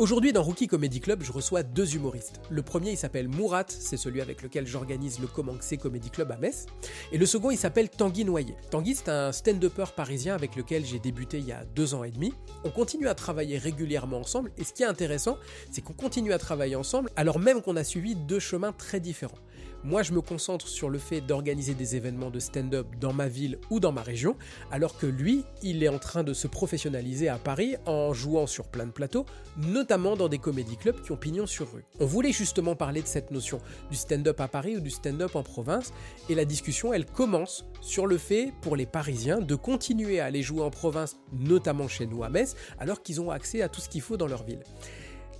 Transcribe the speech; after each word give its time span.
Aujourd'hui, 0.00 0.32
dans 0.32 0.42
Rookie 0.42 0.66
Comedy 0.66 0.98
Club, 0.98 1.22
je 1.22 1.30
reçois 1.30 1.62
deux 1.62 1.94
humoristes. 1.94 2.40
Le 2.50 2.62
premier, 2.62 2.90
il 2.90 2.96
s'appelle 2.96 3.28
Mourat, 3.28 3.66
c'est 3.68 3.96
celui 3.96 4.20
avec 4.20 4.42
lequel 4.42 4.66
j'organise 4.66 5.20
le 5.20 5.28
Comanxé 5.28 5.76
Comedy 5.76 6.10
Club 6.10 6.32
à 6.32 6.36
Metz. 6.36 6.66
Et 7.12 7.18
le 7.18 7.26
second, 7.26 7.52
il 7.52 7.56
s'appelle 7.56 7.88
Tanguy 7.88 8.24
Noyer. 8.24 8.56
Tanguy, 8.72 8.96
c'est 8.96 9.08
un 9.08 9.30
stand-upper 9.30 9.84
parisien 9.94 10.34
avec 10.34 10.56
lequel 10.56 10.84
j'ai 10.84 10.98
débuté 10.98 11.38
il 11.38 11.46
y 11.46 11.52
a 11.52 11.64
deux 11.76 11.94
ans 11.94 12.02
et 12.02 12.10
demi. 12.10 12.34
On 12.64 12.70
continue 12.70 13.06
à 13.06 13.14
travailler 13.14 13.56
régulièrement 13.56 14.18
ensemble, 14.18 14.50
et 14.58 14.64
ce 14.64 14.72
qui 14.72 14.82
est 14.82 14.86
intéressant, 14.86 15.38
c'est 15.70 15.80
qu'on 15.80 15.92
continue 15.92 16.32
à 16.32 16.38
travailler 16.38 16.74
ensemble 16.74 17.08
alors 17.14 17.38
même 17.38 17.62
qu'on 17.62 17.76
a 17.76 17.84
suivi 17.84 18.16
deux 18.16 18.40
chemins 18.40 18.72
très 18.72 18.98
différents. 18.98 19.38
Moi, 19.86 20.02
je 20.02 20.12
me 20.12 20.22
concentre 20.22 20.66
sur 20.66 20.88
le 20.88 20.98
fait 20.98 21.20
d'organiser 21.20 21.74
des 21.74 21.94
événements 21.94 22.30
de 22.30 22.38
stand-up 22.38 22.86
dans 22.98 23.12
ma 23.12 23.28
ville 23.28 23.58
ou 23.68 23.80
dans 23.80 23.92
ma 23.92 24.00
région, 24.00 24.34
alors 24.70 24.96
que 24.96 25.04
lui, 25.06 25.44
il 25.62 25.82
est 25.82 25.88
en 25.88 25.98
train 25.98 26.24
de 26.24 26.32
se 26.32 26.46
professionnaliser 26.46 27.28
à 27.28 27.36
Paris 27.36 27.76
en 27.84 28.14
jouant 28.14 28.46
sur 28.46 28.66
plein 28.66 28.86
de 28.86 28.92
plateaux, 28.92 29.26
notamment 29.58 30.16
dans 30.16 30.28
des 30.28 30.38
comédie 30.38 30.78
clubs 30.78 31.02
qui 31.02 31.12
ont 31.12 31.18
pignon 31.18 31.44
sur 31.44 31.70
rue. 31.70 31.84
On 32.00 32.06
voulait 32.06 32.32
justement 32.32 32.74
parler 32.74 33.02
de 33.02 33.06
cette 33.06 33.30
notion 33.30 33.60
du 33.90 33.96
stand-up 33.98 34.40
à 34.40 34.48
Paris 34.48 34.78
ou 34.78 34.80
du 34.80 34.88
stand-up 34.88 35.36
en 35.36 35.42
province, 35.42 35.92
et 36.30 36.34
la 36.34 36.46
discussion, 36.46 36.94
elle 36.94 37.04
commence 37.04 37.66
sur 37.82 38.06
le 38.06 38.16
fait 38.16 38.54
pour 38.62 38.76
les 38.76 38.86
Parisiens 38.86 39.42
de 39.42 39.54
continuer 39.54 40.18
à 40.18 40.24
aller 40.24 40.42
jouer 40.42 40.62
en 40.62 40.70
province, 40.70 41.18
notamment 41.30 41.88
chez 41.88 42.06
nous 42.06 42.24
à 42.24 42.30
Metz, 42.30 42.56
alors 42.78 43.02
qu'ils 43.02 43.20
ont 43.20 43.30
accès 43.30 43.60
à 43.60 43.68
tout 43.68 43.82
ce 43.82 43.90
qu'il 43.90 44.00
faut 44.00 44.16
dans 44.16 44.28
leur 44.28 44.44
ville. 44.44 44.62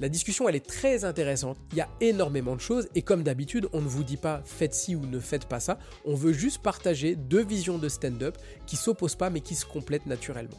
La 0.00 0.08
discussion, 0.08 0.48
elle 0.48 0.56
est 0.56 0.66
très 0.66 1.04
intéressante. 1.04 1.56
Il 1.70 1.78
y 1.78 1.80
a 1.80 1.88
énormément 2.00 2.56
de 2.56 2.60
choses 2.60 2.88
et 2.94 3.02
comme 3.02 3.22
d'habitude, 3.22 3.68
on 3.72 3.80
ne 3.80 3.86
vous 3.86 4.02
dit 4.02 4.16
pas 4.16 4.42
faites 4.44 4.74
ci 4.74 4.96
ou 4.96 5.06
ne 5.06 5.20
faites 5.20 5.46
pas 5.46 5.60
ça. 5.60 5.78
On 6.04 6.14
veut 6.14 6.32
juste 6.32 6.62
partager 6.62 7.14
deux 7.14 7.44
visions 7.44 7.78
de 7.78 7.88
stand-up 7.88 8.36
qui 8.66 8.76
s'opposent 8.76 9.14
pas 9.14 9.30
mais 9.30 9.40
qui 9.40 9.54
se 9.54 9.64
complètent 9.64 10.06
naturellement. 10.06 10.58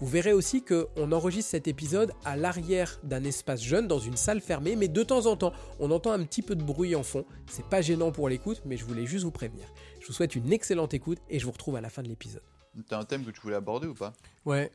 Vous 0.00 0.08
verrez 0.08 0.32
aussi 0.32 0.64
qu'on 0.64 1.12
enregistre 1.12 1.52
cet 1.52 1.68
épisode 1.68 2.12
à 2.24 2.36
l'arrière 2.36 2.98
d'un 3.04 3.22
espace 3.22 3.62
jeune 3.62 3.86
dans 3.86 4.00
une 4.00 4.16
salle 4.16 4.40
fermée, 4.40 4.74
mais 4.74 4.88
de 4.88 5.02
temps 5.04 5.26
en 5.26 5.36
temps, 5.36 5.52
on 5.78 5.92
entend 5.92 6.10
un 6.10 6.24
petit 6.24 6.42
peu 6.42 6.56
de 6.56 6.62
bruit 6.64 6.96
en 6.96 7.04
fond. 7.04 7.24
C'est 7.46 7.66
pas 7.66 7.82
gênant 7.82 8.10
pour 8.10 8.28
l'écoute, 8.28 8.62
mais 8.64 8.76
je 8.76 8.84
voulais 8.84 9.06
juste 9.06 9.24
vous 9.24 9.30
prévenir. 9.30 9.64
Je 10.00 10.08
vous 10.08 10.12
souhaite 10.12 10.34
une 10.34 10.52
excellente 10.52 10.92
écoute 10.92 11.18
et 11.30 11.38
je 11.38 11.46
vous 11.46 11.52
retrouve 11.52 11.76
à 11.76 11.80
la 11.80 11.88
fin 11.88 12.02
de 12.02 12.08
l'épisode. 12.08 12.42
T'as 12.88 12.98
un 12.98 13.04
thème 13.04 13.24
que 13.24 13.30
tu 13.30 13.40
voulais 13.40 13.54
aborder 13.54 13.86
ou 13.86 13.94
pas? 13.94 14.12
Ouais, 14.44 14.72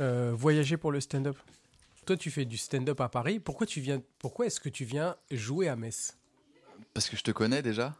euh, 0.00 0.32
voyager 0.34 0.78
pour 0.78 0.92
le 0.92 1.00
stand-up. 1.00 1.36
Toi, 2.06 2.16
tu 2.16 2.30
fais 2.30 2.44
du 2.44 2.58
stand-up 2.58 3.00
à 3.00 3.08
Paris. 3.08 3.40
Pourquoi 3.40 3.66
tu 3.66 3.80
viens 3.80 4.02
Pourquoi 4.18 4.46
est-ce 4.46 4.60
que 4.60 4.68
tu 4.68 4.84
viens 4.84 5.16
jouer 5.30 5.68
à 5.68 5.76
Metz? 5.76 6.18
Parce 6.92 7.08
que 7.08 7.16
je 7.16 7.22
te 7.22 7.30
connais 7.30 7.62
déjà. 7.62 7.96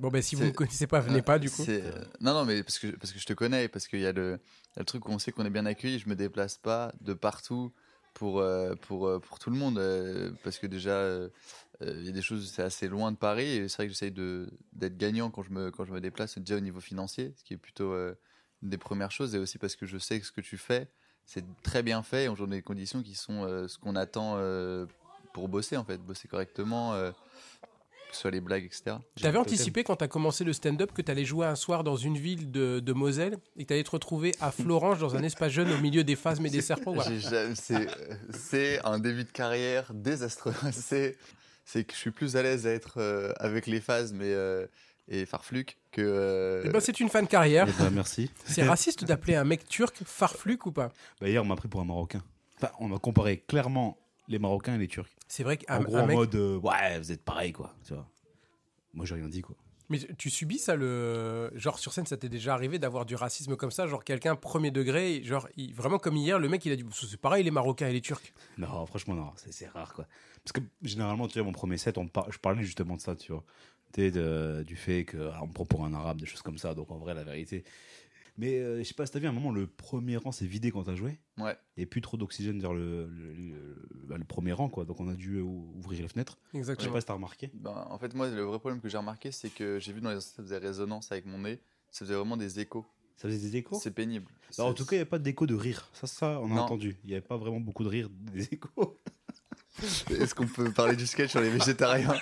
Bon, 0.00 0.08
ben 0.10 0.22
si 0.22 0.36
vous 0.36 0.42
ne 0.44 0.48
me 0.48 0.52
connaissez 0.52 0.86
pas, 0.86 1.00
venez 1.00 1.22
pas 1.22 1.40
du 1.40 1.50
coup. 1.50 1.64
Euh, 1.68 2.04
Non, 2.20 2.32
non, 2.32 2.44
mais 2.44 2.62
parce 2.62 2.78
que, 2.78 2.86
parce 2.96 3.12
que 3.12 3.18
je 3.18 3.26
te 3.26 3.32
connais, 3.32 3.66
parce 3.68 3.88
qu'il 3.88 3.98
y, 3.98 4.06
a 4.06 4.12
le 4.12 4.38
il 4.66 4.76
y 4.76 4.78
a 4.78 4.80
le 4.80 4.84
truc 4.84 5.08
où 5.08 5.10
on 5.12 5.18
sait 5.18 5.32
qu'on 5.32 5.44
est 5.44 5.50
bien 5.50 5.66
accueilli. 5.66 5.98
Je 5.98 6.08
me 6.08 6.14
déplace 6.14 6.58
pas 6.58 6.92
de 7.00 7.12
partout 7.14 7.72
pour, 8.14 8.38
euh, 8.38 8.76
pour, 8.76 9.08
euh, 9.08 9.18
pour 9.18 9.40
tout 9.40 9.50
le 9.50 9.56
monde. 9.56 9.78
euh, 9.78 10.30
parce 10.44 10.58
que 10.58 10.68
déjà, 10.68 10.90
euh, 10.90 11.28
euh, 11.82 11.96
il 11.98 12.06
y 12.06 12.08
a 12.08 12.12
des 12.12 12.22
choses, 12.22 12.52
c'est 12.54 12.62
assez 12.62 12.86
loin 12.86 13.10
de 13.10 13.16
Paris. 13.16 13.48
Et 13.48 13.68
c'est 13.68 13.76
vrai 13.78 13.86
que 13.86 13.92
j'essaye 13.92 14.12
de- 14.12 14.48
d'être 14.72 14.96
gagnant 14.96 15.30
quand 15.30 15.42
je, 15.42 15.50
me, 15.50 15.72
quand 15.72 15.84
je 15.84 15.92
me 15.92 16.00
déplace, 16.00 16.38
déjà 16.38 16.56
au 16.56 16.60
niveau 16.60 16.80
financier, 16.80 17.32
ce 17.36 17.42
qui 17.42 17.54
est 17.54 17.58
plutôt 17.58 17.92
euh, 17.92 18.14
une 18.62 18.70
des 18.70 18.78
premières 18.78 19.10
choses. 19.10 19.34
Et 19.34 19.38
aussi 19.38 19.58
parce 19.58 19.74
que 19.74 19.86
je 19.86 19.98
sais 19.98 20.20
que 20.20 20.26
ce 20.26 20.32
que 20.32 20.40
tu 20.40 20.56
fais, 20.58 20.88
c'est 21.28 21.44
très 21.62 21.82
bien 21.82 22.02
fait. 22.02 22.24
Et 22.24 22.28
on 22.28 22.34
joue 22.34 22.46
dans 22.46 22.52
des 22.52 22.62
conditions 22.62 23.02
qui 23.02 23.14
sont 23.14 23.44
euh, 23.44 23.68
ce 23.68 23.78
qu'on 23.78 23.94
attend 23.96 24.36
euh, 24.38 24.86
pour 25.34 25.48
bosser, 25.48 25.76
en 25.76 25.84
fait. 25.84 25.98
Bosser 25.98 26.26
correctement. 26.26 26.94
euh, 26.94 27.12
que 27.12 28.14
ce 28.14 28.22
soit 28.22 28.30
les 28.30 28.40
blagues, 28.40 28.64
etc. 28.64 28.96
T'avais 29.20 29.36
anticipé 29.36 29.84
quand 29.84 29.96
t'as 29.96 30.08
commencé 30.08 30.42
le 30.42 30.54
stand-up 30.54 30.92
que 30.92 31.02
t'allais 31.02 31.26
jouer 31.26 31.44
un 31.44 31.54
soir 31.54 31.84
dans 31.84 31.96
une 31.96 32.16
ville 32.16 32.50
de, 32.50 32.80
de 32.80 32.92
Moselle 32.94 33.36
et 33.58 33.64
que 33.64 33.68
t'allais 33.68 33.84
te 33.84 33.90
retrouver 33.90 34.34
à 34.40 34.50
Florange 34.50 34.98
dans 34.98 35.14
un 35.14 35.22
espace 35.22 35.52
jeune 35.52 35.70
au 35.70 35.76
milieu 35.76 36.04
des 36.04 36.16
phasmes 36.16 36.46
et 36.46 36.50
des 36.50 36.62
serpents. 36.62 36.94
voilà. 36.94 37.10
C'est 37.54 38.82
un 38.82 38.98
début 38.98 39.24
de 39.24 39.30
carrière 39.30 39.92
désastreux. 39.92 40.54
C'est 40.72 41.84
que 41.84 41.92
je 41.92 41.98
suis 41.98 42.10
plus 42.10 42.36
à 42.36 42.42
l'aise 42.42 42.66
à 42.66 42.70
être 42.70 42.98
avec 43.40 43.66
les 43.66 43.82
euh, 43.90 44.66
et 45.08 45.26
Farfluc 45.26 45.76
que. 45.90 46.00
euh, 46.02 46.62
Eh 46.64 46.68
ben, 46.70 46.80
c'est 46.80 47.00
une 47.00 47.08
fin 47.08 47.22
de 47.22 47.28
carrière. 47.28 47.66
Eh 47.68 47.82
ben, 47.82 47.90
merci. 47.90 48.30
C'est 48.44 48.62
raciste 48.62 49.04
d'appeler 49.04 49.34
un 49.36 49.44
mec 49.44 49.66
turc 49.68 49.96
farfluc 50.04 50.66
ou 50.66 50.72
pas? 50.72 50.90
Bah, 51.20 51.28
hier, 51.28 51.42
on 51.42 51.46
m'a 51.46 51.56
pris 51.56 51.68
pour 51.68 51.80
un 51.80 51.84
Marocain. 51.84 52.22
Enfin, 52.56 52.72
on 52.80 52.94
a 52.94 52.98
comparé 52.98 53.38
clairement 53.38 53.98
les 54.28 54.38
Marocains 54.38 54.74
et 54.74 54.78
les 54.78 54.88
Turcs. 54.88 55.08
C'est 55.28 55.42
vrai 55.44 55.58
En 55.68 55.78
qu'un 55.78 55.80
gros, 55.84 55.96
un 55.96 56.02
en 56.02 56.06
mec. 56.06 56.16
mode, 56.16 56.34
euh, 56.34 56.56
ouais, 56.58 56.98
vous 56.98 57.12
êtes 57.12 57.22
pareil, 57.22 57.52
quoi. 57.52 57.74
Tu 57.86 57.94
vois. 57.94 58.06
Moi, 58.94 59.06
j'ai 59.06 59.14
rien 59.14 59.28
dit, 59.28 59.42
quoi. 59.42 59.54
Mais 59.90 59.98
tu 60.18 60.28
subis 60.28 60.58
ça 60.58 60.76
le. 60.76 61.50
Genre 61.54 61.78
sur 61.78 61.94
scène, 61.94 62.04
ça 62.04 62.18
t'est 62.18 62.28
déjà 62.28 62.52
arrivé 62.52 62.78
d'avoir 62.78 63.06
du 63.06 63.14
racisme 63.14 63.56
comme 63.56 63.70
ça 63.70 63.86
Genre 63.86 64.04
quelqu'un 64.04 64.36
premier 64.36 64.70
degré, 64.70 65.22
genre 65.24 65.48
il- 65.56 65.72
vraiment 65.72 65.98
comme 65.98 66.14
hier, 66.16 66.38
le 66.38 66.46
mec 66.50 66.62
il 66.66 66.72
a 66.72 66.76
dit 66.76 66.84
c'est 66.92 67.16
pareil 67.18 67.42
les 67.42 67.50
Marocains 67.50 67.88
et 67.88 67.92
les 67.94 68.02
Turcs. 68.02 68.34
Non, 68.58 68.84
franchement, 68.84 69.14
non, 69.14 69.32
c'est 69.36 69.50
c'est 69.50 69.68
rare, 69.68 69.94
quoi. 69.94 70.06
Parce 70.44 70.52
que 70.52 70.60
généralement, 70.82 71.26
tu 71.26 71.38
vois, 71.38 71.46
mon 71.46 71.52
premier 71.52 71.78
set, 71.78 71.96
on 71.96 72.06
par- 72.06 72.30
je 72.30 72.38
parlais 72.38 72.62
justement 72.62 72.96
de 72.96 73.00
ça, 73.00 73.16
tu 73.16 73.32
vois. 73.32 73.44
De- 73.94 74.62
du 74.66 74.76
fait 74.76 75.04
qu'on 75.04 75.46
me 75.46 75.52
prend 75.52 75.64
pour 75.66 75.84
un 75.84 75.92
arabe, 75.94 76.20
des 76.20 76.26
choses 76.26 76.42
comme 76.42 76.58
ça. 76.58 76.74
Donc, 76.74 76.90
en 76.90 76.98
vrai, 76.98 77.14
la 77.14 77.24
vérité. 77.24 77.64
Mais 78.36 78.58
euh, 78.60 78.78
je 78.78 78.84
sais 78.84 78.94
pas 78.94 79.04
si 79.04 79.10
t'as 79.12 79.18
vu, 79.18 79.26
à 79.26 79.30
un 79.30 79.32
moment, 79.32 79.50
le 79.50 79.66
premier 79.66 80.16
rang 80.16 80.30
s'est 80.30 80.46
vidé 80.46 80.70
quand 80.70 80.84
t'as 80.84 80.94
joué. 80.94 81.18
Ouais. 81.38 81.56
Il 81.76 81.80
n'y 81.80 81.84
a 81.84 81.86
plus 81.88 82.00
trop 82.00 82.16
d'oxygène 82.16 82.60
vers 82.60 82.72
le, 82.72 83.06
le, 83.08 83.32
le- 83.34 83.88
bah, 84.06 84.16
le 84.16 84.24
premier 84.24 84.52
rang, 84.52 84.68
quoi. 84.68 84.84
Donc, 84.84 85.00
on 85.00 85.08
a 85.08 85.14
dû 85.14 85.40
ou- 85.40 85.72
ouvrir 85.76 86.02
les 86.02 86.08
fenêtres. 86.08 86.38
Je 86.46 86.52
sais 86.52 86.58
Exactement. 86.58 86.92
pas 86.92 87.00
si 87.00 87.06
t'as 87.06 87.14
remarqué. 87.14 87.50
Ben, 87.54 87.86
en 87.90 87.98
fait, 87.98 88.14
moi, 88.14 88.28
le 88.30 88.42
vrai 88.42 88.60
problème 88.60 88.80
que 88.80 88.88
j'ai 88.88 88.98
remarqué, 88.98 89.32
c'est 89.32 89.50
que 89.50 89.80
j'ai 89.80 89.92
vu 89.92 90.00
dans 90.00 90.10
les 90.12 90.20
ça 90.20 90.40
faisait 90.42 90.58
résonance 90.58 91.10
avec 91.10 91.26
mon 91.26 91.38
nez. 91.38 91.58
Ça 91.90 92.04
faisait 92.04 92.14
vraiment 92.14 92.36
des 92.36 92.60
échos. 92.60 92.86
Ça 93.16 93.26
faisait 93.28 93.38
des 93.50 93.56
échos? 93.56 93.80
C'est 93.82 93.90
pénible. 93.90 94.26
Bah, 94.56 94.64
en 94.66 94.74
tout 94.74 94.84
cas, 94.84 94.92
il 94.92 94.98
n'y 94.98 95.00
avait 95.00 95.10
pas 95.10 95.18
d'écho 95.18 95.44
de 95.46 95.54
rire. 95.56 95.88
Ça, 95.92 96.06
ça, 96.06 96.38
on 96.40 96.52
a 96.52 96.54
Non. 96.54 96.62
entendu. 96.62 96.96
Il 97.02 97.08
n'y 97.08 97.14
avait 97.16 97.26
pas 97.26 97.36
vraiment 97.36 97.58
beaucoup 97.58 97.82
de 97.82 97.88
rire 97.88 98.08
des 98.10 98.44
échos. 98.54 98.96
Est-ce 100.10 100.34
qu'on 100.34 100.46
peut 100.46 100.72
parler 100.72 100.96
du 100.96 101.06
sketch 101.06 101.30
sur 101.30 101.40
les 101.40 101.50
végétariens? 101.50 102.14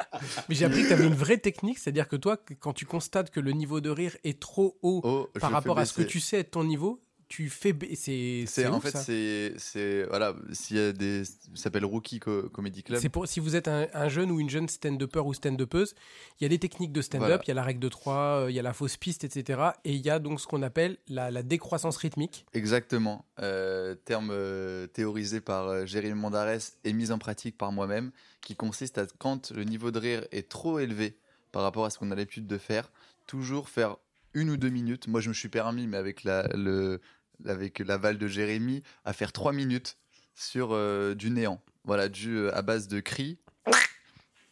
Mais 0.49 0.55
j'ai 0.55 0.65
appris 0.65 0.83
que 0.85 0.89
t'avais 0.89 1.07
une 1.07 1.15
vraie 1.15 1.39
technique, 1.39 1.79
c'est-à-dire 1.79 2.09
que 2.09 2.17
toi, 2.17 2.37
quand 2.61 2.73
tu 2.73 2.87
constates 2.87 3.31
que 3.31 3.41
le 3.41 3.53
niveau 3.53 3.81
de 3.81 3.91
rire 3.91 4.17
est 4.25 4.41
trop 4.41 4.79
haut 4.83 5.01
Oh, 5.05 5.29
par 5.41 5.51
rapport 5.51 5.79
à 5.79 5.87
ce 5.87 5.95
que 5.95 6.03
tu 6.03 6.21
sais 6.21 6.39
être 6.39 6.53
ton 6.53 6.65
niveau, 6.65 7.01
tu 7.29 7.51
fais 7.51 7.73
baisser. 7.73 8.45
C'est 8.47 8.67
en 8.67 8.77
ouf, 8.79 8.85
fait 8.85 8.97
c'est 8.97 9.55
c'est 9.59 10.05
voilà 10.05 10.35
s'il 10.53 10.77
y 10.77 10.81
a 10.81 10.93
des 10.93 11.23
s'appelle 11.55 11.85
Rookie 11.85 12.21
Co- 12.21 12.49
Comedy 12.51 12.83
Club. 12.85 13.01
C'est 13.01 13.09
pour 13.09 13.27
si 13.27 13.41
vous 13.41 13.57
êtes 13.57 13.67
un, 13.69 13.89
un 13.95 14.09
jeune 14.09 14.31
ou 14.31 14.39
une 14.39 14.49
jeune 14.49 14.69
stand-upper 14.69 15.21
ou 15.21 15.35
stand-upeuse, 15.35 15.95
il 16.41 16.45
y 16.45 16.47
a 16.47 16.49
des 16.49 16.59
techniques 16.59 16.93
de 16.93 17.03
stand-up, 17.03 17.27
Voilà. 17.27 17.43
il 17.45 17.49
y 17.49 17.51
a 17.51 17.55
la 17.55 17.65
règle 17.65 17.81
de 17.81 17.89
3, 17.89 18.47
il 18.49 18.55
y 18.55 18.59
a 18.61 18.63
la 18.63 18.73
fausse 18.73 18.97
piste, 18.97 19.25
etc. 19.25 19.61
Et 19.85 19.95
il 19.95 20.07
y 20.07 20.11
a 20.11 20.19
donc 20.21 20.41
ce 20.41 20.47
qu'on 20.47 20.63
appelle 20.63 20.99
la, 21.09 21.31
la 21.33 21.43
décroissance 21.43 21.97
rythmique. 21.97 22.47
Exactement. 22.55 23.25
Euh, 23.41 23.95
terme 24.05 24.31
euh, 24.33 24.87
théorisé 24.87 25.41
par 25.41 25.69
euh, 25.69 25.85
Jérémy 25.87 26.15
Mondarès 26.19 26.77
et 26.85 26.93
mis 26.93 27.11
en 27.11 27.19
pratique 27.19 27.59
par 27.59 27.73
moi-même, 27.73 28.13
qui 28.41 28.55
consiste 28.55 28.99
à, 28.99 29.07
quand 29.19 29.51
le 29.51 29.65
niveau 29.65 29.91
de 29.91 29.99
rire 29.99 30.27
est 30.31 30.49
trop 30.49 30.79
élevé 30.79 31.17
par 31.51 31.63
rapport 31.63 31.85
à 31.87 31.91
ce 31.91 31.99
qu'on 31.99 32.11
a 32.13 32.15
l'habitude 32.15 32.47
de 32.47 32.59
faire, 32.59 32.91
toujours 33.27 33.69
faire 33.69 33.97
une 34.35 34.51
ou 34.51 34.57
deux 34.59 34.69
minutes. 34.69 35.09
Moi, 35.09 35.21
je 35.23 35.31
me 35.31 35.35
suis 35.35 35.49
permis, 35.49 35.87
mais 35.87 35.97
avec 35.97 36.23
la, 36.23 36.47
le, 36.55 37.01
avec 37.47 37.79
l'aval 37.81 38.19
de 38.19 38.27
Jérémy, 38.29 38.83
à 39.05 39.13
faire 39.13 39.33
trois 39.33 39.53
minutes 39.53 39.97
sur 40.35 40.71
euh, 40.73 41.15
du 41.15 41.31
néant. 41.31 41.61
Voilà, 41.85 42.09
du, 42.09 42.37
euh, 42.37 42.57
à 42.57 42.63
base 42.63 42.89
de 42.89 43.01
cris, 43.01 43.39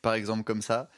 par 0.02 0.14
exemple, 0.14 0.44
comme 0.44 0.62
ça, 0.62 0.88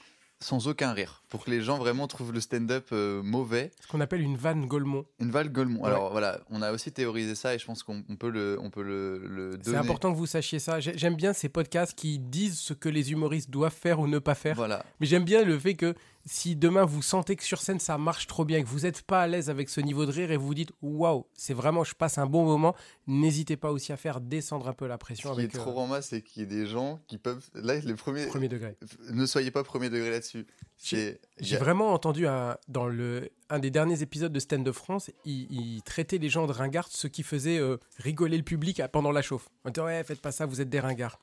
sans 0.40 0.68
aucun 0.68 0.92
rire. 0.92 1.22
Pour 1.30 1.44
que 1.44 1.50
les 1.50 1.62
gens 1.62 1.78
vraiment 1.78 2.06
trouvent 2.08 2.32
le 2.32 2.40
stand-up 2.40 2.88
euh, 2.92 3.22
mauvais 3.22 3.70
Ce 3.80 3.86
qu'on 3.86 4.00
appelle 4.02 4.20
une 4.20 4.36
vanne 4.36 4.66
Golemont. 4.66 5.06
une 5.18 5.30
Golemont. 5.30 5.80
Ouais. 5.80 5.86
Alors 5.88 6.10
voilà, 6.12 6.40
on 6.50 6.60
a 6.60 6.72
aussi 6.72 6.92
théorisé 6.92 7.34
ça 7.34 7.54
et 7.54 7.58
je 7.58 7.64
pense 7.64 7.82
qu'on 7.82 8.04
on 8.08 8.16
peut 8.16 8.28
le, 8.28 8.58
on 8.60 8.68
peut 8.68 8.82
le, 8.82 9.18
le 9.26 9.58
C'est 9.62 9.76
important 9.76 10.12
que 10.12 10.18
vous 10.18 10.26
sachiez 10.26 10.58
ça. 10.58 10.78
J'ai- 10.80 10.98
J'aime 10.98 11.16
bien 11.16 11.32
ces 11.32 11.48
podcasts 11.48 11.94
qui 11.96 12.18
disent 12.18 12.58
ce 12.58 12.74
que 12.74 12.88
les 12.90 13.12
humoristes 13.12 13.48
doivent 13.50 13.72
faire 13.74 13.98
ou 13.98 14.06
ne 14.06 14.18
pas 14.18 14.34
faire. 14.34 14.56
Voilà, 14.56 14.84
Mais 15.00 15.06
j'aime 15.06 15.24
bien 15.24 15.42
le 15.42 15.58
fait 15.58 15.74
que 15.74 15.94
si 16.26 16.56
demain 16.56 16.84
vous 16.84 17.02
sentez 17.02 17.36
que 17.36 17.44
sur 17.44 17.62
scène 17.62 17.78
ça 17.78 17.96
marche 17.98 18.26
trop 18.26 18.44
bien, 18.44 18.60
que 18.62 18.66
vous 18.68 18.80
n'êtes 18.80 19.02
pas 19.02 19.22
à 19.22 19.26
l'aise 19.28 19.48
avec 19.48 19.68
ce 19.68 19.80
niveau 19.80 20.04
de 20.06 20.10
rire 20.12 20.30
et 20.32 20.36
vous 20.36 20.46
vous 20.48 20.54
dites 20.54 20.72
waouh, 20.82 21.24
c'est 21.34 21.54
vraiment, 21.54 21.84
je 21.84 21.94
passe 21.94 22.18
un 22.18 22.26
bon 22.26 22.44
moment, 22.44 22.74
n'hésitez 23.06 23.56
pas 23.56 23.70
aussi 23.70 23.92
à 23.92 23.96
faire 23.96 24.20
descendre 24.20 24.68
un 24.68 24.72
peu 24.72 24.86
la 24.86 24.94
ce 24.94 24.98
pression 24.98 25.34
qui 25.34 25.42
est 25.42 25.48
trop 25.48 25.70
euh, 25.70 25.74
rama, 25.74 26.02
c'est 26.02 26.22
qu'il 26.22 26.40
y 26.40 26.44
ait 26.44 26.48
des 26.48 26.66
gens 26.66 27.00
qui 27.06 27.16
peuvent. 27.18 27.48
Là, 27.54 27.78
les 27.78 27.94
premiers. 27.94 28.26
premier 28.26 28.48
degré. 28.48 28.76
Ne 29.12 29.24
soyez 29.24 29.50
pas 29.50 29.62
premier 29.64 29.88
degré 29.88 30.10
là-dessus. 30.10 30.46
J'ai 30.82 31.56
vraiment 31.56 31.92
entendu 31.92 32.26
un- 32.26 32.56
dans 32.68 32.86
le, 32.86 33.30
un 33.48 33.58
des 33.58 33.70
derniers 33.70 34.02
épisodes 34.02 34.32
de 34.32 34.40
Stand 34.40 34.64
de 34.64 34.72
France, 34.72 35.10
il, 35.24 35.46
il 35.50 35.82
traitait 35.82 36.18
les 36.18 36.28
gens 36.28 36.46
de 36.46 36.52
ringards, 36.52 36.88
ce 36.90 37.06
qui 37.06 37.22
faisait 37.22 37.58
euh, 37.58 37.76
rigoler 37.98 38.36
le 38.36 38.42
public 38.42 38.82
pendant 38.92 39.12
la 39.12 39.22
chauffe. 39.22 39.48
On 39.64 39.70
disait 39.70 39.84
ouais, 39.84 40.04
faites 40.04 40.20
pas 40.20 40.32
ça, 40.32 40.44
vous 40.46 40.60
êtes 40.60 40.68
des 40.68 40.80
ringards. 40.80 41.18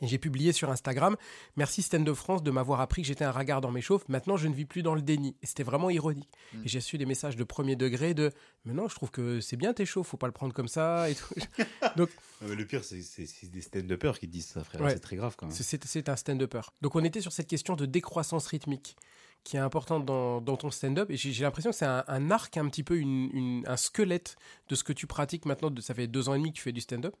Et 0.00 0.06
j'ai 0.08 0.18
publié 0.18 0.52
sur 0.52 0.70
Instagram 0.70 1.16
Merci 1.56 1.82
Stand 1.82 2.04
de 2.04 2.12
France 2.12 2.42
de 2.42 2.50
m'avoir 2.50 2.80
appris 2.80 3.02
que 3.02 3.08
j'étais 3.08 3.24
un 3.24 3.30
ragard 3.30 3.60
dans 3.60 3.70
mes 3.70 3.80
chauffes. 3.80 4.06
Maintenant, 4.08 4.36
je 4.36 4.48
ne 4.48 4.54
vis 4.54 4.64
plus 4.64 4.82
dans 4.82 4.94
le 4.94 5.02
déni. 5.02 5.36
Et 5.42 5.46
c'était 5.46 5.62
vraiment 5.62 5.88
ironique. 5.88 6.28
Mm. 6.52 6.62
Et 6.64 6.68
j'ai 6.68 6.78
reçu 6.80 6.98
des 6.98 7.06
messages 7.06 7.36
de 7.36 7.44
premier 7.44 7.76
degré 7.76 8.12
de 8.12 8.32
Mais 8.64 8.72
non, 8.74 8.88
je 8.88 8.94
trouve 8.96 9.10
que 9.10 9.40
c'est 9.40 9.56
bien 9.56 9.72
tes 9.72 9.86
chauffes, 9.86 10.08
faut 10.08 10.16
pas 10.16 10.26
le 10.26 10.32
prendre 10.32 10.52
comme 10.52 10.68
ça. 10.68 11.08
Et 11.10 11.14
tout. 11.14 11.34
Non, 11.96 12.48
mais 12.48 12.56
le 12.56 12.66
pire, 12.66 12.82
c'est 12.84 13.00
c'est- 13.02 13.26
c'est 13.26 13.50
des 13.50 13.60
stand-uppers 13.60 14.18
qui 14.18 14.26
disent 14.28 14.46
ça, 14.48 14.64
frère. 14.64 14.80
Ouais. 14.82 14.90
C'est 14.94 14.98
très 15.00 15.16
grave 15.16 15.34
quand 15.38 15.46
même. 15.46 15.54
C'est- 15.54 15.62
C'est 15.62 15.82
c'est 15.84 16.08
un 16.08 16.16
stand-upper. 16.16 16.60
Donc 16.82 16.96
on 16.96 17.04
était 17.04 17.20
sur 17.20 17.32
cette 17.32 17.46
question 17.46 17.76
de 17.76 17.86
décroissance 17.86 18.46
rythmique 18.48 18.96
qui 19.44 19.56
est 19.56 19.60
importante 19.60 20.04
dans, 20.06 20.40
dans 20.40 20.56
ton 20.56 20.70
stand-up. 20.70 21.10
Et 21.10 21.16
j'ai 21.16 21.32
j'ai 21.32 21.44
l'impression 21.44 21.70
que 21.70 21.76
c'est 21.76 21.84
un, 21.86 22.02
un 22.08 22.30
arc, 22.30 22.56
un 22.56 22.68
petit 22.68 22.82
peu 22.82 22.96
une- 22.98 23.30
une- 23.32 23.64
un 23.66 23.76
squelette 23.76 24.36
de 24.68 24.74
ce 24.74 24.82
que 24.84 24.92
tu 24.92 25.06
pratiques 25.06 25.44
maintenant. 25.46 25.70
De, 25.70 25.80
ça 25.80 25.94
fait 25.94 26.06
deux 26.06 26.28
ans 26.28 26.34
et 26.34 26.38
demi 26.38 26.50
que 26.50 26.56
tu 26.56 26.62
fais 26.62 26.72
du 26.72 26.80
stand-up. 26.80 27.14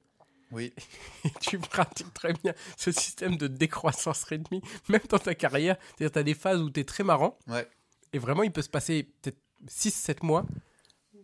Oui. 0.52 0.72
Tu 1.40 1.58
pratiques 1.58 2.12
très 2.14 2.32
bien 2.32 2.52
ce 2.76 2.92
système 2.92 3.36
de 3.36 3.46
décroissance 3.46 4.24
rythmique, 4.24 4.64
même 4.88 5.00
dans 5.08 5.18
ta 5.18 5.34
carrière. 5.34 5.76
C'est-à-dire 5.98 6.12
tu 6.12 6.18
as 6.18 6.22
des 6.22 6.34
phases 6.34 6.60
où 6.60 6.70
tu 6.70 6.80
es 6.80 6.84
très 6.84 7.04
marrant. 7.04 7.38
Ouais. 7.48 7.68
Et 8.12 8.18
vraiment, 8.18 8.42
il 8.42 8.52
peut 8.52 8.62
se 8.62 8.68
passer 8.68 9.08
peut-être 9.22 9.38
6-7 9.68 10.24
mois 10.24 10.44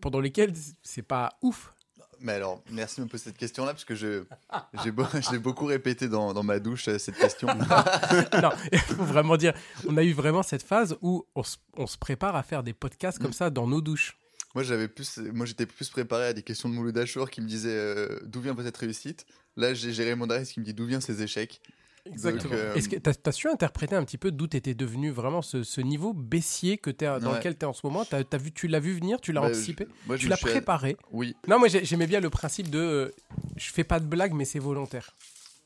pendant 0.01 0.21
lesquels 0.21 0.53
c'est 0.83 1.03
pas 1.03 1.39
ouf. 1.43 1.73
Mais 2.23 2.33
alors, 2.33 2.63
merci 2.71 2.97
de 3.01 3.05
me 3.05 3.09
poser 3.09 3.25
cette 3.25 3.39
question-là, 3.39 3.73
parce 3.73 3.85
que 3.87 3.95
je, 3.95 4.25
j'ai 4.85 4.91
beau- 4.91 5.07
beaucoup 5.39 5.65
répété 5.65 6.07
dans, 6.07 6.35
dans 6.35 6.43
ma 6.43 6.59
douche, 6.59 6.89
euh, 6.89 6.99
cette 6.99 7.17
question. 7.17 7.49
non, 8.43 8.51
il 8.73 8.79
faut 8.79 9.05
vraiment 9.05 9.39
dire, 9.39 9.55
on 9.89 9.97
a 9.97 10.03
eu 10.03 10.13
vraiment 10.13 10.43
cette 10.43 10.63
phase 10.63 10.99
où 11.01 11.25
on 11.35 11.43
se, 11.43 11.57
on 11.79 11.87
se 11.87 11.97
prépare 11.97 12.37
à 12.37 12.43
faire 12.43 12.63
des 12.63 12.75
podcasts 12.75 13.19
comme 13.19 13.31
Mm. 13.31 13.35
ça 13.35 13.49
dans 13.51 13.67
nos 13.67 13.81
douches. 13.81 14.19
Moi, 14.55 14.63
j'avais 14.65 14.89
plus, 14.89 15.19
moi, 15.19 15.47
j'étais 15.47 15.67
plus 15.67 15.89
préparé 15.91 16.27
à 16.27 16.33
des 16.33 16.43
questions 16.43 16.69
de 16.69 16.75
Mouloud 16.75 16.97
Achour 16.99 17.31
qui 17.31 17.41
me 17.41 17.47
disaient 17.47 17.69
euh, 17.71 18.19
d'où 18.25 18.41
vient 18.41 18.57
cette 18.63 18.77
réussite. 18.77 19.27
Là, 19.57 19.75
j'ai 19.75 19.93
Raymond 20.05 20.27
Darès 20.27 20.51
qui 20.51 20.61
me 20.61 20.65
dit 20.65 20.75
d'où 20.75 20.87
viennent 20.87 21.01
ces 21.01 21.23
échecs. 21.23 21.61
Exactement. 22.07 22.55
euh, 22.55 22.75
Est-ce 22.75 22.89
que 22.89 22.97
tu 22.97 23.11
as, 23.29 23.33
su 23.33 23.47
interpréter 23.49 23.95
un 23.95 24.05
petit 24.05 24.17
peu 24.19 24.31
d'où 24.33 24.47
tu 24.49 24.57
étais 24.57 24.75
devenu 24.75 25.11
vraiment 25.11 25.43
ce, 25.43 25.63
ce 25.63 25.81
niveau 25.81 26.13
baissier 26.15 26.79
que 26.79 26.91
t'es, 26.91 27.05
dans 27.07 27.31
Ouais. 27.33 27.37
lequel 27.37 27.57
tu 27.57 27.63
es 27.63 27.67
en 27.67 27.73
ce 27.75 27.87
moment? 27.87 28.05
T'as- 28.05 28.25
t'as 28.25 28.39
vu, 28.39 28.53
Tu 28.53 28.69
l'as 28.69 28.81
vu 28.81 28.95
venir 28.95 29.21
Tu 29.21 29.33
l'as 29.33 29.43
Bah, 29.43 29.49
anticipé? 29.49 29.87
je- 29.87 30.07
moi, 30.07 30.17
je 30.17 30.23
Tu 30.23 30.29
l'as 30.29 30.37
préparé? 30.39 30.97
Oui. 31.13 31.37
Non, 31.47 31.59
moi 31.59 31.69
j'ai- 31.69 31.85
j'aimais 31.85 32.07
bien 32.07 32.21
le 32.21 32.31
principe 32.31 32.71
de 32.71 32.79
euh, 32.79 33.11
je 33.57 33.71
fais 33.71 33.85
pas 33.85 34.01
de 34.01 34.07
blague, 34.07 34.33
mais 34.33 34.45
c'est 34.47 34.59
volontaire. 34.59 35.15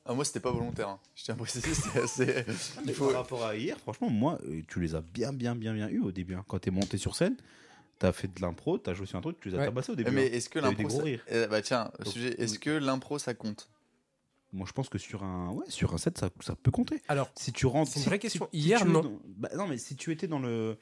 Ah, 0.06 0.12
moi, 0.12 0.24
c'était 0.24 0.40
pas 0.40 0.50
volontaire. 0.50 0.88
hein. 0.88 0.98
Je 1.14 1.22
tiens 1.24 1.34
à 1.34 1.38
préciser, 1.38 1.72
c'était 1.74 2.00
assez. 2.00 2.26
Mais 2.84 2.88
Il 2.88 2.94
faut. 2.94 3.06
Par 3.06 3.14
rapport 3.22 3.44
à 3.46 3.56
hier, 3.56 3.78
franchement, 3.78 4.10
moi, 4.10 4.38
euh, 4.46 4.60
tu 4.68 4.80
les 4.80 4.94
as 4.94 5.00
bien, 5.00 5.32
bien, 5.32 5.54
bien, 5.54 5.72
bien 5.72 5.88
eu 5.88 6.00
au 6.00 6.12
début. 6.12 6.34
hein. 6.34 6.44
Quand 6.46 6.58
t'es 6.58 6.70
monté 6.70 6.98
sur 6.98 7.14
scène, 7.16 7.36
t'as 7.98 8.12
fait 8.12 8.28
de 8.28 8.40
l'impro, 8.40 8.78
t'as 8.78 8.94
joué 8.94 9.06
sur 9.06 9.18
un 9.18 9.22
truc, 9.22 9.38
tu 9.40 9.48
les 9.48 9.54
as 9.54 9.58
Ouais. 9.58 9.64
tabassés 9.66 9.92
au 9.92 9.94
début. 9.94 10.10
Mais 10.10 10.26
hein. 10.26 10.30
est-ce 10.32 10.48
que 10.48 10.58
l'impro. 10.58 10.88
ça-. 10.90 11.02
Eh, 11.06 11.46
Bah, 11.46 11.62
tiens, 11.62 11.90
Donc, 11.98 12.12
sujet, 12.12 12.34
est-ce 12.40 12.54
oui. 12.54 12.58
que 12.60 12.70
l'impro, 12.70 13.18
ça 13.18 13.34
compte? 13.34 13.68
Moi, 14.52 14.66
je 14.68 14.72
pense 14.72 14.88
que 14.88 14.98
sur 14.98 15.24
un, 15.24 15.50
ouais, 15.50 15.64
sur 15.68 15.94
un 15.94 15.98
set, 15.98 16.16
ça, 16.18 16.30
ça 16.40 16.54
peut 16.54 16.70
compter. 16.70 17.02
Alors, 17.08 17.30
Si 17.36 17.52
tu 17.52 17.66
rentres, 17.66 17.90
C'est 17.90 17.98
une 17.98 18.02
si- 18.02 18.08
vraie 18.08 18.16
si- 18.18 18.20
question. 18.22 18.48
si 18.52 18.58
Hier, 18.60 18.84
non. 18.86 19.02
dans- 19.02 19.20
bah, 19.26 19.48
non, 19.56 19.66
mais 19.66 19.78
si 19.78 19.96
tu 19.96 20.12
étais 20.12 20.28
dans 20.28 20.38
le, 20.38 20.76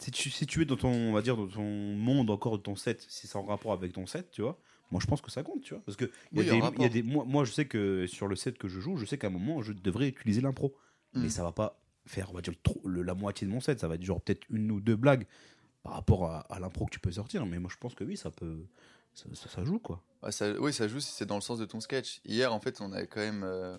si 0.00 0.10
tu, 0.10 0.30
si 0.30 0.46
tu 0.46 0.62
es 0.62 0.64
dans 0.64 0.76
ton, 0.76 0.90
on 0.90 1.12
va 1.12 1.22
dire, 1.22 1.36
dans 1.36 1.46
ton 1.46 1.62
monde 1.62 2.28
encore 2.30 2.58
de 2.58 2.62
ton 2.62 2.74
set, 2.76 3.04
si 3.08 3.26
c'est 3.28 3.36
en 3.36 3.44
rapport 3.44 3.72
avec 3.72 3.92
ton 3.92 4.06
set, 4.06 4.30
tu 4.32 4.42
vois. 4.42 4.58
Moi, 4.90 5.00
je 5.02 5.06
pense 5.06 5.20
que 5.20 5.30
ça 5.30 5.42
compte, 5.42 5.60
tu 5.62 5.74
vois, 5.74 5.82
parce 5.84 5.96
que 5.96 6.10
il 6.32 6.38
y 6.38 6.50
a 6.50 6.54
Oui, 6.54 6.60
des- 6.76 6.82
y 6.82 6.86
a 6.86 6.88
des, 6.88 7.02
moi, 7.02 7.24
moi, 7.26 7.44
je 7.44 7.52
sais 7.52 7.66
que 7.66 8.06
sur 8.06 8.26
le 8.26 8.34
set 8.36 8.56
que 8.58 8.68
je 8.68 8.80
joue, 8.80 8.96
je 8.96 9.04
sais 9.04 9.18
qu'à 9.18 9.26
un 9.26 9.30
moment, 9.30 9.60
je 9.62 9.72
devrais 9.74 10.08
utiliser 10.08 10.40
l'impro, 10.40 10.74
Mm. 11.14 11.22
mais 11.22 11.28
ça 11.28 11.42
va 11.44 11.52
pas 11.52 11.78
faire, 12.06 12.30
on 12.30 12.34
va 12.34 12.40
dire, 12.40 12.52
le 12.54 12.58
trop- 12.62 12.80
le- 12.88 13.02
la 13.02 13.14
moitié 13.14 13.46
de 13.46 13.52
mon 13.52 13.60
set. 13.60 13.78
Ça 13.80 13.86
va 13.86 13.94
être 13.96 14.02
genre 14.02 14.20
peut-être 14.20 14.44
une 14.50 14.70
ou 14.72 14.80
deux 14.80 14.96
blagues 14.96 15.26
par 15.88 15.96
rapport 15.96 16.44
à, 16.50 16.60
l'impro 16.60 16.84
que 16.84 16.90
tu 16.90 17.00
peux 17.00 17.12
sortir. 17.12 17.46
Mais 17.46 17.58
moi, 17.58 17.70
je 17.72 17.78
pense 17.78 17.94
que 17.94 18.04
oui, 18.04 18.18
ça 18.18 18.30
peut, 18.30 18.58
ça, 19.14 19.64
joue 19.64 19.78
quoi. 19.78 20.02
Oui, 20.60 20.72
ça 20.72 20.86
joue 20.86 21.00
si 21.00 21.12
c'est 21.12 21.24
dans 21.24 21.36
le 21.36 21.40
sens 21.40 21.58
de 21.58 21.64
ton 21.64 21.80
sketch. 21.80 22.20
Hier, 22.26 22.52
en 22.52 22.60
fait, 22.60 22.82
on 22.82 22.92
avait 22.92 23.06
quand 23.06 23.20
même. 23.20 23.42
euh, 23.42 23.76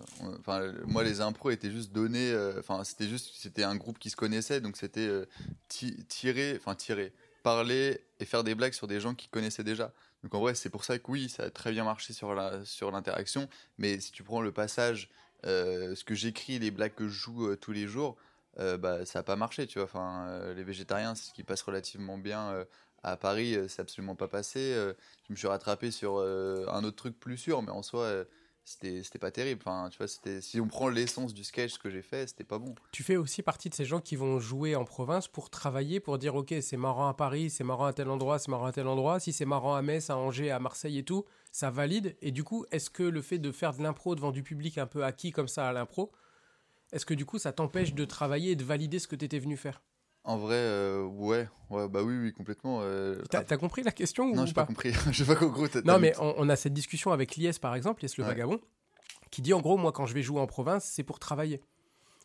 moi, 0.86 1.04
les 1.04 1.20
impros 1.20 1.50
étaient 1.50 1.70
juste 1.70 1.92
donnés. 1.92 2.32
euh, 2.32 2.58
Enfin, 2.58 2.82
c'était 2.82 3.06
juste. 3.06 3.30
C'était 3.36 3.62
un 3.62 3.76
groupe 3.76 4.00
qui 4.00 4.10
se 4.10 4.16
connaissait, 4.16 4.60
donc 4.60 4.76
c'était 4.76 5.06
euh, 5.06 5.24
ti- 5.68 6.04
tirer. 6.06 6.56
Enfin, 6.56 6.74
tirer. 6.74 7.12
Parler 7.44 8.04
et 8.18 8.24
faire 8.24 8.42
des 8.42 8.56
blagues 8.56 8.72
sur 8.74 8.88
des 8.88 8.98
gens 8.98 9.14
qui 9.14 9.28
connaissaient 9.28 9.64
déjà. 9.64 9.92
Donc, 10.24 10.34
en 10.34 10.40
vrai, 10.40 10.56
c'est 10.56 10.68
pour 10.68 10.84
ça 10.84 10.98
que 10.98 11.10
oui, 11.10 11.28
ça 11.28 11.44
a 11.44 11.50
très 11.50 11.70
bien 11.70 11.84
marché 11.84 12.12
sur 12.12 12.34
la 12.34 12.64
sur 12.64 12.90
l'interaction. 12.90 13.48
Mais 13.78 14.00
si 14.00 14.10
tu 14.10 14.24
prends 14.24 14.42
le 14.42 14.50
passage, 14.50 15.08
ce 15.44 16.02
que 16.02 16.16
j'écris, 16.16 16.58
les 16.58 16.72
blagues 16.72 16.94
que 16.94 17.06
je 17.06 17.14
joue 17.14 17.54
tous 17.54 17.72
les 17.72 17.86
jours, 17.86 18.16
euh, 18.58 18.76
bah, 18.76 19.04
ça 19.06 19.20
n'a 19.20 19.22
pas 19.22 19.36
marché, 19.36 19.66
tu 19.66 19.78
vois. 19.78 19.84
Enfin, 19.84 20.26
euh, 20.28 20.54
les 20.54 20.64
végétariens, 20.64 21.14
c'est 21.14 21.28
ce 21.28 21.34
qui 21.34 21.44
passe 21.44 21.62
relativement 21.62 22.18
bien. 22.18 22.50
euh, 22.50 22.64
à 23.02 23.16
Paris, 23.16 23.56
c'est 23.68 23.80
absolument 23.80 24.14
pas 24.14 24.28
passé. 24.28 24.74
je 24.74 25.32
me 25.32 25.34
suis 25.34 25.46
rattrapé 25.46 25.90
sur 25.90 26.18
un 26.18 26.84
autre 26.84 26.96
truc 26.96 27.18
plus 27.18 27.38
sûr, 27.38 27.62
mais 27.62 27.70
en 27.70 27.82
soi, 27.82 28.26
c'était 28.64 29.18
pas 29.18 29.30
terrible. 29.30 29.62
Enfin, 29.64 29.88
tu 29.90 29.96
vois, 29.96 30.06
si 30.06 30.60
on 30.60 30.68
prend 30.68 30.88
l'essence 30.90 31.32
du 31.32 31.42
sketch 31.42 31.78
que 31.78 31.88
j'ai 31.88 32.02
fait, 32.02 32.26
c'était 32.26 32.44
pas 32.44 32.58
bon. 32.58 32.74
tu 32.92 33.02
fais 33.02 33.16
aussi 33.16 33.42
partie 33.42 33.70
de 33.70 33.74
ces 33.74 33.86
gens 33.86 34.00
qui 34.00 34.16
vont 34.16 34.38
jouer 34.38 34.76
en 34.76 34.84
province 34.84 35.28
pour 35.28 35.48
travailler, 35.48 35.98
pour 35.98 36.18
dire 36.18 36.34
ok, 36.34 36.54
c'est 36.60 36.76
marrant 36.76 37.08
à 37.08 37.14
Paris, 37.14 37.48
c'est 37.48 37.64
marrant 37.64 37.86
à 37.86 37.94
tel 37.94 38.10
endroit, 38.10 38.38
c'est 38.38 38.50
marrant 38.50 38.66
à 38.66 38.72
tel 38.72 38.86
endroit. 38.86 39.18
Si 39.18 39.32
c'est 39.32 39.46
marrant 39.46 39.74
à 39.74 39.82
Metz, 39.82 40.10
à 40.10 40.18
Angers, 40.18 40.50
à 40.50 40.58
Marseille 40.58 40.98
et 40.98 41.04
tout, 41.04 41.24
ça 41.52 41.70
valide. 41.70 42.16
Et 42.20 42.32
du 42.32 42.44
coup, 42.44 42.66
est-ce 42.70 42.90
que 42.90 43.02
le 43.02 43.22
fait 43.22 43.38
de 43.38 43.50
faire 43.50 43.72
de 43.72 43.82
l'impro 43.82 44.14
devant 44.14 44.30
du 44.30 44.42
public 44.42 44.76
un 44.76 44.86
peu 44.86 45.04
acquis 45.04 45.32
comme 45.32 45.48
ça 45.48 45.66
à 45.66 45.72
l'impro, 45.72 46.12
est-ce 46.92 47.06
que 47.06 47.14
du 47.14 47.24
coup 47.24 47.38
ça 47.38 47.52
t'empêche 47.52 47.94
de 47.94 48.04
travailler 48.04 48.52
et 48.52 48.56
de 48.56 48.64
valider 48.64 48.98
ce 48.98 49.08
que 49.08 49.16
tu 49.16 49.24
étais 49.24 49.38
venu 49.38 49.56
faire? 49.56 49.82
En 50.24 50.36
vrai, 50.36 50.56
euh, 50.56 51.04
ouais, 51.04 51.48
ouais, 51.70 51.88
bah 51.88 52.02
oui, 52.02 52.14
oui, 52.18 52.32
complètement. 52.34 52.80
euh, 52.82 53.22
T'as 53.30 53.42
ah, 53.48 53.56
compris 53.56 53.82
la 53.82 53.90
question 53.90 54.24
ou 54.24 54.34
non, 54.36 54.44
j'ai 54.44 54.52
pas 54.52 54.62
pas? 54.62 54.66
compris. 54.66 54.92
Pas 55.26 55.34
gros, 55.34 55.66
Non, 55.84 55.98
mais 55.98 56.12
on, 56.18 56.34
on 56.36 56.48
a 56.50 56.56
cette 56.56 56.74
discussion 56.74 57.10
avec 57.10 57.36
Lies, 57.36 57.58
par 57.60 57.74
exemple, 57.74 58.04
Lies 58.04 58.12
le 58.18 58.24
Ouais. 58.24 58.28
vagabond, 58.28 58.60
qui 59.30 59.40
dit 59.40 59.54
en 59.54 59.60
gros, 59.60 59.78
moi, 59.78 59.92
quand 59.92 60.04
je 60.04 60.12
vais 60.12 60.22
jouer 60.22 60.40
en 60.40 60.46
province, 60.46 60.84
c'est 60.84 61.04
pour 61.04 61.18
travailler. 61.20 61.62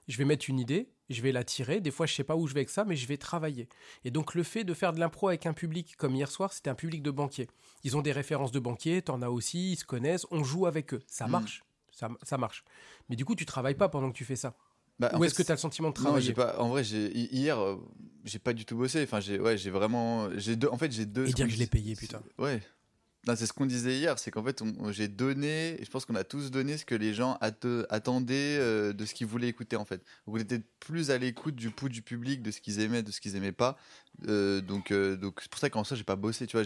Je 0.09 0.17
vais 0.17 0.25
mettre 0.25 0.49
une 0.49 0.59
idée, 0.59 0.89
je 1.09 1.21
vais 1.21 1.31
la 1.31 1.43
tirer. 1.45 1.79
Des 1.79 1.89
fois, 1.89 2.05
je 2.05 2.13
sais 2.13 2.23
pas 2.25 2.35
où 2.35 2.47
je 2.47 2.53
vais 2.53 2.59
avec 2.59 2.69
ça, 2.69 2.83
mais 2.83 2.97
je 2.97 3.07
vais 3.07 3.17
travailler. 3.17 3.69
Et 4.03 4.11
donc, 4.11 4.35
le 4.35 4.43
fait 4.43 4.63
de 4.65 4.73
faire 4.73 4.91
de 4.91 4.99
l'impro 4.99 5.29
avec 5.29 5.45
un 5.45 5.53
public, 5.53 5.95
comme 5.97 6.15
hier 6.15 6.29
soir, 6.29 6.51
c'était 6.51 6.69
un 6.69 6.75
public 6.75 7.01
de 7.01 7.11
banquiers. 7.11 7.47
Ils 7.85 7.95
ont 7.95 8.01
des 8.01 8.11
références 8.11 8.51
de 8.51 8.59
banquiers, 8.59 9.01
t'en 9.03 9.21
as 9.21 9.29
aussi, 9.29 9.71
ils 9.71 9.77
se 9.77 9.85
connaissent, 9.85 10.25
on 10.31 10.43
joue 10.43 10.65
avec 10.65 10.93
eux. 10.93 11.01
Ça 11.07 11.27
Mm. 11.27 11.31
marche? 11.31 11.63
Ça, 11.95 12.09
ça 12.23 12.37
marche. 12.37 12.63
Mais 13.09 13.15
du 13.15 13.25
coup, 13.25 13.35
tu 13.35 13.45
travailles 13.45 13.75
pas 13.75 13.89
pendant 13.89 14.11
que 14.11 14.17
tu 14.17 14.25
fais 14.25 14.35
ça. 14.35 14.55
Bah, 14.99 15.11
Ou 15.17 15.23
est-ce 15.23 15.33
que 15.33 15.43
tu 15.43 15.51
as 15.51 15.55
le 15.55 15.59
sentiment 15.59 15.89
de 15.89 15.97
Non, 15.97 16.03
travailler? 16.03 16.25
j'ai 16.27 16.33
pas. 16.33 16.59
En 16.59 16.69
vrai, 16.69 16.83
hier, 16.83 17.59
euh, 17.59 17.75
j'ai 18.23 18.39
pas 18.39 18.53
du 18.53 18.65
tout 18.65 18.77
bossé. 18.77 19.03
Enfin, 19.03 19.19
j'ai 19.19 19.39
ouais, 19.39 19.57
j'ai 19.57 19.69
vraiment. 19.71 20.29
J'ai 20.37 20.55
deux. 20.55 20.67
En 20.69 20.77
fait, 20.77 20.91
j'ai 20.91 21.05
deux. 21.05 21.27
Et 21.27 21.33
dire 21.33 21.47
que 21.47 21.51
je 21.53 21.57
l'ai 21.57 21.67
payé, 21.67 21.95
putain. 21.95 22.21
Ouais. 22.37 22.61
Non, 23.27 23.35
c'est 23.35 23.47
ce 23.47 23.53
qu'on 23.53 23.65
disait 23.65 23.97
hier, 23.97 24.19
c'est 24.19 24.29
qu'en 24.29 24.43
fait, 24.43 24.61
j'ai 24.91 25.07
donné, 25.07 25.81
et 25.81 25.83
je 25.83 25.89
pense 25.89 26.05
qu'on 26.05 26.13
a 26.13 26.23
tous 26.23 26.51
donné 26.51 26.77
ce 26.77 26.85
que 26.85 26.93
les 26.93 27.11
gens 27.11 27.39
atte- 27.41 27.85
attendaient 27.89 28.57
euh, 28.59 28.93
de 28.93 29.03
ce 29.03 29.15
qu'ils 29.15 29.25
voulaient 29.25 29.47
écouter, 29.47 29.77
en 29.77 29.83
fait. 29.85 29.97
Donc, 30.27 30.35
on 30.35 30.37
était 30.37 30.61
plus 30.79 31.09
à 31.09 31.17
l'écoute 31.17 31.55
du 31.55 31.71
pouls 31.71 31.89
du 31.89 32.03
public, 32.03 32.43
de 32.43 32.51
ce 32.51 32.61
qu'ils 32.61 32.81
aimaient, 32.81 33.01
de 33.01 33.11
ce 33.11 33.19
qu'ils 33.19 33.35
aimaient 33.35 33.51
pas. 33.51 33.77
Euh, 34.27 34.61
donc, 34.61 34.91
euh, 34.91 35.15
donc 35.17 35.39
c'est 35.41 35.49
pour 35.49 35.59
ça 35.59 35.71
qu'en 35.71 35.83
soi, 35.83 35.97
j'ai 35.97 36.03
pas 36.03 36.15
bossé, 36.15 36.45
tu 36.45 36.55
vois. 36.55 36.63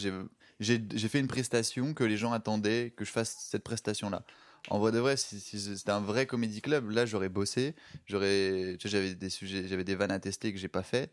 J'ai 0.59 1.07
fait 1.07 1.19
une 1.21 1.27
prestation 1.29 1.93
que 1.93 2.03
les 2.03 2.17
gens 2.17 2.33
attendaient 2.33 2.93
que 2.97 3.05
je 3.05 3.11
fasse 3.11 3.37
cette 3.39 3.63
prestation-là. 3.63 4.25
En 4.69 4.79
vrai 4.79 4.91
de 4.91 4.99
vrai, 4.99 5.17
si, 5.17 5.39
si 5.39 5.59
c'était 5.59 5.91
un 5.91 6.01
vrai 6.01 6.25
comédie 6.25 6.61
club, 6.61 6.89
là, 6.91 7.05
j'aurais 7.05 7.29
bossé. 7.29 7.75
J'aurais, 8.05 8.75
tu 8.79 8.87
j'avais 8.89 9.15
des 9.15 9.29
sujets, 9.29 9.67
j'avais 9.67 9.83
des 9.83 9.95
vannes 9.95 10.11
à 10.11 10.19
tester 10.19 10.51
que 10.53 10.59
j'ai 10.59 10.67
pas 10.67 10.83
fait. 10.83 11.11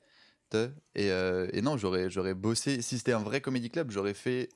Et, 0.54 1.10
euh, 1.10 1.48
et 1.52 1.62
non, 1.62 1.76
j'aurais, 1.76 2.10
j'aurais 2.10 2.34
bossé. 2.34 2.82
Si 2.82 2.98
c'était 2.98 3.12
un 3.12 3.22
vrai 3.22 3.40
comédie 3.40 3.70
club, 3.70 3.90
j'aurais 3.90 4.14
fait 4.14 4.48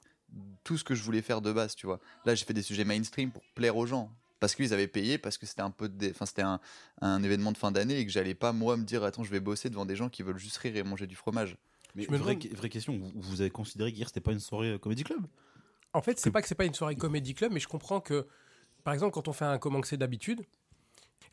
tout 0.62 0.78
ce 0.78 0.84
que 0.84 0.94
je 0.94 1.02
voulais 1.02 1.22
faire 1.22 1.40
de 1.40 1.52
base, 1.52 1.74
tu 1.74 1.86
vois. 1.86 2.00
Là, 2.24 2.34
j'ai 2.34 2.44
fait 2.44 2.54
des 2.54 2.62
sujets 2.62 2.84
mainstream 2.84 3.30
pour 3.30 3.42
plaire 3.54 3.76
aux 3.76 3.86
gens. 3.86 4.10
Parce 4.38 4.54
qu'ils 4.54 4.72
avaient 4.72 4.86
payé, 4.86 5.18
parce 5.18 5.36
que 5.36 5.44
c'était 5.44 5.60
un 5.60 5.70
peu 5.70 5.88
de... 5.88 6.10
enfin, 6.10 6.24
c'était 6.24 6.40
un, 6.42 6.60
un 7.02 7.22
événement 7.22 7.52
de 7.52 7.58
fin 7.58 7.70
d'année 7.72 7.98
et 7.98 8.06
que 8.06 8.12
j'allais 8.12 8.34
pas, 8.34 8.52
moi, 8.52 8.78
me 8.78 8.84
dire, 8.84 9.04
attends, 9.04 9.22
je 9.22 9.30
vais 9.30 9.40
bosser 9.40 9.68
devant 9.68 9.84
des 9.84 9.96
gens 9.96 10.08
qui 10.08 10.22
veulent 10.22 10.38
juste 10.38 10.56
rire 10.56 10.74
et 10.76 10.82
manger 10.82 11.06
du 11.06 11.14
fromage. 11.14 11.58
Mais 11.94 12.04
Je 12.04 12.10
me 12.10 12.16
vraie, 12.16 12.36
demande- 12.36 12.56
vraie 12.56 12.68
question, 12.70 12.96
vous, 12.96 13.12
vous 13.14 13.40
avez 13.42 13.50
considéré 13.50 13.92
qu'hier 13.92 14.08
c'était 14.08 14.20
pas 14.20 14.32
une 14.32 14.40
soirée 14.40 14.70
euh, 14.70 14.78
comédie 14.78 15.04
club? 15.04 15.20
En 15.92 16.00
fait, 16.00 16.18
c'est 16.18 16.30
pas 16.30 16.40
que 16.40 16.48
c'est 16.48 16.54
pas 16.54 16.64
une 16.64 16.72
soirée 16.72 16.96
comédie 16.96 17.34
club, 17.34 17.52
mais 17.52 17.60
je 17.60 17.68
comprends 17.68 18.00
que, 18.00 18.26
par 18.84 18.94
exemple, 18.94 19.12
quand 19.12 19.28
on 19.28 19.32
fait 19.32 19.44
un 19.44 19.58
comment 19.58 19.80
que 19.80 19.88
c'est 19.88 19.96
d'habitude, 19.96 20.42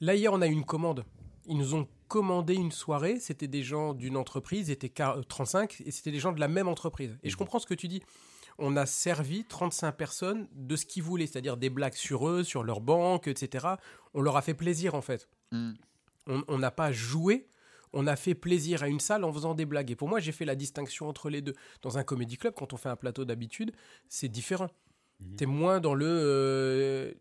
là 0.02 0.16
hier 0.16 0.32
on 0.34 0.42
a 0.42 0.48
eu 0.48 0.52
une 0.52 0.66
commande. 0.66 1.06
Ils 1.50 1.58
nous 1.58 1.76
ont 1.76 1.88
commandé 2.08 2.56
une 2.56 2.72
soirée. 2.72 3.20
C'était 3.20 3.48
des 3.48 3.64
gens 3.64 3.94
d'une 3.94 4.18
entreprise, 4.18 4.70
étaient 4.70 4.90
quar- 4.90 5.18
euh, 5.20 5.24
35 5.24 5.82
et 5.86 5.92
c'était 5.92 6.12
des 6.12 6.20
gens 6.20 6.32
de 6.34 6.40
la 6.40 6.48
même 6.50 6.68
entreprise. 6.68 7.18
Et 7.24 7.30
je 7.30 7.38
comprends 7.38 7.60
ce 7.60 7.66
que 7.66 7.74
tu 7.74 7.88
dis. 7.88 8.02
On 8.60 8.76
a 8.76 8.86
servi 8.86 9.46
35 9.46 9.92
personnes 9.94 10.48
de 10.54 10.76
ce 10.76 10.86
qu'ils 10.86 11.04
voulaient, 11.04 11.28
c'est-à-dire 11.28 11.58
des 11.58 11.70
blagues 11.70 11.94
sur 11.94 12.28
eux, 12.28 12.44
sur 12.44 12.64
leur 12.64 12.82
banque, 12.82 13.28
etc. 13.28 13.68
On 14.14 14.22
leur 14.22 14.36
a 14.36 14.42
fait 14.42 14.56
plaisir 14.56 14.96
en 14.96 15.02
fait. 15.02 15.30
On 16.28 16.44
on 16.50 16.58
n'a 16.58 16.72
pas 16.72 16.92
joué, 16.92 17.48
on 17.94 18.08
a 18.08 18.16
fait 18.18 18.36
plaisir 18.36 18.84
à 18.84 18.90
une 18.90 19.00
salle 19.00 19.24
en 19.24 19.32
faisant 19.32 19.54
des 19.54 19.66
blagues. 19.66 19.92
Et 19.92 19.96
pour 19.96 20.10
moi, 20.10 20.20
j'ai 20.20 20.32
fait 20.34 20.44
la 20.44 20.56
distinction 20.56 21.08
entre 21.08 21.30
les 21.30 21.42
deux. 21.42 21.54
Dans 21.82 21.98
un 21.98 22.04
comédie 22.04 22.36
club, 22.38 22.54
quand 22.56 22.74
on 22.74 22.78
fait 22.78 22.90
un 22.90 22.96
plateau 22.98 23.24
d'habitude, 23.24 23.72
c'est 24.10 24.28
différent. 24.28 24.70
Mhm. 25.20 25.36
T'es 25.36 25.46
moins 25.46 25.80
dans 25.80 25.94
le. 25.94 26.06
euh, 26.08 27.12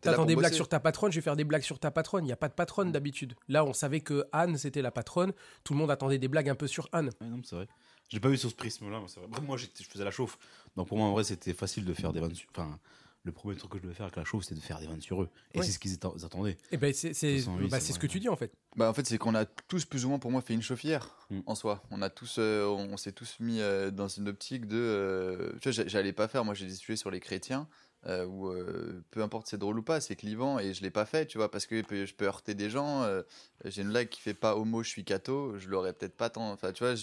T'attends 0.00 0.24
des 0.24 0.34
blagues 0.34 0.50
bosser. 0.50 0.56
sur 0.56 0.68
ta 0.68 0.80
patronne, 0.80 1.12
je 1.12 1.16
vais 1.18 1.22
faire 1.22 1.36
des 1.36 1.44
blagues 1.44 1.62
sur 1.62 1.78
ta 1.78 1.90
patronne. 1.92 2.24
Il 2.24 2.26
n'y 2.26 2.32
a 2.32 2.36
pas 2.36 2.48
de 2.48 2.54
patronne 2.54 2.90
d'habitude. 2.90 3.34
Là, 3.48 3.64
on 3.64 3.72
savait 3.72 4.00
que 4.00 4.24
Anne, 4.32 4.56
c'était 4.58 4.82
la 4.82 4.90
patronne. 4.90 5.32
Tout 5.62 5.74
le 5.74 5.78
monde 5.78 5.90
attendait 5.92 6.18
des 6.18 6.26
blagues 6.28 6.48
un 6.48 6.54
peu 6.56 6.66
sur 6.66 6.88
Anne. 6.92 7.10
Ouais, 7.20 7.28
non, 7.28 7.36
mais 7.36 7.42
c'est 7.44 7.54
vrai. 7.56 7.68
J'ai 8.08 8.20
pas 8.20 8.28
vu 8.28 8.36
sur 8.36 8.50
ce 8.50 8.54
prisme-là, 8.56 8.98
mais 9.00 9.06
c'est 9.08 9.20
vrai. 9.20 9.28
Bref, 9.30 9.42
moi, 9.44 9.56
j'étais- 9.56 9.84
je 9.84 9.88
faisais 9.88 10.04
la 10.04 10.10
chauffe. 10.10 10.38
Donc 10.76 10.88
pour 10.88 10.98
moi, 10.98 11.06
en 11.06 11.12
vrai, 11.12 11.22
c'était 11.24 11.52
facile 11.54 11.84
de 11.84 11.94
faire 11.94 12.12
des 12.12 12.20
vannes. 12.20 12.34
Enfin, 12.50 12.78
le 13.24 13.32
premier 13.32 13.56
truc 13.56 13.70
que 13.72 13.78
je 13.78 13.82
devais 13.82 13.94
faire 13.94 14.04
avec 14.04 14.16
la 14.16 14.24
chauve, 14.24 14.42
c'était 14.42 14.54
de 14.56 14.60
faire 14.60 14.78
des 14.78 14.86
vannes 14.86 15.00
sur 15.00 15.22
eux. 15.22 15.30
Et 15.54 15.58
Ouais. 15.60 15.64
c'est 15.66 15.72
ce 15.72 15.78
qu'ils 15.78 15.94
attendaient. 15.94 16.56
Et 16.72 16.76
ben 16.76 16.92
c'est 16.92 17.14
c'est 17.14 17.32
208, 17.36 17.68
bah, 17.70 17.80
c'est 17.80 17.86
c'est 17.86 17.92
ce 17.94 17.98
que 17.98 18.06
tu 18.06 18.20
dis 18.20 18.28
en 18.28 18.36
fait. 18.36 18.52
Bah, 18.76 18.88
en 18.90 18.92
fait, 18.92 19.06
c'est 19.06 19.16
qu'on 19.16 19.34
a 19.34 19.46
tous 19.46 19.86
plus 19.86 20.04
ou 20.04 20.10
moins, 20.10 20.18
pour 20.18 20.30
moi, 20.30 20.42
fait 20.42 20.52
une 20.54 20.62
chauffière 20.62 21.16
Mm. 21.30 21.40
en 21.46 21.54
soi. 21.54 21.82
On 21.90 22.02
a 22.02 22.10
tous, 22.10 22.36
euh, 22.38 22.66
on 22.66 22.96
s'est 22.98 23.12
tous 23.12 23.36
mis 23.40 23.60
euh, 23.60 23.90
dans 23.90 24.08
une 24.08 24.28
optique 24.28 24.66
de. 24.66 24.76
euh, 24.76 25.52
tu 25.60 25.70
vois, 25.70 25.72
j'a- 25.72 25.86
j'allais 25.86 26.12
pas 26.12 26.28
faire. 26.28 26.44
Moi, 26.44 26.52
j'ai 26.54 26.66
des 26.66 26.74
sujets 26.74 26.96
sur 26.96 27.10
les 27.10 27.20
chrétiens 27.20 27.66
euh, 28.06 28.26
où 28.26 28.48
euh, 28.48 29.02
peu 29.10 29.22
importe 29.22 29.46
c'est 29.48 29.56
drôle 29.56 29.78
ou 29.78 29.82
pas, 29.82 30.02
c'est 30.02 30.16
clivant 30.16 30.58
et 30.58 30.74
je 30.74 30.82
l'ai 30.82 30.90
pas 30.90 31.06
fait, 31.06 31.24
tu 31.24 31.38
vois, 31.38 31.50
parce 31.50 31.64
que 31.64 31.76
je 31.88 32.12
peux 32.14 32.26
heurter 32.26 32.54
des 32.54 32.68
gens. 32.68 33.02
euh, 33.04 33.22
j'ai 33.64 33.80
une 33.80 33.88
blague 33.88 34.10
qui 34.10 34.20
fait 34.20 34.34
pas 34.34 34.54
homo, 34.54 34.82
je 34.82 34.90
suis 34.90 35.04
catho. 35.04 35.58
Je 35.58 35.68
l'aurais 35.70 35.94
peut-être 35.94 36.14
pas 36.16 36.28
tant. 36.28 36.52
Enfin, 36.52 36.72
tu 36.72 36.84
vois, 36.84 36.94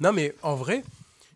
Non 0.00 0.12
mais 0.12 0.34
en 0.42 0.56
vrai, 0.56 0.82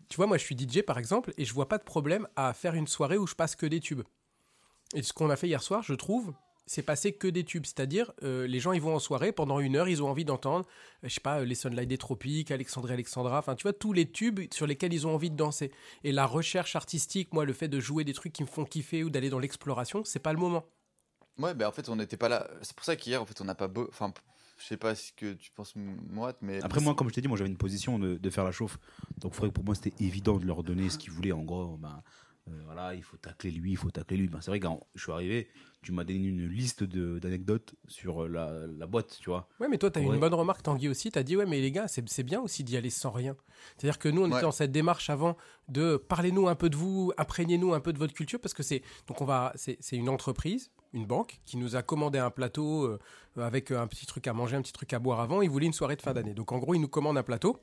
tu 0.09 0.17
vois 0.17 0.27
moi 0.27 0.37
je 0.37 0.43
suis 0.43 0.57
DJ 0.57 0.81
par 0.85 0.97
exemple 0.97 1.33
et 1.37 1.45
je 1.45 1.53
vois 1.53 1.69
pas 1.69 1.77
de 1.77 1.83
problème 1.83 2.27
à 2.35 2.53
faire 2.53 2.73
une 2.75 2.87
soirée 2.87 3.17
où 3.17 3.25
je 3.25 3.35
passe 3.35 3.55
que 3.55 3.65
des 3.65 3.79
tubes. 3.79 4.01
Et 4.93 5.03
ce 5.03 5.13
qu'on 5.13 5.29
a 5.29 5.35
fait 5.35 5.47
hier 5.47 5.61
soir, 5.61 5.81
je 5.83 5.93
trouve, 5.93 6.33
c'est 6.65 6.83
passer 6.83 7.13
que 7.13 7.27
des 7.27 7.43
tubes, 7.43 7.65
c'est-à-dire 7.65 8.11
euh, 8.23 8.47
les 8.47 8.59
gens 8.59 8.71
ils 8.71 8.81
vont 8.81 8.95
en 8.95 8.99
soirée 8.99 9.31
pendant 9.31 9.59
une 9.59 9.75
heure, 9.75 9.89
ils 9.89 10.01
ont 10.01 10.09
envie 10.09 10.25
d'entendre, 10.25 10.65
euh, 11.03 11.09
je 11.09 11.13
sais 11.13 11.21
pas, 11.21 11.39
euh, 11.39 11.45
les 11.45 11.55
Sunlight 11.55 11.89
des 11.89 11.97
Tropiques, 11.97 12.51
Alexandre 12.51 12.89
et 12.91 12.93
Alexandra, 12.93 13.39
enfin 13.39 13.55
tu 13.55 13.63
vois 13.63 13.73
tous 13.73 13.91
les 13.91 14.09
tubes 14.09 14.39
sur 14.53 14.65
lesquels 14.67 14.93
ils 14.93 15.05
ont 15.05 15.13
envie 15.13 15.29
de 15.29 15.35
danser. 15.35 15.71
Et 16.03 16.11
la 16.11 16.25
recherche 16.25 16.75
artistique, 16.75 17.33
moi 17.33 17.43
le 17.45 17.53
fait 17.53 17.67
de 17.67 17.79
jouer 17.79 18.03
des 18.03 18.13
trucs 18.13 18.33
qui 18.33 18.43
me 18.43 18.47
font 18.47 18.65
kiffer 18.65 19.03
ou 19.03 19.09
d'aller 19.09 19.29
dans 19.29 19.39
l'exploration, 19.39 20.03
c'est 20.05 20.19
pas 20.19 20.31
le 20.31 20.39
moment. 20.39 20.63
Ouais, 21.39 21.53
ben 21.53 21.67
en 21.67 21.71
fait, 21.71 21.89
on 21.89 21.95
n'était 21.95 22.17
pas 22.17 22.29
là. 22.29 22.47
C'est 22.61 22.75
pour 22.75 22.85
ça 22.85 22.95
qu'hier, 22.95 23.21
en 23.21 23.25
fait, 23.25 23.39
on 23.41 23.45
n'a 23.45 23.55
pas 23.55 23.67
beau. 23.67 23.87
Enfin, 23.89 24.13
je 24.57 24.65
sais 24.65 24.77
pas 24.77 24.93
ce 24.95 25.11
que 25.13 25.33
tu 25.33 25.51
penses, 25.51 25.73
moi, 25.75 26.33
mais. 26.41 26.63
Après, 26.63 26.79
moi, 26.79 26.93
comme 26.93 27.09
je 27.09 27.13
t'ai 27.15 27.21
dit, 27.21 27.27
moi 27.27 27.37
j'avais 27.37 27.49
une 27.49 27.57
position 27.57 27.97
de, 27.97 28.15
de 28.17 28.29
faire 28.29 28.43
la 28.43 28.51
chauffe. 28.51 28.77
Donc, 29.17 29.33
faudrait 29.33 29.49
que 29.49 29.55
pour 29.55 29.63
moi, 29.63 29.75
c'était 29.75 29.93
évident 30.03 30.37
de 30.37 30.45
leur 30.45 30.63
donner 30.63 30.89
ce 30.89 30.97
qu'ils 30.97 31.11
voulaient. 31.11 31.31
En 31.31 31.43
gros, 31.43 31.77
ben, 31.77 32.03
voilà, 32.65 32.93
il 32.93 33.03
faut 33.03 33.17
tacler 33.17 33.51
lui, 33.51 33.71
il 33.71 33.77
faut 33.77 33.89
tacler 33.91 34.17
lui. 34.17 34.27
Ben, 34.27 34.39
c'est 34.41 34.51
vrai 34.51 34.59
que 34.59 34.65
quand 34.65 34.85
je 34.95 35.01
suis 35.03 35.11
arrivé, 35.11 35.47
tu 35.81 35.91
m'as 35.93 36.03
donné 36.03 36.19
une 36.27 36.47
liste 36.47 36.83
de- 36.83 37.19
d'anecdotes 37.19 37.73
sur 37.87 38.23
euh, 38.23 38.27
la, 38.27 38.67
la 38.67 38.85
boîte, 38.85 39.17
tu 39.21 39.29
vois. 39.29 39.47
Ouais, 39.61 39.67
mais 39.69 39.77
toi, 39.77 39.89
tu 39.91 39.99
as 39.99 40.01
eu 40.01 40.07
Ouais. 40.07 40.15
une 40.15 40.19
bonne 40.19 40.33
remarque, 40.33 40.61
Tanguy 40.63 40.89
aussi. 40.89 41.09
Tu 41.11 41.17
as 41.19 41.23
dit, 41.23 41.37
ouais, 41.37 41.45
mais 41.45 41.61
les 41.61 41.71
gars, 41.71 41.87
c'est 41.87 42.07
c'est 42.09 42.23
bien 42.23 42.41
aussi 42.41 42.63
d'y 42.65 42.75
aller 42.75 42.89
sans 42.89 43.11
rien. 43.11 43.35
C'est-à-dire 43.77 43.97
que 43.99 44.09
nous, 44.09 44.21
on 44.21 44.25
Ouais. 44.25 44.31
était 44.31 44.41
dans 44.41 44.51
cette 44.51 44.71
démarche 44.73 45.09
avant 45.09 45.37
de 45.69 45.95
parlez-nous 45.97 46.47
un 46.49 46.55
peu 46.55 46.69
de 46.69 46.75
vous, 46.75 47.13
imprégnez-nous 47.17 47.73
un 47.73 47.79
peu 47.79 47.93
de 47.93 47.97
votre 47.99 48.13
culture, 48.13 48.39
parce 48.41 48.53
que 48.53 48.63
c'est 48.63 48.81
donc 49.07 49.21
on 49.21 49.25
va, 49.25 49.53
c'est 49.55 49.77
c'est 49.79 49.95
une 49.95 50.09
entreprise, 50.09 50.71
une 50.93 51.05
banque, 51.05 51.39
qui 51.45 51.55
nous 51.57 51.75
a 51.77 51.81
commandé 51.81 52.19
un 52.19 52.29
plateau 52.29 52.83
euh, 52.83 52.99
avec 53.37 53.71
un 53.71 53.87
petit 53.87 54.05
truc 54.05 54.27
à 54.27 54.33
manger, 54.33 54.57
un 54.57 54.61
petit 54.61 54.73
truc 54.73 54.91
à 54.93 54.99
boire 54.99 55.21
avant. 55.21 55.41
Ils 55.41 55.49
voulaient 55.49 55.65
une 55.67 55.73
soirée 55.73 55.95
de 55.95 56.01
fin 56.01 56.13
d'année. 56.13 56.33
Donc 56.33 56.51
en 56.51 56.59
gros, 56.59 56.73
ils 56.75 56.81
nous 56.81 56.89
commandent 56.89 57.17
un 57.17 57.23
plateau. 57.23 57.57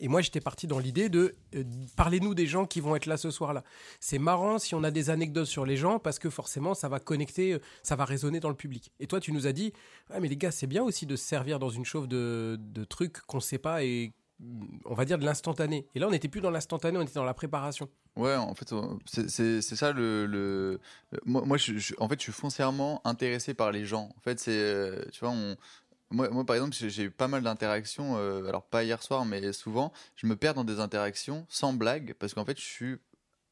Et 0.00 0.08
moi, 0.08 0.20
j'étais 0.20 0.40
parti 0.40 0.66
dans 0.66 0.78
l'idée 0.78 1.08
de 1.08 1.34
euh, 1.56 1.64
parlez-nous 1.96 2.34
des 2.34 2.46
gens 2.46 2.66
qui 2.66 2.80
vont 2.80 2.94
être 2.94 3.06
là 3.06 3.16
ce 3.16 3.30
soir-là. 3.30 3.64
C'est 3.98 4.18
marrant 4.18 4.58
si 4.58 4.74
on 4.74 4.84
a 4.84 4.90
des 4.90 5.10
anecdotes 5.10 5.46
sur 5.46 5.66
les 5.66 5.76
gens 5.76 5.98
parce 5.98 6.18
que 6.18 6.30
forcément, 6.30 6.74
ça 6.74 6.88
va 6.88 7.00
connecter, 7.00 7.54
euh, 7.54 7.58
ça 7.82 7.96
va 7.96 8.04
résonner 8.04 8.38
dans 8.40 8.48
le 8.48 8.54
public. 8.54 8.92
Et 9.00 9.06
toi, 9.08 9.18
tu 9.20 9.32
nous 9.32 9.46
as 9.46 9.52
dit, 9.52 9.72
ouais, 10.10 10.20
mais 10.20 10.28
les 10.28 10.36
gars, 10.36 10.52
c'est 10.52 10.68
bien 10.68 10.82
aussi 10.84 11.04
de 11.06 11.16
se 11.16 11.24
servir 11.24 11.58
dans 11.58 11.68
une 11.70 11.84
chauffe 11.84 12.06
de, 12.08 12.58
trucs 12.88 13.20
qu'on 13.22 13.40
sait 13.40 13.58
pas 13.58 13.82
et 13.82 14.12
on 14.84 14.94
va 14.94 15.04
dire 15.04 15.18
de 15.18 15.24
l'instantané. 15.24 15.84
Et 15.96 15.98
là, 15.98 16.06
on 16.06 16.12
n'était 16.12 16.28
plus 16.28 16.40
dans 16.40 16.52
l'instantané, 16.52 16.96
on 16.96 17.02
était 17.02 17.14
dans 17.14 17.24
la 17.24 17.34
préparation. 17.34 17.88
Ouais, 18.14 18.36
en 18.36 18.54
fait, 18.54 18.72
on- 18.72 18.98
c'est 19.04 19.60
ça 19.60 19.90
le. 19.92 20.26
le- 20.26 20.80
moi, 21.24 21.42
en 21.42 22.08
fait, 22.08 22.18
je 22.18 22.22
suis 22.22 22.32
foncièrement 22.32 23.00
intéressé 23.04 23.52
par 23.54 23.72
les 23.72 23.84
gens. 23.84 24.10
En 24.16 24.20
fait, 24.20 24.38
c'est. 24.38 24.52
euh, 24.52 25.02
Tu 25.12 25.20
vois, 25.20 25.30
on. 25.30 25.56
Moi, 26.10 26.46
par 26.46 26.56
exemple, 26.56 26.74
j'ai 26.74 27.02
eu 27.02 27.10
pas 27.10 27.28
mal 27.28 27.42
d'interactions, 27.42 28.16
euh, 28.16 28.48
alors 28.48 28.64
pas 28.64 28.82
hier 28.82 29.02
soir, 29.02 29.26
mais 29.26 29.52
souvent, 29.52 29.92
je 30.16 30.26
me 30.26 30.36
perds 30.36 30.54
dans 30.54 30.64
des 30.64 30.80
interactions 30.80 31.46
sans 31.50 31.74
blague, 31.74 32.14
parce 32.18 32.32
qu'en 32.32 32.46
fait, 32.46 32.58
je 32.58 32.64
suis 32.64 32.96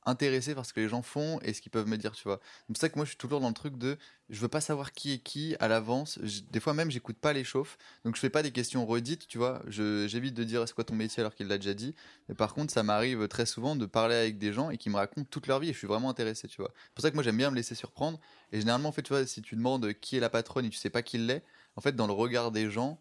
intéressé 0.07 0.55
par 0.55 0.65
ce 0.65 0.73
que 0.73 0.81
les 0.81 0.89
gens 0.89 1.03
font 1.03 1.41
et 1.43 1.53
ce 1.53 1.61
qu'ils 1.61 1.73
peuvent 1.73 1.89
me 1.89 1.99
dire, 1.99 2.13
tu 2.13 2.23
vois. 2.23 2.41
C'est 2.61 2.67
pour 2.69 2.77
ça 2.77 2.89
que 2.89 2.95
moi, 2.97 3.05
je 3.05 3.11
suis 3.11 3.19
toujours 3.19 3.41
dans 3.41 3.49
le 3.49 3.55
truc 3.55 3.77
de, 3.77 3.99
je 4.31 4.41
veux 4.41 4.49
pas 4.49 4.61
savoir 4.61 4.93
qui 4.93 5.13
est 5.13 5.19
qui 5.19 5.57
à 5.59 5.69
l'avance. 5.69 6.19
Des 6.51 6.61
fois 6.61 6.75
même, 6.75 6.91
j'écoute 6.91 7.19
pas 7.19 7.33
les 7.33 7.45
chauffes, 7.45 7.77
donc 8.05 8.15
je 8.15 8.21
fais 8.21 8.31
pas 8.31 8.43
des 8.43 8.53
questions 8.53 8.87
redites, 8.87 9.27
tu 9.27 9.37
vois. 9.37 9.61
J'évite 9.67 10.35
de 10.35 10.45
dire 10.45 10.67
c'est 10.67 10.75
quoi 10.75 10.85
ton 10.85 10.95
métier 10.95 11.21
alors 11.21 11.35
qu'il 11.35 11.49
l'a 11.49 11.59
déjà 11.59 11.75
dit. 11.75 11.95
Mais 12.29 12.35
par 12.35 12.55
contre, 12.55 12.73
ça 12.73 12.85
m'arrive 12.85 13.27
très 13.29 13.47
souvent 13.47 13.75
de 13.77 13.85
parler 13.85 14.15
avec 14.15 14.39
des 14.39 14.53
gens 14.53 14.71
et 14.71 14.79
qui 14.79 14.91
me 14.91 14.97
racontent 14.97 15.27
toute 15.29 15.49
leur 15.49 15.59
vie 15.59 15.71
et 15.71 15.73
je 15.73 15.79
suis 15.79 15.89
vraiment 15.89 16.09
intéressé, 16.09 16.47
tu 16.49 16.63
vois. 16.63 16.73
C'est 16.85 16.95
pour 16.95 17.03
ça 17.03 17.11
que 17.11 17.17
moi, 17.17 17.25
j'aime 17.25 17.37
bien 17.37 17.51
me 17.51 17.57
laisser 17.57 17.75
surprendre. 17.75 18.21
Et 18.53 18.61
généralement, 18.61 18.89
en 18.91 18.93
fait, 18.93 19.03
tu 19.03 19.13
vois, 19.13 19.27
si 19.27 19.43
tu 19.43 19.57
demandes 19.57 19.93
qui 19.95 20.17
est 20.17 20.21
la 20.21 20.31
patronne 20.31 20.65
et 20.67 20.71
tu 20.71 20.79
sais 20.79 20.91
pas 20.91 21.03
qui 21.03 21.19
l'est, 21.19 21.43
en 21.77 21.81
fait, 21.81 21.95
dans 21.95 22.07
le 22.07 22.13
regard 22.13 22.51
des 22.51 22.71
gens, 22.71 23.01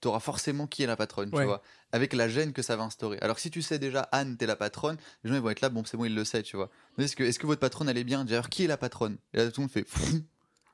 tu 0.00 0.08
auras 0.08 0.20
forcément 0.20 0.66
qui 0.66 0.82
est 0.82 0.86
la 0.86 0.96
patronne, 0.96 1.30
Ouais. 1.32 1.40
tu 1.42 1.46
vois, 1.46 1.62
avec 1.92 2.12
la 2.12 2.28
gêne 2.28 2.52
que 2.52 2.60
ça 2.62 2.76
va 2.76 2.82
instaurer. 2.84 3.18
Alors 3.22 3.36
que 3.36 3.42
si 3.42 3.50
tu 3.50 3.62
sais 3.62 3.78
déjà 3.78 4.02
Anne, 4.12 4.36
t'es 4.36 4.46
la 4.46 4.56
patronne, 4.56 4.96
les 5.22 5.30
gens 5.30 5.36
ils 5.36 5.40
vont 5.42 5.50
être 5.50 5.60
là, 5.62 5.70
bon, 5.70 5.82
c'est 5.84 5.96
bon, 5.96 6.04
il 6.04 6.14
le 6.14 6.24
sait, 6.24 6.42
tu 6.42 6.56
vois. 6.56 6.68
Est-ce 6.98 7.16
que, 7.16 7.22
est-ce 7.24 7.38
que 7.38 7.46
votre 7.46 7.60
patronne 7.60 7.88
elle 7.88 7.96
est 7.98 8.04
bien? 8.04 8.24
D'ailleurs, 8.24 8.48
qui 8.50 8.64
est 8.64 8.66
la 8.66 8.76
patronne? 8.76 9.16
Et 9.32 9.38
là, 9.38 9.50
tout 9.50 9.60
le 9.60 9.64
monde 9.66 9.70
fait, 9.70 9.86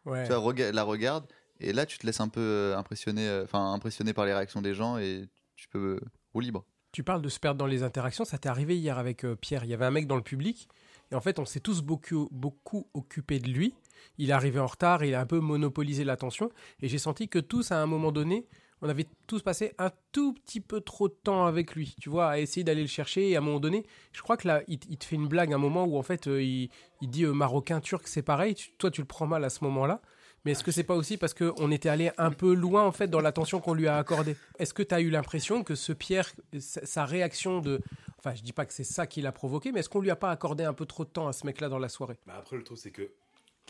Ouais. 0.07 0.27
tu 0.27 0.33
vois, 0.35 0.73
la 0.73 0.83
regarde, 0.83 1.27
et 1.61 1.73
là, 1.73 1.85
tu 1.87 1.99
te 1.99 2.07
laisses 2.07 2.21
un 2.21 2.29
peu 2.29 2.41
euh, 2.41 2.77
impressionner, 2.77 3.29
euh, 3.29 3.45
enfin, 3.45 3.73
impressionner 3.73 4.13
par 4.15 4.25
les 4.25 4.33
réactions 4.35 4.63
des 4.63 4.75
gens 4.75 4.97
et 4.99 5.29
tu 5.57 5.69
peux 5.69 5.99
euh, 6.03 6.09
roue 6.33 6.41
libre. 6.41 6.65
Tu 6.93 7.05
parles 7.05 7.23
de 7.23 7.29
se 7.29 7.39
perdre 7.39 7.59
dans 7.59 7.67
les 7.67 7.83
interactions, 7.85 8.25
ça 8.25 8.39
t'est 8.39 8.49
arrivé 8.49 8.77
hier 8.77 8.99
avec 8.99 9.25
euh, 9.25 9.37
Pierre. 9.37 9.63
Il 9.65 9.71
y 9.71 9.75
avait 9.75 9.85
un 9.85 9.91
mec 9.93 10.07
dans 10.09 10.17
le 10.17 10.23
public, 10.23 10.69
et 11.13 11.15
en 11.15 11.21
fait, 11.21 11.39
on 11.39 11.45
s'est 11.45 11.61
tous 11.61 11.83
beaucoup, 11.83 12.29
beaucoup 12.33 12.89
occupé 12.95 13.39
de 13.39 13.49
lui. 13.49 13.75
Il 14.19 14.31
est 14.31 14.33
arrivé 14.33 14.59
en 14.59 14.67
retard, 14.67 15.05
il 15.05 15.15
a 15.15 15.21
un 15.21 15.27
peu 15.27 15.41
monopolisé 15.41 16.05
l'attention, 16.05 16.51
et 16.81 16.89
j'ai 16.89 16.99
senti 16.99 17.29
que 17.29 17.39
tous, 17.39 17.73
à 17.73 17.81
un 17.81 17.87
moment 17.87 18.13
donné, 18.13 18.47
on 18.83 18.89
avait 18.89 19.07
tous 19.27 19.43
passé 19.43 19.73
un 19.79 19.91
tout 20.13 20.33
petit 20.33 20.61
peu 20.61 20.81
trop 20.81 21.09
de 21.09 21.15
temps 21.15 21.47
avec 21.47 21.75
lui, 21.75 21.95
tu 22.01 22.09
vois, 22.09 22.31
à 22.31 22.39
essayer 22.39 22.65
d'aller 22.65 22.81
le 22.83 22.89
chercher. 22.89 23.29
Et 23.29 23.37
à 23.37 23.39
un 23.39 23.43
moment 23.43 23.61
donné, 23.61 23.85
je 24.13 24.23
crois 24.23 24.37
que 24.37 24.49
là, 24.49 24.63
il, 24.69 24.79
te 24.79 25.05
fait 25.05 25.17
une 25.17 25.29
blague 25.29 25.53
un 25.53 25.59
moment 25.59 25.85
où 25.85 25.99
en 25.99 26.03
fait, 26.03 26.29
euh, 26.29 26.43
il, 26.43 26.71
dit 27.03 27.25
euh, 27.25 27.33
marocain, 27.33 27.81
turc, 27.81 28.09
c'est 28.09 28.23
pareil. 28.23 28.55
Tu- 28.55 28.73
toi, 28.79 28.91
tu 28.91 29.01
le 29.03 29.07
prends 29.07 29.27
mal 29.27 29.45
à 29.45 29.51
ce 29.51 29.63
moment-là. 29.65 30.01
Mais 30.45 30.53
est-ce 30.53 30.65
que 30.65 30.71
c'est 30.71 30.85
pas 30.85 30.95
aussi 30.95 31.19
parce 31.19 31.35
qu'on 31.35 31.71
était 31.71 31.91
allé 31.91 32.11
un 32.17 32.31
peu 32.31 32.55
loin 32.55 32.87
en 32.87 32.93
fait 32.93 33.09
dans 33.09 33.21
l'attention 33.21 33.61
qu'on 33.61 33.75
lui 33.75 33.87
a 33.87 33.99
accordée? 33.99 34.37
Est-ce 34.59 34.73
que 34.73 34.83
tu 34.83 34.95
as 34.95 35.03
eu 35.03 35.11
l'impression 35.11 35.63
que 35.63 35.75
ce 35.75 35.93
Pierre, 35.93 36.33
sa 36.59 36.87
sa 36.87 37.05
réaction 37.05 37.61
de, 37.61 37.79
enfin, 38.19 38.35
je 38.35 38.43
dis 38.43 38.55
pas 38.55 38.65
que 38.65 38.73
c'est 38.73 38.83
ça 38.83 39.07
qui 39.07 39.21
l'a 39.21 39.33
provoqué, 39.33 39.71
mais 39.71 39.81
est-ce 39.81 39.91
qu'on 39.91 40.01
lui 40.01 40.11
a 40.11 40.17
pas 40.17 40.31
accordé 40.31 40.65
un 40.65 40.73
peu 40.73 40.87
trop 40.87 41.05
de 41.05 41.11
temps 41.11 41.29
à 41.29 41.35
ce 41.35 41.45
mec-là 41.45 41.69
dans 41.69 41.79
la 41.79 41.91
soirée? 41.91 42.17
Bah 42.27 42.37
après, 42.39 42.57
le 42.57 42.65
truc, 42.65 42.79
c'est 42.79 42.91
que 42.91 43.13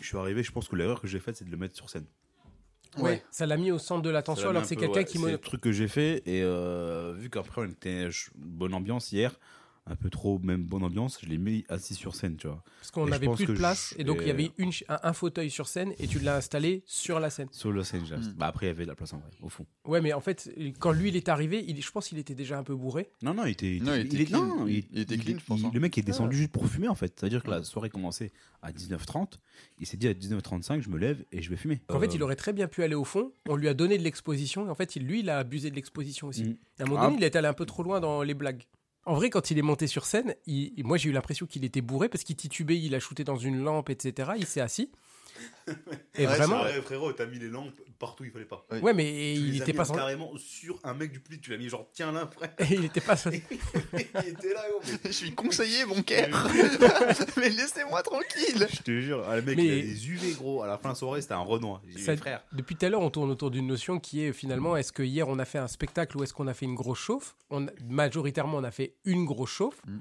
je 0.01 0.07
suis 0.07 0.17
arrivé, 0.17 0.43
je 0.43 0.53
pense 0.53 0.69
que 0.69 0.77
l'erreur 0.77 1.01
que 1.01 1.07
j'ai 1.07 1.21
faite, 1.21 1.37
c'est 1.37 1.45
de 1.45 1.51
le 1.51 1.57
mettre 1.57 1.77
sur 1.77 1.89
scène. 1.89 2.07
Ouais. 2.99 3.23
Ça 3.31 3.47
l'a 3.47 3.57
mis 3.57 3.71
au 3.71 3.79
centre 3.79 4.03
de 4.03 4.11
l'attention 4.11 4.49
alors 4.49 4.63
que 4.63 4.69
c'est 4.69 4.77
quelqu'un 4.77 5.01
ouais, 5.01 5.05
qui 5.05 5.19
C'est 5.19 5.31
le 5.31 5.39
truc 5.39 5.61
que 5.61 5.73
j'ai 5.73 5.89
fait, 5.89 6.23
et 6.27 6.43
euh, 6.43 7.15
vu 7.17 7.31
qu'après, 7.31 7.63
on 7.63 7.71
était 7.71 8.09
bonne 8.35 8.75
ambiance 8.75 9.13
hier, 9.13 9.39
un 9.91 9.97
peu 9.97 10.09
trop, 10.09 10.39
même 10.39 10.63
bonne 10.63 10.85
ambiance, 10.85 11.19
je 11.21 11.27
l'ai 11.29 11.37
mis 11.37 11.65
assis 11.69 11.95
sur 11.95 12.15
scène, 12.15 12.37
tu 12.37 12.47
vois. 12.47 12.63
parce 12.81 12.91
qu'on 12.93 13.07
n'avait 13.07 13.29
plus 13.29 13.45
de 13.47 13.53
place 13.55 13.93
je- 13.97 14.01
et 14.01 14.05
donc 14.05 14.19
il 14.23 14.29
y 14.29 14.31
avait 14.31 14.53
une, 14.57 14.71
un, 14.89 14.99
un 15.03 15.13
fauteuil 15.13 15.51
sur 15.51 15.67
scène 15.69 15.93
et 15.99 16.07
tu 16.07 16.21
l'as 16.21 16.37
installé 16.37 16.83
sur 16.87 17.19
la 17.21 17.29
scène. 17.29 17.49
Sur 17.51 17.73
la 17.73 17.83
scène, 17.85 18.05
j'ai- 18.07 18.17
Mm. 18.17 18.35
bah 18.39 18.47
après, 18.47 18.67
il 18.67 18.69
y 18.69 18.73
avait 18.73 18.85
de 18.85 18.89
la 18.89 18.95
place 18.95 19.13
en 19.13 19.19
vrai, 19.19 19.31
au 19.43 19.49
fond. 19.49 19.67
Ouais, 19.85 20.01
mais 20.01 20.13
en 20.13 20.21
fait, 20.21 20.49
quand 20.79 20.93
lui 20.93 21.09
il 21.09 21.17
est 21.17 21.29
arrivé, 21.29 21.65
il, 21.67 21.83
je 21.83 21.91
pense 21.91 22.09
qu'il 22.09 22.19
était 22.19 22.35
déjà 22.37 22.57
un 22.59 22.63
peu 22.63 22.75
bourré. 22.77 23.11
Non, 23.23 23.35
non, 23.35 23.45
il 23.47 23.51
était, 23.51 23.79
Non, 23.83 23.95
il 23.95 24.07
était 24.07 24.25
clean. 24.27 24.47
non, 24.47 24.67
Il- 24.69 24.85
il 24.93 25.01
était 25.01 25.19
clean, 25.19 25.39
je 25.39 25.45
pense, 25.45 25.65
hein. 25.65 25.71
Le 25.75 25.81
mec 25.81 25.99
est 25.99 26.03
descendu 26.03 26.37
juste 26.37 26.53
pour 26.53 26.67
fumer, 26.69 26.89
en 26.89 26.95
fait. 26.95 27.13
C'est-à-dire 27.19 27.43
que 27.43 27.51
la 27.51 27.63
soirée 27.65 27.91
commençait 27.91 28.31
à 28.63 28.71
19h30. 28.73 29.39
Il 29.81 29.87
s'est 29.87 29.97
dit 29.97 30.07
à 30.09 30.15
19h35, 30.15 30.81
je 30.83 30.89
me 30.91 30.99
lève 30.99 31.25
et 31.33 31.43
je 31.43 31.51
vais 31.51 31.57
fumer. 31.57 31.81
En 31.89 31.99
fait, 31.99 32.07
Euh, 32.07 32.15
il 32.15 32.23
aurait 32.23 32.37
très 32.37 32.53
bien 32.53 32.69
pu 32.69 32.83
aller 32.85 32.95
au 32.95 33.05
fond. 33.05 33.33
On 33.49 33.57
lui 33.57 33.69
a 33.69 33.75
donné 33.75 33.99
de 33.99 34.03
l'exposition. 34.05 34.67
Et 34.67 34.71
en 34.71 34.75
fait, 34.75 34.95
il, 34.97 35.05
lui, 35.05 35.21
il 35.21 35.31
a 35.31 35.39
abusé 35.39 35.71
de 35.71 35.75
l'exposition 35.75 36.29
aussi. 36.29 36.45
Mm. 36.45 36.57
Et 36.79 36.83
à 36.83 36.85
un 36.85 36.89
moment 36.89 37.01
Ah. 37.01 37.05
donné, 37.07 37.17
il 37.19 37.25
est 37.25 37.35
allé 37.37 37.49
un 37.49 37.53
peu 37.55 37.67
trop 37.67 37.83
loin 37.83 37.99
dans 38.01 38.23
les 38.23 38.35
blagues. 38.35 38.63
En 39.07 39.15
vrai, 39.15 39.31
quand 39.31 39.51
il 39.51 39.59
est 39.59 39.63
monté 39.63 39.87
sur 39.87 40.05
scène, 40.05 40.35
moi 40.79 40.97
j'ai 40.97 41.09
eu 41.09 41.13
l'impression 41.13 41.47
qu'il 41.47 41.65
était 41.65 41.81
bourré 41.81 42.09
parce 42.09 42.23
qu'il 42.23 42.37
titubait, 42.37 42.79
il 42.79 42.95
a 42.95 43.01
shooté 43.01 43.25
dans 43.25 43.37
une 43.37 43.63
lampe, 43.63 43.91
etc. 43.91 44.33
Il 44.37 44.47
s'est 44.47 44.61
assis. 44.61 44.91
Et 46.17 46.27
Ouais, 46.27 46.27
vraiment, 46.27 46.65
c'est 46.65 46.73
vrai. 46.73 46.83
frérot, 46.83 47.13
t'as 47.13 47.27
mis 47.27 47.39
les 47.39 47.49
lampes 47.49 47.73
partout, 47.99 48.25
il 48.25 48.31
fallait 48.31 48.45
pas. 48.45 48.67
ouais, 48.83 48.93
mais 48.95 49.35
il 49.35 49.57
était 49.61 49.73
pas 49.73 49.85
sans... 49.85 49.95
carrément 49.95 50.33
sur 50.37 50.79
un 50.83 50.95
mec 50.95 51.13
du 51.13 51.21
public. 51.21 51.43
Tu 51.43 51.51
l'as 51.51 51.59
mis 51.59 51.69
genre, 51.69 51.89
tiens 51.93 52.11
là, 52.13 52.29
frère. 52.33 52.51
il 52.71 52.85
était 52.87 53.01
pas 53.01 53.17
sans- 53.17 53.31
il 53.33 53.37
était 53.37 54.55
là, 54.55 54.65
gros. 54.71 54.81
Je 55.05 55.11
suis 55.13 55.33
conseillé, 55.35 55.85
mon 55.85 56.03
cœur 56.03 56.29
Mais 57.37 57.49
laissez-moi 57.51 58.03
tranquille 58.03 58.67
Je 58.73 58.83
te 58.83 59.01
jure, 59.01 59.25
ah, 59.29 59.37
le 59.37 59.43
mec, 59.43 59.57
Mais- 59.57 59.65
il 59.65 59.79
a 59.79 59.83
des 59.83 60.09
UV, 60.09 60.33
gros. 60.35 60.63
À 60.63 60.67
la 60.67 60.77
fin 60.79 60.89
de 60.91 60.95
la 60.95 60.99
soirée, 60.99 61.21
c'était 61.23 61.35
un 61.35 61.39
Renoir. 61.41 61.81
Ça- 61.97 62.17
frère. 62.17 62.43
Depuis 62.53 62.75
tout 62.77 62.87
à 62.87 62.89
l'heure, 62.89 63.03
on 63.03 63.11
tourne 63.11 63.31
autour 63.31 63.51
d'une 63.51 63.67
notion 63.67 64.01
qui 64.01 64.23
est 64.25 64.33
finalement 64.33 64.77
est-ce 64.77 64.93
que 64.93 65.03
hier 65.03 65.29
on 65.29 65.39
a 65.39 65.45
fait 65.45 65.59
un 65.59 65.69
spectacle 65.69 66.17
ou 66.17 66.23
est-ce 66.25 66.35
qu'on 66.35 66.49
a 66.49 66.55
fait 66.55 66.67
une 66.67 66.75
grosse 66.75 66.99
chauffe? 66.99 67.37
On, 67.51 67.67
Majoritairement, 67.89 68.59
on 68.59 68.65
a 68.65 68.71
fait 68.71 68.95
une 69.05 69.25
grosse 69.25 69.51
chauffe. 69.51 69.81
Mm. 69.87 69.99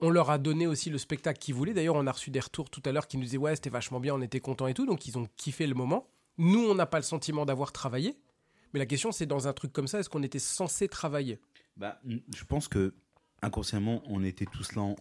On 0.00 0.10
leur 0.10 0.30
a 0.30 0.38
donné 0.38 0.66
aussi 0.66 0.90
le 0.90 0.98
spectacle 0.98 1.38
qu'ils 1.40 1.54
voulaient. 1.54 1.74
D'ailleurs, 1.74 1.96
on 1.96 2.06
a 2.06 2.12
reçu 2.12 2.30
des 2.30 2.40
retours 2.40 2.70
tout 2.70 2.82
à 2.84 2.92
l'heure 2.92 3.08
qui 3.08 3.16
nous 3.16 3.24
disaient 3.24 3.36
ouais, 3.38 3.56
c'était 3.56 3.70
vachement 3.70 3.98
bien, 4.00 4.14
on 4.14 4.20
était 4.20 4.40
contents 4.40 4.66
et 4.68 4.74
tout. 4.74 4.86
Donc, 4.86 5.06
ils 5.06 5.18
ont 5.18 5.26
kiffé 5.36 5.66
le 5.66 5.74
moment. 5.74 6.06
Nous, 6.38 6.60
on 6.60 6.74
n'a 6.74 6.86
pas 6.86 6.98
le 6.98 7.02
sentiment 7.04 7.44
d'avoir 7.44 7.72
travaillé. 7.72 8.16
Mais 8.72 8.78
la 8.78 8.86
question, 8.86 9.10
c'est 9.12 9.26
dans 9.26 9.48
un 9.48 9.52
truc 9.52 9.72
comme 9.72 9.88
ça, 9.88 9.98
est-ce 9.98 10.08
qu'on 10.08 10.22
était 10.22 10.38
censé 10.38 10.88
travailler? 10.88 11.40
Bah, 11.76 12.00
je 12.06 12.44
pense 12.44 12.68
que 12.68 12.94
inconsciemment, 13.42 14.02
on 14.06 14.22
était 14.22 14.44
tous 14.44 14.74
là 14.74 14.82
en, 14.82 14.96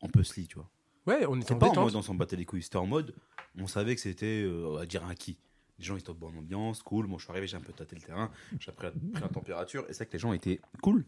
en 0.00 0.08
puzzle, 0.08 0.46
tu 0.46 0.56
vois. 0.56 0.70
Ouais, 1.06 1.24
on 1.26 1.38
était 1.40 1.52
en 1.52 1.58
pas 1.58 1.66
en 1.66 1.70
détente. 1.70 1.84
mode 1.86 1.96
on 1.96 2.02
s'en 2.02 2.14
battait 2.14 2.36
les 2.36 2.44
couilles. 2.44 2.62
C'était 2.62 2.76
en 2.76 2.86
mode, 2.86 3.14
on 3.58 3.66
savait 3.66 3.94
que 3.94 4.00
c'était, 4.00 4.42
euh, 4.44 4.66
on 4.68 4.72
va 4.76 4.86
dire, 4.86 5.04
acquis. 5.06 5.38
Les 5.78 5.84
gens 5.84 5.96
étaient 5.96 6.10
en 6.10 6.14
bonne 6.14 6.38
ambiance, 6.38 6.82
cool. 6.82 7.06
Moi, 7.06 7.18
je 7.18 7.24
suis 7.24 7.30
arrivé, 7.32 7.46
j'ai 7.46 7.56
un 7.56 7.60
peu 7.60 7.72
tâté 7.72 7.96
le 7.96 8.02
terrain, 8.02 8.30
j'ai 8.58 8.72
pris, 8.72 8.86
la- 8.86 8.92
pris 8.92 9.20
la 9.22 9.28
température. 9.28 9.82
Et 9.88 9.92
c'est 9.92 9.98
vrai 9.98 10.06
que 10.06 10.12
les 10.14 10.18
gens 10.18 10.32
étaient 10.32 10.60
cool. 10.82 11.04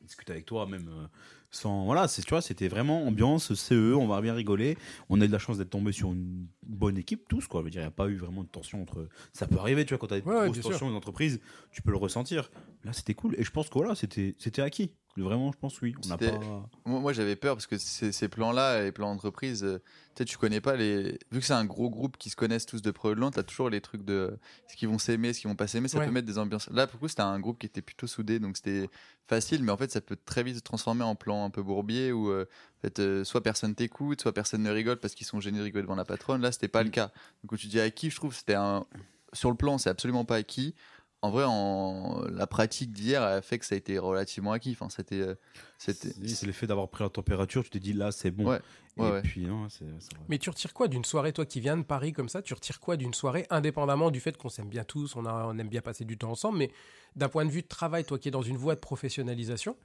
discuter 0.00 0.32
avec 0.32 0.46
toi, 0.46 0.66
même 0.66 0.88
euh, 0.88 1.06
sans. 1.50 1.84
Voilà, 1.84 2.08
c'est, 2.08 2.22
tu 2.22 2.30
vois, 2.30 2.42
c'était 2.42 2.68
vraiment 2.68 3.06
ambiance 3.06 3.54
CE, 3.54 3.94
on 3.94 4.06
va 4.06 4.20
bien 4.20 4.34
rigoler. 4.34 4.76
On 5.08 5.20
a 5.20 5.24
eu 5.24 5.28
de 5.28 5.32
la 5.32 5.38
chance 5.38 5.58
d'être 5.58 5.70
tombé 5.70 5.92
sur 5.92 6.12
une 6.12 6.46
bonne 6.66 6.98
équipe, 6.98 7.28
tous, 7.28 7.46
quoi. 7.46 7.60
Je 7.60 7.64
veux 7.64 7.70
dire, 7.70 7.80
il 7.80 7.84
n'y 7.84 7.88
a 7.88 7.92
pas 7.92 8.08
eu 8.08 8.16
vraiment 8.16 8.42
de 8.44 8.48
tension 8.48 8.82
entre. 8.82 9.08
Ça 9.32 9.46
peut 9.46 9.58
arriver, 9.58 9.84
tu 9.84 9.90
vois, 9.94 9.98
quand 9.98 10.08
tu 10.08 10.14
as 10.14 10.20
des 10.20 10.26
Ouais, 10.26 10.44
grosses 10.50 10.60
tensions 10.60 10.86
dans 10.86 10.90
une 10.92 10.96
entreprise, 10.98 11.40
tu 11.70 11.82
peux 11.82 11.90
le 11.90 11.96
ressentir. 11.96 12.50
Là, 12.84 12.92
c'était 12.92 13.14
cool. 13.14 13.34
Et 13.38 13.44
je 13.44 13.50
pense 13.50 13.68
que 13.68 13.74
voilà, 13.74 13.94
c'était, 13.94 14.34
c'était 14.38 14.62
acquis. 14.62 14.92
Vraiment, 15.16 15.50
je 15.50 15.58
pense, 15.58 15.80
oui. 15.80 15.96
On 16.04 16.08
n'a 16.10 16.16
C'était- 16.16 16.30
pas. 16.38 16.68
Moi, 16.84 17.00
moi, 17.00 17.12
j'avais 17.12 17.34
peur 17.34 17.56
parce 17.56 17.66
que 17.66 17.76
ces, 17.76 18.12
ces 18.12 18.28
plans-là, 18.28 18.84
les 18.84 18.92
plans 18.92 19.12
d'entreprise, 19.12 19.64
euh, 19.64 19.78
tu 20.14 20.18
sais, 20.18 20.24
tu 20.26 20.36
connais 20.38 20.60
pas 20.60 20.76
les. 20.76 21.18
Vu 21.32 21.40
que 21.40 21.44
c'est 21.44 21.54
un 21.54 21.64
gros 21.64 21.90
groupe 21.90 22.16
qui 22.18 22.30
se 22.30 22.36
connaissent 22.36 22.66
tous 22.66 22.82
de 22.82 22.90
près 22.92 23.08
ou 23.08 23.14
de 23.16 23.20
loin, 23.20 23.32
t'as 23.32 23.42
toujours 23.42 23.68
les 23.68 23.80
trucs 23.80 24.04
de 24.04 24.38
ce 24.70 24.76
qu'ils 24.76 24.86
vont 24.88 24.98
s'aimer, 24.98 25.32
ce 25.32 25.40
qu'ils 25.40 25.48
vont 25.50 25.56
pas 25.56 25.66
s'aimer, 25.66 25.88
ça 25.88 25.98
Ouais. 25.98 26.06
peut 26.06 26.12
mettre 26.12 26.28
des 26.28 26.38
ambiances. 26.38 26.70
Là, 26.70 26.86
pour 26.86 26.98
le 26.98 27.00
coup, 27.00 27.08
c'était 27.08 27.22
un 27.22 27.40
groupe 27.40 27.58
qui 27.58 27.66
était 27.66 27.82
plutôt 27.82 28.06
soudé, 28.06 28.38
donc 28.38 28.58
c'était 28.58 28.88
facile, 29.26 29.64
mais 29.64 29.72
en 29.72 29.76
fait, 29.76 29.90
ça 29.90 30.00
peut 30.00 30.16
très 30.24 30.44
vite 30.44 30.54
se 30.56 30.60
transformer 30.60 31.02
en 31.02 31.16
plan 31.16 31.37
un 31.44 31.50
peu 31.50 31.62
bourbier 31.62 32.12
où, 32.12 32.30
euh, 32.30 32.46
en 32.78 32.80
fait, 32.82 32.98
euh, 33.00 33.24
soit 33.24 33.42
personne 33.42 33.74
t'écoute, 33.74 34.20
soit 34.20 34.32
personne 34.32 34.62
ne 34.62 34.70
rigole 34.70 34.98
parce 34.98 35.14
qu'ils 35.14 35.26
sont 35.26 35.40
gênés 35.40 35.58
de 35.58 35.64
rigoler 35.64 35.82
devant 35.82 35.94
la 35.96 36.04
patronne. 36.04 36.40
Là, 36.42 36.52
c'était 36.52 36.68
pas 36.68 36.82
le 36.82 36.88
Mm. 36.88 36.92
cas. 36.92 37.06
Donc, 37.42 37.50
quand 37.50 37.56
tu 37.56 37.66
dis 37.66 37.80
acquis, 37.80 38.10
je 38.10 38.16
trouve, 38.16 38.34
c'était 38.34 38.54
un. 38.54 38.86
Sur 39.32 39.50
le 39.50 39.56
plan, 39.56 39.78
c'est 39.78 39.90
absolument 39.90 40.24
pas 40.24 40.36
acquis. 40.36 40.74
En 41.20 41.30
vrai, 41.30 41.42
en... 41.46 42.22
la 42.30 42.46
pratique 42.46 42.92
d'hier 42.92 43.20
a 43.22 43.42
fait 43.42 43.58
que 43.58 43.66
ça 43.66 43.74
a 43.74 43.78
été 43.78 43.98
relativement 43.98 44.52
acquis. 44.52 44.70
Enfin, 44.70 44.88
c'était. 44.88 45.20
euh, 45.20 45.34
c'était... 45.76 46.10
C'est, 46.26 46.46
l'effet 46.46 46.68
d'avoir 46.68 46.88
pris 46.88 47.02
la 47.02 47.10
température, 47.10 47.64
tu 47.64 47.70
t'es 47.70 47.80
dit 47.80 47.92
là, 47.92 48.12
c'est 48.12 48.30
bon. 48.30 48.46
Ouais, 48.48 48.60
Et 48.98 49.00
ouais. 49.02 49.22
puis, 49.22 49.46
non, 49.46 49.68
c'est, 49.68 49.84
c'est 49.98 50.14
vrai. 50.14 50.24
Mais 50.28 50.38
tu 50.38 50.48
retires 50.48 50.72
quoi 50.72 50.86
d'une 50.86 51.04
soirée, 51.04 51.32
toi 51.32 51.44
qui 51.44 51.58
viens 51.60 51.76
de 51.76 51.82
Paris 51.82 52.12
comme 52.12 52.28
ça? 52.28 52.40
Tu 52.40 52.54
retires 52.54 52.78
quoi 52.78 52.96
d'une 52.96 53.14
soirée, 53.14 53.46
indépendamment 53.50 54.12
du 54.12 54.20
fait 54.20 54.36
qu'on 54.36 54.48
s'aime 54.48 54.68
bien 54.68 54.84
tous, 54.84 55.16
on, 55.16 55.26
a, 55.26 55.46
on 55.46 55.58
aime 55.58 55.68
bien 55.68 55.80
passer 55.80 56.04
du 56.04 56.16
temps 56.16 56.30
ensemble, 56.30 56.58
mais 56.58 56.70
d'un 57.16 57.28
point 57.28 57.44
de 57.44 57.50
vue 57.50 57.62
de 57.62 57.68
travail, 57.68 58.04
toi 58.04 58.18
qui 58.18 58.28
es 58.28 58.30
dans 58.30 58.42
une 58.42 58.56
voie 58.56 58.76
de 58.76 58.80
professionnalisation, 58.80 59.76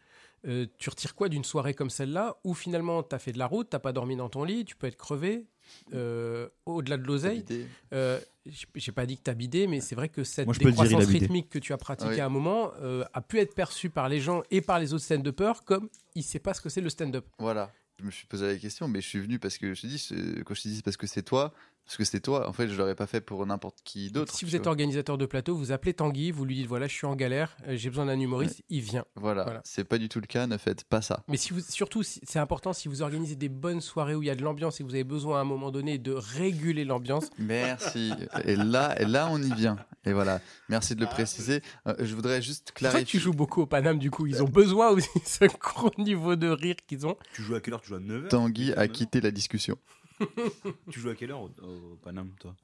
euh, 0.46 0.66
tu 0.78 0.90
retires 0.90 1.16
quoi 1.16 1.30
d'une 1.30 1.44
soirée 1.44 1.74
comme 1.74 1.90
celle-là 1.90 2.38
où 2.44 2.54
finalement 2.54 3.02
tu 3.04 3.16
as 3.16 3.20
fait 3.20 3.32
de 3.32 3.38
la 3.40 3.46
route, 3.48 3.68
t'as 3.70 3.80
pas 3.80 3.94
dormi 3.94 4.16
dans 4.16 4.30
ton 4.30 4.44
lit, 4.44 4.66
tu 4.66 4.76
peux 4.76 4.88
être 4.88 4.98
crevé, 4.98 5.46
euh, 5.94 6.50
au-delà 6.66 6.98
de 6.98 7.04
l'oseille 7.04 7.46
euh, 7.94 8.20
j'ai- 8.76 8.92
pas 8.92 9.06
dit 9.06 9.18
que 9.18 9.24
t'as 9.24 9.34
bidé, 9.34 9.68
mais 9.68 9.80
c'est 9.80 9.96
vrai 9.96 10.10
que 10.10 10.24
cette 10.24 10.46
Moi, 10.46 10.54
dire, 10.56 10.68
décroissance 10.68 11.06
rythmique 11.06 11.50
que 11.50 11.60
tu 11.60 11.72
as 11.74 11.78
pratiquée 11.78 12.12
Oui. 12.16 12.20
à 12.20 12.26
un 12.26 12.30
moment 12.30 12.72
euh, 12.82 13.04
a 13.14 13.22
pu 13.22 13.40
être 13.40 13.56
perçue 13.56 13.90
par 13.90 14.10
les 14.10 14.20
gens 14.20 14.44
et 14.52 14.62
par 14.62 14.80
les 14.80 14.94
autres 14.94 15.06
stand-uppers 15.06 15.64
comme 15.64 15.88
il 16.16 16.24
sait 16.24 16.40
pas 16.40 16.54
ce 16.54 16.62
que 16.62 16.70
c'est 16.70 16.82
le 16.82 16.90
stand-up. 16.90 17.26
Voilà. 17.40 17.72
Je 18.00 18.06
me 18.06 18.12
suis 18.12 18.26
posé 18.26 18.48
la 18.48 18.58
question, 18.58 18.88
mais 18.88 19.02
je 19.02 19.08
suis 19.08 19.20
venu 19.20 19.38
parce 19.40 19.58
que 19.58 19.74
je 19.76 19.82
te 19.84 19.88
dis, 19.88 20.10
quand 20.46 20.56
je 20.56 20.62
te 20.64 20.68
dis 20.68 20.82
parce 20.82 20.98
que 20.98 21.08
c'est 21.08 21.22
toi, 21.22 21.54
parce 21.86 21.98
que 21.98 22.06
c'est 22.06 22.22
toi, 22.22 22.48
en 22.48 22.54
fait, 22.54 22.68
je 22.70 22.76
l'aurais 22.78 22.96
pas 22.96 23.08
fait 23.08 23.20
pour 23.22 23.46
n'importe 23.46 23.80
qui 23.84 24.10
d'autre. 24.10 24.34
Si 24.34 24.46
vous 24.46 24.56
êtes 24.56 24.64
vois. 24.64 24.70
organisateur 24.72 25.18
de 25.18 25.26
plateau, 25.26 25.56
vous 25.56 25.72
appelez 25.72 25.94
Tanguy, 25.94 26.32
vous 26.32 26.46
lui 26.46 26.56
dites 26.56 26.68
voilà, 26.68 26.88
je 26.88 26.94
suis 26.94 27.06
en 27.06 27.16
galère, 27.16 27.56
euh, 27.68 27.76
j'ai 27.76 27.90
besoin 27.90 28.06
d'un 28.06 28.20
humoriste, 28.20 28.62
il 28.70 28.82
vient. 28.82 29.06
Voilà, 29.16 29.44
Voilà. 29.44 29.62
c'est 29.66 29.84
pas 29.84 29.98
du 29.98 30.08
tout 30.10 30.20
le 30.22 30.28
cas, 30.28 30.48
ne 30.48 30.58
faites 30.58 30.84
pas 30.86 31.02
ça. 31.02 31.24
Mais 31.28 31.38
si 31.38 31.52
vous, 31.54 31.60
surtout, 31.60 32.02
c'est 32.04 32.40
important 32.40 32.72
si 32.74 32.88
vous 32.88 33.02
organisez 33.02 33.36
des 33.36 33.50
bonnes 33.50 33.82
soirées 33.82 34.16
où 34.16 34.24
il 34.24 34.28
y 34.28 34.30
a 34.32 34.36
de 34.36 34.44
l'ambiance 34.44 34.80
et 34.80 34.84
que 34.84 34.88
vous 34.90 34.96
avez 34.96 35.04
besoin 35.04 35.40
à 35.40 35.42
un 35.42 35.46
moment 35.46 35.72
donné 35.72 35.98
de 35.98 36.14
réguler 36.14 36.86
l'ambiance. 36.86 37.30
Merci. 37.38 38.14
et 38.46 38.56
là, 38.56 39.00
et 39.02 39.06
là, 39.06 39.28
on 39.30 39.42
y 39.42 39.54
vient. 39.54 39.78
Et 40.06 40.14
voilà. 40.14 40.40
Merci 40.70 40.96
de 40.96 41.02
le 41.02 41.08
préciser. 41.08 41.62
Euh, 41.88 41.96
je 42.00 42.16
voudrais 42.16 42.42
juste 42.42 42.68
que 42.72 42.80
tu 42.80 42.86
clarifier. 42.86 43.20
joues 43.20 43.34
beaucoup 43.34 43.62
au 43.62 43.66
Paname, 43.66 44.00
du 44.00 44.10
coup, 44.12 44.26
ils 44.28 44.42
ont 44.42 44.48
besoin 44.48 44.90
aussi 44.90 45.08
de 45.16 45.22
ce 45.26 45.46
gros 45.58 45.92
niveau 45.98 46.36
de 46.36 46.48
rire 46.50 46.76
qu'ils 46.88 47.06
ont. 47.08 47.18
Tu 47.34 47.42
joues 47.42 47.56
à 47.56 47.62
quelle 47.62 47.74
heure? 47.74 47.82
Tu 47.82 47.90
joues 47.90 47.96
à 47.96 48.00
9h 48.00 48.28
Tanguy 48.30 48.74
a 48.74 48.88
quitté 48.88 49.22
la 49.22 49.32
discussion. 49.32 49.78
Tu 50.92 51.00
joues 51.00 51.10
à 51.10 51.16
quelle 51.16 51.32
heure 51.32 51.42
au, 51.42 51.52
au 51.62 51.96
Paname, 52.02 52.32
toi? 52.40 52.56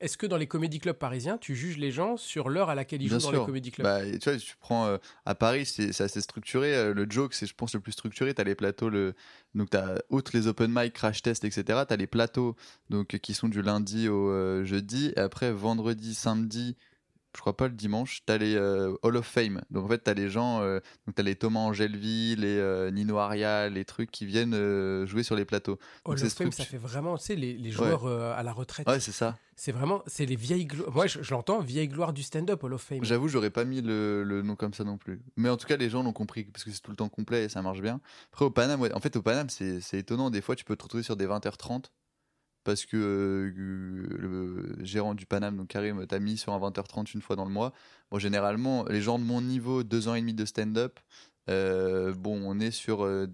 Est-ce 0.00 0.16
que 0.16 0.26
dans 0.26 0.36
les 0.36 0.46
comédie 0.46 0.78
clubs 0.78 0.96
parisiens, 0.96 1.38
tu 1.38 1.54
juges 1.54 1.78
les 1.78 1.90
gens 1.90 2.16
sur 2.16 2.48
l'heure 2.48 2.70
à 2.70 2.74
laquelle 2.74 3.02
ils 3.02 3.08
Bien 3.08 3.18
jouent 3.18 3.32
dans 3.32 3.40
les 3.40 3.46
comédie 3.46 3.70
clubs? 3.70 3.84
Bah, 3.84 4.00
tu 4.18 4.30
vois, 4.30 4.38
tu 4.38 4.56
prends 4.60 4.86
euh, 4.86 4.98
à 5.24 5.34
Paris, 5.34 5.66
c'est 5.66 5.92
c'est 5.92 6.04
assez 6.04 6.20
structuré. 6.20 6.74
euh, 6.74 6.94
le 6.94 7.06
joke, 7.08 7.34
c'est, 7.34 7.46
je 7.46 7.54
pense, 7.54 7.74
le 7.74 7.80
plus 7.80 7.92
structuré. 7.92 8.34
T'as 8.34 8.44
les 8.44 8.54
plateaux, 8.54 8.88
le 8.88 9.14
donc 9.54 9.70
t'as 9.70 9.96
outre 10.10 10.30
les 10.34 10.46
open 10.46 10.70
mic, 10.72 10.92
crash 10.92 11.22
test, 11.22 11.44
etc. 11.44 11.80
T'as 11.88 11.96
les 11.96 12.06
plateaux 12.06 12.56
donc 12.90 13.18
qui 13.18 13.34
sont 13.34 13.48
du 13.48 13.62
lundi 13.62 14.08
au 14.08 14.30
euh, 14.30 14.64
jeudi. 14.64 15.12
Et 15.16 15.20
après 15.20 15.52
vendredi, 15.52 16.14
samedi. 16.14 16.76
Je 17.36 17.40
crois 17.40 17.56
pas 17.56 17.68
le 17.68 17.74
dimanche, 17.74 18.22
t'as 18.24 18.38
les 18.38 18.54
euh, 18.56 18.94
Hall 19.02 19.16
of 19.16 19.26
Fame. 19.26 19.60
Donc 19.70 19.84
en 19.84 19.88
fait, 19.88 19.98
t'as 19.98 20.14
les 20.14 20.30
gens, 20.30 20.62
euh, 20.62 20.80
donc 21.06 21.14
t'as 21.14 21.22
les 21.22 21.36
Thomas 21.36 21.60
Angelville, 21.60 22.40
les 22.40 22.56
euh, 22.58 22.90
Nino 22.90 23.18
Aria, 23.18 23.68
les 23.68 23.84
trucs 23.84 24.10
qui 24.10 24.24
viennent 24.26 24.54
euh, 24.54 25.06
jouer 25.06 25.22
sur 25.22 25.36
les 25.36 25.44
plateaux. 25.44 25.78
Hall 26.04 26.14
of 26.22 26.32
Fame, 26.32 26.50
ça 26.52 26.64
fait 26.64 26.78
vraiment, 26.78 27.18
tu 27.18 27.26
sais, 27.26 27.36
les, 27.36 27.52
les 27.54 27.70
joueurs 27.70 28.06
à 28.06 28.42
la 28.42 28.52
retraite. 28.52 28.88
Ouais, 28.88 28.98
c'est 28.98 29.12
ça. 29.12 29.36
C'est 29.56 29.72
vraiment, 29.72 30.02
c'est 30.06 30.24
les 30.24 30.36
vieilles 30.36 30.66
gloires. 30.66 30.92
Moi, 30.92 31.06
je, 31.06 31.20
je 31.20 31.30
l'entends, 31.34 31.60
vieille 31.60 31.88
gloire 31.88 32.12
du 32.12 32.22
stand-up, 32.22 32.62
Hall 32.62 32.72
of 32.74 32.82
Fame. 32.82 33.04
J'avoue, 33.04 33.28
j'aurais 33.28 33.50
pas 33.50 33.64
mis 33.64 33.82
le, 33.82 34.22
le 34.22 34.42
nom 34.42 34.54
comme 34.56 34.72
ça 34.72 34.84
non 34.84 34.96
plus. 34.98 35.20
Mais 35.36 35.48
en 35.48 35.56
tout 35.56 35.66
cas, 35.66 35.76
les 35.76 35.90
gens 35.90 36.02
l'ont 36.02 36.12
compris 36.12 36.44
parce 36.44 36.64
que 36.64 36.70
c'est 36.70 36.80
tout 36.80 36.92
le 36.92 36.96
temps 36.96 37.08
complet 37.08 37.44
et 37.44 37.48
ça 37.48 37.60
marche 37.60 37.80
bien. 37.82 38.00
Après, 38.32 38.44
au 38.44 38.50
Paname, 38.50 38.80
ouais, 38.80 38.92
en 38.92 39.00
fait, 39.00 39.16
au 39.16 39.22
Paname, 39.22 39.48
c'est 39.50 39.80
c'est 39.80 39.98
étonnant. 39.98 40.30
Des 40.30 40.40
fois, 40.40 40.54
tu 40.56 40.64
peux 40.64 40.76
te 40.76 40.82
retrouver 40.84 41.02
sur 41.02 41.16
des 41.16 41.26
20h30 41.26 41.86
parce 42.68 42.84
que 42.84 42.98
euh, 42.98 43.50
le 43.56 44.84
gérant 44.84 45.14
du 45.14 45.24
Paname, 45.24 45.56
donc 45.56 45.68
Karim, 45.68 46.06
t'a 46.06 46.18
mis 46.18 46.36
sur 46.36 46.52
un 46.52 46.58
20h30 46.58 47.14
une 47.14 47.22
fois 47.22 47.34
dans 47.34 47.46
le 47.46 47.50
mois. 47.50 47.72
Bon, 48.10 48.18
généralement, 48.18 48.84
les 48.90 49.00
gens 49.00 49.18
de 49.18 49.24
mon 49.24 49.40
niveau, 49.40 49.84
deux 49.84 50.06
ans 50.06 50.14
et 50.14 50.20
demi 50.20 50.34
de 50.34 50.44
stand-up, 50.44 51.00
euh, 51.48 52.12
bon, 52.12 52.42
on 52.44 52.60
est 52.60 52.70
sur 52.70 53.06
euh, 53.06 53.26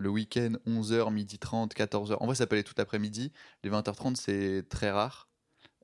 le 0.00 0.08
week-end 0.08 0.52
11h, 0.66 1.12
midi 1.12 1.38
30, 1.38 1.74
14h. 1.74 2.16
En 2.20 2.24
vrai, 2.24 2.34
ça 2.34 2.46
peut 2.46 2.56
aller 2.56 2.64
tout 2.64 2.72
l'après-midi. 2.78 3.32
Les 3.64 3.68
20h30, 3.68 4.16
c'est 4.16 4.64
très 4.70 4.90
rare. 4.90 5.28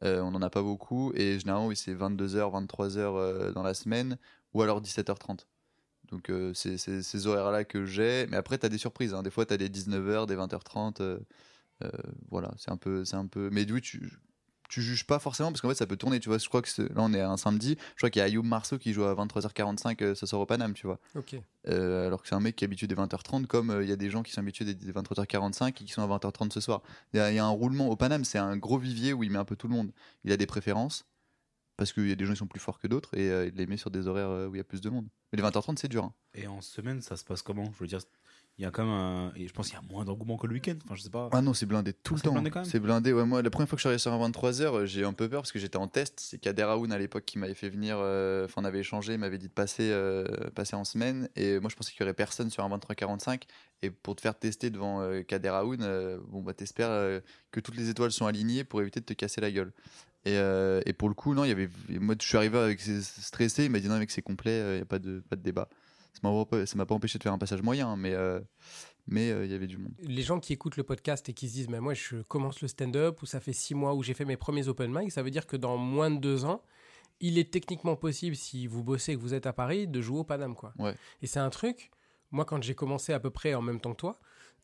On 0.01 0.31
n'en 0.31 0.41
a 0.41 0.49
pas 0.49 0.63
beaucoup. 0.63 1.13
Et 1.15 1.39
généralement, 1.39 1.67
oui, 1.67 1.77
c'est 1.77 1.95
22h, 1.95 2.67
23h 2.67 2.99
euh, 2.99 3.53
dans 3.53 3.63
la 3.63 3.75
semaine 3.75 4.17
ou 4.55 4.63
alors 4.63 4.81
17h30. 4.81 5.41
Donc, 6.11 6.33
c'est 6.55 6.79
ces 6.79 7.27
horaires-là 7.27 7.65
que 7.65 7.85
j'ai. 7.85 8.27
Mais 8.29 8.39
après, 8.39 8.57
tu 8.57 8.65
as 8.65 8.71
des 8.71 8.79
surprises. 8.79 9.13
hein. 9.13 9.23
Des 9.23 9.31
fois, 9.31 9.45
tu 9.45 9.53
as 9.53 9.59
des 9.59 9.69
19h, 9.69 10.27
des 10.27 10.37
20h30. 10.37 11.19
Euh, 11.85 11.91
voilà, 12.31 12.53
c'est 12.59 12.71
un 12.71 12.77
peu. 12.77 13.05
c'est 13.05 13.17
un 13.17 13.27
peu... 13.27 13.49
Mais 13.53 13.71
oui, 13.71 13.81
tu, 13.81 14.19
tu 14.69 14.83
juges 14.83 15.07
pas 15.07 15.19
forcément 15.19 15.51
parce 15.53 15.61
qu'en 15.61 15.69
fait, 15.69 15.75
ça 15.75 15.87
peut 15.87 15.97
tourner. 15.97 16.19
Tu 16.21 16.29
vois, 16.29 16.39
je 16.39 16.49
crois 16.49 16.63
que 16.63 16.69
c'est- 16.69 16.89
là, 16.89 16.97
on 16.99 17.13
est 17.13 17.21
un 17.21 17.37
samedi. 17.37 17.77
Je 17.91 17.97
crois 17.97 18.11
qu'il 18.11 18.21
y 18.21 18.23
a 18.23 18.27
Ayoub 18.27 18.43
Marceau 18.43 18.79
qui 18.79 18.93
joue 18.93 19.05
à 19.05 19.15
23h45. 19.15 20.03
euh, 20.03 20.15
ça 20.15 20.27
sort 20.27 20.41
au 20.41 20.47
Paname, 20.47 20.75
tu 20.75 20.87
vois. 20.87 20.99
Ok. 21.15 21.37
Euh, 21.69 22.07
alors 22.07 22.23
que 22.23 22.29
c'est 22.29 22.35
un 22.35 22.41
mec 22.41 22.57
qui 22.57 22.65
est 22.65 22.67
habitué 22.67 22.87
des 22.87 22.95
20h30, 22.95 23.47
comme 23.47 23.71
euh, 23.71 23.83
il 23.85 23.89
y 23.89 23.93
a 23.93 23.97
des 23.97 24.11
gens 24.11 24.23
qui 24.23 24.33
sont 24.33 24.41
habitués 24.41 24.65
des, 24.65 24.75
des 24.75 24.93
23h45 24.93 25.69
et 25.69 25.73
qui 25.73 25.89
sont 25.93 26.03
à 26.03 26.07
20h30 26.19 26.53
ce 26.53 26.61
soir. 26.61 26.83
Il 27.13 27.19
y, 27.19 27.21
a 27.21 27.31
il 27.31 27.35
y 27.37 27.39
a 27.39 27.45
un 27.45 27.49
roulement 27.51 27.89
au 27.89 27.97
Paname, 27.97 28.25
c'est 28.25 28.39
un 28.39 28.57
gros 28.57 28.79
vivier 28.79 29.13
où 29.13 29.23
il 29.23 29.31
met 29.31 29.39
un 29.39 29.45
peu 29.45 29.57
tout 29.57 29.69
le 29.69 29.75
monde. 29.75 29.93
Il 30.25 30.33
a 30.33 30.37
des 30.37 30.47
préférences, 30.47 31.05
parce 31.77 31.93
qu'il 31.93 32.09
y 32.09 32.13
a 32.13 32.17
des 32.17 32.25
gens 32.25 32.33
qui 32.33 32.39
sont 32.39 32.47
plus 32.47 32.61
forts 32.61 32.79
que 32.79 32.87
d'autres, 32.89 33.17
et 33.19 33.29
euh, 33.31 33.47
il 33.49 33.55
les 33.55 33.67
met 33.67 33.77
sur 33.77 33.91
des 33.91 34.07
horaires 34.09 34.49
où 34.49 34.55
il 34.55 34.59
y 34.59 34.61
a 34.61 34.65
plus 34.65 34.81
de 34.81 34.89
monde. 34.91 35.07
Mais 35.33 35.37
les 35.37 35.43
20h30, 35.43 35.77
c'est 35.79 35.89
dur. 35.89 36.05
hein. 36.05 36.15
Et 36.35 36.47
en 36.47 36.61
semaine, 36.61 37.03
ça 37.03 37.17
se 37.17 37.25
passe 37.25 37.43
comment? 37.43 37.71
Je 37.73 37.79
veux 37.79 37.87
dire, 37.87 38.01
il 38.59 38.63
y 38.63 38.65
a 38.65 38.71
quand 38.71 38.85
même 38.85 38.93
un. 38.93 39.33
et 39.37 39.47
je 39.47 39.53
pense 39.53 39.69
qu'il 39.69 39.75
y 39.77 39.79
a 39.79 39.93
moins 39.93 40.05
d'engouement 40.05 40.37
que 40.39 40.47
le 40.47 40.55
week-end. 40.55 40.77
Enfin, 40.85 40.95
je 40.95 41.03
sais 41.03 41.11
pas. 41.11 41.29
Ah 41.33 41.43
non, 41.43 41.53
c'est 41.53 41.67
blindé 41.67 41.93
tout 41.93 42.15
Ah, 42.15 42.15
le 42.15 42.17
c'est 42.19 42.25
temps. 42.25 42.33
blindé 42.33 42.51
quand 42.51 42.61
même 42.61 42.69
C'est 42.71 42.81
blindé. 42.81 43.13
Ouais, 43.13 43.25
moi, 43.27 43.43
la 43.43 43.51
première 43.51 43.69
fois 43.69 43.77
que 43.77 43.81
je 43.81 43.83
suis 43.83 43.89
arrivé 43.89 43.99
sur 43.99 44.13
un 44.13 44.29
23h, 44.31 44.87
j'ai 44.87 45.01
eu 45.03 45.05
un 45.05 45.13
peu 45.13 45.29
peur 45.29 45.43
parce 45.43 45.53
que 45.53 45.59
j'étais 45.59 45.77
en 45.77 45.89
test. 45.89 46.21
C'est 46.21 46.39
Kader 46.39 46.63
Aoun 46.63 46.91
à 46.93 46.99
l'époque 46.99 47.25
qui 47.27 47.39
m'avait 47.39 47.55
fait 47.55 47.69
venir. 47.69 47.97
euh, 47.99 48.47
Enfin, 48.47 48.63
on 48.63 48.65
avait 48.65 48.81
échangé, 48.81 49.13
il 49.15 49.19
m'avait 49.19 49.39
dit 49.39 49.49
de 49.49 49.53
passer, 49.53 49.91
euh, 49.91 50.25
passer 50.55 50.75
en 50.77 50.85
semaine. 50.85 51.29
Et 51.37 51.61
moi, 51.61 51.69
je 51.71 51.77
pensais 51.77 51.93
qu'il 51.93 52.01
y 52.01 52.05
aurait 52.05 52.15
personne 52.15 52.49
sur 52.51 52.65
un 52.65 52.69
23h45. 52.71 53.43
Et 53.83 53.91
pour 53.91 54.17
te 54.17 54.23
faire 54.23 54.39
tester 54.39 54.71
devant 54.71 55.03
euh, 55.03 55.23
Kader 55.23 55.49
Aoun, 55.51 55.83
euh, 55.83 56.19
bon, 56.29 56.43
bah, 56.43 56.55
t'espères 56.55 56.89
euh, 56.91 57.21
que 57.51 57.61
toutes 57.61 57.77
les 57.77 57.91
étoiles 57.91 58.11
sont 58.13 58.25
alignées 58.27 58.65
pour 58.65 58.81
éviter 58.81 59.01
de 59.01 59.05
te 59.05 59.13
casser 59.13 59.41
la 59.43 59.51
gueule. 59.51 59.73
Et, 60.25 60.39
euh, 60.39 60.81
et 60.87 60.93
pour 60.95 61.09
le 61.09 61.15
coup, 61.15 61.35
non, 61.35 61.45
il 61.45 61.49
y 61.49 61.53
avait. 61.53 61.69
Moi, 61.91 62.15
je 62.21 62.27
suis 62.27 62.37
arrivé 62.39 62.57
avec 62.59 62.81
stressé. 62.81 63.67
Il 63.67 63.71
m'a 63.71 63.79
dit 63.81 63.89
non, 63.89 63.99
mec, 63.99 64.11
c'est 64.11 64.23
complet, 64.23 64.61
il 64.73 64.77
n'y 64.77 64.83
a 64.83 64.87
pas 64.87 64.99
de, 64.99 65.23
pas 65.29 65.37
de 65.37 65.43
débat. 65.43 65.69
Ça 66.23 66.29
m'a 66.31 66.45
pas- 66.45 66.67
ça 66.67 66.77
m'a 66.77 66.87
pas 66.87 66.95
empêché 66.95 67.19
de 67.19 67.23
faire 67.23 67.33
un 67.33 67.39
passage 67.39 67.63
moyen, 67.63 67.97
mais 67.97 68.15
euh, 68.15 68.41
mais 69.07 69.31
euh, 69.31 69.45
il 69.45 69.51
y 69.53 69.55
avait 69.55 69.67
du 69.67 69.77
monde. 69.79 69.93
Les 70.01 70.23
gens 70.23 70.41
qui 70.41 70.53
écoutent 70.53 70.77
le 70.77 70.83
podcast 70.83 71.29
et 71.29 71.33
qui 71.33 71.49
se 71.49 71.55
disent, 71.55 71.69
mais 71.69 71.81
moi, 71.81 71.95
je 71.95 72.23
commence 72.23 72.61
le 72.63 72.69
stand-up 72.69 73.23
ou 73.23 73.27
ça 73.27 73.39
fait 73.41 73.53
six 73.53 73.75
mois 73.75 73.95
où 73.95 74.03
j'ai 74.03 74.15
fait 74.15 74.25
mes 74.25 74.37
premiers 74.37 74.67
open 74.69 74.91
mic, 74.93 75.13
ça 75.13 75.23
veut 75.23 75.31
dire 75.31 75.47
que 75.47 75.57
dans 75.57 75.77
moins 75.77 76.11
de 76.11 76.19
deux 76.19 76.45
ans, 76.45 76.63
il 77.21 77.39
est 77.39 77.51
techniquement 77.53 77.97
possible, 77.97 78.35
si 78.37 78.67
vous 78.67 78.83
bossez 78.83 79.13
et 79.13 79.17
que 79.17 79.21
vous 79.21 79.35
êtes 79.35 79.47
à 79.47 79.53
Paris, 79.53 79.87
de 79.87 80.01
jouer 80.01 80.19
au 80.21 80.25
Paname, 80.25 80.55
quoi. 80.55 80.73
Ouais. 80.79 80.95
Et 81.23 81.27
c'est 81.27 81.39
un 81.39 81.51
truc. 81.51 81.91
Moi, 82.33 82.45
quand 82.45 82.63
j'ai 82.63 82.75
commencé 82.75 83.13
à 83.13 83.21
peu 83.21 83.31
près 83.31 83.55
en 83.55 83.63
même 83.63 83.81
temps 83.81 83.93
que 83.93 83.99
toi, 84.01 84.19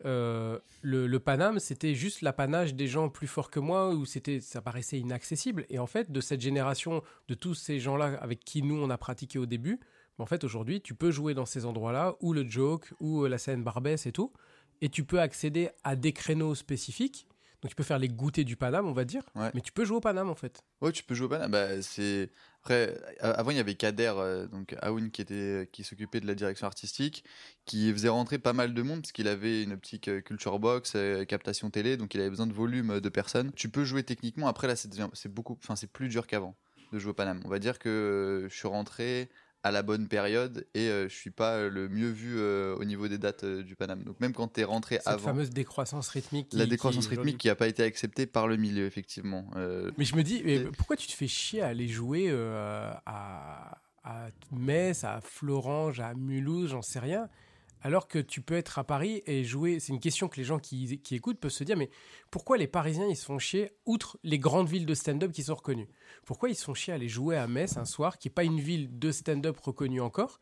euh, 0.04 0.58
le, 0.80 1.06
le 1.06 1.20
Paname, 1.20 1.60
c'était 1.60 1.94
juste 1.94 2.22
l'apanage 2.22 2.74
des 2.74 2.88
gens 2.88 3.08
plus 3.08 3.28
forts 3.28 3.50
que 3.50 3.60
moi, 3.60 3.94
où 3.94 4.04
c'était, 4.04 4.40
ça 4.40 4.60
paraissait 4.60 4.98
inaccessible. 4.98 5.64
Et 5.70 5.78
en 5.78 5.86
fait, 5.86 6.10
de 6.10 6.20
cette 6.20 6.40
génération, 6.40 7.02
de 7.28 7.34
tous 7.34 7.54
ces 7.54 7.78
gens-là 7.78 8.18
avec 8.20 8.40
qui 8.44 8.62
nous 8.62 8.76
on 8.76 8.90
a 8.90 8.98
pratiqué 8.98 9.38
au 9.38 9.46
début, 9.46 9.78
en 10.22 10.26
fait, 10.26 10.44
aujourd'hui, 10.44 10.80
tu 10.80 10.94
peux 10.94 11.10
jouer 11.10 11.34
dans 11.34 11.46
ces 11.46 11.64
endroits-là, 11.66 12.16
ou 12.20 12.32
le 12.32 12.48
joke, 12.48 12.92
ou 13.00 13.24
euh, 13.24 13.28
la 13.28 13.38
scène 13.38 13.62
Barbès 13.62 14.06
et 14.06 14.12
tout, 14.12 14.32
et 14.80 14.88
tu 14.88 15.04
peux 15.04 15.20
accéder 15.20 15.70
à 15.84 15.96
des 15.96 16.12
créneaux 16.12 16.54
spécifiques. 16.54 17.26
Donc, 17.62 17.68
tu 17.70 17.76
peux 17.76 17.84
faire 17.84 18.00
les 18.00 18.08
goûters 18.08 18.44
du 18.44 18.56
Paname, 18.56 18.88
on 18.88 18.92
va 18.92 19.04
dire, 19.04 19.22
Ouais. 19.36 19.50
mais 19.54 19.60
tu 19.60 19.70
peux 19.70 19.84
jouer 19.84 19.98
au 19.98 20.00
Paname 20.00 20.28
en 20.28 20.34
fait. 20.34 20.64
Ouais, 20.80 20.90
tu 20.90 21.04
peux 21.04 21.14
jouer 21.14 21.26
au 21.26 21.28
Paname. 21.28 21.52
Bah, 21.52 21.80
c'est 21.80 22.28
après 22.64 22.96
avant 23.20 23.50
il 23.52 23.56
y 23.56 23.60
avait 23.60 23.74
Kader 23.76 24.12
euh, 24.16 24.46
donc 24.48 24.74
Aoun 24.82 25.10
qui 25.12 25.20
était 25.22 25.68
qui 25.72 25.82
s'occupait 25.84 26.20
de 26.20 26.26
la 26.26 26.34
direction 26.34 26.66
artistique, 26.66 27.24
qui 27.64 27.92
faisait 27.92 28.08
rentrer 28.08 28.38
pas 28.40 28.52
mal 28.52 28.74
de 28.74 28.82
monde 28.82 29.02
parce 29.02 29.12
qu'il 29.12 29.28
avait 29.28 29.62
une 29.62 29.72
optique 29.74 30.08
euh, 30.08 30.20
culture 30.20 30.58
box, 30.58 30.94
euh, 30.96 31.24
captation 31.24 31.70
télé, 31.70 31.96
donc 31.96 32.14
il 32.16 32.20
avait 32.20 32.30
besoin 32.30 32.48
de 32.48 32.52
volume 32.52 32.98
de 32.98 33.08
personnes. 33.08 33.52
Tu 33.54 33.68
peux 33.68 33.84
jouer 33.84 34.02
techniquement. 34.02 34.48
Après 34.48 34.66
là, 34.66 34.74
c'est 34.74 35.28
beaucoup, 35.28 35.56
enfin 35.62 35.76
c'est 35.76 35.90
plus 35.90 36.08
dur 36.08 36.26
qu'avant 36.26 36.56
de 36.92 36.98
jouer 36.98 37.10
au 37.12 37.14
Paname. 37.14 37.40
On 37.44 37.48
va 37.48 37.60
dire 37.60 37.78
que 37.78 38.48
je 38.50 38.54
suis 38.56 38.66
rentré 38.68 39.28
à 39.64 39.70
la 39.70 39.82
bonne 39.82 40.08
période 40.08 40.66
et 40.74 40.88
euh, 40.88 41.08
je 41.08 41.14
suis 41.14 41.30
pas 41.30 41.52
euh, 41.54 41.70
le 41.70 41.88
mieux 41.88 42.10
vu 42.10 42.34
euh, 42.36 42.74
au 42.76 42.84
niveau 42.84 43.06
des 43.06 43.18
dates 43.18 43.44
euh, 43.44 43.62
du 43.62 43.76
Paname. 43.76 44.02
Donc 44.02 44.18
même 44.18 44.32
quand 44.32 44.48
tu 44.52 44.60
es 44.60 44.64
rentré 44.64 44.96
Cette 44.96 45.06
avant, 45.06 45.18
fameuse 45.28 45.50
décroissance 45.50 46.08
rythmique. 46.08 46.48
qui- 46.48 46.56
la 46.56 46.66
décroissance 46.66 47.06
qui- 47.06 47.14
rythmique 47.14 47.38
qui 47.38 47.48
a 47.48 47.54
pas 47.54 47.68
été 47.68 47.82
acceptée 47.84 48.26
par 48.26 48.48
le 48.48 48.56
milieu 48.56 48.86
effectivement. 48.86 49.46
Mais 49.98 50.04
je 50.04 50.16
me 50.16 50.22
dis, 50.22 50.42
mais 50.44 50.60
pourquoi 50.64 50.96
tu 50.96 51.06
te 51.06 51.12
fais 51.12 51.28
chier 51.28 51.62
à 51.62 51.68
aller 51.68 51.86
jouer 51.88 52.30
à, 53.06 53.78
à 54.04 54.28
Metz, 54.50 55.04
à 55.04 55.20
Florange, 55.20 56.00
à 56.00 56.14
Mulhouse, 56.14 56.70
j'en 56.70 56.82
sais 56.82 56.98
rien, 56.98 57.28
alors 57.82 58.08
que 58.08 58.18
tu 58.18 58.40
peux 58.40 58.54
être 58.54 58.78
à 58.78 58.84
Paris 58.84 59.22
et 59.26 59.44
jouer. 59.44 59.80
C'est 59.80 59.92
une 59.92 60.00
question 60.00 60.28
que 60.28 60.36
les 60.36 60.44
gens 60.44 60.58
qui, 60.58 61.00
qui 61.00 61.14
écoutent 61.14 61.38
peuvent 61.38 61.50
se 61.50 61.64
dire, 61.64 61.76
mais 61.76 61.90
pourquoi 62.30 62.56
les 62.56 62.66
Parisiens 62.66 63.06
ils 63.08 63.16
se 63.16 63.24
font 63.24 63.38
chier, 63.38 63.72
outre 63.84 64.18
les 64.22 64.38
grandes 64.38 64.68
villes 64.68 64.86
de 64.86 64.94
stand-up 64.94 65.32
qui 65.32 65.42
sont 65.42 65.54
reconnues? 65.54 65.88
Pourquoi 66.24 66.48
ils 66.48 66.54
se 66.54 66.64
font 66.64 66.74
chier 66.74 66.92
à 66.92 66.96
aller 66.96 67.08
jouer 67.08 67.36
à 67.36 67.46
Metz 67.46 67.76
un 67.76 67.84
soir, 67.84 68.18
qui 68.18 68.28
n'est 68.28 68.34
pas 68.34 68.44
une 68.44 68.60
ville 68.60 68.98
de 68.98 69.10
stand-up 69.10 69.58
reconnue 69.58 70.00
encore? 70.00 70.40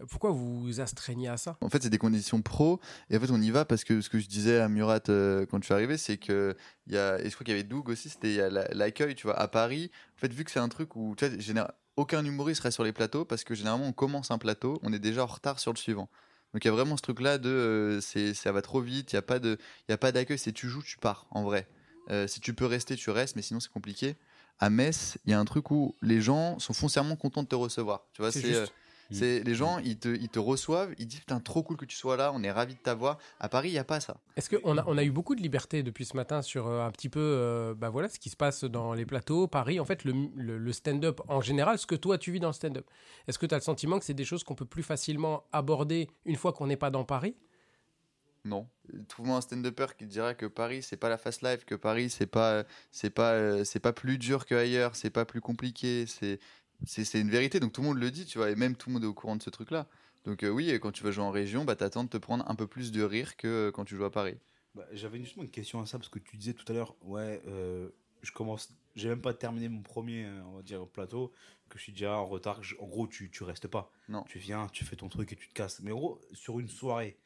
Euh, 0.00 0.04
Pourquoi 0.08 0.30
vous 0.30 0.60
vous 0.60 0.80
astreignez 0.80 1.28
à 1.28 1.36
ça? 1.36 1.58
En 1.60 1.68
fait, 1.68 1.82
c'est 1.82 1.90
des 1.90 1.98
conditions 1.98 2.40
pro. 2.42 2.80
Et 3.10 3.16
en 3.16 3.20
fait, 3.20 3.30
on 3.30 3.40
y 3.40 3.50
va 3.50 3.64
parce 3.64 3.84
que 3.84 4.00
ce 4.00 4.08
que 4.08 4.18
je 4.18 4.28
disais 4.28 4.58
à 4.58 4.68
Murat 4.68 5.00
euh, 5.08 5.46
quand 5.46 5.58
je 5.58 5.64
suis 5.64 5.74
arrivé, 5.74 5.98
c'est 5.98 6.16
que 6.16 6.56
il 6.86 6.94
y 6.94 6.98
a, 6.98 7.20
et 7.20 7.28
je 7.28 7.34
crois 7.34 7.44
qu'il 7.44 7.54
y 7.54 7.58
avait 7.58 7.68
Doug 7.68 7.88
aussi, 7.88 8.08
c'était 8.08 8.48
l'accueil, 8.72 9.14
tu 9.14 9.26
vois, 9.26 9.38
à 9.38 9.48
Paris. 9.48 9.90
En 10.16 10.20
fait, 10.20 10.32
vu 10.32 10.44
que 10.44 10.50
c'est 10.50 10.60
un 10.60 10.68
truc 10.68 10.96
où, 10.96 11.14
tu 11.16 11.26
vois, 11.26 11.74
aucun 11.96 12.24
humoriste 12.24 12.60
reste 12.60 12.76
sur 12.76 12.84
les 12.84 12.92
plateaux 12.92 13.24
parce 13.24 13.42
que 13.42 13.54
généralement, 13.54 13.86
on 13.86 13.92
commence 13.92 14.30
un 14.30 14.38
plateau, 14.38 14.78
on 14.82 14.92
est 14.92 15.00
déjà 15.00 15.24
en 15.24 15.26
retard 15.26 15.58
sur 15.58 15.72
le 15.72 15.78
suivant. 15.78 16.08
Donc, 16.54 16.64
il 16.64 16.68
y 16.68 16.70
a 16.70 16.72
vraiment 16.72 16.96
ce 16.96 17.02
truc-là 17.02 17.38
de, 17.38 17.48
euh, 17.48 18.00
c'est, 18.00 18.34
ça 18.34 18.52
va 18.52 18.62
trop 18.62 18.80
vite, 18.80 19.12
il 19.12 19.16
n'y 19.16 19.18
a 19.18 19.22
pas 19.22 19.38
de, 19.38 19.58
y 19.88 19.92
a 19.92 19.98
pas 19.98 20.12
d'accueil, 20.12 20.38
c'est 20.38 20.52
tu 20.52 20.68
joues, 20.68 20.82
tu 20.82 20.96
pars, 20.96 21.26
en 21.30 21.42
vrai. 21.42 21.68
Euh, 22.10 22.26
si 22.26 22.40
tu 22.40 22.54
peux 22.54 22.64
rester, 22.64 22.96
tu 22.96 23.10
restes, 23.10 23.36
mais 23.36 23.42
sinon, 23.42 23.60
c'est 23.60 23.70
compliqué. 23.70 24.16
À 24.58 24.70
Metz, 24.70 25.18
il 25.24 25.30
y 25.30 25.34
a 25.34 25.38
un 25.38 25.44
truc 25.44 25.70
où 25.70 25.94
les 26.02 26.20
gens 26.20 26.58
sont 26.58 26.72
foncièrement 26.72 27.16
contents 27.16 27.42
de 27.42 27.48
te 27.48 27.54
recevoir. 27.54 28.06
Tu 28.12 28.22
vois, 28.22 28.32
C'est 28.32 28.64
c'est, 29.10 29.24
euh, 29.24 29.38
c'est 29.38 29.44
les 29.44 29.54
gens, 29.54 29.78
ils 29.78 29.98
te, 29.98 30.08
ils 30.08 30.28
te 30.28 30.38
reçoivent, 30.38 30.94
ils 30.98 31.06
disent 31.06 31.20
putain 31.20 31.40
trop 31.40 31.62
cool 31.62 31.76
que 31.76 31.84
tu 31.84 31.96
sois 31.96 32.16
là, 32.16 32.32
on 32.34 32.42
est 32.42 32.50
ravis 32.50 32.74
de 32.74 32.80
t'avoir. 32.80 33.18
À 33.40 33.48
Paris, 33.48 33.70
il 33.70 33.74
y 33.74 33.78
a 33.78 33.84
pas 33.84 34.00
ça. 34.00 34.20
Est-ce 34.36 34.50
qu'on 34.50 34.78
a, 34.78 34.84
on 34.86 34.96
a 34.98 35.04
eu 35.04 35.10
beaucoup 35.10 35.34
de 35.34 35.40
liberté 35.40 35.82
depuis 35.82 36.04
ce 36.04 36.16
matin 36.16 36.42
sur 36.42 36.66
euh, 36.66 36.86
un 36.86 36.90
petit 36.90 37.08
peu 37.08 37.20
euh, 37.20 37.74
bah 37.74 37.88
voilà, 37.90 38.08
ce 38.08 38.18
qui 38.18 38.30
se 38.30 38.36
passe 38.36 38.64
dans 38.64 38.94
les 38.94 39.06
plateaux, 39.06 39.46
Paris, 39.48 39.80
en 39.80 39.84
fait, 39.84 40.04
le, 40.04 40.12
le- 40.36 40.58
le 40.58 40.72
stand-up 40.72 41.20
en 41.28 41.40
général, 41.40 41.78
ce 41.78 41.86
que 41.86 41.94
toi 41.94 42.18
tu 42.18 42.32
vis 42.32 42.40
dans 42.40 42.48
le 42.48 42.52
stand-up. 42.54 42.86
Est-ce 43.26 43.38
que 43.38 43.46
tu 43.46 43.54
as 43.54 43.58
le 43.58 43.62
sentiment 43.62 43.98
que 43.98 44.04
c'est 44.04 44.14
des 44.14 44.24
choses 44.24 44.44
qu'on 44.44 44.54
peut 44.54 44.64
plus 44.64 44.82
facilement 44.82 45.44
aborder 45.52 46.08
une 46.24 46.36
fois 46.36 46.52
qu'on 46.52 46.66
n'est 46.66 46.76
pas 46.76 46.90
dans 46.90 47.04
Paris? 47.04 47.36
Non. 48.44 48.68
Trouve-moi 49.08 49.36
un 49.36 49.40
stand-upper 49.40 49.86
qui 49.98 50.04
te 50.06 50.10
dira 50.10 50.32
que 50.34 50.46
Paris, 50.46 50.82
c'est 50.82 50.96
pas 50.96 51.08
la 51.08 51.18
fast 51.18 51.42
life, 51.42 51.64
que 51.64 51.74
Paris, 51.74 52.08
c'est 52.08 52.26
pas, 52.26 52.64
c'est 52.90 53.10
pas, 53.10 53.32
euh, 53.32 53.64
c'est 53.64 53.80
pas 53.80 53.92
plus 53.92 54.16
dur 54.16 54.46
qu'ailleurs, 54.46 54.96
c'est 54.96 55.10
pas 55.10 55.24
plus 55.26 55.40
compliqué, 55.40 56.06
c'est, 56.06 56.38
c'est, 56.84 57.04
c'est 57.04 57.20
une 57.20 57.30
vérité. 57.30 57.60
Donc 57.60 57.72
tout 57.72 57.80
le 57.82 57.88
monde 57.88 57.98
le 57.98 58.10
dit, 58.10 58.26
tu 58.26 58.38
vois, 58.38 58.50
et 58.50 58.56
même 58.56 58.76
tout 58.76 58.88
le 58.88 58.94
monde 58.94 59.04
est 59.04 59.08
au 59.08 59.14
courant 59.14 59.36
de 59.36 59.42
ce 59.42 59.50
truc-là. 59.50 59.86
Donc 60.24 60.42
euh, 60.42 60.48
oui, 60.50 60.72
quand 60.80 60.92
tu 60.92 61.02
vas 61.04 61.10
jouer 61.10 61.24
en 61.24 61.30
région, 61.30 61.64
bah 61.64 61.76
t'attends 61.76 62.04
de 62.04 62.08
te 62.08 62.16
prendre 62.18 62.48
un 62.50 62.54
peu 62.54 62.66
plus 62.66 62.92
de 62.92 63.02
rire 63.02 63.36
que 63.36 63.68
euh, 63.68 63.70
quand 63.72 63.84
tu 63.84 63.96
joues 63.96 64.04
à 64.04 64.10
Paris. 64.12 64.36
Bah, 64.74 64.86
J'avais 64.92 65.18
justement 65.18 65.44
une 65.44 65.50
question 65.50 65.80
à 65.80 65.86
ça 65.86 65.98
parce 65.98 66.08
que 66.08 66.18
tu 66.18 66.36
disais 66.36 66.52
tout 66.54 66.64
à 66.70 66.74
l'heure, 66.74 66.94
ouais, 67.02 67.40
euh, 67.46 67.88
je 68.22 68.32
commence, 68.32 68.72
j'ai 68.96 69.08
même 69.08 69.20
pas 69.22 69.34
terminé 69.34 69.68
mon 69.68 69.82
premier, 69.82 70.28
on 70.46 70.56
va 70.56 70.62
dire, 70.62 70.86
plateau, 70.86 71.32
que 71.68 71.78
je 71.78 71.84
suis 71.84 71.92
déjà 71.92 72.16
en 72.18 72.26
retard. 72.26 72.62
je- 72.62 72.76
en 72.78 72.86
gros, 72.86 73.06
tu, 73.06 73.30
tu 73.30 73.42
restes 73.44 73.68
pas. 73.68 73.90
Non. 74.08 74.24
Tu 74.28 74.38
viens, 74.38 74.66
tu 74.72 74.84
fais 74.84 74.96
ton 74.96 75.08
truc 75.08 75.32
et 75.32 75.36
tu 75.36 75.48
te 75.48 75.54
casses. 75.54 75.80
Mais 75.80 75.92
en 75.92 75.96
gros, 75.96 76.20
sur 76.32 76.58
une 76.60 76.68
soirée, 76.68 77.18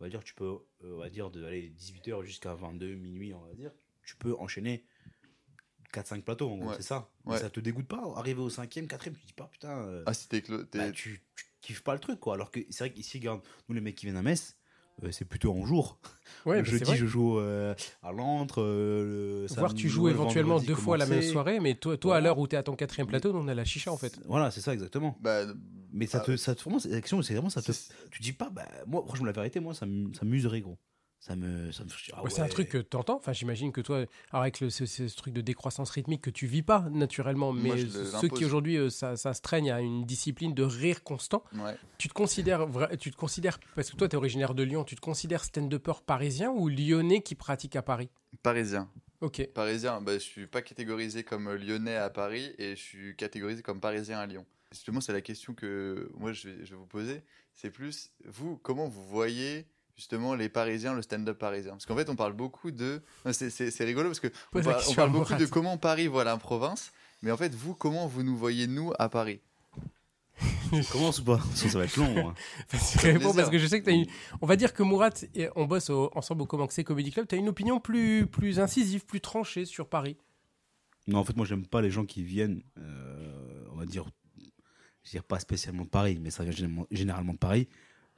on 0.00 0.04
va 0.04 0.10
dire, 0.10 0.24
tu 0.24 0.34
peux, 0.34 0.58
on 0.82 0.96
va 0.96 1.10
dire, 1.10 1.30
de 1.30 1.44
aller 1.44 1.68
18h 1.70 2.22
jusqu'à 2.22 2.54
22, 2.54 2.94
minuit, 2.94 3.34
on 3.34 3.40
va 3.40 3.54
dire, 3.54 3.72
tu 4.02 4.16
peux 4.16 4.34
enchaîner 4.38 4.84
4-5 5.92 6.22
plateaux, 6.24 6.50
en 6.50 6.56
gros, 6.56 6.68
Ouais. 6.68 6.74
c'est 6.76 6.82
ça. 6.82 7.08
Mais 7.26 7.32
Ouais. 7.32 7.38
ça 7.38 7.50
te 7.50 7.60
dégoûte 7.60 7.86
pas 7.86 8.00
Arriver 8.16 8.40
au 8.40 8.50
cinquième, 8.50 8.86
quatrième, 8.86 9.14
tu 9.16 9.22
te 9.22 9.26
dis 9.28 9.32
pas, 9.32 9.48
putain, 9.50 9.70
euh, 9.70 10.02
Ah 10.06 10.14
si 10.14 10.28
t'es, 10.28 10.40
t'es- 10.42 10.78
bah, 10.78 10.90
tu, 10.92 11.20
tu 11.36 11.44
kiffes 11.60 11.82
pas 11.82 11.94
le 11.94 12.00
truc, 12.00 12.20
quoi. 12.20 12.34
Alors 12.34 12.50
que 12.50 12.60
c'est 12.70 12.84
vrai 12.84 12.92
qu'ici, 12.92 13.18
regarde, 13.18 13.40
nous, 13.68 13.74
les 13.74 13.80
mecs 13.80 13.94
qui 13.96 14.06
viennent 14.06 14.16
à 14.16 14.22
Metz, 14.22 14.56
euh, 15.02 15.10
c'est 15.12 15.24
plutôt 15.24 15.52
en 15.52 15.64
jour. 15.66 15.98
Ouais, 16.46 16.56
le 16.58 16.62
bah, 16.62 16.70
jeudi, 16.70 16.94
je 16.96 17.06
joue 17.06 17.38
euh, 17.38 17.74
à 18.02 18.12
l'antre. 18.12 18.62
euh, 18.62 19.46
le 19.48 19.54
Voir 19.56 19.74
tu 19.74 19.88
joues 19.88 20.06
le 20.06 20.12
éventuellement 20.12 20.54
vendredi, 20.54 20.68
deux 20.68 20.74
fois 20.76 20.96
la 20.96 21.06
même 21.06 21.22
soirée, 21.22 21.58
mais 21.60 21.74
toi, 21.74 21.96
toi 21.98 22.16
à 22.16 22.20
l'heure 22.20 22.38
où 22.38 22.46
tu 22.46 22.54
es 22.54 22.58
à 22.58 22.62
ton 22.62 22.76
quatrième 22.76 23.08
plateau, 23.08 23.32
on 23.34 23.48
a 23.48 23.54
la 23.54 23.64
chicha 23.64 23.90
en 23.92 23.96
fait. 23.96 24.18
Voilà, 24.26 24.50
c'est 24.50 24.60
ça 24.60 24.72
exactement. 24.72 25.18
bah, 25.20 25.44
Mais 25.92 26.06
ça 26.06 26.18
Ah, 26.22 26.24
te, 26.24 26.36
ça 26.36 26.54
te, 26.54 26.62
vraiment, 26.62 26.78
c'est 26.78 27.34
vraiment 27.34 27.50
ça 27.50 27.60
te. 27.62 27.72
Tu 28.12 28.22
dis 28.22 28.32
pas, 28.32 28.48
bah, 28.48 28.66
moi, 28.86 29.02
franchement, 29.04 29.26
la 29.26 29.32
vérité, 29.32 29.58
moi, 29.60 29.74
ça 29.74 29.86
m'userait, 29.86 30.60
gros. 30.60 30.78
Ça 31.20 31.36
me, 31.36 31.70
ça 31.70 31.84
me. 31.84 31.90
ah 32.14 32.22
Ouais, 32.22 32.30
C'est 32.30 32.40
un 32.40 32.48
truc 32.48 32.70
que 32.70 32.78
tu 32.78 32.96
entends. 32.96 33.16
Enfin, 33.16 33.34
j'imagine 33.34 33.72
que 33.72 33.82
toi, 33.82 34.06
avec 34.32 34.60
le, 34.60 34.70
ce, 34.70 34.86
ce 34.86 35.02
truc 35.14 35.34
de 35.34 35.42
décroissance 35.42 35.90
rythmique 35.90 36.22
que 36.22 36.30
tu 36.30 36.46
vis 36.46 36.62
pas 36.62 36.86
naturellement, 36.90 37.52
mais 37.52 37.86
ceux 37.86 38.28
qui 38.28 38.46
aujourd'hui 38.46 38.78
euh, 38.78 38.88
ça, 38.88 39.18
ça 39.18 39.34
se 39.34 39.42
traînent 39.42 39.68
à 39.68 39.82
une 39.82 40.06
discipline 40.06 40.54
de 40.54 40.62
rire 40.62 41.04
constant, 41.04 41.44
ouais. 41.52 41.76
tu 41.98 42.08
te 42.08 42.14
considères, 42.14 42.66
tu 42.98 43.10
te 43.10 43.16
considères, 43.16 43.60
parce 43.74 43.90
que 43.90 43.96
toi 43.96 44.08
tu 44.08 44.14
es 44.14 44.16
originaire 44.16 44.54
de 44.54 44.62
Lyon, 44.62 44.82
tu 44.84 44.96
te 44.96 45.02
considères 45.02 45.44
stand-upper 45.44 45.92
parisien 46.06 46.50
ou 46.50 46.70
lyonnais 46.70 47.20
qui 47.20 47.34
pratique 47.34 47.76
à 47.76 47.82
Paris? 47.82 48.08
Parisien. 48.42 48.88
Ok. 49.20 49.46
Parisien, 49.52 50.00
bah, 50.00 50.14
je 50.14 50.24
suis 50.24 50.46
pas 50.46 50.62
catégorisé 50.62 51.22
comme 51.22 51.48
euh, 51.48 51.58
lyonnais 51.58 51.96
à 51.96 52.08
Paris 52.08 52.54
et 52.56 52.70
je 52.70 52.80
suis 52.80 53.16
catégorisé 53.16 53.60
comme 53.60 53.80
parisien 53.80 54.18
à 54.18 54.26
Lyon. 54.26 54.46
Justement, 54.72 55.02
c'est 55.02 55.12
la 55.12 55.20
question 55.20 55.52
que 55.52 56.10
moi 56.16 56.32
je 56.32 56.48
vais, 56.48 56.64
je 56.64 56.70
vais 56.70 56.76
vous 56.76 56.86
poser. 56.86 57.22
C'est 57.52 57.70
plus, 57.70 58.10
vous, 58.24 58.56
comment 58.56 58.88
vous 58.88 59.04
voyez 59.04 59.66
justement 60.00 60.34
les 60.34 60.48
Parisiens, 60.48 60.94
le 60.94 61.02
stand-up 61.02 61.38
parisien 61.38 61.72
Parce 61.72 61.84
qu'en 61.84 61.94
fait, 61.94 62.08
on 62.08 62.16
parle 62.16 62.32
beaucoup 62.32 62.70
de. 62.70 63.02
C'est 63.32 63.50
c'est- 63.50 63.70
c'est 63.70 63.84
rigolo 63.84 64.08
parce 64.08 64.18
que 64.20 64.28
on 64.54 64.62
parle, 64.62 65.10
on 65.10 65.12
beaucoup 65.12 65.34
de 65.34 65.44
comment 65.44 65.76
Paris 65.76 66.06
voit 66.06 66.24
la 66.24 66.36
province. 66.38 66.90
Mais 67.22 67.30
en 67.30 67.36
fait, 67.36 67.54
vous, 67.54 67.74
comment 67.74 68.06
vous 68.06 68.22
nous 68.22 68.34
voyez, 68.36 68.66
nous, 68.66 68.92
à 68.98 69.10
Paris? 69.10 69.40
Je 70.72 70.90
commence 70.92 71.18
ou 71.18 71.24
pas? 71.24 71.38
Sinon, 71.54 71.70
ça 71.72 71.78
va 71.78 71.84
être 71.84 71.96
long. 71.96 72.30
hein. 72.30 72.34
réponds, 73.02 73.34
parce 73.34 73.50
que 73.50 73.58
je 73.58 73.66
sais 73.66 73.78
que 73.80 73.84
tu 73.84 73.90
as 73.90 73.94
une. 73.94 74.06
On 74.40 74.46
va 74.46 74.56
dire 74.56 74.72
que 74.72 74.82
Mourat, 74.82 75.10
et 75.34 75.48
on 75.54 75.66
bosse 75.66 75.90
au- 75.90 76.10
ensemble 76.16 76.40
au 76.42 76.46
Comanxé 76.46 76.82
Comedy 76.82 77.10
Club, 77.12 77.26
tu 77.28 77.34
as 77.34 77.38
une 77.38 77.50
opinion 77.50 77.78
plus, 77.78 78.26
plus 78.26 78.58
incisive, 78.58 79.04
plus 79.04 79.20
tranchée 79.20 79.66
sur 79.66 79.86
Paris? 79.86 80.16
Non, 81.08 81.18
en 81.18 81.24
fait, 81.24 81.36
moi, 81.36 81.44
j'aime 81.44 81.66
pas 81.66 81.82
les 81.82 81.90
gens 81.90 82.06
qui 82.06 82.22
viennent, 82.22 82.62
euh, 82.78 83.66
on 83.72 83.76
va 83.76 83.84
dire, 83.84 84.06
je 84.38 84.44
veux 84.44 85.10
dire 85.10 85.24
pas 85.24 85.38
spécialement 85.40 85.84
de 85.84 85.88
Paris, 85.90 86.18
mais 86.22 86.30
ça 86.30 86.42
vient 86.42 86.52
généralement, 86.52 86.86
généralement 86.90 87.32
de 87.34 87.38
Paris. 87.38 87.68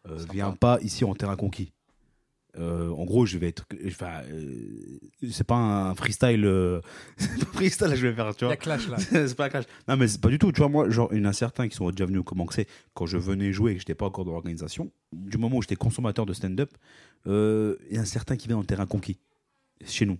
Euh, 0.08 0.18
viens 0.32 0.52
pas 0.52 0.78
ici 0.82 1.04
en 1.04 1.14
terrain 1.14 1.36
conquis. 1.36 1.72
Euh, 2.58 2.90
en 2.90 3.04
gros, 3.04 3.24
je 3.24 3.38
vais 3.38 3.48
être, 3.48 3.64
enfin, 3.86 4.20
euh, 4.30 4.98
c'est 5.30 5.46
pas 5.46 5.56
un 5.56 5.94
freestyle, 5.94 6.44
euh, 6.44 6.82
c'est 7.16 7.38
pas 7.38 7.50
un 7.50 7.52
freestyle 7.54 7.86
là, 7.86 7.94
je 7.94 8.06
vais 8.06 8.12
faire, 8.12 8.36
tu 8.36 8.44
vois. 8.44 8.52
a 8.52 8.56
clash 8.56 8.88
là. 8.88 8.98
c'est 9.10 9.34
pas 9.34 9.46
un 9.46 9.48
clash. 9.48 9.64
Non, 9.88 9.96
mais 9.96 10.06
c'est 10.06 10.20
pas 10.20 10.28
du 10.28 10.38
tout. 10.38 10.52
Tu 10.52 10.58
vois, 10.58 10.68
moi, 10.68 10.90
genre, 10.90 11.08
il 11.12 11.18
y 11.18 11.22
en 11.22 11.30
a 11.30 11.32
certains 11.32 11.66
qui 11.68 11.76
sont 11.76 11.90
déjà 11.90 12.04
venus 12.04 12.20
au 12.20 12.24
comment 12.24 12.44
que 12.44 12.52
c'est 12.52 12.68
quand 12.92 13.06
je 13.06 13.16
venais 13.16 13.52
jouer 13.52 13.72
et 13.72 13.74
que 13.74 13.80
j'étais 13.80 13.94
pas 13.94 14.04
encore 14.04 14.26
dans 14.26 14.32
l'organisation. 14.32 14.92
Du 15.12 15.38
moment 15.38 15.56
où 15.56 15.62
j'étais 15.62 15.76
consommateur 15.76 16.26
de 16.26 16.34
stand-up, 16.34 16.70
euh, 17.26 17.76
il 17.88 17.96
y 17.96 17.98
en 17.98 18.02
a 18.02 18.06
certains 18.06 18.36
qui 18.36 18.48
viennent 18.48 18.58
en 18.58 18.64
terrain 18.64 18.86
conquis 18.86 19.18
chez 19.86 20.04
nous. 20.04 20.18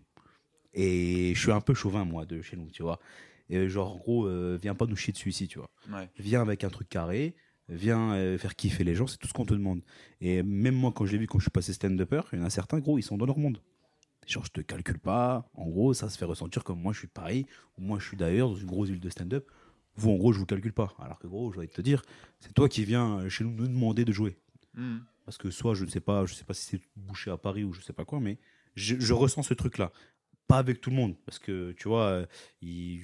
Et 0.73 1.35
je 1.35 1.39
suis 1.41 1.53
un 1.53 1.61
peu 1.61 1.75
chauvin, 1.75 2.07
moi, 2.07 2.25
de 2.25 2.41
chez 2.41 2.57
nous, 2.57 2.71
tu 2.71 2.83
vois. 2.83 2.99
Et 3.51 3.69
genre, 3.69 3.95
en 3.95 3.99
gros, 3.99 4.27
euh, 4.27 4.59
viens 4.61 4.75
pas 4.75 4.87
nous 4.87 4.97
chier 4.97 5.13
dessus 5.13 5.29
ici, 5.29 5.49
tu 5.49 5.59
vois. 5.59 5.69
Ouais. 5.93 6.09
Viens 6.19 6.41
avec 6.41 6.65
un 6.65 6.71
truc 6.71 6.89
carré, 6.89 7.35
viens 7.75 8.13
euh, 8.15 8.39
faire 8.39 8.55
kiffer 8.57 8.85
les 8.85 8.95
gens, 8.95 9.07
c'est 9.07 9.19
tout 9.19 9.29
ce 9.29 9.33
qu'on 9.33 9.45
te 9.45 9.55
demande. 9.55 9.81
Et 10.21 10.43
même 10.43 10.75
moi, 10.75 10.93
quand 10.95 11.07
j'ai 11.07 11.19
vu, 11.19 11.27
quand 11.27 11.39
je 11.39 11.45
suis 11.45 11.51
passé 11.51 11.73
stand-upper, 11.73 12.23
il 12.33 12.39
y 12.39 12.43
en 12.43 12.45
a 12.45 12.51
certains, 12.51 12.79
gros, 12.79 12.99
ils 12.99 13.03
sont 13.03 13.17
dans 13.17 13.27
leur 13.27 13.39
monde. 13.39 13.61
Genre, 14.27 14.45
je 14.45 14.51
te 14.51 14.61
calcule 14.61 14.99
pas. 14.99 15.51
En 15.55 15.69
gros, 15.69 15.95
ça 15.95 16.09
se 16.09 16.17
fait 16.17 16.25
ressentir 16.25 16.63
comme 16.65 16.81
moi, 16.81 16.93
je 16.93 16.99
suis 17.01 17.09
de 17.09 17.13
Paris, 17.13 17.47
ou 17.77 17.83
moi, 17.83 17.99
je 17.99 18.07
suis 18.07 18.17
d'ailleurs 18.17 18.51
dans 18.51 18.57
une 18.57 18.67
grosse 18.67 18.89
ville 18.89 19.01
de 19.01 19.11
stand-up. 19.11 19.51
Vous, 19.97 20.11
en 20.11 20.17
gros, 20.17 20.33
je 20.33 20.39
vous 20.39 20.47
calcule 20.47 20.73
pas. 20.73 20.95
Alors 20.99 21.19
que, 21.19 21.27
gros, 21.27 21.53
je 21.53 21.61
vais 21.61 21.67
te 21.67 21.83
dire, 21.83 22.03
c'est 22.41 22.53
toi 22.55 22.69
qui 22.69 22.85
viens 22.85 23.19
euh, 23.19 23.29
chez 23.29 23.45
nous 23.45 23.51
nous 23.51 23.69
demander 23.69 24.05
de 24.05 24.13
jouer. 24.13 24.39
Hmm. 24.75 24.99
Parce 25.25 25.39
que 25.39 25.51
soit, 25.51 25.75
je 25.75 25.85
ne 25.85 25.91
sais 25.91 26.01
pas, 26.01 26.25
je 26.25 26.35
sais 26.35 26.45
pas 26.45 26.55
si 26.55 26.65
c'est 26.65 26.81
bouché 26.97 27.31
à 27.31 27.37
Paris 27.37 27.65
ou 27.65 27.73
je 27.73 27.81
sais 27.81 27.93
pas 27.93 28.05
quoi, 28.05 28.21
mais 28.21 28.39
je, 28.75 28.97
je 28.99 29.13
ressens 29.13 29.43
ce 29.43 29.55
truc-là. 29.55 29.93
Pas 30.49 30.59
avec 30.59 30.81
tout 30.81 30.91
le 30.91 30.97
monde. 30.97 31.17
Parce 31.27 31.39
que, 31.39 31.73
tu 31.73 31.89
vois, 31.89 32.05
euh, 32.07 32.27
il- 32.61 33.03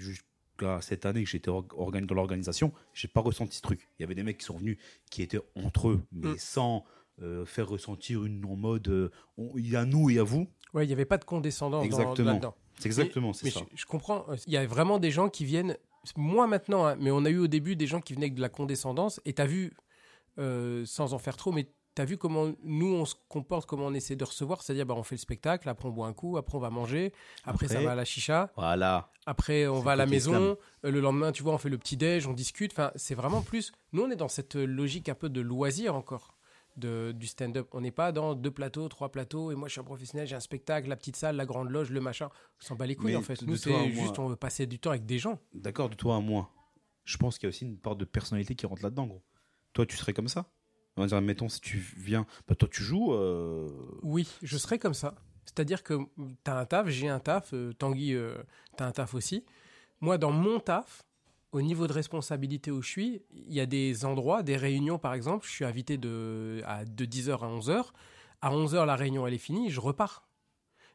jusqu'à 0.59 0.81
cette 0.81 1.07
année 1.07 1.23
que 1.25 1.31
j'étais 1.31 1.51
dans 1.51 2.15
l'organisation, 2.15 2.73
j'ai 2.95 3.09
pas 3.09 3.21
ressenti 3.21 3.57
ce 3.57 3.63
truc. 3.63 3.89
Il 3.99 4.03
y 4.03 4.05
avait 4.05 4.15
des 4.15 4.23
mecs 4.23 4.39
qui 4.39 4.45
sont 4.45 4.57
venus 4.57 4.79
qui 5.11 5.23
étaient 5.23 5.41
entre 5.57 5.89
eux, 5.89 6.03
mais 6.13 6.29
Mm. 6.31 6.39
sans 6.39 6.85
euh, 7.23 7.45
faire 7.45 7.69
ressentir 7.69 8.25
une 8.25 8.45
en 8.45 8.55
mode 8.57 8.87
euh, 8.89 9.11
il 9.57 9.69
y 9.69 9.75
a 9.77 9.85
nous 9.85 10.09
et 10.11 10.19
a 10.19 10.23
vous. 10.23 10.47
Ouais, 10.73 10.85
il 10.85 10.87
n'y 10.87 10.93
avait 10.93 11.05
pas 11.05 11.19
de 11.19 11.25
condescendance 11.25 11.85
Exactement. 11.85 12.55
C'est 12.79 12.87
exactement 12.87 13.33
c'est 13.33 13.51
ça. 13.51 13.61
je, 13.73 13.81
je 13.81 13.87
comprends. 13.87 14.25
euh, 14.29 14.37
Il 14.47 14.53
y 14.53 14.57
a 14.57 14.65
vraiment 14.67 14.99
des 15.01 15.11
gens 15.11 15.29
qui 15.29 15.45
viennent. 15.45 15.77
Moi 16.17 16.47
maintenant, 16.47 16.87
hein, 16.87 16.97
mais 17.01 17.11
on 17.11 17.25
a 17.25 17.31
eu 17.31 17.39
au 17.39 17.49
début 17.49 17.75
des 17.75 17.89
gens 17.89 18.01
qui 18.01 18.13
venaient 18.15 18.27
avec 18.27 18.37
de 18.37 18.41
la 18.41 18.49
condescendance. 18.49 19.21
Et 19.25 19.33
tu 19.33 19.43
as 19.43 19.47
vu, 19.47 19.73
euh, 20.39 20.85
sans 20.87 21.13
en 21.13 21.19
faire 21.19 21.37
trop, 21.37 21.51
mais 21.51 21.67
tu 21.99 22.03
as 22.03 22.05
vu 22.05 22.17
comment 22.17 22.53
nous 22.63 22.95
on 22.95 23.05
se 23.05 23.17
comporte, 23.29 23.67
comment 23.69 23.87
on 23.87 23.93
essaie 23.95 24.15
de 24.15 24.23
recevoir? 24.25 24.63
C'est-à-dire, 24.63 24.87
bah, 24.87 24.95
on 24.97 25.03
fait 25.03 25.17
le 25.17 25.21
spectacle, 25.21 25.69
après 25.69 25.89
on 25.89 25.91
boit 25.91 26.07
un 26.07 26.13
coup, 26.13 26.37
après 26.37 26.57
on 26.57 26.61
va 26.61 26.71
manger, 26.71 27.13
après, 27.43 27.67
ça 27.67 27.81
va 27.81 27.91
à 27.93 27.95
la 27.97 28.05
chicha, 28.05 28.53
Voilà. 28.57 29.11
après 29.27 29.67
on 29.67 29.81
va 29.81 29.93
à 29.93 29.97
la 29.97 30.07
maison. 30.07 30.57
euh, 30.85 30.91
le 30.91 31.01
lendemain, 31.01 31.33
tu 31.33 31.43
vois, 31.43 31.55
on 31.55 31.59
fait 31.59 31.69
le 31.69 31.79
petit-déj, 31.79 32.29
on 32.29 32.33
discute. 32.33 32.71
Enfin, 32.73 32.93
c'est 32.95 33.17
vraiment 33.17 33.43
plus. 33.43 33.73
Nous, 33.93 34.03
on 34.03 34.11
est 34.11 34.17
dans 34.17 34.29
cette 34.29 34.55
logique 34.55 35.09
un 35.09 35.15
peu 35.15 35.29
de 35.29 35.41
loisir 35.41 35.95
encore. 35.97 36.35
De, 36.77 37.11
du 37.11 37.27
stand-up. 37.27 37.67
On 37.73 37.81
n'est 37.81 37.91
pas 37.91 38.13
dans 38.13 38.37
deux 38.37 38.53
plateaux, 38.53 38.89
trois 38.89 39.11
plateaux, 39.11 39.51
et 39.51 39.57
moi 39.57 39.67
je 39.67 39.73
suis 39.73 39.81
un 39.81 39.85
professionnel, 39.85 40.29
j'ai 40.29 40.37
un 40.37 40.41
spectacle, 40.41 40.89
la 40.89 40.95
petite 40.95 41.17
salle, 41.17 41.35
la 41.35 41.45
grande 41.45 41.71
loge, 41.71 41.91
le 41.91 42.01
machin. 42.01 42.29
On 42.63 42.65
s'en 42.65 42.77
bat 42.77 42.87
les 42.87 42.95
couilles 42.95 43.07
Mais 43.11 43.17
en 43.17 43.23
fait. 43.23 43.43
Nous, 43.43 43.57
c'est 43.57 43.91
juste, 43.91 44.17
on 44.21 44.29
veut 44.29 44.37
passer 44.37 44.65
du 44.67 44.79
temps 44.79 44.91
avec 44.91 45.05
des 45.05 45.19
gens. 45.19 45.41
D'accord, 45.53 45.89
de 45.91 45.97
toi 45.97 46.15
à 46.15 46.21
moi. 46.21 46.51
Je 47.05 47.17
pense 47.17 47.37
qu'il 47.37 47.47
y 47.47 47.49
a 47.49 47.51
aussi 47.51 47.65
une 47.65 47.79
part 47.79 47.97
de 47.97 48.05
personnalité 48.05 48.55
qui 48.55 48.65
rentre 48.65 48.85
là-dedans, 48.85 49.07
gros. 49.09 49.25
toi, 49.73 49.87
tu 49.87 49.97
serais 49.97 50.13
comme 50.13 50.29
ça 50.29 50.47
On 50.99 51.03
va 51.03 51.07
dire, 51.07 51.21
mettons, 51.23 51.49
si 51.49 51.61
tu 51.61 51.79
viens, 51.97 52.27
bah, 52.49 52.55
toi, 52.55 52.69
tu 52.71 52.83
joues. 52.83 53.13
euh, 53.15 53.69
Oui, 54.03 54.29
je 54.43 54.59
serais 54.59 54.79
comme 54.79 54.95
ça. 54.95 55.15
C'est-à-dire 55.45 55.83
que 55.83 55.95
tu 56.45 56.51
as 56.51 56.59
un 56.59 56.65
taf, 56.67 56.89
j'ai 56.89 57.09
un 57.09 57.21
taf, 57.21 57.55
euh, 57.55 57.73
Tanguy, 57.73 58.17
tu 58.77 58.83
as 58.83 58.87
un 58.87 58.93
taf 58.93 59.15
aussi. 59.15 59.45
Moi, 60.01 60.19
dans 60.19 60.31
mon 60.33 60.61
taf, 60.61 61.03
au 61.53 61.63
niveau 61.63 61.87
de 61.87 61.93
responsabilité 61.95 62.71
où 62.71 62.83
je 62.83 62.89
suis, 62.91 63.23
il 63.33 63.55
y 63.55 63.61
a 63.61 63.67
des 63.67 64.05
endroits, 64.05 64.43
des 64.43 64.57
réunions 64.57 64.99
par 64.99 65.15
exemple, 65.15 65.47
je 65.47 65.51
suis 65.53 65.65
invité 65.65 65.97
de, 65.97 66.61
à, 66.67 66.85
de 66.85 67.05
10h 67.07 67.31
à 67.39 67.49
11h. 67.49 67.87
À 68.43 68.51
11h, 68.53 68.85
la 68.85 68.95
réunion, 68.97 69.27
elle 69.27 69.35
est 69.35 69.39
finie, 69.39 69.71
je 69.71 69.81
repars. 69.81 70.28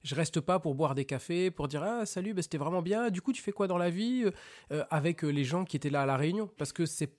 Je 0.03 0.15
reste 0.15 0.41
pas 0.41 0.59
pour 0.59 0.75
boire 0.75 0.95
des 0.95 1.05
cafés, 1.05 1.49
pour 1.49 1.67
dire 1.67 1.83
ah 1.83 2.05
salut, 2.05 2.33
bah, 2.33 2.41
c'était 2.41 2.57
vraiment 2.57 2.81
bien. 2.81 3.09
Du 3.09 3.21
coup, 3.21 3.31
tu 3.31 3.41
fais 3.41 3.51
quoi 3.51 3.67
dans 3.67 3.77
la 3.77 3.89
vie 3.89 4.23
euh, 4.25 4.31
euh, 4.71 4.83
avec 4.89 5.23
euh, 5.23 5.29
les 5.29 5.43
gens 5.45 5.63
qui 5.65 5.77
étaient 5.77 5.89
là 5.89 6.01
à 6.01 6.05
la 6.05 6.17
réunion? 6.17 6.49
Parce 6.57 6.73
que 6.73 6.85
c'est 6.85 7.11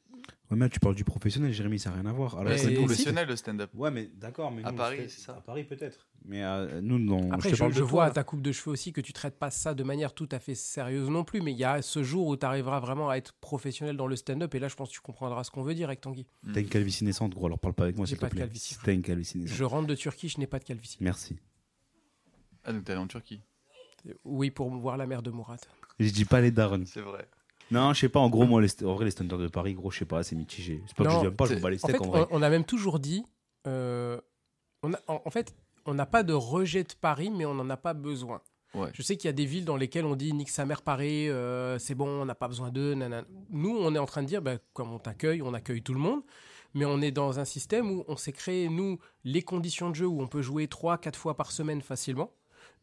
Ouais, 0.50 0.58
mais 0.58 0.66
là, 0.66 0.68
tu 0.68 0.78
parles 0.78 0.94
du 0.94 1.04
professionnel, 1.04 1.52
Jérémy, 1.52 1.78
ça 1.78 1.90
n'a 1.90 1.96
rien 1.96 2.06
à 2.06 2.12
voir. 2.12 2.38
C'est 2.56 2.68
si. 2.68 2.74
professionnel 2.74 3.26
le 3.26 3.36
stand-up. 3.36 3.70
Ouais, 3.74 3.90
mais 3.90 4.10
d'accord, 4.14 4.50
mais 4.52 4.62
À 4.62 4.70
nous, 4.70 4.76
Paris, 4.76 4.98
c'est 5.08 5.20
ça 5.20 5.32
À 5.32 5.40
Paris, 5.40 5.64
peut-être. 5.64 6.06
Mais 6.26 6.42
euh, 6.42 6.80
nous, 6.82 7.04
dans, 7.04 7.30
Après, 7.30 7.48
je 7.48 7.54
je, 7.54 7.58
te 7.58 7.60
parle 7.60 7.72
je 7.72 7.78
de 7.78 7.84
vois 7.84 8.04
toi, 8.04 8.10
à 8.10 8.10
ta 8.10 8.24
coupe 8.24 8.42
de 8.42 8.52
cheveux 8.52 8.72
aussi 8.72 8.92
que 8.92 9.00
tu 9.00 9.12
traites 9.12 9.38
pas 9.38 9.50
ça 9.50 9.74
de 9.74 9.82
manière 9.82 10.12
tout 10.12 10.28
à 10.32 10.38
fait 10.38 10.54
sérieuse 10.54 11.08
non 11.08 11.24
plus, 11.24 11.40
mais 11.40 11.52
il 11.52 11.58
y 11.58 11.64
a 11.64 11.80
ce 11.80 12.02
jour 12.02 12.26
où 12.26 12.36
tu 12.36 12.44
arriveras 12.44 12.80
vraiment 12.80 13.08
à 13.08 13.16
être 13.16 13.32
professionnel 13.40 13.96
dans 13.96 14.06
le 14.06 14.16
stand-up, 14.16 14.54
et 14.54 14.58
là, 14.58 14.68
je 14.68 14.74
pense 14.76 14.90
que 14.90 14.94
tu 14.94 15.00
comprendras 15.00 15.44
ce 15.44 15.50
qu'on 15.50 15.62
veut 15.62 15.74
dire 15.74 15.88
avec 15.88 16.02
Tanguy. 16.02 16.26
T'as 16.52 16.60
une 16.60 16.68
calvitie 16.68 17.04
naissante, 17.04 17.34
gros, 17.34 17.46
alors 17.46 17.58
parle 17.58 17.74
pas 17.74 17.84
avec 17.84 17.96
moi, 17.96 18.06
s'il 18.06 18.16
te 18.16 18.20
pas 18.20 18.28
de 18.28 18.34
plaît. 18.34 18.48
T'as 18.84 18.92
une 18.92 19.02
calvitie 19.02 19.38
naissante. 19.38 19.56
Je 19.56 19.64
rentre 19.64 19.86
de 19.86 19.94
Turquie, 19.94 20.28
je 20.28 20.38
n'ai 20.38 20.46
pas 20.46 20.58
de 20.58 20.64
calvitie. 20.64 20.98
Merci. 21.00 21.36
Ah, 22.64 22.72
donc 22.72 22.84
t'es 22.84 22.92
allé 22.92 23.00
en 23.00 23.06
Turquie. 23.06 23.40
Oui, 24.24 24.50
pour 24.50 24.68
voir 24.70 24.96
la 24.96 25.06
mère 25.06 25.22
de 25.22 25.30
Mourad. 25.30 25.60
Je 25.98 26.10
dis 26.10 26.24
pas 26.24 26.40
les 26.40 26.50
darons. 26.50 26.84
C'est 26.86 27.00
vrai. 27.00 27.26
Non, 27.70 27.94
je 27.94 28.00
sais 28.00 28.08
pas, 28.10 28.20
en 28.20 28.28
gros, 28.28 28.44
moi, 28.44 28.60
les, 28.60 28.84
en 28.84 28.94
vrai, 28.94 29.06
les 29.06 29.10
standards 29.10 29.38
de 29.38 29.48
Paris, 29.48 29.72
gros, 29.74 29.90
je 29.90 29.98
sais 30.00 30.04
pas, 30.04 30.22
c'est 30.22 30.36
mitigé. 30.36 30.82
C'est 30.86 30.96
pas 30.96 31.04
que 31.04 31.10
je 31.10 31.20
viens 31.20 31.30
pas, 31.30 31.46
je 31.46 31.54
bats 31.54 31.70
les 31.70 31.76
En 31.76 31.88
steaks, 31.88 31.96
fait, 31.96 32.02
en 32.02 32.10
vrai. 32.10 32.26
on, 32.30 32.38
on 32.38 32.42
a 32.42 32.50
même 32.50 32.64
toujours 32.64 32.98
dit, 32.98 33.24
euh, 33.66 34.20
on 34.82 34.92
a- 34.92 35.00
en, 35.08 35.22
en 35.24 35.30
fait, 35.30 35.54
on 35.86 35.94
n'a 35.94 36.04
pas 36.04 36.22
de 36.22 36.34
rejet 36.34 36.82
de 36.84 36.92
Paris, 37.00 37.30
mais 37.30 37.46
on 37.46 37.54
n'en 37.54 37.70
a 37.70 37.76
pas 37.78 37.94
besoin. 37.94 38.42
Ouais. 38.74 38.90
Je 38.92 39.00
sais 39.02 39.16
qu'il 39.16 39.28
y 39.28 39.30
a 39.30 39.32
des 39.32 39.46
villes 39.46 39.64
dans 39.64 39.76
lesquelles 39.76 40.04
on 40.04 40.16
dit 40.16 40.32
nique 40.34 40.50
sa 40.50 40.66
mère 40.66 40.82
Paris, 40.82 41.28
euh, 41.30 41.78
c'est 41.78 41.94
bon, 41.94 42.08
on 42.08 42.24
n'a 42.26 42.34
pas 42.34 42.48
besoin 42.48 42.70
d'eux. 42.70 42.94
nanana. 42.94 43.26
Nous, 43.50 43.70
on 43.74 43.94
est 43.94 43.98
en 43.98 44.06
train 44.06 44.22
de 44.22 44.26
dire, 44.28 44.42
bah, 44.42 44.56
comme 44.74 44.92
on 44.92 44.98
t'accueille, 44.98 45.40
on 45.40 45.54
accueille 45.54 45.80
tout 45.82 45.94
le 45.94 46.00
monde, 46.00 46.20
mais 46.74 46.84
on 46.84 47.00
est 47.00 47.12
dans 47.12 47.38
un 47.38 47.44
système 47.46 47.90
où 47.90 48.04
on 48.08 48.16
s'est 48.16 48.32
créé, 48.32 48.68
nous, 48.68 48.98
les 49.22 49.42
conditions 49.42 49.88
de 49.90 49.94
jeu 49.94 50.06
où 50.06 50.20
on 50.20 50.26
peut 50.26 50.42
jouer 50.42 50.66
3-4 50.66 51.14
fois 51.16 51.34
par 51.36 51.50
semaine 51.52 51.80
facilement, 51.82 52.30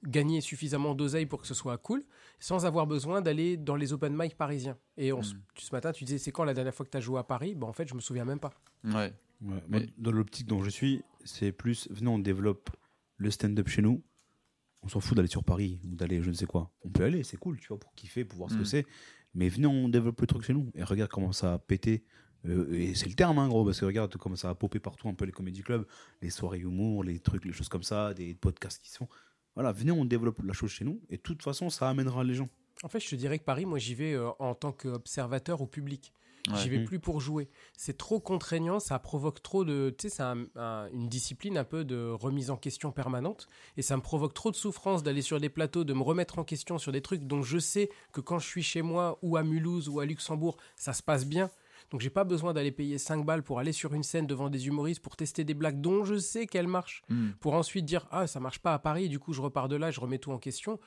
gagner 0.03 0.41
suffisamment 0.41 0.95
d'oseille 0.95 1.25
pour 1.27 1.41
que 1.41 1.47
ce 1.47 1.53
soit 1.53 1.77
cool, 1.77 2.03
sans 2.39 2.65
avoir 2.65 2.87
besoin 2.87 3.21
d'aller 3.21 3.55
dans 3.57 3.75
les 3.75 3.93
open 3.93 4.15
mic 4.17 4.35
parisiens. 4.35 4.77
Et 4.97 5.13
on 5.13 5.19
Mm. 5.19 5.23
tu- 5.53 5.65
ce 5.65 5.75
matin, 5.75 5.91
tu 5.91 6.03
disais, 6.05 6.17
c'est 6.17 6.31
quand 6.31 6.43
la 6.43 6.53
dernière 6.55 6.73
fois 6.73 6.85
que 6.85 6.91
tu 6.91 6.97
as 6.97 7.01
joué 7.01 7.19
à 7.19 7.23
Paris? 7.23 7.53
Bah, 7.55 7.67
En 7.67 7.73
fait, 7.73 7.87
je 7.87 7.93
me 7.93 7.99
souviens 7.99 8.25
même 8.25 8.39
pas. 8.39 8.51
Ouais. 8.83 8.93
Ouais, 8.93 9.13
moi, 9.41 9.59
Mais- 9.69 9.89
dans 9.97 10.11
l'optique 10.11 10.47
dont 10.47 10.63
je 10.63 10.69
suis, 10.69 11.01
c'est 11.23 11.51
plus, 11.51 11.87
venez, 11.91 12.07
on 12.09 12.19
développe 12.19 12.69
le 13.17 13.29
stand-up 13.31 13.67
chez 13.67 13.81
nous. 13.81 14.03
On 14.83 14.87
s'en 14.87 14.99
fout 14.99 15.15
d'aller 15.15 15.27
sur 15.27 15.43
Paris 15.43 15.79
ou 15.85 15.95
d'aller 15.95 16.21
je 16.23 16.29
ne 16.29 16.33
sais 16.35 16.47
quoi. 16.47 16.71
On 16.83 16.89
peut 16.89 17.03
aller, 17.03 17.23
c'est 17.23 17.37
cool, 17.37 17.59
tu 17.59 17.67
vois, 17.67 17.79
pour 17.79 17.93
kiffer, 17.93 18.25
pour 18.25 18.37
voir 18.39 18.49
ce 18.51 18.57
que 18.57 18.63
c'est. 18.63 18.85
Mais 19.35 19.47
venez, 19.49 19.67
on 19.67 19.87
développe 19.89 20.19
le 20.21 20.27
truc 20.27 20.41
chez 20.43 20.53
nous. 20.53 20.71
Et 20.75 20.83
regarde 20.83 21.11
comment 21.11 21.31
ça 21.31 21.53
a 21.53 21.59
pété. 21.59 22.03
Euh, 22.47 22.73
et 22.73 22.95
c'est 22.95 23.07
le 23.07 23.13
terme, 23.13 23.37
hein, 23.37 23.47
gros, 23.47 23.63
parce 23.63 23.79
que 23.79 23.85
regarde 23.85 24.15
comment 24.17 24.35
ça 24.35 24.49
a 24.49 24.55
popé 24.55 24.79
partout, 24.79 25.07
un 25.07 25.13
peu 25.13 25.25
les 25.25 25.31
comédie 25.31 25.61
clubs, 25.61 25.85
les 26.23 26.31
soirées 26.31 26.57
humour, 26.59 27.03
les 27.03 27.19
trucs, 27.19 27.45
les 27.45 27.53
choses 27.53 27.69
comme 27.69 27.83
ça, 27.83 28.15
des 28.15 28.33
podcasts 28.33 28.81
qui 28.83 28.89
se 28.89 28.97
font. 28.97 29.07
Voilà, 29.55 29.71
venez, 29.71 29.91
on 29.91 30.05
développe 30.05 30.41
la 30.43 30.53
chose 30.53 30.71
chez 30.71 30.85
nous. 30.85 31.01
Et 31.09 31.17
de 31.17 31.21
toute 31.21 31.43
façon, 31.43 31.69
ça 31.69 31.89
amènera 31.89 32.23
les 32.23 32.33
gens. 32.35 32.49
En 32.83 32.87
fait, 32.89 32.99
je 32.99 33.09
te 33.09 33.15
dirais 33.15 33.37
que 33.37 33.43
Paris, 33.43 33.65
moi, 33.65 33.77
j'y 33.79 33.95
vais 33.95 34.13
euh, 34.13 34.29
en 34.39 34.55
tant 34.55 34.71
qu'observateur 34.71 35.61
au 35.61 35.67
public. 35.67 36.13
Ouais. 36.49 36.57
J'y 36.57 36.69
vais 36.69 36.79
Mhm. 36.79 36.85
plus 36.85 36.99
pour 36.99 37.21
jouer. 37.21 37.49
C'est 37.77 37.97
trop 37.99 38.19
contraignant, 38.19 38.79
ça 38.79 38.97
provoque 38.97 39.43
trop 39.43 39.63
de. 39.63 39.93
Tu 39.95 40.09
sais, 40.09 40.15
c'est 40.15 40.23
un- 40.23 40.47
un- 40.55 40.89
une 40.91 41.07
discipline 41.07 41.55
un 41.55 41.63
peu 41.63 41.83
de 41.85 42.09
remise 42.09 42.49
en 42.49 42.57
question 42.57 42.91
permanente. 42.91 43.45
Et 43.77 43.83
ça 43.83 43.95
me 43.95 44.01
provoque 44.01 44.33
trop 44.33 44.49
de 44.49 44.55
souffrance 44.55 45.03
d'aller 45.03 45.21
sur 45.21 45.39
des 45.39 45.49
plateaux, 45.49 45.83
de 45.83 45.93
me 45.93 46.01
remettre 46.01 46.39
en 46.39 46.43
question 46.43 46.79
sur 46.79 46.91
des 46.91 47.01
trucs 47.01 47.27
dont 47.27 47.43
je 47.43 47.59
sais 47.59 47.91
que 48.11 48.21
quand 48.21 48.39
je 48.39 48.47
suis 48.47 48.63
chez 48.63 48.81
moi, 48.81 49.19
ou 49.21 49.37
à 49.37 49.43
Mulhouse, 49.43 49.87
ou 49.87 49.99
à 49.99 50.05
Luxembourg, 50.05 50.57
ça 50.75 50.93
se 50.93 51.03
passe 51.03 51.27
bien. 51.27 51.51
Donc 51.91 51.99
j'ai 51.99 52.09
pas 52.09 52.23
besoin 52.23 52.53
d'aller 52.53 52.71
payer 52.71 52.97
5 52.97 53.25
balles 53.25 53.43
pour 53.43 53.59
aller 53.59 53.73
sur 53.73 53.93
une 53.93 54.03
scène 54.03 54.25
devant 54.25 54.49
des 54.49 54.67
humoristes 54.67 55.01
pour 55.01 55.17
tester 55.17 55.43
des 55.43 55.53
blagues 55.53 55.81
dont 55.81 56.05
je 56.05 56.17
sais 56.17 56.47
qu'elles 56.47 56.67
marchent. 56.67 57.03
Mm. 57.09 57.31
pour 57.39 57.53
ensuite 57.53 57.85
dire 57.85 58.07
ah 58.11 58.27
ça 58.27 58.39
marche 58.39 58.59
pas 58.59 58.73
à 58.73 58.79
Paris 58.79 59.09
du 59.09 59.19
coup 59.19 59.33
je 59.33 59.41
repars 59.41 59.67
de 59.67 59.75
là 59.75 59.91
je 59.91 59.99
remets 59.99 60.17
tout 60.17 60.31
en 60.31 60.39
question. 60.39 60.79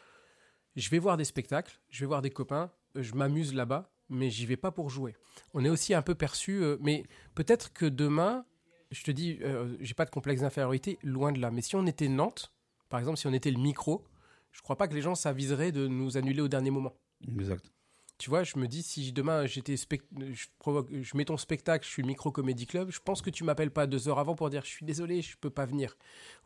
Je 0.77 0.91
vais 0.91 0.99
voir 0.99 1.17
des 1.17 1.25
spectacles 1.25 1.79
je 1.91 2.01
vais 2.01 2.07
voir 2.07 2.23
des 2.23 2.31
copains 2.31 2.71
euh, 2.97 3.03
je 3.03 3.15
m'amuse 3.15 3.55
là-bas 3.55 3.91
mais 4.09 4.31
j'y 4.31 4.47
vais 4.47 4.57
pas 4.57 4.71
pour 4.71 4.89
jouer. 4.89 5.15
On 5.53 5.65
est 5.65 5.71
aussi 5.71 5.95
un 5.95 6.03
peu 6.03 6.15
perçu 6.15 6.63
euh, 6.63 6.79
mais 6.81 7.05
peut-être 7.35 7.73
que 7.73 7.87
demain 7.87 8.47
je 8.91 9.03
te 9.03 9.11
dis 9.11 9.39
euh, 9.43 9.77
j'ai 9.81 9.95
pas 9.95 10.07
de 10.07 10.11
complexe 10.11 10.41
d'infériorité 10.41 10.99
loin 11.03 11.33
de 11.33 11.41
là. 11.41 11.51
Mais 11.51 11.61
si 11.61 11.77
on 11.77 11.87
était 11.87 12.09
Nantes 12.09 12.53
par 12.89 12.99
exemple 12.99 13.19
si 13.19 13.27
on 13.27 13.33
était 13.35 13.51
le 13.51 13.61
micro 13.61 14.05
je 14.53 14.63
crois 14.63 14.77
pas 14.77 14.89
que 14.89 14.95
les 14.95 15.03
gens 15.03 15.15
s'aviseraient 15.15 15.73
de 15.73 15.87
nous 15.87 16.17
annuler 16.17 16.41
au 16.41 16.49
dernier 16.49 16.71
moment. 16.71 16.95
Exact. 17.27 17.71
Tu 18.19 18.31
vois, 18.31 18.45
je 18.45 18.59
me 18.59 18.67
dis, 18.69 18.83
si 18.83 19.13
demain 19.13 19.47
j'étais 19.47 19.77
je, 19.77 20.47
provoque, 20.59 20.89
je 20.93 21.17
mets 21.17 21.25
ton 21.25 21.37
spectacle, 21.37 21.85
je 21.85 21.91
suis 21.91 22.03
micro 22.03 22.31
comédie 22.31 22.67
club, 22.67 22.91
je 22.91 23.01
pense 23.01 23.23
que 23.23 23.31
tu 23.31 23.45
m'appelles 23.45 23.71
pas 23.73 23.87
deux 23.87 24.09
heures 24.09 24.19
avant 24.19 24.35
pour 24.35 24.51
dire 24.51 24.65
je 24.65 24.71
suis 24.71 24.87
désolé, 24.87 25.21
je 25.23 25.37
peux 25.37 25.51
pas 25.51 25.67
venir. 25.67 25.97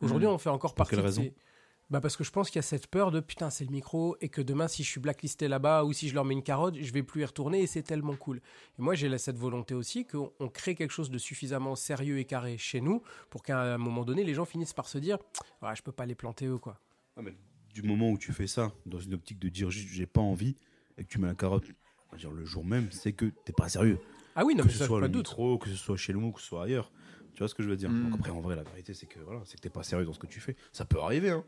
Aujourd'hui, 0.01 0.27
Mhm. 0.27 0.33
on 0.33 0.37
fait 0.37 0.49
encore 0.49 0.71
Pour 0.71 0.77
partie 0.77 0.91
quelle 0.91 0.99
de 0.99 1.05
raison 1.05 1.29
Bah 1.91 2.01
parce 2.01 2.15
que 2.15 2.23
je 2.23 2.29
pense 2.29 2.49
qu'il 2.51 2.57
y 2.57 2.59
a 2.59 2.63
cette 2.63 2.85
peur 2.85 3.09
de 3.09 3.19
putain, 3.19 3.49
c'est 3.49 3.65
le 3.65 3.71
micro 3.71 4.15
et 4.21 4.29
que 4.29 4.41
demain, 4.41 4.67
si 4.67 4.83
je 4.83 4.89
suis 4.91 4.99
blacklisté 4.99 5.47
là-bas 5.47 5.85
ou 5.85 5.93
si 5.93 6.07
je 6.07 6.13
leur 6.13 6.23
mets 6.23 6.35
une 6.35 6.43
carotte, 6.43 6.75
je 6.79 6.93
vais 6.93 7.01
plus 7.01 7.21
y 7.21 7.25
retourner 7.25 7.61
et 7.63 7.67
c'est 7.67 7.81
tellement 7.81 8.15
cool. 8.15 8.41
Et 8.77 8.81
moi, 8.83 8.93
j'ai 8.93 9.15
cette 9.17 9.37
volonté 9.39 9.73
aussi 9.73 10.05
qu'on 10.05 10.31
on 10.39 10.49
crée 10.49 10.75
quelque 10.75 10.91
chose 10.91 11.09
de 11.09 11.17
suffisamment 11.17 11.75
sérieux 11.75 12.19
et 12.19 12.25
carré 12.25 12.59
chez 12.59 12.79
nous 12.79 13.01
pour 13.31 13.41
qu'à 13.41 13.59
un 13.73 13.79
moment 13.79 14.05
donné, 14.05 14.23
les 14.23 14.35
gens 14.35 14.45
finissent 14.45 14.73
par 14.73 14.87
se 14.87 14.99
dire 14.99 15.17
ouais, 15.63 15.75
je 15.75 15.81
peux 15.81 15.91
pas 15.91 16.05
les 16.05 16.13
planter 16.15 16.45
eux 16.45 16.59
quoi. 16.59 16.79
Ah, 17.17 17.21
mais 17.23 17.33
du 17.73 17.81
moment 17.81 18.11
où 18.11 18.19
tu 18.19 18.33
fais 18.33 18.45
ça, 18.47 18.71
dans 18.85 18.99
une 18.99 19.15
optique 19.15 19.39
de 19.39 19.49
dire 19.49 19.71
j'ai 19.71 20.05
pas 20.05 20.21
envie, 20.21 20.57
et 20.99 21.03
que 21.03 21.09
tu 21.09 21.19
mets 21.19 21.27
la 21.27 21.35
carotte, 21.35 21.65
dire 22.17 22.31
le 22.31 22.45
jour 22.45 22.65
même, 22.65 22.91
c'est 22.91 23.13
que 23.13 23.25
t'es 23.45 23.53
pas 23.53 23.69
sérieux. 23.69 23.99
Ah 24.35 24.45
oui, 24.45 24.53
non, 24.55 24.63
que 24.63 24.67
mais 24.67 24.73
ce 24.73 24.79
ça, 24.79 24.85
soit 24.85 24.99
pas 24.99 25.05
le 25.05 25.09
de 25.09 25.13
doute. 25.13 25.27
micro, 25.29 25.57
que 25.57 25.69
ce 25.69 25.75
soit 25.75 25.97
chez 25.97 26.13
nous, 26.13 26.31
que 26.31 26.39
ce 26.41 26.47
soit 26.47 26.63
ailleurs. 26.63 26.91
Tu 27.33 27.39
vois 27.39 27.47
ce 27.47 27.55
que 27.55 27.63
je 27.63 27.69
veux 27.69 27.77
dire? 27.77 27.89
Mm. 27.89 28.03
Donc 28.03 28.13
après, 28.19 28.31
en 28.31 28.41
vrai, 28.41 28.55
la 28.55 28.63
vérité, 28.63 28.93
c'est 28.93 29.05
que 29.07 29.19
voilà, 29.19 29.41
c'est 29.45 29.55
que 29.57 29.61
t'es 29.61 29.69
pas 29.69 29.83
sérieux 29.83 30.05
dans 30.05 30.13
ce 30.13 30.19
que 30.19 30.27
tu 30.27 30.39
fais. 30.39 30.55
Ça 30.71 30.85
peut 30.85 30.99
arriver, 30.99 31.29
hein. 31.29 31.43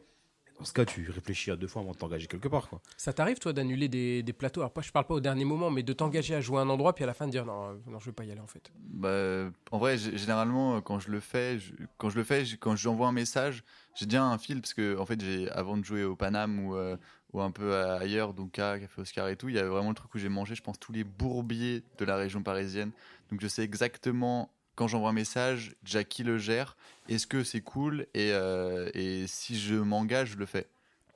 Dans 0.59 0.65
ce 0.65 0.73
cas, 0.73 0.85
tu 0.85 1.09
réfléchis 1.09 1.49
à 1.49 1.55
deux 1.55 1.67
fois 1.67 1.81
avant 1.81 1.93
de 1.93 1.97
t'engager 1.97 2.27
quelque 2.27 2.47
part, 2.47 2.69
quoi. 2.69 2.81
Ça 2.95 3.13
t'arrive, 3.13 3.39
toi, 3.39 3.51
d'annuler 3.51 3.87
des, 3.87 4.21
des 4.21 4.33
plateaux? 4.33 4.61
Alors, 4.61 4.71
pas, 4.71 4.81
je 4.81 4.91
parle 4.91 5.07
pas 5.07 5.15
au 5.15 5.19
dernier 5.19 5.43
moment, 5.43 5.71
mais 5.71 5.81
de 5.81 5.91
t'engager 5.91 6.35
à 6.35 6.41
jouer 6.41 6.59
à 6.59 6.61
un 6.61 6.69
endroit, 6.69 6.93
puis 6.93 7.03
à 7.03 7.07
la 7.07 7.15
fin 7.15 7.25
de 7.25 7.31
dire 7.31 7.45
non, 7.45 7.81
non 7.87 7.97
je 7.99 8.05
vais 8.05 8.11
pas 8.11 8.25
y 8.25 8.31
aller 8.31 8.41
en 8.41 8.47
fait. 8.47 8.71
Bah, 8.77 9.49
en 9.71 9.79
vrai, 9.79 9.97
généralement, 9.97 10.79
quand 10.81 10.99
je 10.99 11.09
le 11.09 11.19
fais, 11.19 11.57
je- 11.57 11.73
quand 11.97 12.11
je 12.11 12.17
le 12.17 12.23
fais, 12.23 12.45
j- 12.45 12.57
quand 12.59 12.75
j'envoie 12.75 13.07
un 13.07 13.11
message, 13.11 13.63
j'ai 13.95 14.05
déjà 14.05 14.23
un 14.23 14.37
fil 14.37 14.61
parce 14.61 14.75
que 14.75 14.97
en 14.99 15.05
fait, 15.07 15.19
j'ai 15.19 15.49
avant 15.49 15.77
de 15.77 15.83
jouer 15.83 16.03
au 16.03 16.15
Paname 16.15 16.59
ou 16.59 16.75
euh, 16.75 16.95
ou 17.33 17.41
un 17.41 17.51
peu 17.51 17.75
à- 17.75 17.95
ailleurs, 17.95 18.33
donc 18.33 18.59
à 18.59 18.79
Café 18.79 19.01
Oscar 19.01 19.27
et 19.29 19.35
tout, 19.35 19.49
il 19.49 19.55
y 19.55 19.59
avait 19.59 19.69
vraiment 19.69 19.89
le 19.89 19.95
truc 19.95 20.13
où 20.15 20.17
j'ai 20.19 20.29
mangé, 20.29 20.55
je 20.55 20.61
pense, 20.61 20.79
tous 20.79 20.91
les 20.91 21.03
bourbiers 21.03 21.83
de 21.97 22.05
la 22.05 22.15
région 22.15 22.43
parisienne. 22.43 22.91
Donc 23.29 23.41
je 23.41 23.47
sais 23.47 23.63
exactement 23.63 24.49
quand 24.75 24.87
j'envoie 24.87 25.09
un 25.09 25.13
message, 25.13 25.75
déjà 25.83 26.03
qui 26.03 26.23
le 26.23 26.37
gère, 26.37 26.75
est-ce 27.07 27.27
que 27.27 27.43
c'est 27.43 27.61
cool? 27.61 28.07
Et, 28.13 28.31
euh, 28.31 28.89
et 28.93 29.25
si 29.27 29.59
je 29.59 29.75
m'engage, 29.75 30.31
je 30.31 30.37
le 30.37 30.45
fais 30.45 30.67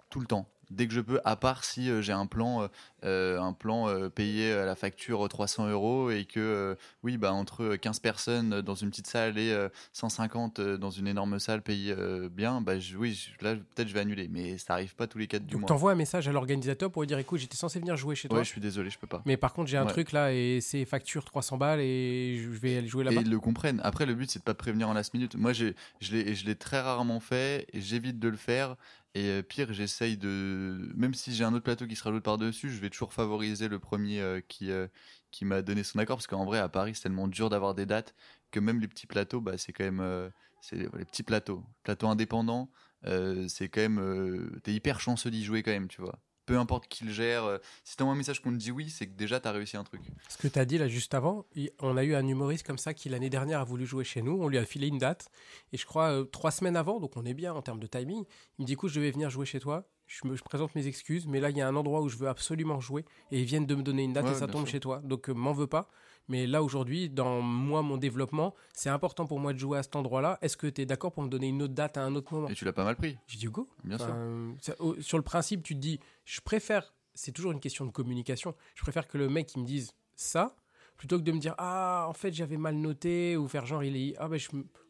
tout 0.09 0.19
le 0.19 0.27
temps. 0.27 0.47
Dès 0.71 0.87
que 0.87 0.93
je 0.93 1.01
peux, 1.01 1.19
à 1.25 1.35
part 1.35 1.63
si 1.63 1.89
euh, 1.89 2.01
j'ai 2.01 2.11
un 2.13 2.25
plan, 2.25 2.63
euh, 2.63 2.67
euh, 3.03 3.39
un 3.39 3.53
plan 3.53 3.87
euh, 3.87 4.09
payé 4.09 4.51
à 4.53 4.65
la 4.65 4.75
facture 4.75 5.27
300 5.27 5.67
euros 5.69 6.09
et 6.11 6.25
que 6.25 6.75
oui, 7.03 7.17
bah, 7.17 7.31
entre 7.33 7.75
15 7.75 7.99
personnes 7.99 8.61
dans 8.61 8.75
une 8.75 8.89
petite 8.89 9.07
salle 9.07 9.37
et 9.37 9.51
euh, 9.51 9.69
150 9.93 10.59
euh, 10.59 10.77
dans 10.77 10.89
une 10.91 11.07
énorme 11.07 11.39
salle 11.39 11.61
payée 11.61 11.95
bien, 12.31 12.61
bah, 12.61 12.79
je- 12.79 12.97
oui, 12.97 13.13
je- 13.39 13.45
là, 13.45 13.55
peut-être 13.55 13.87
je 13.87 13.93
vais 13.93 13.99
annuler. 13.99 14.27
Mais 14.29 14.57
ça 14.57 14.73
arrive 14.73 14.95
pas 14.95 15.07
tous 15.07 15.17
les 15.17 15.27
4 15.27 15.45
du 15.45 15.53
Donc 15.53 15.61
mois. 15.61 15.67
t'envoies 15.67 15.91
un 15.91 15.95
message 15.95 16.27
à 16.27 16.31
l'organisateur 16.31 16.91
pour 16.91 17.01
lui 17.03 17.07
dire 17.07 17.17
écoute, 17.19 17.39
j'étais 17.39 17.57
censé 17.57 17.79
venir 17.79 17.95
jouer 17.95 18.15
chez 18.15 18.27
toi, 18.27 18.39
Ouais, 18.39 18.43
je 18.43 18.49
suis 18.49 18.61
désolé, 18.61 18.89
je 18.89 18.97
peux 18.99 19.07
pas. 19.07 19.21
mais 19.25 19.37
par 19.37 19.53
contre 19.53 19.69
j'ai 19.69 19.77
un 19.77 19.85
Ouais. 19.85 19.91
truc 19.91 20.11
là 20.11 20.33
et 20.33 20.59
c'est 20.61 20.85
facture 20.85 21.25
300 21.25 21.57
balles 21.57 21.79
et 21.81 22.39
je 22.43 22.49
vais 22.49 22.77
aller 22.77 22.87
jouer 22.87 23.01
Et 23.01 23.05
là-bas. 23.05 23.21
ils 23.21 23.29
le 23.29 23.39
comprennent. 23.39 23.79
Après, 23.83 24.05
le 24.05 24.15
but, 24.15 24.29
c'est 24.31 24.39
de 24.39 24.43
pas 24.43 24.53
prévenir 24.53 24.89
en 24.89 24.93
last 24.93 25.13
minute. 25.13 25.35
Moi, 25.35 25.53
j'ai- 25.53 25.75
je 26.01 26.11
l'ai 26.13 26.33
je 26.35 26.45
l'ai 26.45 26.55
très 26.55 26.79
rarement 26.81 27.19
fait 27.19 27.67
et 27.73 27.81
j'évite 27.81 28.19
de 28.19 28.27
le 28.29 28.37
faire. 28.37 28.75
Et 29.15 29.29
euh, 29.29 29.41
pire, 29.41 29.71
j'essaye 29.71 30.17
de. 30.17 30.91
Même 30.93 31.13
si 31.13 31.33
j'ai 31.33 31.45
un 31.45 31.53
autre 31.53 31.63
plateau 31.63 31.87
qui 31.87 31.95
se 31.95 32.03
rajoute 32.03 32.23
par-dessus, 32.23 32.69
je 32.69 32.81
vais 32.81 32.89
toujours 32.89 33.13
favoriser 33.13 33.69
le 33.69 33.79
premier 33.79 34.19
euh, 34.19 34.41
qui, 34.41 34.69
euh, 34.71 34.87
qui 35.31 35.45
m'a 35.45 35.61
donné 35.61 35.83
son 35.83 35.99
accord. 35.99 36.17
Parce 36.17 36.27
qu'en 36.27 36.43
vrai, 36.43 36.59
à 36.59 36.67
Paris, 36.67 36.95
c'est 36.95 37.03
tellement 37.03 37.29
dur 37.29 37.49
d'avoir 37.49 37.75
des 37.75 37.85
dates 37.85 38.13
que 38.51 38.59
même 38.59 38.81
les 38.81 38.89
petits 38.89 39.07
plateaux, 39.07 39.39
bah, 39.39 39.57
c'est 39.57 39.71
quand 39.71 39.85
même. 39.85 40.31
les, 40.73 40.89
petits 41.05 41.23
plateaux. 41.23 41.63
Plateaux 41.83 42.09
indépendants, 42.09 42.69
euh, 43.05 43.47
c'est 43.47 43.69
quand 43.69 43.81
même. 43.81 44.59
T'es 44.63 44.73
hyper 44.73 44.99
chanceux 44.99 45.31
d'y 45.31 45.45
jouer 45.45 45.63
quand 45.63 45.71
même, 45.71 45.87
tu 45.87 46.01
vois. 46.01 46.19
Peu 46.45 46.57
importe 46.59 46.87
qui 46.87 47.05
le 47.05 47.11
gère. 47.11 47.43
euh, 47.43 47.57
si 47.83 47.95
t'envoies 47.97 48.13
un 48.13 48.17
message 48.17 48.41
qu'on 48.41 48.51
te 48.51 48.57
dit 48.57 48.71
oui, 48.71 48.89
c'est 48.89 49.07
que 49.07 49.13
déjà 49.15 49.39
t'as 49.39 49.51
réussi 49.51 49.77
un 49.77 49.83
truc. 49.83 50.01
Ce 50.29 50.37
que 50.37 50.47
tu 50.47 50.59
as 50.59 50.65
dit 50.65 50.77
là 50.77 50.87
juste 50.87 51.13
avant, 51.13 51.45
on 51.79 51.97
a 51.97 52.03
eu 52.03 52.13
un 52.15 52.25
humoriste 52.27 52.65
comme 52.65 52.77
ça 52.77 52.93
qui 52.93 53.09
l'année 53.09 53.29
dernière 53.29 53.59
a 53.59 53.63
voulu 53.63 53.85
jouer 53.85 54.03
chez 54.03 54.21
nous. 54.21 54.37
On 54.41 54.47
lui 54.47 54.57
a 54.57 54.65
filé 54.65 54.87
une 54.87 54.97
date. 54.99 55.29
Et 55.73 55.77
je 55.77 55.85
crois 55.85 56.09
euh, 56.11 56.23
trois 56.25 56.51
semaines 56.51 56.75
avant, 56.75 56.99
donc 56.99 57.17
on 57.17 57.25
est 57.25 57.33
bien 57.33 57.53
en 57.53 57.61
termes 57.61 57.79
de 57.79 57.87
timing. 57.87 58.23
Il 58.59 58.61
me 58.61 58.65
dit 58.67 58.73
écoute, 58.73 58.91
je 58.91 58.99
vais 58.99 59.11
venir 59.11 59.29
jouer 59.29 59.45
chez 59.45 59.59
toi. 59.59 59.87
Je, 60.07 60.27
me, 60.27 60.35
je 60.35 60.43
présente 60.43 60.75
mes 60.75 60.85
excuses, 60.85 61.25
mais 61.25 61.39
là 61.39 61.49
il 61.49 61.57
y 61.57 61.61
a 61.61 61.67
un 61.67 61.75
endroit 61.75 62.01
où 62.01 62.09
je 62.09 62.17
veux 62.17 62.27
absolument 62.27 62.79
jouer. 62.79 63.05
Et 63.31 63.39
ils 63.39 63.45
viennent 63.45 63.65
de 63.65 63.73
me 63.73 63.81
donner 63.81 64.03
une 64.03 64.13
date 64.13 64.25
Ouais, 64.25 64.31
et 64.33 64.35
ça 64.35 64.45
tombe 64.47 64.65
sûr. 64.65 64.73
chez 64.73 64.79
toi. 64.79 65.01
Donc 65.03 65.29
euh, 65.29 65.33
m'en 65.33 65.53
veux 65.53 65.65
pas. 65.67 65.89
Mais 66.27 66.47
là 66.47 66.63
aujourd'hui, 66.63 67.09
dans 67.09 67.41
moi, 67.41 67.81
mon 67.81 67.97
développement, 67.97 68.53
c'est 68.73 68.89
important 68.89 69.25
pour 69.25 69.39
moi 69.39 69.53
de 69.53 69.59
jouer 69.59 69.77
à 69.79 69.83
cet 69.83 69.95
endroit-là. 69.95 70.37
Est-ce 70.41 70.57
que 70.57 70.67
tu 70.67 70.81
es 70.81 70.85
d'accord 70.85 71.11
pour 71.11 71.23
me 71.23 71.29
donner 71.29 71.47
une 71.47 71.61
autre 71.61 71.73
date 71.73 71.97
à 71.97 72.03
un 72.03 72.15
autre 72.15 72.33
moment? 72.33 72.47
Et 72.49 72.55
tu 72.55 72.65
l'as 72.65 72.73
pas 72.73 72.83
mal 72.83 72.95
pris, 72.95 73.17
J'ai 73.27 73.37
dit 73.37 73.45
go. 73.45 73.67
bien 73.83 73.97
sûr. 73.97 74.15
Ça- 74.61 74.75
sur 74.99 75.17
le 75.17 75.23
principe, 75.23 75.63
tu 75.63 75.75
te 75.75 75.79
dis, 75.79 75.99
je 76.25 76.41
préfère, 76.41 76.93
c'est 77.13 77.31
toujours 77.31 77.51
une 77.51 77.59
question 77.59 77.85
de 77.85 77.91
communication, 77.91 78.55
je 78.75 78.81
préfère 78.81 79.07
que 79.07 79.17
le 79.17 79.29
mec 79.29 79.53
il 79.55 79.61
me 79.61 79.65
dise 79.65 79.93
ça, 80.15 80.55
plutôt 80.97 81.17
que 81.17 81.23
de 81.23 81.31
me 81.31 81.39
dire, 81.39 81.55
ah, 81.57 82.05
en 82.07 82.13
fait, 82.13 82.31
j'avais 82.33 82.57
mal 82.57 82.75
noté, 82.75 83.35
ou 83.37 83.47
faire 83.47 83.65
genre, 83.65 83.83
il 83.83 83.95
est, 83.97 84.15
ah, 84.17 84.27
ben, 84.27 84.39
je... 84.39 84.47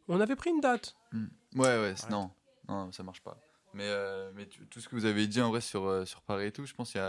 on 0.07 0.19
avait 0.21 0.35
pris 0.35 0.51
une 0.51 0.61
date. 0.61 0.95
Mm. 1.11 1.25
Ouais, 1.55 1.61
ouais, 1.61 1.93
Arrête. 1.97 2.09
non, 2.09 2.29
non, 2.67 2.91
ça 2.91 3.03
marche 3.03 3.21
pas. 3.21 3.37
Mais, 3.73 3.87
euh, 3.87 4.31
mais 4.35 4.45
tout 4.45 4.79
ce 4.79 4.87
que 4.87 4.95
vous 4.95 5.03
avez 5.05 5.27
dit 5.27 5.41
en 5.41 5.49
vrai 5.49 5.59
sur, 5.61 5.83
euh, 5.85 6.05
sur 6.05 6.21
Paris 6.21 6.45
et 6.45 6.51
tout, 6.51 6.65
je 6.65 6.73
pense 6.73 6.91
qu'il 6.93 7.01
y 7.01 7.03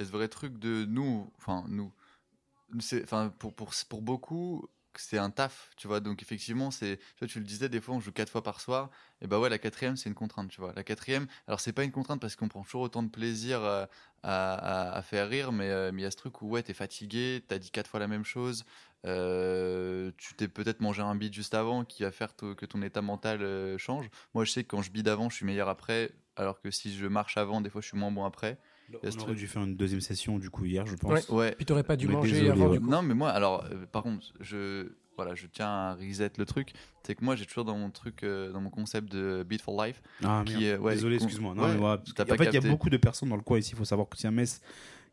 y 0.00 0.02
a 0.02 0.04
ce 0.04 0.10
vrai 0.12 0.28
truc 0.28 0.58
de 0.58 0.84
nous, 0.84 1.28
enfin, 1.38 1.64
nous, 1.68 1.92
enfin, 3.02 3.30
pour, 3.38 3.54
pour, 3.54 3.72
pour 3.88 4.02
beaucoup, 4.02 4.68
c'est 4.96 5.18
un 5.18 5.30
taf, 5.30 5.70
tu 5.76 5.86
vois. 5.88 6.00
Donc, 6.00 6.22
effectivement, 6.22 6.70
c'est, 6.70 6.98
tu 7.16 7.26
tu 7.26 7.38
le 7.40 7.44
disais, 7.44 7.68
des 7.68 7.80
fois, 7.80 7.94
on 7.94 8.00
joue 8.00 8.12
quatre 8.12 8.30
fois 8.30 8.42
par 8.42 8.60
soir. 8.60 8.90
Et 9.20 9.26
bah 9.26 9.38
ouais, 9.40 9.48
la 9.48 9.58
quatrième, 9.58 9.96
c'est 9.96 10.08
une 10.08 10.14
contrainte, 10.14 10.50
tu 10.50 10.60
vois. 10.60 10.72
La 10.74 10.84
quatrième, 10.84 11.26
alors, 11.48 11.60
c'est 11.60 11.72
pas 11.72 11.84
une 11.84 11.92
contrainte 11.92 12.20
parce 12.20 12.36
qu'on 12.36 12.48
prend 12.48 12.62
toujours 12.64 12.82
autant 12.82 13.02
de 13.02 13.10
plaisir 13.10 13.62
euh, 13.62 13.86
à, 14.22 14.96
à, 14.96 15.02
faire 15.02 15.28
rire, 15.28 15.52
mais 15.52 15.70
euh, 15.70 15.90
il 15.92 16.00
y 16.00 16.04
a 16.04 16.10
ce 16.10 16.16
truc 16.16 16.42
où, 16.42 16.48
ouais, 16.50 16.62
t'es 16.62 16.74
fatigué, 16.74 17.44
t'as 17.48 17.58
dit 17.58 17.70
quatre 17.70 17.88
fois 17.90 18.00
la 18.00 18.08
même 18.08 18.24
chose. 18.24 18.64
euh, 19.06 20.12
tu 20.16 20.34
t'es 20.34 20.48
peut-être 20.48 20.80
mangé 20.80 21.02
un 21.02 21.14
bide 21.14 21.34
juste 21.34 21.54
avant 21.54 21.84
qui 21.84 22.02
va 22.04 22.12
faire 22.12 22.34
que 22.36 22.64
ton 22.66 22.80
état 22.82 23.02
mental 23.02 23.42
euh, 23.42 23.76
change. 23.78 24.08
Moi, 24.34 24.44
je 24.44 24.52
sais 24.52 24.64
que 24.64 24.68
quand 24.68 24.82
je 24.82 24.90
bide 24.90 25.08
avant, 25.08 25.28
je 25.30 25.36
suis 25.36 25.46
meilleur 25.46 25.68
après, 25.68 26.12
alors 26.36 26.60
que 26.60 26.70
si 26.70 26.94
je 26.96 27.06
marche 27.06 27.36
avant, 27.36 27.60
des 27.60 27.70
fois, 27.70 27.80
je 27.80 27.88
suis 27.88 27.98
moins 27.98 28.10
bon 28.10 28.24
après. 28.24 28.58
On 28.92 28.96
aurait 28.96 29.10
truc. 29.10 29.36
dû 29.36 29.46
faire 29.46 29.62
une 29.62 29.76
deuxième 29.76 30.00
session 30.00 30.38
du 30.38 30.50
coup 30.50 30.64
hier, 30.64 30.86
je 30.86 30.94
pense. 30.96 31.28
Ouais. 31.28 31.34
Ouais. 31.34 31.54
Puis 31.56 31.64
t'aurais 31.66 31.82
pas 31.84 31.96
dû 31.96 32.06
Mais 32.06 32.14
manger 32.14 32.32
désolé, 32.32 32.50
avant 32.50 32.66
ouais. 32.68 32.78
du 32.78 32.84
coup. 32.84 32.90
Non, 32.90 33.02
mais 33.02 33.14
moi, 33.14 33.30
alors, 33.30 33.64
euh, 33.72 33.86
par 33.90 34.02
contre, 34.02 34.26
je, 34.40 34.88
voilà, 35.16 35.34
je 35.34 35.46
tiens 35.46 35.66
à 35.68 35.94
reset 35.94 36.32
le 36.38 36.44
truc. 36.44 36.72
C'est 37.02 37.14
que 37.14 37.24
moi, 37.24 37.34
j'ai 37.36 37.46
toujours 37.46 37.64
dans 37.64 37.76
mon 37.78 37.90
truc, 37.90 38.22
euh, 38.22 38.52
dans 38.52 38.60
mon 38.60 38.70
concept 38.70 39.10
de 39.12 39.44
Beat 39.48 39.62
for 39.62 39.82
Life. 39.84 40.02
Ah, 40.22 40.42
Qui 40.46 40.66
est- 40.66 40.76
ouais, 40.76 40.94
Désolé, 40.94 41.16
excuse-moi. 41.16 41.54
Non, 41.54 41.62
ouais, 41.64 41.68
mais 41.72 41.76
voilà, 41.76 41.98
pas 41.98 42.36
fait, 42.36 42.44
il 42.46 42.54
y 42.54 42.56
a 42.56 42.60
beaucoup 42.70 42.90
de 42.90 42.96
personnes 42.96 43.28
dans 43.30 43.36
le 43.36 43.42
coin 43.42 43.58
ici. 43.58 43.70
Il 43.72 43.76
faut 43.78 43.84
savoir 43.84 44.08
que 44.08 44.16
c'est 44.16 44.28
à 44.28 44.30
Metz. 44.30 44.60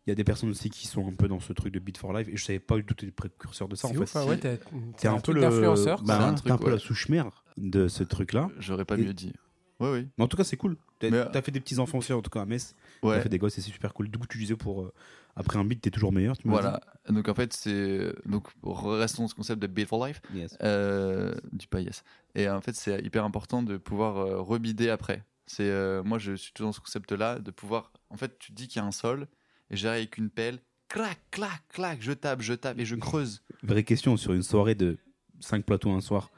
Il 0.07 0.09
y 0.09 0.13
a 0.13 0.15
des 0.15 0.23
personnes 0.23 0.49
aussi 0.49 0.71
qui 0.71 0.87
sont 0.87 1.07
un 1.07 1.13
peu 1.13 1.27
dans 1.27 1.39
ce 1.39 1.53
truc 1.53 1.71
de 1.71 1.79
Beat 1.79 1.97
for 1.97 2.11
Life. 2.11 2.27
Et 2.27 2.35
je 2.35 2.43
savais 2.43 2.59
pas 2.59 2.75
du 2.75 2.83
tout 2.83 2.95
que 2.95 3.01
t'étais 3.01 3.11
précurseur 3.11 3.67
de 3.67 3.75
ça. 3.75 3.87
C'est 3.87 3.93
en 3.93 3.97
fait. 3.97 4.03
ouf, 4.03 4.15
hein, 4.15 4.25
ouais, 4.25 4.37
t'es 4.37 4.59
T'es 4.97 5.07
un, 5.07 5.15
peu 5.17 5.21
truc 5.21 5.35
le. 5.35 5.41
bah, 5.41 5.75
C'est 5.75 6.11
un 6.11 6.33
t'es 6.33 6.39
truc, 6.39 6.51
un 6.51 6.57
peu 6.57 6.65
ouais. 6.65 6.71
la 6.71 6.79
souche 6.79 7.07
mère 7.09 7.43
de 7.57 7.87
ce 7.87 8.03
truc-là. 8.03 8.49
J'aurais 8.59 8.85
pas 8.85 8.95
Et- 8.97 9.03
mieux 9.03 9.13
dit. 9.13 9.33
Ouais, 9.81 9.91
oui. 9.91 10.07
Mais 10.17 10.23
en 10.23 10.27
tout 10.27 10.37
cas, 10.37 10.43
c'est 10.43 10.57
cool. 10.57 10.77
T'as 10.99 11.25
t'as 11.25 11.41
fait 11.41 11.51
des 11.51 11.59
petits 11.59 11.79
enfants 11.79 11.97
aussi, 11.97 12.13
en 12.13 12.21
tout 12.21 12.29
cas 12.29 12.41
à 12.41 12.45
Metz. 12.45 12.75
T'as 13.01 13.07
Ouais. 13.07 13.21
fait 13.21 13.29
des 13.29 13.37
gosses 13.39 13.57
et 13.57 13.61
c'est 13.61 13.71
super 13.71 13.93
cool. 13.93 14.09
Du 14.09 14.17
coup, 14.19 14.27
tu 14.27 14.37
disais 14.37 14.55
pour. 14.55 14.83
euh, 14.83 14.93
après 15.35 15.57
un 15.57 15.63
beat, 15.65 15.81
t'es 15.81 15.89
toujours 15.91 16.11
meilleur. 16.11 16.37
Tu 16.37 16.47
Voilà. 16.47 16.79
Donc, 17.09 17.27
en 17.27 17.33
fait, 17.33 17.51
c'est. 17.53 18.13
Donc, 18.25 18.47
restons 18.63 19.23
dans 19.23 19.27
ce 19.27 19.35
concept 19.35 19.61
de 19.61 19.67
Beat 19.67 19.87
for 19.87 20.05
Life. 20.05 20.21
Yes. 20.33 20.55
Euh, 20.61 21.33
du 21.51 21.67
pas 21.67 21.79
yes. 21.81 22.03
Et 22.35 22.47
en 22.49 22.61
fait, 22.61 22.75
c'est 22.75 23.01
hyper 23.01 23.25
important 23.25 23.63
de 23.63 23.77
pouvoir 23.77 24.17
euh, 24.17 24.41
rebider 24.41 24.89
après. 24.89 25.23
C'est 25.47 25.63
euh, 25.69 26.03
moi, 26.03 26.17
je 26.19 26.33
suis 26.33 26.53
toujours 26.53 26.69
dans 26.69 26.73
ce 26.73 26.79
concept-là 26.81 27.39
de 27.39 27.51
pouvoir. 27.51 27.91
En 28.09 28.17
fait, 28.17 28.37
tu 28.39 28.51
te 28.51 28.55
dis 28.57 28.67
qu'il 28.67 28.81
y 28.81 28.85
a 28.85 28.87
un 28.87 28.91
sol 28.91 29.27
et 29.69 29.75
j'arrive 29.77 29.99
avec 30.01 30.17
une 30.17 30.29
pelle, 30.29 30.59
clac, 30.87 31.19
clac, 31.31 31.61
clac, 31.69 31.97
je 32.01 32.11
tape, 32.11 32.41
je 32.41 32.53
tape 32.53 32.77
et 32.79 32.85
je 32.85 32.95
creuse. 32.97 33.41
Vraie 33.63 33.83
question 33.83 34.15
sur 34.17 34.33
une 34.33 34.43
soirée 34.43 34.75
de 34.75 34.97
5 35.39 35.65
plateaux 35.65 35.91
un 35.91 36.01
soir. 36.01 36.29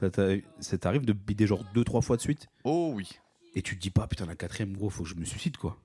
Ça 0.00 0.10
t'a- 0.10 0.36
ça 0.60 0.78
t'arrive 0.78 1.04
de 1.04 1.12
bider 1.12 1.46
genre 1.46 1.64
2-3 1.74 2.02
fois 2.02 2.16
de 2.16 2.22
suite? 2.22 2.46
Oh 2.64 2.92
oui. 2.94 3.18
et 3.54 3.62
tu 3.62 3.76
te 3.76 3.80
dis 3.80 3.90
pas 3.90 4.06
putain 4.06 4.26
la 4.26 4.36
quatrième 4.36 4.76
gros 4.76 4.90
faut 4.90 5.02
que 5.02 5.08
je 5.08 5.14
me 5.16 5.24
suicide 5.24 5.56
quoi. 5.56 5.76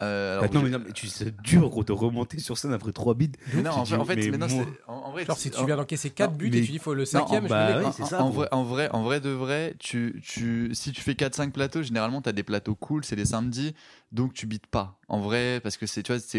Euh, 0.00 0.40
alors, 0.40 0.52
non, 0.52 0.60
j'ai- 0.60 0.64
mais 0.66 0.70
non 0.70 0.82
mais 0.84 0.92
tu 0.92 1.06
c'est 1.06 1.40
dur 1.42 1.68
gros 1.70 1.84
de 1.84 1.92
remonter 1.92 2.40
sur 2.40 2.58
scène 2.58 2.72
après 2.72 2.92
3 2.92 3.14
bides. 3.14 3.36
Mais 3.54 3.62
non, 3.62 3.70
en 3.70 3.82
dis, 3.84 3.90
fait, 3.90 3.96
en 3.96 4.04
fait, 4.04 4.16
mais 4.16 4.30
mais 4.32 4.38
non, 4.38 4.48
moi- 4.48 4.66
en, 4.88 4.92
en 4.94 5.12
vrai, 5.12 5.24
Genre 5.24 5.38
si 5.38 5.50
tu 5.50 5.64
viens 5.64 5.76
d'encaisser 5.76 6.10
4 6.10 6.32
non, 6.32 6.36
buts 6.38 6.50
mais- 6.50 6.58
et 6.58 6.62
tu 6.64 6.72
dis 6.72 6.78
faut 6.80 6.92
le 6.94 7.02
Non, 7.02 7.06
cinquième, 7.06 7.46
bah 7.46 7.68
je 7.70 7.74
me 7.76 7.78
oui, 7.84 7.86
en, 7.86 7.92
ça, 8.06 8.22
en 8.24 8.30
gros. 8.30 8.38
vrai, 8.40 8.48
en 8.50 8.64
vrai, 8.64 8.88
en 8.92 9.02
vrai 9.04 9.20
de 9.20 9.30
vrai, 9.30 9.76
tu, 9.78 10.20
tu, 10.26 10.70
si 10.74 10.90
tu 10.92 11.00
fais 11.02 11.14
4-5 11.14 11.52
plateaux, 11.52 11.82
généralement, 11.82 12.20
tu 12.20 12.28
as 12.28 12.32
des 12.32 12.42
plateaux 12.42 12.74
cool, 12.74 13.04
c'est 13.04 13.14
les 13.14 13.26
samedis, 13.26 13.74
donc 14.12 14.34
tu 14.34 14.46
bites 14.46 14.66
pas. 14.66 15.00
En 15.08 15.20
vrai, 15.20 15.60
parce 15.62 15.76
que 15.76 15.86
c'est, 15.86 16.02
tu 16.02 16.12
vois, 16.12 16.20
c'est, 16.20 16.38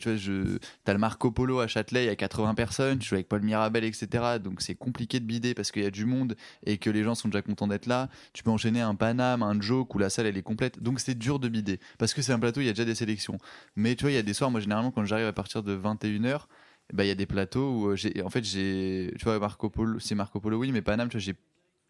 tu 0.00 0.08
vois, 0.08 0.16
je, 0.16 0.58
t'as 0.84 0.92
le 0.92 0.98
Marco 0.98 1.30
Polo 1.30 1.60
à 1.60 1.66
Châtelet, 1.66 2.04
il 2.04 2.06
y 2.06 2.10
a 2.10 2.16
80 2.16 2.54
personnes, 2.54 2.98
tu 2.98 3.08
joues 3.08 3.14
avec 3.14 3.28
Paul 3.28 3.42
Mirabel, 3.42 3.84
etc. 3.84 4.38
Donc 4.42 4.62
c'est 4.62 4.74
compliqué 4.74 5.20
de 5.20 5.26
bider 5.26 5.54
parce 5.54 5.70
qu'il 5.70 5.82
y 5.82 5.86
a 5.86 5.90
du 5.90 6.06
monde 6.06 6.34
et 6.64 6.78
que 6.78 6.90
les 6.90 7.04
gens 7.04 7.14
sont 7.14 7.28
déjà 7.28 7.42
contents 7.42 7.68
d'être 7.68 7.86
là. 7.86 8.08
Tu 8.32 8.42
peux 8.42 8.50
enchaîner 8.50 8.80
un 8.80 8.94
Paname, 8.94 9.42
un 9.42 9.60
Joke 9.60 9.94
où 9.94 9.98
la 9.98 10.10
salle 10.10 10.26
elle 10.26 10.38
est 10.38 10.42
complète. 10.42 10.82
Donc 10.82 11.00
c'est 11.00 11.14
dur 11.16 11.38
de 11.38 11.48
bider 11.48 11.78
parce 11.98 12.14
que 12.14 12.22
c'est 12.22 12.32
un 12.32 12.38
plateau, 12.38 12.60
il 12.60 12.66
y 12.66 12.70
a 12.70 12.72
déjà 12.72 12.84
des 12.84 12.94
sélections. 12.94 13.38
Mais 13.76 13.94
tu 13.96 14.04
vois, 14.04 14.12
il 14.12 14.16
y 14.16 14.18
a 14.18 14.22
des 14.22 14.34
soirs, 14.34 14.50
moi 14.50 14.60
généralement 14.60 14.90
quand 14.90 15.04
j'arrive 15.04 15.26
à 15.26 15.32
partir 15.32 15.62
de 15.62 15.76
21h, 15.76 16.46
bah, 16.92 17.04
il 17.04 17.08
y 17.08 17.12
a 17.12 17.14
des 17.14 17.26
plateaux 17.26 17.70
où 17.70 17.86
euh, 17.88 17.96
j'ai, 17.96 18.22
en 18.22 18.30
fait, 18.30 18.44
j'ai, 18.44 19.12
tu 19.18 19.24
vois, 19.24 19.38
Marco 19.38 19.70
Polo, 19.70 19.98
c'est 20.00 20.14
Marco 20.14 20.40
Polo, 20.40 20.58
oui, 20.58 20.72
mais 20.72 20.82
Paname, 20.82 21.08
tu 21.08 21.16
vois, 21.16 21.20
j'ai 21.20 21.34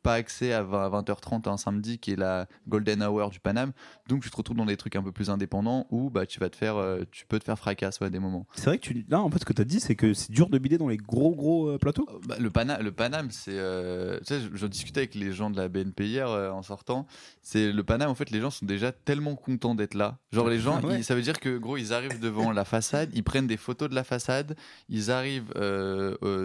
pas 0.03 0.15
accès 0.15 0.53
à 0.53 0.63
20 0.63 0.85
à 0.85 0.89
20h30 1.03 1.49
un 1.49 1.57
samedi 1.57 1.99
qui 1.99 2.13
est 2.13 2.17
la 2.17 2.47
golden 2.69 3.03
hour 3.03 3.31
du 3.31 3.41
Paname. 3.41 3.73
Donc 4.09 4.23
tu 4.23 4.31
te 4.31 4.37
retrouves 4.37 4.57
dans 4.57 4.67
des 4.67 4.77
trucs 4.77 4.97
un 4.97 5.03
peu 5.03 5.13
plus 5.13 5.31
indépendants 5.31 5.87
où 5.91 6.11
bah 6.11 6.27
tu 6.27 6.41
vas 6.41 6.49
te 6.51 6.57
faire, 6.57 6.77
euh, 6.77 7.03
tu 7.11 7.27
peux 7.27 7.39
te 7.39 7.45
faire 7.45 7.59
fracasse 7.59 8.01
ouais, 8.01 8.07
à 8.07 8.11
des 8.11 8.19
moments. 8.19 8.47
C'est 8.55 8.67
vrai 8.67 8.79
que 8.79 8.83
tu 8.83 9.05
là 9.09 9.21
en 9.21 9.31
fait 9.31 9.39
ce 9.39 9.45
que 9.45 9.53
t'as 9.53 9.65
dit 9.65 9.81
c'est 9.81 9.95
que 9.95 10.15
c'est 10.15 10.31
dur 10.33 10.49
de 10.49 10.59
bider 10.59 10.79
dans 10.79 10.89
les 10.89 10.97
gros 10.97 11.35
gros 11.35 11.69
euh, 11.69 11.79
plateaux. 11.79 12.07
Euh, 12.11 12.19
bah, 12.27 12.37
le, 12.39 12.51
Pana, 12.51 12.81
le 12.81 12.93
Paname, 12.93 13.31
c'est. 13.31 13.53
euh, 13.55 14.19
tu 14.21 14.25
sais, 14.27 14.41
je- 14.41 14.57
j'en 14.57 14.69
discutais 14.69 15.01
avec 15.01 15.15
les 15.15 15.33
gens 15.33 15.51
de 15.51 15.57
la 15.57 15.69
BNP 15.69 16.07
hier 16.07 16.29
en 16.29 16.63
sortant. 16.63 17.07
C'est 17.43 17.73
le 17.73 17.83
Paname, 17.85 18.11
en 18.11 18.15
fait, 18.15 18.31
les 18.31 18.41
gens 18.41 18.51
sont 18.51 18.67
déjà 18.67 18.93
tellement 18.93 19.35
contents 19.37 19.75
d'être 19.75 19.95
là. 19.95 20.19
Genre, 20.33 20.49
les 20.49 20.59
gens, 20.59 20.81
Ouais. 20.85 20.99
ils- 21.01 21.05
ça 21.05 21.15
veut 21.15 21.23
dire 21.23 21.39
que, 21.41 21.57
gros, 21.59 21.77
ils 21.77 21.93
arrivent 21.93 22.21
devant 22.21 22.53
la 22.53 22.65
façade, 22.65 23.11
ils 23.15 23.23
prennent 23.25 23.47
des 23.47 23.57
photos 23.57 23.89
de 23.89 23.95
la 23.95 24.05
façade, 24.05 24.57
ils 24.89 25.11
arrivent 25.11 25.53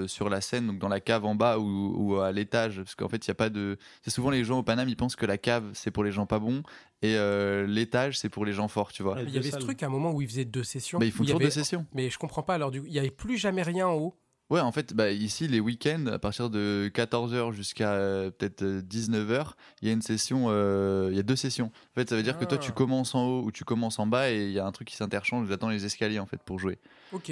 sur 0.07 0.29
la 0.29 0.41
scène, 0.41 0.67
donc 0.67 0.79
dans 0.79 0.87
la 0.89 0.99
cave 0.99 1.25
en 1.25 1.35
bas 1.35 1.59
ou, 1.59 1.93
ou 1.97 2.19
à 2.19 2.31
l'étage, 2.31 2.77
parce 2.77 2.95
qu'en 2.95 3.07
fait, 3.09 3.25
il 3.25 3.29
n'y 3.29 3.33
a 3.33 3.35
pas 3.35 3.44
de. 3.49 3.77
C'est 4.03 4.11
souvent 4.11 4.29
les 4.29 4.43
gens 4.43 4.59
au 4.59 4.63
Paname, 4.63 4.89
ils 4.89 4.97
pensent 4.97 5.15
que 5.15 5.25
la 5.25 5.37
cave, 5.37 5.69
c'est 5.73 5.91
pour 5.91 6.03
les 6.03 6.11
gens 6.11 6.25
pas 6.25 6.39
bons 6.39 6.63
et 7.01 7.15
euh, 7.17 7.67
l'étage, 7.67 8.17
c'est 8.17 8.29
pour 8.29 8.45
les 8.45 8.53
gens 8.53 8.67
forts, 8.67 8.91
tu 8.91 9.03
vois. 9.03 9.17
Il 9.21 9.29
y 9.33 9.37
avait 9.37 9.51
ce 9.51 9.57
truc 9.57 9.83
à 9.83 9.85
un 9.85 9.89
moment 9.89 10.11
où 10.11 10.21
ils 10.21 10.27
faisaient 10.27 10.45
deux 10.45 10.63
sessions. 10.63 10.99
Bah, 10.99 11.05
ils 11.05 11.11
font 11.11 11.23
il 11.23 11.27
y 11.27 11.27
toujours 11.27 11.41
avait- 11.41 11.45
des 11.45 11.51
sessions. 11.51 11.85
Mais 11.93 12.09
je 12.09 12.17
comprends 12.17 12.43
pas 12.43 12.55
alors 12.55 12.71
du 12.71 12.81
coup, 12.81 12.87
il 12.87 12.93
y 12.93 12.99
avait 12.99 13.11
plus 13.11 13.37
jamais 13.37 13.63
rien 13.63 13.87
en 13.87 13.93
haut. 13.95 14.17
Ouais, 14.51 14.59
en 14.59 14.71
fait, 14.71 14.93
bah, 14.93 15.09
ici, 15.09 15.47
les 15.47 15.59
week-ends, 15.59 16.05
à 16.05 16.19
partir 16.19 16.51
de 16.51 16.91
14h 16.93 17.51
jusqu'à 17.51 17.93
euh, 17.93 18.29
peut-être 18.29 18.61
euh, 18.61 18.81
19h, 18.81 19.53
il 19.81 19.87
y 19.87 19.89
a 19.89 19.93
une 19.93 20.03
session, 20.03 20.45
euh, 20.49 21.07
il 21.09 21.17
y 21.17 21.19
a 21.19 21.23
deux 21.23 21.35
sessions. 21.35 21.65
En 21.67 21.99
fait, 21.99 22.07
ça 22.09 22.15
veut 22.15 22.21
dire 22.21 22.37
que 22.37 22.45
toi, 22.45 22.59
Ah. 22.61 22.63
tu 22.63 22.71
commences 22.71 23.15
en 23.15 23.25
haut 23.25 23.43
ou 23.43 23.51
tu 23.51 23.63
commences 23.63 23.97
en 23.97 24.05
bas 24.05 24.29
et 24.31 24.45
il 24.45 24.51
y 24.51 24.59
a 24.59 24.65
un 24.67 24.71
truc 24.71 24.87
qui 24.87 24.95
s'interchange. 24.95 25.47
J'attends 25.47 25.69
les 25.69 25.85
escaliers, 25.85 26.19
en 26.19 26.27
fait, 26.27 26.37
pour 26.43 26.59
jouer. 26.59 26.77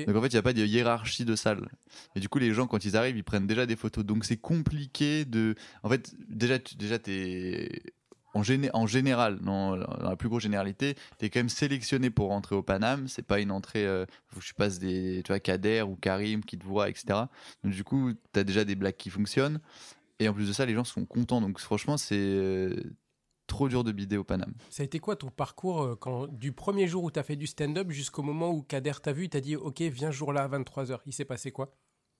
Donc, 0.07 0.15
en 0.15 0.21
fait, 0.21 0.27
il 0.29 0.33
n'y 0.33 0.39
a 0.39 0.41
pas 0.41 0.53
de 0.53 0.65
hiérarchie 0.65 1.23
de 1.23 1.35
salle. 1.35 1.69
Et 2.15 2.19
du 2.19 2.29
coup, 2.29 2.39
les 2.39 2.51
gens, 2.51 2.65
quand 2.65 2.83
ils 2.83 2.97
arrivent, 2.97 3.17
ils 3.17 3.23
prennent 3.23 3.45
déjà 3.47 3.67
des 3.67 3.75
photos. 3.75 4.03
Donc, 4.03 4.25
c'est 4.25 4.37
compliqué 4.37 5.23
de. 5.25 5.53
En 5.83 5.89
fait, 5.89 6.15
déjà, 6.29 6.57
tu 6.57 6.73
déjà, 6.75 6.97
t'es. 6.97 7.83
En, 8.33 8.41
géné- 8.41 8.71
en 8.73 8.87
général, 8.87 9.39
dans, 9.39 9.75
la 9.75 10.15
plus 10.15 10.29
grosse 10.29 10.43
généralité, 10.43 10.95
tu 11.19 11.25
es 11.25 11.29
quand 11.29 11.39
même 11.39 11.49
sélectionné 11.49 12.09
pour 12.09 12.29
rentrer 12.29 12.55
au 12.55 12.63
Paname. 12.63 13.07
C'est 13.07 13.25
pas 13.25 13.39
une 13.39 13.51
entrée. 13.51 13.85
euh, 13.85 14.05
faut 14.27 14.39
que 14.39 14.45
tu 14.45 14.79
des. 14.79 15.21
Tu 15.23 15.31
vois, 15.31 15.39
Kader 15.39 15.83
ou 15.83 15.95
Karim 15.95 16.43
qui 16.43 16.57
te 16.57 16.65
voient, 16.65 16.89
etc. 16.89 17.29
Donc, 17.63 17.73
du 17.73 17.83
coup, 17.83 18.13
tu 18.33 18.39
as 18.39 18.43
déjà 18.43 18.65
des 18.65 18.75
blagues 18.75 18.97
qui 18.97 19.09
fonctionnent. 19.09 19.59
Et 20.19 20.27
en 20.27 20.33
plus 20.33 20.47
de 20.47 20.53
ça, 20.53 20.65
les 20.65 20.73
gens 20.73 20.83
sont 20.83 21.05
contents. 21.05 21.41
Donc, 21.41 21.59
franchement, 21.59 21.97
c'est 21.97 22.15
euh, 22.17 22.75
trop 23.47 23.69
dur 23.69 23.83
de 23.83 23.91
bider 23.91 24.17
au 24.17 24.23
Paname. 24.23 24.53
Ça 24.69 24.81
a 24.81 24.85
été 24.85 24.99
quoi 24.99 25.15
ton 25.15 25.29
parcours 25.29 25.81
euh, 25.83 25.95
quand, 25.95 26.27
du 26.27 26.53
premier 26.53 26.87
jour 26.87 27.03
où 27.03 27.11
tu 27.11 27.19
as 27.19 27.23
fait 27.23 27.35
du 27.35 27.47
stand-up 27.47 27.91
jusqu'au 27.91 28.23
moment 28.23 28.51
où 28.51 28.63
Kader 28.63 28.93
t'a 29.01 29.13
vu, 29.13 29.25
il 29.25 29.29
t'a 29.29 29.41
dit 29.41 29.55
Ok, 29.55 29.81
viens 29.81 30.11
ce 30.11 30.17
jour-là 30.17 30.43
à 30.43 30.47
23h. 30.47 30.99
Il 31.05 31.13
s'est 31.13 31.25
passé 31.25 31.51
quoi? 31.51 31.75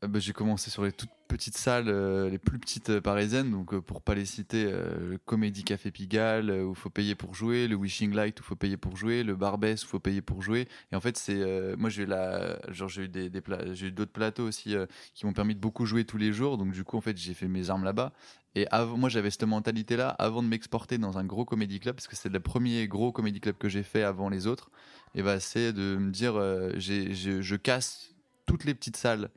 Bah, 0.07 0.19
j'ai 0.19 0.33
commencé 0.33 0.69
sur 0.69 0.83
les 0.83 0.91
toutes 0.91 1.09
petites 1.27 1.57
salles, 1.57 1.87
euh, 1.87 2.29
les 2.29 2.37
plus 2.37 2.59
petites 2.59 2.89
euh, 2.89 3.01
parisiennes, 3.01 3.51
donc 3.51 3.73
euh, 3.73 3.81
pour 3.81 4.01
pas 4.01 4.13
les 4.15 4.25
citer, 4.25 4.65
euh, 4.67 5.11
le 5.11 5.17
Comédie 5.17 5.63
Café 5.63 5.89
Pigalle, 5.91 6.51
où 6.51 6.75
faut 6.75 6.89
payer 6.89 7.15
pour 7.15 7.33
jouer, 7.33 7.67
le 7.67 7.75
Wishing 7.75 8.13
Light, 8.13 8.39
où 8.39 8.43
faut 8.43 8.55
payer 8.55 8.77
pour 8.77 8.95
jouer, 8.97 9.23
le 9.23 9.35
Barbès, 9.35 9.83
où 9.83 9.87
faut 9.87 9.99
payer 9.99 10.21
pour 10.21 10.41
jouer. 10.41 10.67
Et 10.91 10.95
en 10.95 11.01
fait, 11.01 11.17
c'est, 11.17 11.75
moi 11.77 11.89
j'ai 11.89 12.03
eu 12.03 12.05
la, 12.05 12.59
genre 12.71 12.89
j'ai 12.89 13.03
eu 13.03 13.09
des, 13.09 13.31
j'ai 13.73 13.87
eu 13.87 13.91
d'autres 13.91 14.11
plateaux 14.11 14.43
aussi 14.47 14.75
qui 15.13 15.25
m'ont 15.25 15.33
permis 15.33 15.55
de 15.55 15.59
beaucoup 15.59 15.85
jouer 15.85 16.05
tous 16.05 16.17
les 16.17 16.33
jours, 16.33 16.57
donc 16.57 16.71
du 16.71 16.83
coup 16.83 16.97
en 16.97 17.01
fait 17.01 17.17
j'ai 17.17 17.33
fait 17.33 17.47
mes 17.47 17.69
armes 17.69 17.83
là-bas. 17.83 18.13
Et 18.55 18.67
moi 18.95 19.09
j'avais 19.09 19.31
cette 19.31 19.43
mentalité-là 19.43 20.09
avant 20.09 20.43
de 20.43 20.47
m'exporter 20.47 20.97
dans 20.99 21.17
un 21.17 21.25
gros 21.25 21.45
comédie 21.45 21.79
club, 21.79 21.95
parce 21.95 22.07
que 22.07 22.15
c'est 22.15 22.29
le 22.29 22.39
premier 22.39 22.87
gros 22.87 23.11
comédie 23.11 23.39
club 23.39 23.57
que 23.57 23.69
j'ai 23.69 23.83
fait 23.83 24.03
avant 24.03 24.29
les 24.29 24.45
autres. 24.47 24.69
Et 25.15 25.23
bah 25.23 25.39
c'est 25.39 25.73
de 25.73 25.97
me 25.97 26.11
dire, 26.11 26.39
j'ai, 26.77 27.13
je- 27.13 27.55
casse 27.55 28.13
toutes 28.45 28.65
les 28.65 28.73
petites 28.73 28.97
salles 28.97 29.29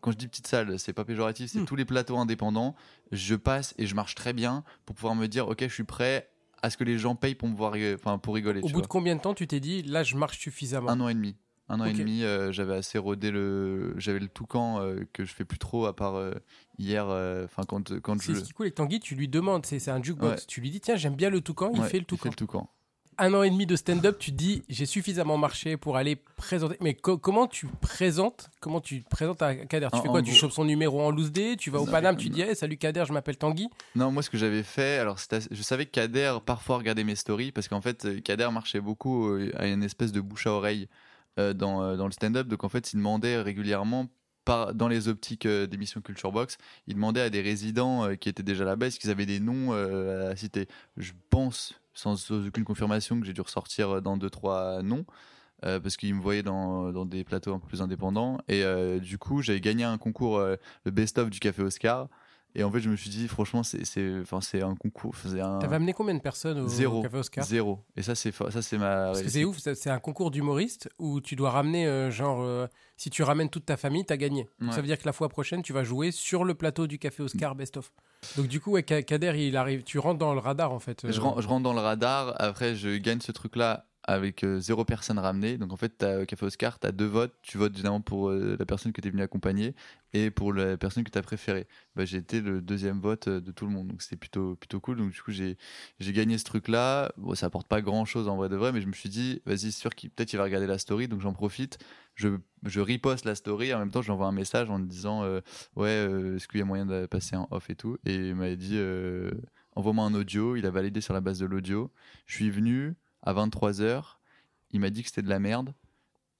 quand 0.00 0.12
je 0.12 0.16
dis 0.16 0.28
petite 0.28 0.46
salle, 0.46 0.78
c'est 0.78 0.92
pas 0.92 1.04
péjoratif, 1.04 1.50
c'est 1.50 1.60
Hmm. 1.60 1.64
tous 1.64 1.76
les 1.76 1.84
plateaux 1.84 2.16
indépendants. 2.18 2.74
Je 3.10 3.34
passe 3.34 3.74
et 3.78 3.86
je 3.86 3.94
marche 3.94 4.14
très 4.14 4.32
bien 4.32 4.64
pour 4.86 4.94
pouvoir 4.96 5.14
me 5.14 5.26
dire, 5.26 5.48
ok, 5.48 5.62
je 5.62 5.72
suis 5.74 5.84
prêt 5.84 6.28
à 6.62 6.70
ce 6.70 6.76
que 6.76 6.84
les 6.84 6.98
gens 6.98 7.16
payent 7.16 7.34
pour 7.34 7.48
me 7.48 7.56
voir, 7.56 7.74
enfin 7.94 8.18
pour 8.18 8.34
rigoler. 8.34 8.60
Au 8.60 8.66
bout 8.68 8.72
vois. 8.74 8.82
de 8.82 8.86
combien 8.86 9.16
de 9.16 9.20
temps 9.20 9.34
tu 9.34 9.46
t'es 9.48 9.58
dit 9.60 9.82
Là, 9.82 10.02
je 10.04 10.16
marche 10.16 10.38
suffisamment? 10.38 10.88
Un 10.90 11.00
an 11.00 11.08
et 11.08 11.14
demi. 11.14 11.36
Un 11.68 11.80
an 11.80 11.84
et 11.86 11.92
demi, 11.94 12.22
euh, 12.22 12.52
j'avais 12.52 12.74
assez 12.74 12.98
rodé 12.98 13.30
le, 13.30 13.94
j'avais 13.96 14.18
le 14.18 14.28
toucan 14.28 14.80
euh, 14.80 15.06
que 15.12 15.24
je 15.24 15.32
fais 15.32 15.44
plus 15.44 15.58
trop 15.58 15.86
à 15.86 15.96
part 15.96 16.16
euh, 16.16 16.32
hier. 16.78 17.06
Enfin 17.44 17.62
quand 17.66 17.98
quand 18.00 18.20
C'est 18.20 18.34
je. 18.34 18.38
ce 18.40 18.44
qui 18.44 18.50
est 18.50 18.52
cool 18.52 18.66
avec 18.66 18.74
Tanguy, 18.74 19.00
tu 19.00 19.14
lui 19.14 19.26
demandes, 19.28 19.64
c'est 19.64 19.78
c'est 19.78 19.90
un 19.90 20.02
jukebox. 20.02 20.42
Ouais. 20.42 20.46
Tu 20.46 20.60
lui 20.60 20.70
dis 20.70 20.80
Tiens, 20.80 20.96
j'aime 20.96 21.14
bien 21.16 21.30
le 21.30 21.40
toucan, 21.40 21.70
il 21.74 21.80
Ouais, 21.80 21.88
fait 21.88 21.98
le 21.98 22.04
toucan. 22.04 22.20
Il 22.20 22.22
fait 22.24 22.30
le 22.30 22.36
toucan. 22.36 22.70
Un 23.18 23.34
an 23.34 23.42
et 23.42 23.50
demi 23.50 23.66
de 23.66 23.76
stand-up, 23.76 24.16
tu 24.18 24.30
te 24.32 24.36
dis 24.36 24.62
j'ai 24.68 24.86
suffisamment 24.86 25.36
marché 25.38 25.76
pour 25.76 25.96
aller 25.96 26.16
présenter. 26.36 26.76
Mais 26.80 26.94
co- 26.94 27.18
comment 27.18 27.46
tu 27.46 27.66
présentes 27.80 28.50
Comment 28.60 28.80
tu 28.80 29.02
te 29.02 29.08
présentes 29.08 29.42
à 29.42 29.54
Kader? 29.54 29.88
Tu 29.92 29.98
En- 29.98 30.02
fais 30.02 30.08
quoi? 30.08 30.22
Tu 30.22 30.30
gros- 30.30 30.40
chopes 30.40 30.52
son 30.52 30.64
numéro 30.64 31.00
en 31.02 31.10
loose 31.10 31.32
day 31.32 31.56
Tu 31.56 31.70
vas 31.70 31.80
au 31.80 31.86
Non, 31.86 31.92
Paname, 31.92 32.16
tu 32.16 32.28
dis 32.30 32.40
hey, 32.42 32.54
salut 32.56 32.76
Kader, 32.76 33.04
je 33.06 33.12
m'appelle 33.12 33.36
Tanguy. 33.36 33.68
Non, 33.94 34.10
moi, 34.10 34.22
ce 34.22 34.30
que 34.30 34.38
j'avais 34.38 34.62
fait, 34.62 34.98
alors 34.98 35.16
assez- 35.16 35.48
je 35.50 35.62
savais 35.62 35.86
que 35.86 35.90
Kader 35.90 36.38
parfois 36.44 36.78
regardait 36.78 37.04
mes 37.04 37.16
stories 37.16 37.52
parce 37.52 37.68
qu'en 37.68 37.80
fait, 37.80 38.04
euh, 38.04 38.20
Kader 38.20 38.48
marchait 38.52 38.80
beaucoup 38.80 39.28
euh, 39.28 39.50
à 39.56 39.66
une 39.66 39.82
espèce 39.82 40.12
de 40.12 40.20
bouche 40.20 40.46
à 40.46 40.52
oreille 40.52 40.88
euh, 41.38 41.52
dans, 41.54 41.82
euh, 41.82 41.96
dans 41.96 42.06
le 42.06 42.12
stand-up. 42.12 42.46
Donc 42.48 42.64
en 42.64 42.68
fait, 42.68 42.92
il 42.92 42.96
demandait 42.96 43.40
régulièrement. 43.40 44.06
Par, 44.44 44.74
dans 44.74 44.88
les 44.88 45.06
optiques 45.06 45.46
euh, 45.46 45.68
d'émission 45.68 46.00
Culture 46.00 46.32
Box, 46.32 46.58
il 46.88 46.94
demandait 46.96 47.20
à 47.20 47.30
des 47.30 47.40
résidents 47.42 48.06
euh, 48.06 48.14
qui 48.16 48.28
étaient 48.28 48.42
déjà 48.42 48.64
là-bas 48.64 48.88
est-ce 48.88 48.98
qu'ils 48.98 49.10
avaient 49.10 49.24
des 49.24 49.38
noms 49.38 49.68
euh, 49.72 50.32
à 50.32 50.34
citer? 50.36 50.66
Je 50.96 51.12
pense, 51.30 51.80
sans, 51.94 52.30
aucune 52.30 52.64
confirmation, 52.64 53.20
que 53.20 53.26
j'ai 53.26 53.32
dû 53.32 53.40
ressortir 53.40 53.96
euh, 53.96 54.00
dans 54.00 54.16
deux 54.16 54.30
trois 54.30 54.82
noms. 54.82 55.04
euh, 55.64 55.80
parce 55.80 55.96
qu'il 55.96 56.14
me 56.14 56.20
voyait 56.20 56.42
dans, 56.42 56.92
dans 56.92 57.06
des 57.06 57.24
plateaux 57.24 57.54
un 57.54 57.58
peu 57.60 57.68
plus 57.68 57.82
indépendants. 57.82 58.38
Et 58.48 58.64
euh, 58.64 58.98
du 58.98 59.18
coup, 59.18 59.42
j'avais 59.42 59.60
gagné 59.60 59.84
un 59.84 59.98
concours, 59.98 60.40
le 60.40 60.90
best-of 60.90 61.30
du 61.30 61.40
Café 61.40 61.62
Oscar. 61.62 62.08
Et 62.54 62.64
en 62.64 62.70
fait, 62.70 62.80
je 62.80 62.90
me 62.90 62.96
suis 62.96 63.08
dit, 63.08 63.28
franchement, 63.28 63.62
c'est, 63.62 63.84
c'est, 63.86 64.20
enfin, 64.20 64.40
c'est 64.42 64.60
un 64.62 64.74
concours. 64.74 65.14
C'est 65.16 65.40
un 65.40 65.58
T'avais 65.58 65.76
amené 65.76 65.92
combien 65.94 66.14
de 66.14 66.20
personnes 66.20 66.58
au 66.60 66.68
zéro, 66.68 67.00
Café 67.02 67.16
Oscar 67.16 67.44
zéro. 67.44 67.80
Et 67.96 68.02
ça, 68.02 68.14
c'est, 68.14 68.30
fa- 68.32 68.50
ça, 68.50 68.60
c'est 68.60 68.76
ma. 68.76 69.06
Parce 69.06 69.22
que 69.22 69.28
c'est 69.30 69.44
ouf, 69.44 69.58
ça- 69.58 69.74
c'est 69.74 69.88
un 69.90 69.98
concours 69.98 70.30
d'humoriste 70.30 70.88
où 70.98 71.20
tu 71.20 71.34
dois 71.34 71.50
ramener, 71.50 71.86
euh, 71.86 72.10
genre, 72.10 72.42
euh, 72.42 72.66
si 72.98 73.08
tu 73.10 73.22
ramènes 73.22 73.48
toute 73.48 73.64
ta 73.66 73.76
famille, 73.76 74.04
t'as 74.04 74.16
gagné. 74.18 74.42
Donc, 74.60 74.68
Ouais. 74.68 74.74
Ça 74.74 74.80
veut 74.82 74.86
dire 74.86 74.98
que 74.98 75.06
la 75.06 75.12
fois 75.12 75.28
prochaine, 75.28 75.62
tu 75.62 75.72
vas 75.72 75.82
jouer 75.84 76.10
sur 76.10 76.44
le 76.44 76.54
plateau 76.54 76.86
du 76.86 76.98
Café 76.98 77.22
Oscar 77.22 77.54
Best 77.54 77.76
of. 77.78 77.90
Donc 78.36 78.46
du 78.46 78.60
coup, 78.60 78.72
ouais, 78.72 78.82
Ka- 78.82 79.02
Kader, 79.02 79.32
il 79.36 79.56
arrive, 79.56 79.82
tu 79.82 79.98
rentres 79.98 80.18
dans 80.18 80.32
le 80.34 80.38
radar 80.40 80.72
en 80.72 80.78
fait. 80.78 81.04
euh. 81.04 81.08
Je, 81.08 81.14
je 81.14 81.20
rentre 81.48 81.62
dans 81.62 81.72
le 81.72 81.80
radar. 81.80 82.34
Après, 82.38 82.74
je 82.76 82.96
gagne 82.98 83.20
ce 83.20 83.32
truc-là 83.32 83.86
avec 84.04 84.44
euh, 84.44 84.58
zéro 84.60 84.84
personne 84.84 85.18
ramenée. 85.18 85.58
Donc 85.58 85.72
en 85.72 85.76
fait, 85.76 85.90
t'as, 85.98 86.22
au 86.22 86.26
Café 86.26 86.46
Oscar, 86.46 86.78
tu 86.78 86.86
as 86.86 86.92
deux 86.92 87.06
votes. 87.06 87.34
Tu 87.42 87.58
votes 87.58 87.72
évidemment 87.72 88.00
pour 88.00 88.30
euh, 88.30 88.56
la 88.58 88.66
personne 88.66 88.92
que 88.92 89.00
tu 89.00 89.08
es 89.08 89.10
venu 89.10 89.22
accompagner 89.22 89.74
et 90.12 90.30
pour 90.30 90.52
la 90.52 90.76
personne 90.76 91.04
que 91.04 91.10
tu 91.10 91.18
as 91.18 91.22
préférée. 91.22 91.66
Bah, 91.94 92.04
j'ai 92.04 92.18
été 92.18 92.40
le 92.40 92.60
deuxième 92.60 93.00
vote 93.00 93.28
euh, 93.28 93.40
de 93.40 93.52
tout 93.52 93.66
le 93.66 93.72
monde. 93.72 93.88
Donc 93.88 94.02
c'était 94.02 94.16
plutôt, 94.16 94.56
plutôt 94.56 94.80
cool. 94.80 94.96
Donc 94.96 95.12
du 95.12 95.22
coup, 95.22 95.30
j'ai, 95.30 95.56
j'ai 96.00 96.12
gagné 96.12 96.38
ce 96.38 96.44
truc-là. 96.44 97.12
Bon, 97.16 97.34
ça 97.34 97.46
apporte 97.46 97.68
pas 97.68 97.80
grand-chose 97.80 98.28
en 98.28 98.36
vrai 98.36 98.48
de 98.48 98.56
vrai, 98.56 98.72
mais 98.72 98.80
je 98.80 98.86
me 98.86 98.92
suis 98.92 99.08
dit, 99.08 99.40
vas-y, 99.46 99.58
c'est 99.58 99.80
sûr 99.80 99.94
qu'il 99.94 100.10
peut-être 100.10 100.32
il 100.32 100.36
va 100.36 100.44
regarder 100.44 100.66
la 100.66 100.78
story. 100.78 101.08
Donc 101.08 101.20
j'en 101.20 101.32
profite. 101.32 101.78
Je, 102.14 102.28
je 102.64 102.80
reposte 102.80 103.24
la 103.24 103.34
story. 103.34 103.72
En 103.72 103.78
même 103.78 103.90
temps, 103.90 104.02
j'envoie 104.02 104.26
un 104.26 104.32
message 104.32 104.68
en 104.70 104.78
disant, 104.78 105.22
euh, 105.24 105.40
ouais, 105.76 105.88
euh, 105.88 106.36
est-ce 106.36 106.48
qu'il 106.48 106.58
y 106.58 106.62
a 106.62 106.66
moyen 106.66 106.86
de 106.86 107.06
passer 107.06 107.36
en 107.36 107.48
off 107.50 107.70
et 107.70 107.74
tout? 107.74 107.98
Et 108.04 108.14
il 108.14 108.34
m'avait 108.34 108.56
dit, 108.56 108.76
euh, 108.76 109.30
envoie-moi 109.76 110.04
un 110.04 110.14
audio. 110.14 110.56
Il 110.56 110.66
a 110.66 110.70
validé 110.70 111.00
sur 111.00 111.14
la 111.14 111.20
base 111.20 111.38
de 111.38 111.46
l'audio. 111.46 111.90
Je 112.26 112.34
suis 112.34 112.50
venu 112.50 112.94
à 113.22 113.32
23h. 113.34 114.02
Il 114.70 114.80
m'a 114.80 114.90
dit 114.90 115.02
que 115.02 115.08
c'était 115.08 115.22
de 115.22 115.28
la 115.28 115.38
merde. 115.38 115.74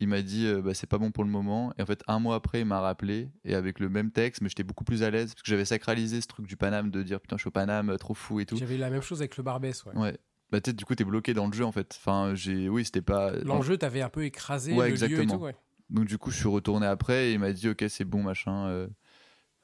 Il 0.01 0.09
m'a 0.09 0.23
dit 0.23 0.47
euh, 0.47 0.63
bah, 0.63 0.75
c'est 0.75 0.89
pas 0.89 0.99
bon 0.99 1.13
pour 1.13 1.23
le 1.23 1.31
moment. 1.31 1.73
Et 1.79 1.83
en 1.83 1.87
fait, 1.87 2.03
un 2.09 2.19
mois 2.19 2.35
après, 2.35 2.61
il 2.61 2.65
m'a 2.67 2.81
rappelé 2.81 3.31
et 3.45 3.55
avec 3.55 3.79
le 3.79 3.89
même 3.89 4.11
texte, 4.11 4.41
mais 4.43 4.49
j'étais 4.49 4.65
beaucoup 4.65 4.83
plus 4.85 5.03
à 5.05 5.11
l'aise 5.11 5.33
parce 5.35 5.43
que 5.43 5.49
j'avais 5.51 5.65
sacralisé 5.65 6.21
ce 6.21 6.27
truc 6.27 6.47
du 6.47 6.57
Paname 6.57 6.91
de 6.91 7.03
dire 7.03 7.21
putain, 7.21 7.37
je 7.37 7.43
suis 7.43 7.49
au 7.49 7.53
Paname, 7.53 7.91
euh, 7.91 7.97
trop 7.99 8.15
fou 8.15 8.41
et 8.41 8.47
tout. 8.47 8.57
J'avais 8.57 8.79
la 8.79 8.91
même 8.91 9.03
chose 9.03 9.21
avec 9.21 9.37
le 9.37 9.43
Barbès. 9.45 9.85
Ouais. 9.85 9.97
Ouais. 9.97 10.13
Bah, 10.51 10.61
peut-être 10.61 10.77
du 10.77 10.85
coup, 10.85 10.95
t'es 10.97 11.05
bloqué 11.05 11.35
dans 11.35 11.47
le 11.47 11.53
jeu 11.53 11.65
en 11.65 11.71
fait. 11.73 11.95
Enfin, 11.99 12.33
j'ai. 12.35 12.69
Oui, 12.69 12.85
c'était 12.85 13.01
pas. 13.03 13.33
L'enjeu, 13.45 13.77
t'avais 13.79 14.03
un 14.03 14.09
peu 14.09 14.25
écrasé 14.25 14.73
Ouais, 14.73 14.89
le 14.91 14.97
lieu 14.97 15.03
et 15.03 15.05
exactement. 15.05 15.37
tout. 15.39 15.45
ouais. 15.45 15.57
Donc, 15.89 16.07
du 16.07 16.19
coup, 16.19 16.31
je 16.31 16.37
suis 16.39 16.49
retourné 16.49 16.87
après 16.87 17.29
et 17.29 17.33
il 17.35 17.39
m'a 17.39 17.53
dit 17.53 17.69
ok, 17.69 17.85
c'est 17.89 18.05
bon, 18.05 18.23
machin, 18.23 18.67
euh, 18.69 18.89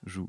joue. 0.05 0.29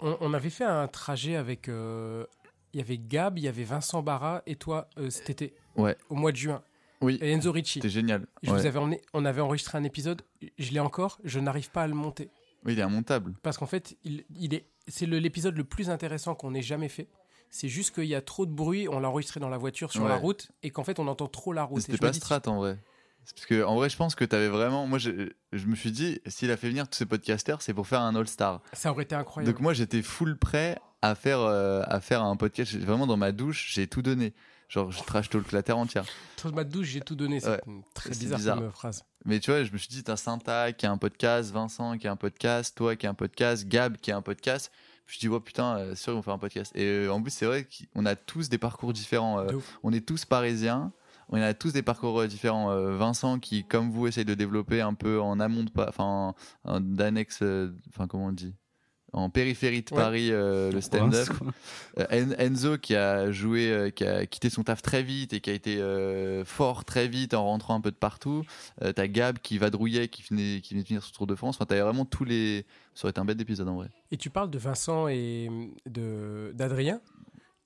On, 0.00 0.16
on 0.20 0.32
avait 0.32 0.48
fait 0.50 0.64
un 0.64 0.88
trajet 0.88 1.36
avec. 1.36 1.68
euh, 1.68 2.24
Il 2.72 2.78
y 2.78 2.82
avait 2.82 2.96
Gab, 2.98 3.36
il 3.38 3.44
y 3.44 3.48
avait 3.48 3.64
Vincent 3.64 4.02
Barra 4.02 4.42
et 4.46 4.56
toi 4.56 4.88
euh, 4.98 5.10
cet 5.10 5.28
été. 5.28 5.54
Ouais. 5.80 5.96
Au 6.08 6.14
mois 6.14 6.32
de 6.32 6.36
juin. 6.36 6.62
Oui. 7.00 7.18
Et 7.22 7.32
Enzo 7.32 7.50
Ricci. 7.52 7.74
C'était 7.74 7.88
génial. 7.88 8.26
Je 8.42 8.50
Ouais. 8.50 8.58
vous 8.60 8.66
avais 8.66 8.78
emmené, 8.78 9.00
on 9.14 9.24
avait 9.24 9.40
enregistré 9.40 9.78
un 9.78 9.84
épisode, 9.84 10.22
je 10.58 10.70
l'ai 10.72 10.80
encore, 10.80 11.18
je 11.24 11.40
n'arrive 11.40 11.70
pas 11.70 11.82
à 11.82 11.86
le 11.86 11.94
monter. 11.94 12.28
Oui, 12.66 12.74
il 12.74 12.78
est 12.78 12.82
immontable. 12.82 13.32
Parce 13.42 13.56
qu'en 13.56 13.66
fait, 13.66 13.96
il, 14.04 14.24
il 14.36 14.52
est, 14.54 14.66
c'est 14.86 15.06
l'épisode 15.06 15.56
le 15.56 15.64
plus 15.64 15.88
intéressant 15.88 16.34
qu'on 16.34 16.54
ait 16.54 16.60
jamais 16.62 16.90
fait. 16.90 17.08
C'est 17.48 17.68
juste 17.68 17.94
qu'il 17.94 18.04
y 18.04 18.14
a 18.14 18.20
trop 18.20 18.44
de 18.46 18.52
bruit, 18.52 18.86
on 18.86 19.00
l'a 19.00 19.08
enregistré 19.08 19.40
dans 19.40 19.48
la 19.48 19.56
voiture 19.56 19.90
sur 19.92 20.02
Ouais. 20.02 20.08
la 20.10 20.16
route, 20.16 20.50
et 20.62 20.70
qu'en 20.70 20.84
fait, 20.84 20.98
on 20.98 21.08
entend 21.08 21.26
trop 21.26 21.52
la 21.54 21.64
route. 21.64 21.80
C'était 21.82 21.96
pas 21.98 22.10
dis, 22.10 22.18
strat 22.18 22.42
en 22.46 22.58
vrai. 22.58 22.78
Parce 23.34 23.46
que 23.46 23.62
en 23.64 23.74
vrai, 23.76 23.88
je 23.88 23.96
pense 23.96 24.14
que 24.14 24.24
t'avais 24.24 24.48
vraiment. 24.48 24.86
Moi, 24.86 24.98
je, 24.98 25.30
je 25.52 25.66
me 25.66 25.74
suis 25.74 25.90
dit, 25.92 26.20
s'il 26.26 26.50
a 26.50 26.56
fait 26.56 26.68
venir 26.68 26.86
tous 26.88 26.96
ces 26.98 27.06
podcasters, 27.06 27.60
c'est 27.62 27.74
pour 27.74 27.86
faire 27.86 28.00
un 28.02 28.14
All-Star. 28.14 28.60
Ça 28.72 28.90
aurait 28.90 29.04
été 29.04 29.14
incroyable. 29.14 29.52
Donc 29.52 29.60
moi, 29.62 29.72
j'étais 29.72 30.02
full 30.02 30.36
prêt 30.36 30.78
à 31.02 31.14
faire, 31.14 31.40
euh, 31.40 31.82
à 31.86 32.00
faire 32.00 32.22
un 32.22 32.36
podcast. 32.36 32.74
Vraiment, 32.76 33.06
dans 33.06 33.16
ma 33.16 33.32
douche, 33.32 33.72
j'ai 33.74 33.86
tout 33.86 34.02
donné. 34.02 34.32
Genre, 34.70 34.90
je 34.92 35.02
trash 35.02 35.28
talk 35.28 35.50
la 35.52 35.62
terre 35.62 35.76
entière. 35.78 36.04
Sur 36.38 36.54
ma 36.54 36.64
douche, 36.64 36.86
j'ai 36.86 37.00
tout 37.00 37.16
donné. 37.16 37.40
C'est 37.40 37.50
Ouais. 37.50 37.60
très 37.92 38.10
bizarre, 38.10 38.38
bizarre. 38.38 38.56
comme 38.58 38.66
euh, 38.66 38.70
phrase. 38.70 39.04
Mais 39.24 39.40
tu 39.40 39.50
vois, 39.50 39.64
je 39.64 39.72
me 39.72 39.76
suis 39.78 39.88
dit, 39.88 40.02
t'as 40.04 40.16
Santa 40.16 40.72
qui 40.72 40.86
a 40.86 40.92
un 40.92 40.96
podcast, 40.96 41.50
Vincent 41.50 41.98
qui 41.98 42.06
a 42.06 42.12
un 42.12 42.16
podcast, 42.16 42.76
toi 42.76 42.94
qui 42.96 43.06
a 43.06 43.10
un 43.10 43.14
podcast, 43.14 43.66
Gab 43.66 43.96
qui 43.98 44.12
a 44.12 44.16
un 44.16 44.22
podcast. 44.22 44.70
Je 45.06 45.10
me 45.10 45.18
suis 45.18 45.20
dit, 45.20 45.28
ouais, 45.28 45.40
putain, 45.40 45.76
euh, 45.76 45.94
sûr, 45.96 46.12
ils 46.12 46.16
vont 46.16 46.22
faire 46.22 46.34
un 46.34 46.38
podcast. 46.38 46.70
Et 46.76 46.84
euh, 46.84 47.10
en 47.12 47.20
plus, 47.20 47.32
c'est 47.32 47.46
vrai 47.46 47.66
qu'on 47.94 48.06
a 48.06 48.14
tous 48.14 48.48
des 48.48 48.58
parcours 48.58 48.92
différents. 48.92 49.40
euh, 49.40 49.58
on 49.82 49.92
est 49.92 50.06
tous 50.06 50.24
parisiens. 50.24 50.92
On 51.30 51.40
a 51.42 51.52
tous 51.52 51.72
des 51.72 51.82
parcours 51.82 52.24
différents. 52.26 52.74
Vincent, 52.96 53.38
qui, 53.38 53.64
comme 53.64 53.90
vous, 53.90 54.06
essaye 54.08 54.24
de 54.24 54.34
développer 54.34 54.80
un 54.80 54.94
peu 54.94 55.20
en 55.20 55.38
amont 55.40 55.64
enfin, 55.78 56.04
en- 56.04 56.34
en- 56.64 56.80
d'annexe, 56.80 57.42
enfin, 57.88 58.06
comment 58.08 58.26
on 58.26 58.32
dit? 58.32 58.54
En 59.12 59.30
périphérie 59.30 59.82
de 59.82 59.90
Ouais. 59.92 60.00
Paris, 60.00 60.28
euh, 60.30 60.70
le 60.70 60.80
stand-up. 60.80 61.28
Euh, 61.98 62.04
En- 62.10 62.32
Enzo 62.38 62.78
qui 62.78 62.94
a 62.94 63.30
joué, 63.32 63.70
euh, 63.70 63.90
qui 63.90 64.04
a 64.04 64.24
quitté 64.26 64.50
son 64.50 64.62
taf 64.62 64.82
très 64.82 65.02
vite 65.02 65.32
et 65.32 65.40
qui 65.40 65.50
a 65.50 65.52
été 65.52 65.78
euh, 65.80 66.44
fort 66.44 66.84
très 66.84 67.08
vite 67.08 67.34
en 67.34 67.44
rentrant 67.44 67.74
un 67.74 67.80
peu 67.80 67.90
de 67.90 67.96
partout. 67.96 68.44
Euh, 68.82 68.92
T'as 68.92 69.06
Gab 69.08 69.38
qui 69.38 69.58
vadrouillait, 69.58 70.08
qui 70.08 70.22
venait, 70.22 70.60
qui 70.60 70.74
venait 70.74 70.82
de 70.82 70.86
finir 70.88 71.02
sur 71.02 71.12
Tour 71.12 71.26
de 71.26 71.34
France. 71.34 71.56
Enfin, 71.56 71.66
t'avais 71.66 71.80
vraiment 71.82 72.04
tous 72.04 72.24
les. 72.24 72.64
Ça 72.94 73.04
aurait 73.06 73.10
été 73.10 73.20
un 73.20 73.24
bête 73.24 73.36
d'épisode 73.38 73.68
en 73.68 73.76
vrai. 73.76 73.88
Et 74.12 74.16
tu 74.16 74.30
parles 74.30 74.50
de 74.50 74.58
Vincent 74.58 75.08
et 75.08 75.48
de, 75.86 76.52
d'Adrien, 76.54 77.00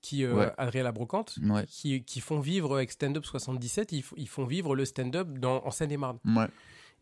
qui, 0.01 0.25
euh, 0.25 0.35
Ouais. 0.35 0.53
Adrien 0.59 0.83
la 0.83 0.93
brocante, 0.93 1.37
Ouais. 1.43 1.65
qui, 1.69 2.03
qui 2.05 2.21
font 2.21 2.41
vivre 2.41 2.75
avec 2.77 2.91
Stand 2.93 3.17
Up 3.17 3.25
77, 3.25 3.93
ils, 3.93 4.29
font 4.29 4.45
vivre 4.45 4.75
le 4.77 4.85
stand-up 4.85 5.29
dans, 5.39 5.65
en 5.65 5.71
Seine-et-Marne. 5.71 6.19
Ouais. 6.27 6.47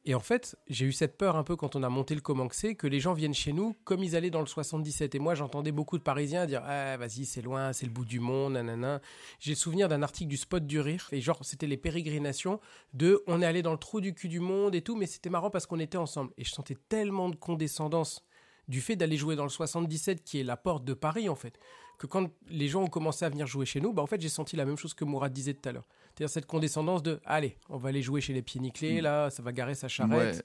Et 0.05 0.17
en 0.17 0.21
fait, 0.21 0.57
j'ai 0.69 0.87
eu 0.87 0.93
cette 0.93 1.17
peur 1.17 1.37
un 1.37 1.45
peu 1.45 1.55
quand 1.55 1.77
on 1.77 1.83
a 1.85 1.89
monté 1.89 2.17
le 2.17 2.23
c'est, 2.51 2.75
que 2.75 2.89
les 2.89 2.99
gens 2.99 3.13
viennent 3.13 3.35
chez 3.35 3.53
nous 3.53 3.77
comme 3.85 4.03
ils 4.03 4.17
allaient 4.17 4.31
dans 4.31 4.41
le 4.41 4.47
77. 4.47 5.15
Et 5.15 5.19
moi, 5.21 5.37
j'entendais 5.37 5.71
beaucoup 5.71 5.97
de 5.97 6.03
Parisiens 6.03 6.45
dire 6.47 6.63
Ah, 6.65 6.97
vas-y, 6.97 7.25
c'est 7.25 7.43
loin, 7.43 7.73
c'est 7.73 7.87
le 7.87 7.93
bout 7.93 8.05
du 8.05 8.19
monde, 8.19 8.55
nanana. 8.55 9.01
J'ai 9.39 9.53
le 9.53 9.57
souvenir 9.57 9.89
d'un 9.89 10.03
article 10.03 10.29
du 10.29 10.37
Spot 10.37 10.67
du 10.67 10.81
Rire, 10.81 11.09
et 11.13 11.21
genre, 11.21 11.39
c'était 11.43 11.69
les 11.69 11.77
pérégrinations 11.77 12.59
de 12.95 13.23
on 13.29 13.43
est 13.43 13.47
allé 13.47 13.63
dans 13.63 13.73
le 13.73 13.79
trou 13.79 14.01
du 14.01 14.13
cul 14.13 14.29
du 14.29 14.41
monde 14.41 14.75
et 14.75 14.83
tout, 14.83 14.97
mais 14.97 15.07
c'était 15.07 15.31
marrant 15.31 15.51
parce 15.51 15.67
qu'on 15.67 15.79
était 15.79 15.99
ensemble. 15.99 16.33
Et 16.37 16.45
je 16.45 16.51
sentais 16.51 16.77
tellement 16.89 17.29
de 17.29 17.37
condescendance 17.37 18.25
du 18.67 18.81
fait 18.81 18.97
d'aller 18.97 19.17
jouer 19.17 19.37
dans 19.37 19.45
le 19.45 19.51
77, 19.51 20.25
qui 20.25 20.41
est 20.41 20.45
la 20.45 20.57
porte 20.57 20.85
de 20.85 20.95
Paris, 20.95 21.29
en 21.29 21.35
fait, 21.37 21.59
que 22.03 22.09
quand 22.09 22.29
les 22.49 22.67
gens 22.67 22.83
ont 22.83 22.89
commencé 22.89 23.25
à 23.25 23.29
venir 23.29 23.47
jouer 23.47 23.65
chez 23.65 23.81
nous, 23.81 23.93
bah, 23.93 24.03
en 24.03 24.07
fait, 24.07 24.21
j'ai 24.21 24.29
senti 24.29 24.57
la 24.57 24.65
même 24.65 24.77
chose 24.77 24.93
que 24.93 25.05
Mourad 25.05 25.33
disait 25.33 25.55
tout 25.55 25.69
à 25.69 25.73
l'heure. 25.73 25.87
C'est-à-dire 26.07 26.31
cette 26.31 26.47
condescendance 26.47 27.01
de 27.01 27.21
allez, 27.25 27.57
on 27.69 27.77
va 27.77 27.91
aller 27.91 28.03
jouer 28.03 28.21
chez 28.21 28.33
les 28.33 28.43
pieds 28.43 28.61
nickelés, 28.61 29.01
là, 29.01 29.31
ça 29.31 29.41
va 29.41 29.53
garer 29.53 29.77
sa 29.77 29.87
charrette. 29.87 30.37
Ouais. 30.37 30.43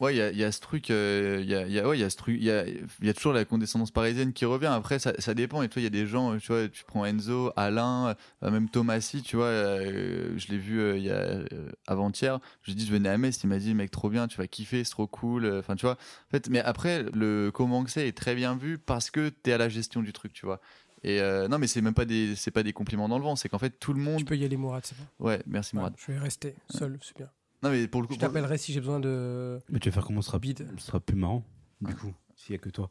Ouais, 0.00 0.12
il 0.14 0.18
y 0.18 0.20
a, 0.20 0.30
il 0.32 0.36
y 0.36 0.42
a 0.44 0.50
ce 0.50 0.60
truc, 0.60 0.90
euh, 0.90 1.38
il 1.40 1.48
y 1.48 1.54
a, 1.54 1.66
y 1.68 1.78
a- 1.78 1.88
ouais, 1.88 1.96
y 1.98 2.02
a 2.02 2.10
ce 2.10 2.16
truc, 2.16 2.36
il 2.38 2.44
y 2.44 2.50
a, 2.50 2.64
y 2.66 3.08
a 3.08 3.14
toujours 3.14 3.32
la 3.32 3.44
condescendance 3.44 3.92
parisienne 3.92 4.32
qui 4.32 4.44
revient. 4.44 4.66
Après, 4.66 4.98
ça, 4.98 5.12
ça 5.20 5.34
dépend. 5.34 5.62
Et 5.62 5.68
toi, 5.68 5.80
il 5.80 5.84
y 5.84 5.86
a 5.86 5.90
des 5.90 6.06
gens, 6.06 6.36
tu 6.38 6.48
vois, 6.48 6.68
tu 6.68 6.82
prends 6.84 7.04
Enzo, 7.06 7.52
Alain, 7.56 8.16
euh, 8.42 8.50
même 8.50 8.68
Thomasy, 8.68 9.22
tu 9.22 9.36
vois, 9.36 9.46
euh, 9.46 10.32
je 10.36 10.48
l'ai 10.48 10.58
vu 10.58 10.80
euh, 10.80 10.96
il 10.98 11.04
y 11.04 11.10
a 11.10 11.38
avant-hier. 11.86 12.40
Je 12.62 12.66
lui 12.66 12.72
ai 12.72 12.74
dit, 12.74 12.86
je 12.86 12.92
venais 12.92 13.08
à 13.08 13.16
Metz, 13.18 13.40
il 13.44 13.46
m'a 13.46 13.58
dit, 13.58 13.72
mec, 13.74 13.90
trop 13.92 14.10
bien, 14.10 14.26
tu 14.26 14.36
vas 14.38 14.48
kiffer, 14.48 14.82
c'est 14.82 14.90
trop 14.90 15.06
cool. 15.06 15.46
Enfin, 15.58 15.76
tu 15.76 15.86
vois. 15.86 15.94
En 15.94 16.30
fait, 16.32 16.48
mais 16.50 16.58
après, 16.60 17.04
le 17.14 17.50
comment 17.54 17.84
que 17.84 17.90
c'est 17.90 18.08
est 18.08 18.16
très 18.16 18.34
bien 18.34 18.56
vu 18.56 18.78
parce 18.78 19.10
que 19.12 19.28
t'es 19.28 19.52
à 19.52 19.58
la 19.58 19.68
gestion 19.68 20.02
du 20.02 20.12
truc, 20.12 20.32
tu 20.32 20.44
vois. 20.44 20.60
Et 21.04 21.20
euh, 21.20 21.46
non, 21.48 21.58
mais 21.58 21.66
c'est 21.68 21.82
même 21.82 21.94
pas 21.94 22.04
des, 22.06 22.34
c'est 22.34 22.50
pas 22.50 22.62
des 22.62 22.72
compliments 22.72 23.08
dans 23.08 23.18
le 23.18 23.24
vent. 23.24 23.36
C'est 23.36 23.48
qu'en 23.48 23.58
fait, 23.58 23.78
tout 23.78 23.92
le 23.92 24.00
monde. 24.00 24.18
Tu 24.18 24.24
peux 24.24 24.36
y 24.36 24.44
aller, 24.44 24.56
Mourad, 24.56 24.84
c'est 24.84 24.96
bon. 24.98 25.04
Ouais, 25.26 25.40
merci 25.46 25.76
Mourad. 25.76 25.92
Ouais, 25.92 25.98
je 26.04 26.12
vais 26.12 26.18
rester 26.18 26.56
seul, 26.68 26.98
c'est 27.02 27.16
bien. 27.16 27.28
Non, 27.64 27.70
mais 27.70 27.88
pour 27.88 28.02
le 28.02 28.06
coup, 28.06 28.14
Je 28.14 28.18
t'appellerai 28.20 28.58
si 28.58 28.72
j'ai 28.72 28.80
besoin 28.80 29.00
de. 29.00 29.58
Mais 29.70 29.78
tu 29.80 29.88
vas 29.88 29.94
faire 29.94 30.04
comment 30.04 30.20
ce 30.22 30.28
sera, 30.28 30.38
Bide. 30.38 30.68
ce 30.78 30.86
sera 30.86 31.00
plus 31.00 31.16
marrant, 31.16 31.44
du 31.80 31.88
Ouais. 31.88 31.94
coup, 31.98 32.12
s'il 32.36 32.52
y 32.52 32.54
a 32.54 32.58
que 32.58 32.68
toi. 32.68 32.90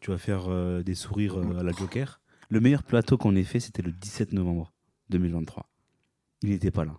Tu 0.00 0.10
vas 0.10 0.18
faire 0.18 0.44
euh, 0.48 0.82
des 0.82 0.94
sourires 0.94 1.38
euh, 1.38 1.58
à 1.58 1.62
la 1.62 1.72
Joker. 1.72 2.20
Le 2.48 2.60
meilleur 2.60 2.82
plateau 2.82 3.16
qu'on 3.18 3.34
ait 3.36 3.44
fait, 3.44 3.60
c'était 3.60 3.82
le 3.82 3.92
17 3.92 4.32
novembre 4.32 4.72
2023. 5.10 5.68
Il 6.42 6.50
n'était 6.50 6.70
pas 6.70 6.84
là. 6.84 6.98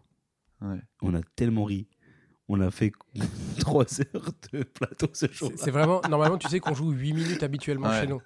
Ouais. 0.62 0.80
On 1.02 1.14
a 1.16 1.22
tellement 1.36 1.64
ri. 1.66 1.88
On 2.50 2.60
a 2.60 2.70
fait 2.72 2.92
3 3.60 3.86
heures 4.02 4.32
de 4.52 4.64
plateau 4.64 5.08
ce 5.14 5.28
jour 5.32 5.52
C'est 5.56 5.72
vraiment. 5.72 6.02
Normalement, 6.10 6.38
tu 6.38 6.48
sais 6.50 6.60
qu'on 6.60 6.74
joue 6.74 6.92
8 6.92 7.14
minutes 7.14 7.44
habituellement 7.44 7.88
Ouais. 7.90 8.02
chez 8.02 8.08
nous. 8.08 8.22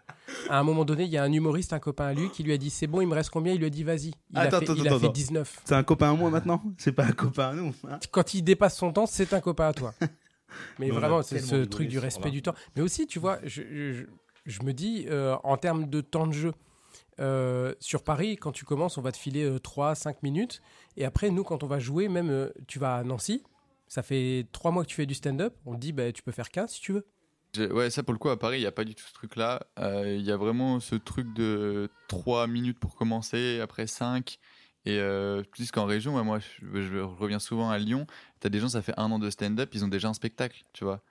À 0.49 0.59
un 0.59 0.63
moment 0.63 0.85
donné, 0.85 1.03
il 1.03 1.09
y 1.09 1.17
a 1.17 1.23
un 1.23 1.31
humoriste, 1.31 1.71
un 1.73 1.79
copain 1.79 2.07
à 2.07 2.13
lui, 2.13 2.29
qui 2.31 2.43
lui 2.43 2.51
a 2.51 2.57
dit 2.57 2.69
C'est 2.69 2.87
bon, 2.87 2.99
il 3.01 3.07
me 3.07 3.13
reste 3.13 3.29
combien? 3.29 3.53
Il 3.53 3.59
lui 3.59 3.67
a 3.67 3.69
dit 3.69 3.83
Vas-y. 3.83 4.07
Il 4.31 4.37
Attends, 4.39 4.57
a 4.57 4.59
fait, 4.59 4.65
attends, 4.71 4.73
il 4.75 4.87
a 4.87 4.91
fait 4.91 5.05
attends. 5.05 5.11
19. 5.11 5.61
C'est 5.65 5.75
un 5.75 5.83
copain 5.83 6.11
à 6.11 6.13
moi 6.15 6.29
maintenant? 6.31 6.63
C'est 6.77 6.91
pas 6.91 7.05
un 7.05 7.11
copain 7.11 7.49
à 7.49 7.53
nous. 7.53 7.73
hein 7.89 7.99
Quand 8.11 8.33
il 8.33 8.41
dépasse 8.41 8.75
son 8.77 8.91
temps, 8.91 9.05
c'est 9.05 9.33
un 9.33 9.39
copain 9.41 9.67
à 9.67 9.73
toi. 9.73 9.93
Mais 10.79 10.89
vraiment, 10.89 11.21
c'est 11.21 11.39
ce 11.39 11.63
truc 11.65 11.87
du 11.87 11.99
respect 11.99 12.31
du 12.31 12.41
temps. 12.41 12.55
Mais 12.75 12.81
aussi, 12.81 13.05
tu 13.07 13.19
vois, 13.19 13.37
je, 13.43 13.61
je- 13.93 14.05
je 14.45 14.63
me 14.63 14.71
dis, 14.73 15.05
euh, 15.09 15.35
en 15.43 15.57
termes 15.57 15.89
de 15.89 15.99
temps 16.01 16.25
de 16.25 16.31
jeu, 16.33 16.53
euh, 17.19 17.73
sur 17.79 18.03
Paris, 18.03 18.37
quand 18.37 18.51
tu 18.53 18.63
commences, 18.65 18.97
on 18.97 19.01
va 19.01 19.11
te 19.11 19.17
filer 19.17 19.57
3-5 19.59 20.15
minutes. 20.23 20.61
Et 20.95 21.03
après, 21.05 21.29
nous, 21.29 21.43
quand 21.43 21.63
on 21.63 21.67
va 21.67 21.79
jouer, 21.79 22.07
même 22.07 22.29
euh, 22.29 22.49
tu 22.67 22.79
vas 22.79 22.95
à 22.95 23.03
Nancy, 23.03 23.43
ça 23.87 24.03
fait 24.03 24.47
3 24.51 24.71
mois 24.71 24.83
que 24.83 24.89
tu 24.89 24.95
fais 24.95 25.05
du 25.05 25.13
stand-up, 25.13 25.55
on 25.65 25.73
te 25.73 25.79
dit, 25.79 25.91
bah, 25.93 26.11
tu 26.11 26.21
peux 26.23 26.31
faire 26.31 26.49
15 26.49 26.71
si 26.71 26.81
tu 26.81 26.93
veux. 26.93 27.05
Ouais, 27.57 27.89
ça 27.89 28.03
pour 28.03 28.13
le 28.13 28.19
coup, 28.19 28.29
à 28.29 28.37
Paris, 28.37 28.57
il 28.57 28.61
n'y 28.61 28.67
a 28.67 28.71
pas 28.71 28.83
du 28.83 28.93
tout 28.93 29.05
ce 29.07 29.13
truc-là. 29.13 29.65
Euh, 29.79 30.15
Il 30.15 30.23
y 30.25 30.31
a 30.31 30.37
vraiment 30.37 30.79
ce 30.79 30.95
truc 30.95 31.33
de 31.33 31.89
3 32.07 32.45
minutes 32.47 32.79
pour 32.79 32.95
commencer, 32.95 33.59
après 33.61 33.87
5. 33.87 34.37
Et 34.85 34.99
euh, 34.99 35.43
plus 35.43 35.71
qu'en 35.71 35.85
région, 35.85 36.23
moi, 36.23 36.39
je, 36.39 36.81
je 36.83 36.99
reviens 36.99 37.39
souvent 37.39 37.69
à 37.69 37.77
Lyon. 37.77 38.05
T'as 38.39 38.49
des 38.49 38.59
gens, 38.59 38.69
ça 38.69 38.81
fait 38.81 38.93
un 38.97 39.11
an 39.11 39.19
de 39.19 39.29
stand-up, 39.29 39.69
ils 39.73 39.83
ont 39.83 39.87
déjà 39.87 40.07
un 40.07 40.13
spectacle, 40.13 40.63
tu 40.73 40.83
vois. 40.83 41.01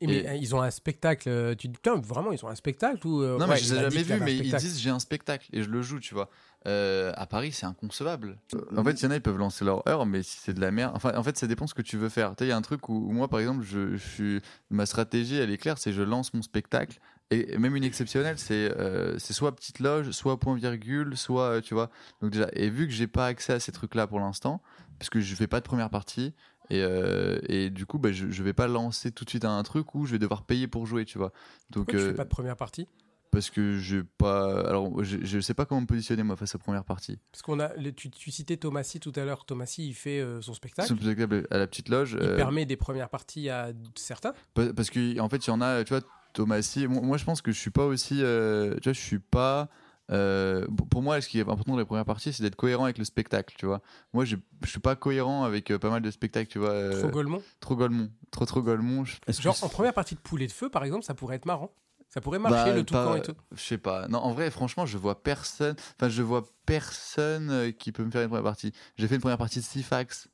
Et 0.00 0.06
mais 0.06 0.16
Et- 0.18 0.28
euh, 0.28 0.34
ils 0.34 0.54
ont 0.54 0.60
un 0.60 0.70
spectacle, 0.70 1.28
euh, 1.28 1.50
tu 1.50 1.56
te 1.56 1.62
dis, 1.62 1.68
putain, 1.74 1.96
vraiment, 1.96 2.32
ils 2.32 2.44
ont 2.44 2.48
un 2.48 2.54
spectacle 2.54 3.06
ou, 3.06 3.22
euh, 3.22 3.38
Non, 3.38 3.46
ouais, 3.46 3.54
mais 3.54 3.56
je 3.56 3.72
les 3.74 3.78
ai 3.80 3.82
jamais 3.82 4.02
vus, 4.02 4.20
mais 4.20 4.32
ils 4.32 4.38
spectacle. 4.38 4.62
disent 4.64 4.80
j'ai 4.80 4.90
un 4.90 4.98
spectacle 4.98 5.48
et 5.52 5.62
je 5.62 5.68
le 5.70 5.82
joue, 5.82 6.00
tu 6.00 6.14
vois. 6.14 6.28
Euh, 6.66 7.12
à 7.16 7.26
Paris, 7.26 7.52
c'est 7.52 7.66
inconcevable. 7.66 8.38
En 8.76 8.82
fait, 8.82 8.92
il 9.00 9.04
y 9.04 9.06
en 9.06 9.10
a, 9.12 9.16
ils 9.16 9.20
peuvent 9.22 9.38
lancer 9.38 9.64
leur 9.64 9.86
heure, 9.88 10.04
mais 10.04 10.22
si 10.22 10.38
c'est 10.40 10.52
de 10.52 10.60
la 10.60 10.70
merde. 10.72 10.92
Enfin, 10.96 11.12
en 11.16 11.22
fait, 11.22 11.38
ça 11.38 11.46
dépend 11.46 11.66
ce 11.66 11.74
que 11.74 11.82
tu 11.82 11.96
veux 11.96 12.08
faire. 12.08 12.30
Tu 12.30 12.42
sais, 12.42 12.46
il 12.46 12.48
y 12.48 12.52
a 12.52 12.56
un 12.56 12.62
truc 12.62 12.88
où, 12.88 12.94
où 13.08 13.12
moi, 13.12 13.28
par 13.28 13.38
exemple, 13.40 13.62
je, 13.64 13.92
je 13.96 14.08
suis. 14.08 14.40
Ma 14.70 14.84
stratégie, 14.84 15.36
elle 15.36 15.50
est 15.50 15.58
claire 15.58 15.78
c'est 15.78 15.92
je 15.92 16.02
lance 16.02 16.34
mon 16.34 16.42
spectacle. 16.42 16.98
Et 17.30 17.54
et 17.54 17.58
même 17.58 17.74
une 17.76 17.84
exceptionnelle, 17.84 18.38
c'est 18.38 18.54
euh, 18.76 19.16
c'est 19.18 19.32
soit 19.32 19.54
petite 19.54 19.78
loge, 19.80 20.10
soit 20.10 20.38
point 20.40 20.56
virgule, 20.56 21.16
soit. 21.16 21.42
euh, 21.56 21.60
tu 21.60 21.74
vois. 21.74 21.90
Donc, 22.20 22.32
déjà, 22.32 22.48
et 22.52 22.68
vu 22.68 22.86
que 22.86 22.92
j'ai 22.92 23.06
pas 23.06 23.26
accès 23.26 23.52
à 23.52 23.60
ces 23.60 23.70
trucs-là 23.72 24.06
pour 24.08 24.18
l'instant, 24.20 24.60
parce 24.98 25.08
que 25.10 25.20
je 25.20 25.34
fais 25.36 25.46
pas 25.46 25.60
de 25.60 25.64
première 25.64 25.90
partie, 25.90 26.34
et, 26.70 26.82
euh, 26.82 27.38
et 27.48 27.70
du 27.70 27.86
coup, 27.86 27.98
bah, 27.98 28.12
je, 28.12 28.30
je 28.30 28.42
vais 28.42 28.52
pas 28.52 28.66
lancer 28.66 29.10
tout 29.12 29.24
de 29.24 29.30
suite 29.30 29.44
à 29.44 29.50
un 29.50 29.62
truc 29.62 29.94
où 29.94 30.06
je 30.06 30.12
vais 30.12 30.18
devoir 30.18 30.44
payer 30.44 30.66
pour 30.68 30.86
jouer, 30.86 31.04
tu 31.04 31.18
vois. 31.18 31.32
Donc, 31.70 31.86
Pourquoi 31.86 31.94
tu 31.94 32.04
euh, 32.04 32.08
fais 32.10 32.14
pas 32.16 32.24
de 32.24 32.28
première 32.30 32.56
partie? 32.56 32.86
parce 33.32 33.50
que 33.50 33.76
je 33.76 33.98
pas 34.16 34.66
alors 34.66 35.04
je, 35.04 35.18
je 35.22 35.40
sais 35.40 35.52
pas 35.52 35.66
comment 35.66 35.82
me 35.82 35.86
positionner 35.86 36.22
moi 36.22 36.36
face 36.36 36.54
aux 36.54 36.58
premières 36.58 36.84
parties 36.84 37.18
Parce 37.32 37.42
qu'on 37.42 37.60
a, 37.60 37.68
tu, 37.94 38.08
tu 38.10 38.30
citais 38.30 38.56
Thomasy 38.56 38.98
tout 38.98 39.12
à 39.14 39.24
l'heure. 39.26 39.44
Thomasy, 39.44 39.86
il 39.88 39.94
fait 39.94 40.20
euh, 40.20 40.40
son 40.40 40.54
spectacle. 40.54 40.88
Son 40.88 40.96
spectacle 40.96 41.46
à 41.50 41.58
la 41.58 41.66
petite 41.66 41.90
loge 41.90 42.16
Il 42.18 42.28
euh, 42.28 42.36
permet 42.36 42.64
des 42.64 42.76
premières 42.76 43.10
parties 43.10 43.50
à 43.50 43.72
certains. 43.94 44.32
pa- 44.54 44.72
parce 44.72 44.88
que 44.88 45.18
en 45.20 45.28
fait 45.28 45.44
il 45.46 45.50
y 45.50 45.52
en 45.52 45.60
a 45.60 45.84
tu 45.84 45.92
vois 45.92 46.00
Thomasy 46.32 46.86
moi, 46.86 47.18
je 47.18 47.24
pense 47.24 47.42
que 47.42 47.52
je 47.52 47.58
suis 47.58 47.70
pas 47.70 47.84
aussi 47.84 48.22
euh, 48.22 48.74
tu 48.76 48.84
vois 48.84 48.92
je 48.94 49.00
suis 49.00 49.18
pas 49.18 49.68
euh, 50.10 50.66
pour- 50.90 51.02
moi 51.02 51.20
ce 51.20 51.28
qui 51.28 51.38
est 51.38 51.42
important 51.42 51.72
dans 51.72 51.78
les 51.78 51.84
premières 51.84 52.04
parties 52.04 52.32
c'est 52.32 52.42
d'être 52.42 52.54
cohérent 52.56 52.84
avec 52.84 52.96
le 52.98 53.04
spectacle 53.04 53.54
tu 53.58 53.66
vois 53.66 53.80
moi 54.12 54.24
je, 54.24 54.36
je 54.64 54.68
suis 54.70 54.78
pas 54.80 54.94
cohérent 54.96 55.42
avec 55.44 55.70
euh, 55.72 55.78
pas 55.78 55.90
mal 55.90 56.00
de 56.02 56.10
spectacles 56.12 56.50
tu 56.50 56.58
vois 56.60 56.70
euh, 56.70 57.00
Trop 57.00 57.10
Golemont. 57.10 57.42
trop 57.60 57.74
Golemont 57.76 58.10
trop 58.30 58.46
trop 58.46 58.62
Golemont 58.62 59.04
Genre, 59.28 59.56
en 59.62 59.68
première 59.68 59.94
partie 59.94 60.14
de 60.14 60.20
Poulet 60.20 60.46
de 60.46 60.52
Feu, 60.52 60.68
par 60.68 60.84
exemple, 60.84 61.04
ça 61.04 61.14
pourrait 61.14 61.36
être 61.36 61.46
marrant. 61.46 61.74
Ça 62.08 62.20
pourrait 62.20 62.38
marcher, 62.38 62.70
Bah, 62.70 62.72
le 62.76 62.84
toucan 62.84 63.04
pas- 63.12 63.18
et 63.18 63.22
tout. 63.22 63.34
Je 63.52 63.60
sais 63.60 63.78
pas. 63.78 64.06
Non, 64.08 64.18
en 64.20 64.32
vrai, 64.32 64.50
franchement, 64.50 64.86
je 64.86 64.96
vois 64.96 65.22
personne. 65.22 65.74
Enfin, 65.98 66.08
je 66.08 66.22
vois 66.22 66.44
personne 66.64 67.72
qui 67.78 67.92
peut 67.92 68.04
me 68.04 68.10
faire 68.10 68.22
une 68.22 68.28
première 68.28 68.44
partie. 68.44 68.72
J'ai 68.96 69.08
fait 69.08 69.16
une 69.16 69.20
première 69.20 69.38
partie 69.38 69.58
de 69.58 69.64
Sifax, 69.64 70.28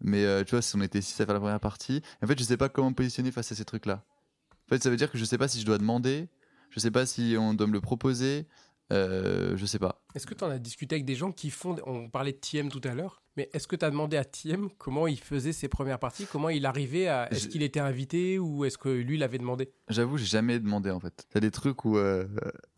mais 0.00 0.24
euh, 0.24 0.44
tu 0.44 0.52
vois, 0.52 0.62
si 0.62 0.74
on 0.76 0.80
était 0.80 1.00
6 1.00 1.20
à 1.20 1.26
faire 1.26 1.34
la 1.34 1.40
première 1.40 1.60
partie, 1.60 2.02
en 2.22 2.26
fait, 2.26 2.38
je 2.38 2.44
sais 2.44 2.56
pas 2.56 2.68
comment 2.68 2.90
me 2.90 2.94
positionner 2.94 3.30
face 3.30 3.52
à 3.52 3.54
ces 3.54 3.64
trucs-là. 3.64 4.04
En 4.52 4.68
fait, 4.74 4.82
ça 4.82 4.90
veut 4.90 4.96
dire 4.96 5.10
que 5.10 5.18
je 5.18 5.24
sais 5.24 5.38
pas 5.38 5.48
si 5.48 5.60
je 5.60 5.66
dois 5.66 5.78
demander, 5.78 6.28
je 6.70 6.80
sais 6.80 6.90
pas 6.90 7.06
si 7.06 7.36
on 7.38 7.54
doit 7.54 7.66
me 7.66 7.72
le 7.72 7.80
proposer, 7.80 8.46
euh, 8.92 9.56
je 9.56 9.66
sais 9.66 9.78
pas. 9.78 10.02
Est-ce 10.14 10.26
que 10.26 10.34
tu 10.34 10.44
en 10.44 10.50
as 10.50 10.58
discuté 10.58 10.94
avec 10.96 11.04
des 11.04 11.14
gens 11.14 11.32
qui 11.32 11.50
font. 11.50 11.76
On 11.86 12.08
parlait 12.08 12.32
de 12.32 12.38
Thiem 12.38 12.70
tout 12.70 12.80
à 12.84 12.94
l'heure, 12.94 13.22
mais 13.36 13.48
est-ce 13.52 13.68
que 13.68 13.76
tu 13.76 13.84
as 13.84 13.90
demandé 13.90 14.16
à 14.16 14.24
Thiem 14.24 14.68
comment 14.78 15.06
il 15.06 15.18
faisait 15.20 15.52
ses 15.52 15.68
premières 15.68 15.98
parties 15.98 16.26
Comment 16.30 16.48
il 16.48 16.64
arrivait 16.66 17.08
à. 17.08 17.30
Est-ce 17.32 17.44
Je- 17.44 17.48
qu'il 17.48 17.62
était 17.62 17.80
invité 17.80 18.38
ou 18.38 18.64
est-ce 18.64 18.78
que 18.78 18.88
lui 18.88 19.18
l'avait 19.18 19.38
demandé? 19.38 19.70
J'avoue, 19.88 20.16
j'ai 20.18 20.26
jamais 20.26 20.58
demandé 20.58 20.90
en 20.90 21.00
fait. 21.00 21.26
T'as 21.30 21.40
des 21.40 21.50
trucs 21.50 21.84
où, 21.84 21.98
euh, 21.98 22.26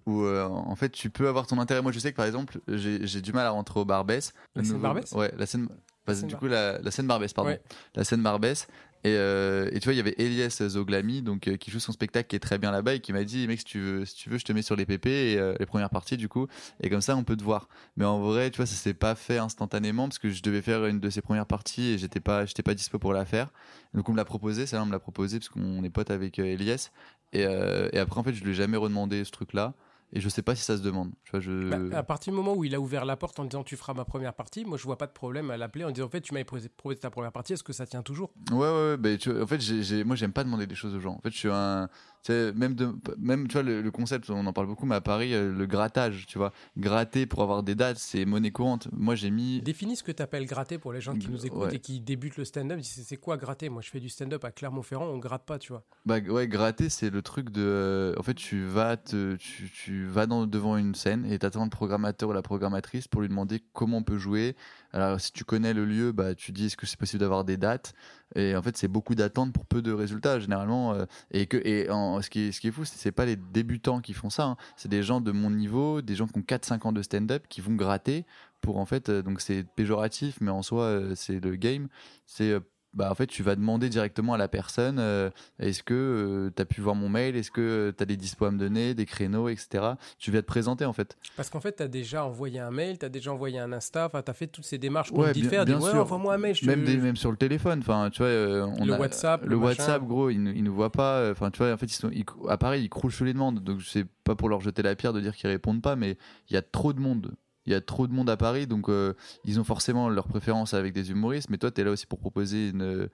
où 0.07 0.23
euh, 0.25 0.45
en 0.47 0.75
fait, 0.77 0.91
tu 0.91 1.11
peux 1.11 1.29
avoir 1.29 1.47
ton 1.47 1.59
intérêt. 1.59 1.83
Moi, 1.83 1.93
je 1.93 1.99
sais 2.01 2.11
que 2.13 2.17
par 2.17 2.27
exemple, 2.27 2.61
j'ai 2.69 3.21
du 3.21 3.33
mal 3.33 3.47
à 3.47 3.51
rentrer 3.51 3.79
au 3.81 3.85
Barbès. 3.85 4.33
La 4.55 4.63
scène 4.63 4.73
nouveau- 4.73 4.83
Barbès? 4.83 5.13
Ouais, 5.13 5.33
la 5.37 5.47
scène. 5.47 5.69
Du 6.15 6.37
coup, 6.37 6.47
la, 6.47 6.79
la 6.81 6.91
scène 6.91 7.07
Barbès, 7.07 7.33
pardon. 7.33 7.51
Ouais. 7.51 7.61
La 7.95 8.05
scène 8.05 8.23
Barbès. 8.23 8.67
Et, 9.03 9.15
euh, 9.17 9.71
et 9.73 9.81
tu 9.81 9.85
vois, 9.85 9.95
il 9.95 9.97
y 9.97 10.01
avait 10.01 10.15
Elias 10.19 10.63
Zoglami, 10.69 11.23
donc 11.23 11.49
euh, 11.49 11.57
qui 11.57 11.71
joue 11.71 11.81
son 11.81 11.93
spectacle, 11.93 12.29
qui 12.29 12.37
est 12.37 12.41
très 12.41 12.59
bien 12.59 12.71
là-bas, 12.71 12.95
et 12.95 13.01
qui 13.01 13.15
m'a 13.15 13.25
dit, 13.25 13.47
mec, 13.49 13.61
si 13.61 13.65
tu 13.65 13.81
veux, 13.81 14.05
si 14.05 14.15
tu 14.15 14.29
veux, 14.29 14.37
je 14.37 14.45
te 14.45 14.53
mets 14.53 14.61
sur 14.61 14.77
les 14.77 14.85
PP 14.85 15.07
et 15.07 15.39
euh, 15.39 15.55
les 15.59 15.65
premières 15.65 15.89
parties, 15.89 16.19
du 16.19 16.29
coup, 16.29 16.49
et 16.83 16.91
comme 16.91 17.01
ça, 17.01 17.17
on 17.17 17.25
peut 17.25 17.37
te 17.37 17.43
voir. 17.43 17.69
Mais 17.97 18.05
en 18.05 18.21
vrai, 18.21 18.51
tu 18.51 18.59
vois, 18.59 18.67
ça 18.67 18.75
s'est 18.75 18.93
pas 18.93 19.15
fait 19.15 19.39
instantanément 19.39 20.07
parce 20.07 20.19
que 20.19 20.29
je 20.29 20.43
devais 20.43 20.61
faire 20.61 20.85
une 20.85 21.01
de 21.01 21.09
ces 21.09 21.23
premières 21.23 21.47
parties 21.47 21.93
et 21.93 21.99
j'étais 21.99 22.21
pas, 22.21 22.45
j'étais 22.45 22.63
pas 22.63 22.75
dispo 22.75 22.99
pour 22.99 23.15
la 23.15 23.25
faire. 23.25 23.51
Donc 23.95 24.09
on 24.11 24.13
me 24.13 24.19
l'a 24.19 24.27
proposé, 24.27 24.67
ça, 24.67 24.83
on 24.83 24.87
me 24.87 24.93
l'a 24.93 24.99
proposé 24.99 25.39
parce 25.39 25.49
qu'on 25.49 25.83
est 25.83 25.91
potes 25.91 26.11
avec 26.11 26.39
Elias. 26.39 26.91
Et, 27.33 27.41
et 27.43 27.99
après, 27.99 28.21
en 28.21 28.23
fait, 28.23 28.35
je 28.35 28.45
lui 28.45 28.51
ai 28.51 28.55
jamais 28.55 28.77
redemandé 28.77 29.25
ce 29.25 29.31
truc-là. 29.31 29.73
Et 30.13 30.21
je 30.21 30.29
sais 30.29 30.43
pas 30.43 30.55
si 30.57 30.65
ça 30.65 30.77
se 30.77 30.83
demande. 30.83 31.13
Tu 31.25 31.31
vois, 31.31 31.41
je... 31.41 31.71
Bah, 31.71 31.99
à 31.99 32.03
partir 32.03 32.33
du 32.33 32.37
moment 32.37 32.55
où 32.55 32.65
il 32.65 32.75
a 32.75 32.81
ouvert 32.81 33.05
la 33.05 33.17
porte 33.17 33.39
en 33.39 33.45
disant 33.45 33.63
tu 33.63 33.77
feras 33.77 33.95
ma 33.95 34.05
première 34.05 34.35
partie, 34.35 34.65
moi 34.65 34.77
je 34.77 34.83
vois 34.85 34.99
pas 34.99 35.07
de 35.07 35.13
problème 35.13 35.51
à 35.51 35.57
l'appeler 35.57 35.85
en 35.85 35.91
disant 35.93 36.07
en 36.07 36.11
fait 36.11 36.21
tu 36.21 36.35
m'avais 36.35 36.45
proposé, 36.45 36.69
ta 36.99 37.11
première 37.11 37.31
partie, 37.33 37.53
est-ce 37.53 37.63
que 37.63 37.73
ça 37.73 37.87
tient 37.87 38.03
toujours? 38.03 38.33
Ouais, 38.51 38.59
ouais, 38.59 38.67
ouais. 38.91 38.97
bah, 38.97 39.17
tu 39.17 39.31
vois, 39.33 39.43
en 39.43 39.47
fait, 39.47 39.61
j'ai- 39.61 40.03
moi, 40.05 40.17
j'aime 40.17 40.33
pas 40.33 40.43
demander 40.45 40.67
des 40.67 40.75
choses 40.75 40.95
aux 40.95 41.01
gens. 41.01 41.13
En 41.15 41.21
fait, 41.21 41.31
je 41.31 41.39
suis 41.39 41.49
un. 41.51 41.89
Sais, 42.25 42.53
Même, 42.53 42.75
de, 42.75 42.95
même, 43.19 43.49
tu 43.49 43.55
vois, 43.55 43.63
le, 43.63 43.83
le 43.83 43.91
concept, 43.91 44.29
on 44.31 44.47
en 44.47 44.53
parle 44.53 44.67
beaucoup, 44.67 44.87
mais 44.87 44.95
à 44.97 45.01
Paris, 45.01 45.35
euh, 45.35 45.53
le 45.53 45.67
grattage, 45.67 46.27
tu 46.27 46.39
vois. 46.39 46.53
Gratter 46.77 47.27
pour 47.27 47.43
avoir 47.43 47.63
des 47.63 47.75
dates, 47.75 47.99
c'est 47.99 48.25
monnaie 48.25 48.51
courante. 48.51 48.89
Moi, 48.93 49.15
j'ai 49.15 49.31
mis. 49.31 49.61
Définis 49.63 49.97
ce 49.97 50.03
que 50.03 50.13
tu 50.13 50.23
appelles 50.23 50.47
gratter 50.47 50.79
pour 50.79 50.93
les 50.93 51.01
gens 51.01 51.15
qui 51.17 51.29
nous 51.29 51.45
écoutent 51.47 51.61
Ouais. 51.69 51.75
et 51.77 51.79
qui 51.81 52.01
débutent 52.01 52.37
le 52.37 52.45
stand-up. 52.45 52.81
C'est 52.83 53.03
c'est 53.03 53.17
quoi 53.17 53.37
gratter? 53.37 53.69
Moi 53.69 53.83
je 53.83 53.91
fais 53.91 54.01
du 54.01 54.09
stand-up 54.09 54.45
à 54.45 54.51
Clermont-Ferrand, 54.51 55.07
on 55.07 55.19
gratte 55.19 55.45
pas, 55.45 55.59
tu 55.59 55.73
vois. 55.73 55.85
Bah, 56.07 56.19
ouais, 56.21 56.49
gratter, 56.49 56.89
c'est 56.89 57.11
le 57.11 57.23
truc 57.23 57.51
de. 57.51 57.61
euh, 57.63 58.15
en 58.19 58.23
fait, 58.23 58.35
tu 58.35 58.65
vas, 58.65 58.97
te, 58.97 59.37
tu, 59.37 59.71
tu 59.71 60.07
vas 60.07 60.27
dans, 60.27 60.47
devant 60.47 60.77
une 60.77 60.95
scène 60.95 61.25
et 61.31 61.39
t'attends 61.39 61.65
le 61.65 61.71
programmateur 61.71 62.29
ou 62.29 62.33
la 62.33 62.43
programmatrice 62.43 63.09
pour 63.09 63.21
lui 63.21 63.29
demander 63.29 63.63
comment 63.73 63.99
on 63.99 64.03
peut 64.03 64.19
jouer. 64.19 64.57
Alors, 64.93 65.21
si 65.21 65.33
tu 65.33 65.45
connais 65.45 65.73
le 65.75 65.85
lieu, 65.85 66.13
bah, 66.13 66.35
tu 66.35 66.53
dis 66.53 66.67
est-ce 66.67 66.77
que 66.77 66.87
c'est 66.87 66.99
possible 66.99 67.21
d'avoir 67.21 67.45
des 67.45 67.57
dates? 67.57 67.93
Et 68.37 68.55
en 68.57 68.63
fait, 68.63 68.77
c'est 68.77 68.89
beaucoup 68.89 69.15
d'attentes 69.15 69.53
pour 69.53 69.67
peu 69.67 69.83
de 69.83 69.93
résultats, 69.93 70.39
généralement. 70.41 70.93
euh, 70.95 71.05
et 71.31 71.47
que, 71.47 71.57
et 71.57 71.87
ce, 71.89 72.31
qui 72.31 72.49
est, 72.49 72.71
fou, 72.71 72.85
c'est 72.85 73.13
pas 73.13 73.25
les 73.27 73.37
débutants 73.37 74.01
qui 74.01 74.15
font 74.15 74.31
ça. 74.31 74.45
hein. 74.45 74.57
C'est 74.77 74.89
des 74.89 75.03
gens 75.03 75.21
de 75.21 75.33
mon 75.33 75.51
niveau, 75.51 76.03
des 76.03 76.15
gens 76.17 76.27
qui 76.27 76.39
ont 76.39 76.43
4-5 76.43 76.87
ans 76.87 76.93
de 76.93 77.03
stand-up 77.03 77.45
qui 77.49 77.61
vont 77.61 77.75
gratter 77.75 78.25
pour 78.61 78.79
en 78.79 78.87
fait. 78.87 79.09
euh, 79.09 79.23
donc, 79.23 79.41
c'est 79.41 79.65
péjoratif, 79.65 80.39
mais 80.41 80.51
en 80.51 80.63
soi, 80.63 80.85
euh, 80.85 81.15
c'est 81.15 81.41
le 81.45 81.57
game. 81.57 81.89
C'est. 82.27 82.57
Euh, 82.93 82.97
bah, 82.99 83.09
en 83.11 83.15
fait, 83.15 83.27
tu 83.27 83.43
vas 83.43 83.55
demander 83.57 83.89
directement 83.89 84.35
à 84.35 84.39
la 84.39 84.49
personne 84.49 84.99
euh, 84.99 85.31
est-ce 85.59 85.83
que 85.83 86.51
tu 86.55 86.61
as 86.63 86.65
pu 86.65 86.81
voir 86.81 86.95
mon 86.95 87.09
mail 87.09 87.37
Est-ce 87.37 87.51
que 87.51 87.95
tu 87.97 88.03
as 88.03 88.07
des 88.07 88.17
dispos 88.17 88.47
à 88.47 88.51
me 88.51 88.59
donner, 88.59 88.95
des 88.95 89.07
créneaux, 89.07 89.49
etc. 89.49 89.93
Tu 90.19 90.31
viens 90.31 90.41
te 90.41 90.47
présenter 90.47 90.85
en 90.85 90.93
fait. 90.93 91.17
Parce 91.37 91.51
qu'en 91.51 91.61
fait, 91.61 91.77
tu 91.77 91.83
as 91.83 91.89
déjà 91.89 92.25
envoyé 92.25 92.59
un 92.61 92.71
mail, 92.71 92.99
tu 92.99 93.07
as 93.07 93.09
déjà 93.09 93.33
envoyé 93.33 93.59
un 93.59 93.73
Insta, 93.73 94.07
enfin, 94.07 94.23
tu 94.23 94.31
as 94.31 94.35
fait 94.35 94.47
toutes 94.49 94.65
ces 94.65 94.79
démarches 94.79 95.11
qu'on 95.11 95.23
Ouais, 95.23 95.29
te 95.33 95.35
dit 95.39 95.43
faire. 95.45 95.65
bien 95.65 95.79
dis, 95.79 95.85
ouais, 95.85 95.93
envoie-moi 95.93 96.35
un 96.35 96.39
mail. 96.39 96.55
je 96.55 96.63
te- 96.63 96.67
Même, 96.67 96.85
des- 96.85 96.97
même 96.97 97.17
sur 97.17 97.31
le 97.31 97.37
téléphone. 97.37 97.81
Enfin, 97.81 98.11
tu 98.11 98.19
vois, 98.19 98.29
euh, 98.29 98.67
on 98.79 98.85
Le 98.85 98.95
a- 98.95 98.99
WhatsApp, 99.01 99.45
le. 99.45 99.57
WhatsApp, 99.57 100.03
gros, 100.05 100.31
ils, 100.31 100.39
ils 100.57 100.65
nous 100.65 100.75
voient 100.75 100.93
pas. 100.93 101.31
Enfin, 101.31 101.51
tu 101.51 101.59
vois, 101.59 101.73
en 101.73 101.77
fait, 101.77 101.87
ils 101.87 101.91
sont, 101.95 102.11
ils, 102.13 102.25
à 102.49 102.59
Paris, 102.59 102.83
ils 102.83 102.89
croulent 102.89 103.13
sous 103.13 103.25
les 103.25 103.33
demandes. 103.33 103.61
Donc, 103.61 103.83
c'est 103.83 104.07
pas 104.25 104.35
pour 104.35 104.49
leur 104.49 104.61
jeter 104.61 104.83
la 104.83 104.95
pierre 104.97 105.13
de 105.13 105.21
dire 105.21 105.35
qu'ils 105.37 105.49
répondent 105.51 105.83
pas, 105.83 105.97
mais 105.97 106.17
il 106.49 106.55
y 106.55 106.57
a 106.57 106.63
trop 106.63 106.93
de 106.93 107.01
monde. 107.01 107.33
Il 107.71 107.73
y 107.73 107.77
a 107.77 107.81
trop 107.81 108.09
de 108.09 108.13
monde 108.13 108.29
à 108.29 108.37
Paris, 108.37 108.67
donc 108.67 108.89
euh, 108.89 109.15
ils 109.45 109.61
ont 109.61 109.65
forcément 109.65 110.09
leur 110.09 110.27
préférence 110.27 110.75
avec 110.75 110.93
des 110.93 111.13
humoristes. 111.13 111.51
Mais 111.51 111.57
toi, 111.57 111.71
tu 111.71 111.81
es 111.81 111.85
là 111.85 111.93
aussi 111.93 112.05
pour 112.05 112.19
proposer 112.19 112.71
une, 112.71 113.09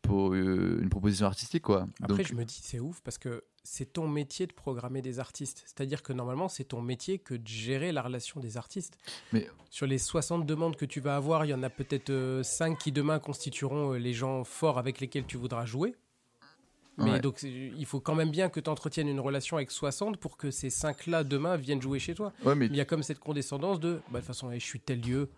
pour, 0.00 0.32
euh, 0.32 0.78
une 0.80 0.88
proposition 0.88 1.26
artistique, 1.26 1.64
quoi. 1.64 1.86
Après, 2.02 2.16
donc, 2.16 2.26
je 2.26 2.32
me 2.34 2.46
dis, 2.46 2.58
c'est 2.62 2.80
ouf 2.80 3.02
parce 3.02 3.18
que 3.18 3.44
c'est 3.62 3.92
ton 3.92 4.08
métier 4.08 4.46
de 4.46 4.54
programmer 4.54 5.02
des 5.02 5.18
artistes. 5.18 5.62
C'est-à-dire 5.66 6.02
que 6.02 6.14
normalement, 6.14 6.48
c'est 6.48 6.64
ton 6.64 6.80
métier 6.80 7.18
que 7.18 7.34
de 7.34 7.46
gérer 7.46 7.92
la 7.92 8.00
relation 8.00 8.40
des 8.40 8.56
artistes. 8.56 8.96
Mais- 9.34 9.46
Sur 9.68 9.86
les 9.86 9.98
60 9.98 10.46
demandes 10.46 10.76
que 10.76 10.86
tu 10.86 11.00
vas 11.00 11.16
avoir, 11.16 11.44
il 11.44 11.48
y 11.50 11.54
en 11.54 11.62
a 11.62 11.68
peut-être 11.68 12.40
5 12.42 12.78
qui 12.78 12.92
demain 12.92 13.18
constitueront 13.18 13.92
euh, 13.92 13.98
les 13.98 14.14
gens 14.14 14.44
forts 14.44 14.78
avec 14.78 15.00
lesquels 15.00 15.26
tu 15.26 15.36
voudras 15.36 15.66
jouer. 15.66 15.94
Mais 17.00 17.12
Ouais. 17.12 17.20
donc, 17.20 17.42
il 17.42 17.86
faut 17.86 18.00
quand 18.00 18.14
même 18.14 18.30
bien 18.30 18.48
que 18.48 18.60
tu 18.60 18.68
entretiennes 18.70 19.08
une 19.08 19.20
relation 19.20 19.56
avec 19.56 19.70
60 19.70 20.16
pour 20.18 20.36
que 20.36 20.50
ces 20.50 20.68
5-là, 20.68 21.24
demain, 21.24 21.56
viennent 21.56 21.80
jouer 21.82 21.98
chez 21.98 22.14
toi. 22.14 22.32
ouais, 22.44 22.54
mais 22.54 22.66
Il 22.66 22.76
y 22.76 22.80
a 22.80 22.84
comme 22.84 23.02
cette 23.02 23.18
condescendance 23.18 23.80
de, 23.80 23.94
bah, 24.10 24.14
de 24.14 24.16
toute 24.18 24.26
façon, 24.26 24.50
eh, 24.50 24.60
je 24.60 24.64
suis 24.64 24.80
tel 24.80 25.00
lieu. 25.00 25.28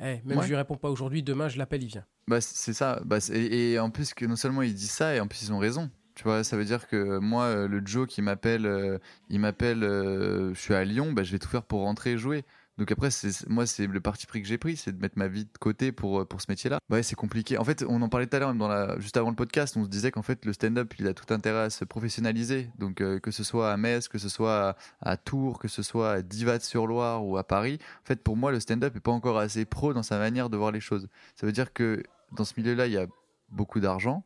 Eh, 0.00 0.20
même 0.24 0.38
Ouais. 0.38 0.44
je 0.44 0.48
lui 0.48 0.56
réponds 0.56 0.76
pas 0.76 0.88
aujourd'hui, 0.88 1.22
demain, 1.22 1.48
je 1.48 1.58
l'appelle, 1.58 1.82
il 1.82 1.88
vient. 1.88 2.04
Bah, 2.26 2.40
c'est 2.40 2.72
ça. 2.72 3.00
Bah, 3.04 3.18
et 3.32 3.78
en 3.78 3.90
plus 3.90 4.14
que 4.14 4.24
non 4.24 4.36
seulement 4.36 4.62
ils 4.62 4.74
disent 4.74 4.90
ça, 4.92 5.14
et 5.14 5.20
en 5.20 5.26
plus 5.26 5.42
ils 5.42 5.52
ont 5.52 5.58
raison. 5.58 5.90
Tu 6.14 6.24
vois, 6.24 6.42
ça 6.44 6.56
veut 6.56 6.64
dire 6.64 6.86
que 6.88 7.18
moi, 7.18 7.44
euh, 7.44 7.68
le 7.68 7.80
Joe 7.84 8.06
qui 8.06 8.20
m'appelle, 8.20 8.66
euh, 8.66 8.98
il 9.30 9.40
m'appelle, 9.40 9.82
euh, 9.84 10.52
je 10.54 10.58
suis 10.60 10.74
à 10.74 10.84
Lyon, 10.84 11.12
bah, 11.12 11.22
je 11.22 11.32
vais 11.32 11.38
tout 11.38 11.48
faire 11.48 11.62
pour 11.62 11.80
rentrer 11.80 12.12
et 12.12 12.18
jouer. 12.18 12.44
Donc 12.80 12.90
après, 12.92 13.10
moi, 13.46 13.66
c'est 13.66 13.86
le 13.86 14.00
parti 14.00 14.26
pris 14.26 14.40
que 14.40 14.48
j'ai 14.48 14.56
pris, 14.56 14.74
c'est 14.74 14.96
de 14.96 15.02
mettre 15.02 15.18
ma 15.18 15.28
vie 15.28 15.44
de 15.44 15.58
côté 15.60 15.92
pour, 15.92 16.20
euh, 16.20 16.24
pour 16.24 16.40
ce 16.40 16.46
métier-là. 16.48 16.78
Ouais, 16.88 17.02
c'est 17.02 17.14
compliqué. 17.14 17.58
En 17.58 17.64
fait, 17.64 17.84
on 17.86 18.00
en 18.00 18.08
parlait 18.08 18.26
tout 18.26 18.36
à 18.36 18.38
l'heure, 18.38 18.54
la, 18.54 18.98
juste 18.98 19.18
avant 19.18 19.28
le 19.28 19.36
podcast, 19.36 19.76
on 19.76 19.84
se 19.84 19.90
disait 19.90 20.10
qu'en 20.10 20.22
fait, 20.22 20.46
le 20.46 20.54
stand-up, 20.54 20.94
il 20.98 21.06
a 21.06 21.12
tout 21.12 21.30
intérêt 21.34 21.64
à 21.64 21.68
se 21.68 21.84
professionnaliser. 21.84 22.70
Donc, 22.78 23.02
euh, 23.02 23.18
que 23.18 23.32
ce 23.32 23.44
soit 23.44 23.70
à 23.70 23.76
Metz, 23.76 24.08
que 24.08 24.16
ce 24.16 24.30
soit 24.30 24.70
à, 24.70 24.76
à 25.02 25.18
Tours, 25.18 25.58
que 25.58 25.68
ce 25.68 25.82
soit 25.82 26.10
à 26.10 26.22
Divat-sur-Loire 26.22 27.22
ou 27.22 27.36
à 27.36 27.44
Paris, 27.44 27.78
en 28.02 28.06
fait, 28.06 28.22
pour 28.22 28.38
moi, 28.38 28.50
le 28.50 28.60
stand-up 28.60 28.96
est 28.96 29.00
pas 29.00 29.12
encore 29.12 29.36
assez 29.36 29.66
pro 29.66 29.92
dans 29.92 30.02
sa 30.02 30.16
manière 30.16 30.48
de 30.48 30.56
voir 30.56 30.72
les 30.72 30.80
choses. 30.80 31.06
Ça 31.36 31.44
veut 31.44 31.52
dire 31.52 31.74
que 31.74 32.02
dans 32.32 32.46
ce 32.46 32.54
milieu-là, 32.56 32.86
il 32.86 32.94
y 32.94 32.98
a 32.98 33.06
beaucoup 33.50 33.80
d'argent 33.80 34.24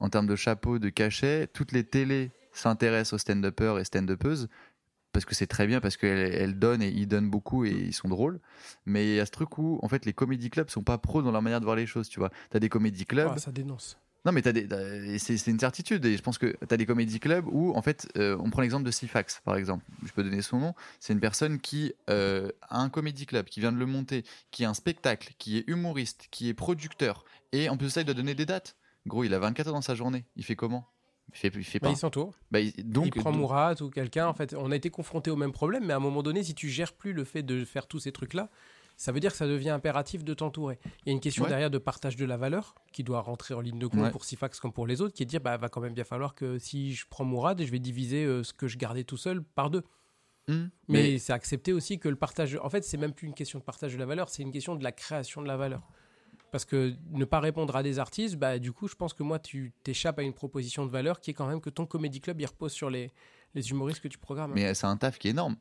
en 0.00 0.10
termes 0.10 0.26
de 0.26 0.36
chapeau, 0.36 0.78
de 0.78 0.90
cachet. 0.90 1.46
Toutes 1.46 1.72
les 1.72 1.84
télés 1.84 2.30
s'intéressent 2.52 3.14
aux 3.14 3.18
stand-uppers 3.18 3.78
et 3.78 3.84
stand-uppeuses 3.84 4.48
parce 5.16 5.24
que 5.24 5.34
c'est 5.34 5.46
très 5.46 5.66
bien, 5.66 5.80
parce 5.80 5.96
qu'elle 5.96 6.34
elle 6.34 6.58
donne 6.58 6.82
et 6.82 6.88
ils 6.88 7.06
donnent 7.08 7.30
beaucoup 7.30 7.64
et 7.64 7.70
ils 7.70 7.94
sont 7.94 8.08
drôles. 8.10 8.38
Mais 8.84 9.06
il 9.06 9.14
y 9.16 9.20
a 9.20 9.24
ce 9.24 9.30
truc 9.30 9.56
où, 9.56 9.78
en 9.82 9.88
fait, 9.88 10.04
les 10.04 10.12
comédie 10.12 10.50
clubs 10.50 10.68
sont 10.68 10.82
pas 10.82 10.98
pros 10.98 11.22
dans 11.22 11.32
leur 11.32 11.40
manière 11.40 11.60
de 11.60 11.64
voir 11.64 11.74
les 11.76 11.86
choses, 11.86 12.10
tu 12.10 12.18
vois. 12.20 12.30
T'as 12.50 12.58
des 12.58 12.68
comédie 12.68 13.06
clubs. 13.06 13.30
Ah, 13.34 13.38
ça 13.38 13.50
dénonce. 13.50 13.96
Non, 14.26 14.32
mais 14.32 14.42
t'as 14.42 14.52
des, 14.52 14.68
t'as- 14.68 15.18
c'est 15.18 15.46
une 15.50 15.58
certitude. 15.58 16.04
Et 16.04 16.18
je 16.18 16.22
pense 16.22 16.36
que 16.36 16.48
tu 16.48 16.74
as 16.74 16.76
des 16.76 16.84
comédie 16.84 17.18
clubs 17.18 17.46
où, 17.50 17.72
en 17.74 17.80
fait, 17.80 18.06
euh, 18.18 18.36
on 18.40 18.50
prend 18.50 18.60
l'exemple 18.60 18.84
de 18.84 18.90
Sifax, 18.90 19.40
par 19.42 19.56
exemple. 19.56 19.86
Je 20.04 20.12
peux 20.12 20.22
donner 20.22 20.42
son 20.42 20.58
nom. 20.58 20.74
C'est 21.00 21.14
une 21.14 21.20
personne 21.20 21.58
qui 21.60 21.94
euh, 22.10 22.50
a 22.68 22.78
un 22.80 22.90
comédie 22.90 23.24
club, 23.24 23.46
qui 23.46 23.60
vient 23.60 23.72
de 23.72 23.78
le 23.78 23.86
monter, 23.86 24.22
qui 24.50 24.66
a 24.66 24.68
un 24.68 24.74
spectacle, 24.74 25.32
qui 25.38 25.56
est 25.56 25.64
humoriste, 25.66 26.28
qui 26.30 26.50
est 26.50 26.54
producteur. 26.54 27.24
Et 27.52 27.70
en 27.70 27.78
plus 27.78 27.86
de 27.86 27.90
ça, 27.92 28.00
il 28.02 28.04
doit 28.04 28.12
donner 28.14 28.34
des 28.34 28.44
dates. 28.44 28.76
Gros, 29.06 29.24
il 29.24 29.32
a 29.32 29.38
24 29.38 29.68
heures 29.68 29.72
dans 29.74 29.80
sa 29.80 29.94
journée. 29.94 30.24
Il 30.36 30.44
fait 30.44 30.56
comment? 30.56 30.86
Il 31.32 31.36
fait, 31.36 31.48
il 31.54 31.64
fait 31.64 31.78
Bah, 31.80 31.90
il 31.90 31.96
s'entoure. 31.96 32.32
Bah, 32.50 32.60
il- 32.60 32.72
donc, 32.88 33.06
il 33.06 33.10
prend 33.20 33.30
donc- 33.30 33.40
Mourat 33.40 33.74
ou 33.82 33.90
quelqu'un. 33.90 34.26
En 34.26 34.34
fait, 34.34 34.54
on 34.54 34.70
a 34.70 34.76
été 34.76 34.90
confronté 34.90 35.30
au 35.30 35.36
même 35.36 35.52
problème, 35.52 35.84
mais 35.86 35.92
à 35.92 35.96
un 35.96 36.00
moment 36.00 36.22
donné, 36.22 36.42
si 36.42 36.54
tu 36.54 36.68
gères 36.68 36.92
plus 36.92 37.12
le 37.12 37.24
fait 37.24 37.42
de 37.42 37.64
faire 37.64 37.86
tous 37.86 37.98
ces 37.98 38.12
trucs-là, 38.12 38.48
ça 38.98 39.12
veut 39.12 39.20
dire 39.20 39.32
que 39.32 39.36
ça 39.36 39.46
devient 39.46 39.68
impératif 39.70 40.24
de 40.24 40.32
t'entourer. 40.32 40.78
Il 41.04 41.08
y 41.08 41.10
a 41.10 41.12
une 41.12 41.20
question 41.20 41.42
Ouais. 41.44 41.50
derrière 41.50 41.70
de 41.70 41.76
partage 41.76 42.16
de 42.16 42.24
la 42.24 42.38
valeur 42.38 42.74
qui 42.92 43.04
doit 43.04 43.20
rentrer 43.20 43.52
en 43.52 43.60
ligne 43.60 43.78
de 43.78 43.86
compte 43.86 44.00
Ouais. 44.00 44.10
pour 44.10 44.24
Sifax 44.24 44.58
comme 44.58 44.72
pour 44.72 44.86
les 44.86 45.02
autres, 45.02 45.12
qui 45.12 45.22
est 45.22 45.26
de 45.26 45.30
dire 45.30 45.40
bah 45.42 45.56
va 45.58 45.68
quand 45.68 45.82
même 45.82 45.92
bien 45.92 46.04
falloir 46.04 46.34
que 46.34 46.58
si 46.58 46.94
je 46.94 47.04
prends 47.10 47.24
Mourad, 47.24 47.62
je 47.62 47.70
vais 47.70 47.78
diviser 47.78 48.24
euh, 48.24 48.42
ce 48.42 48.54
que 48.54 48.68
je 48.68 48.78
gardais 48.78 49.04
tout 49.04 49.18
seul 49.18 49.42
par 49.42 49.68
deux. 49.68 49.82
Hmm. 50.48 50.68
Mais, 50.88 51.18
c'est 51.18 51.32
accepter 51.32 51.72
aussi 51.72 51.98
que 51.98 52.08
le 52.08 52.14
partage. 52.16 52.56
En 52.62 52.70
fait, 52.70 52.84
c'est 52.84 52.96
même 52.96 53.12
plus 53.12 53.26
une 53.26 53.34
question 53.34 53.58
de 53.58 53.64
partage 53.64 53.92
de 53.92 53.98
la 53.98 54.06
valeur, 54.06 54.28
c'est 54.30 54.42
une 54.44 54.52
question 54.52 54.76
de 54.76 54.84
la 54.84 54.92
création 54.92 55.42
de 55.42 55.46
la 55.48 55.56
valeur. 55.56 55.82
Parce 56.56 56.64
que 56.64 56.94
ne 57.10 57.26
pas 57.26 57.40
répondre 57.40 57.76
à 57.76 57.82
des 57.82 57.98
artistes, 57.98 58.36
bah, 58.36 58.58
du 58.58 58.72
coup, 58.72 58.88
je 58.88 58.94
pense 58.94 59.12
que 59.12 59.22
moi, 59.22 59.38
tu 59.38 59.74
t'échappes 59.82 60.18
à 60.20 60.22
une 60.22 60.32
proposition 60.32 60.86
de 60.86 60.90
valeur 60.90 61.20
qui 61.20 61.30
est 61.30 61.34
quand 61.34 61.46
même 61.46 61.60
que 61.60 61.68
ton 61.68 61.84
comédie 61.84 62.22
club, 62.22 62.40
il 62.40 62.46
repose 62.46 62.72
sur 62.72 62.88
les, 62.88 63.10
les 63.54 63.70
humoristes 63.70 64.00
que 64.00 64.08
tu 64.08 64.16
programmes. 64.16 64.52
mais 64.54 64.72
c'est 64.72 64.86
un 64.86 64.96
taf 64.96 65.18
qui 65.18 65.28
est 65.28 65.32
énorme. 65.32 65.56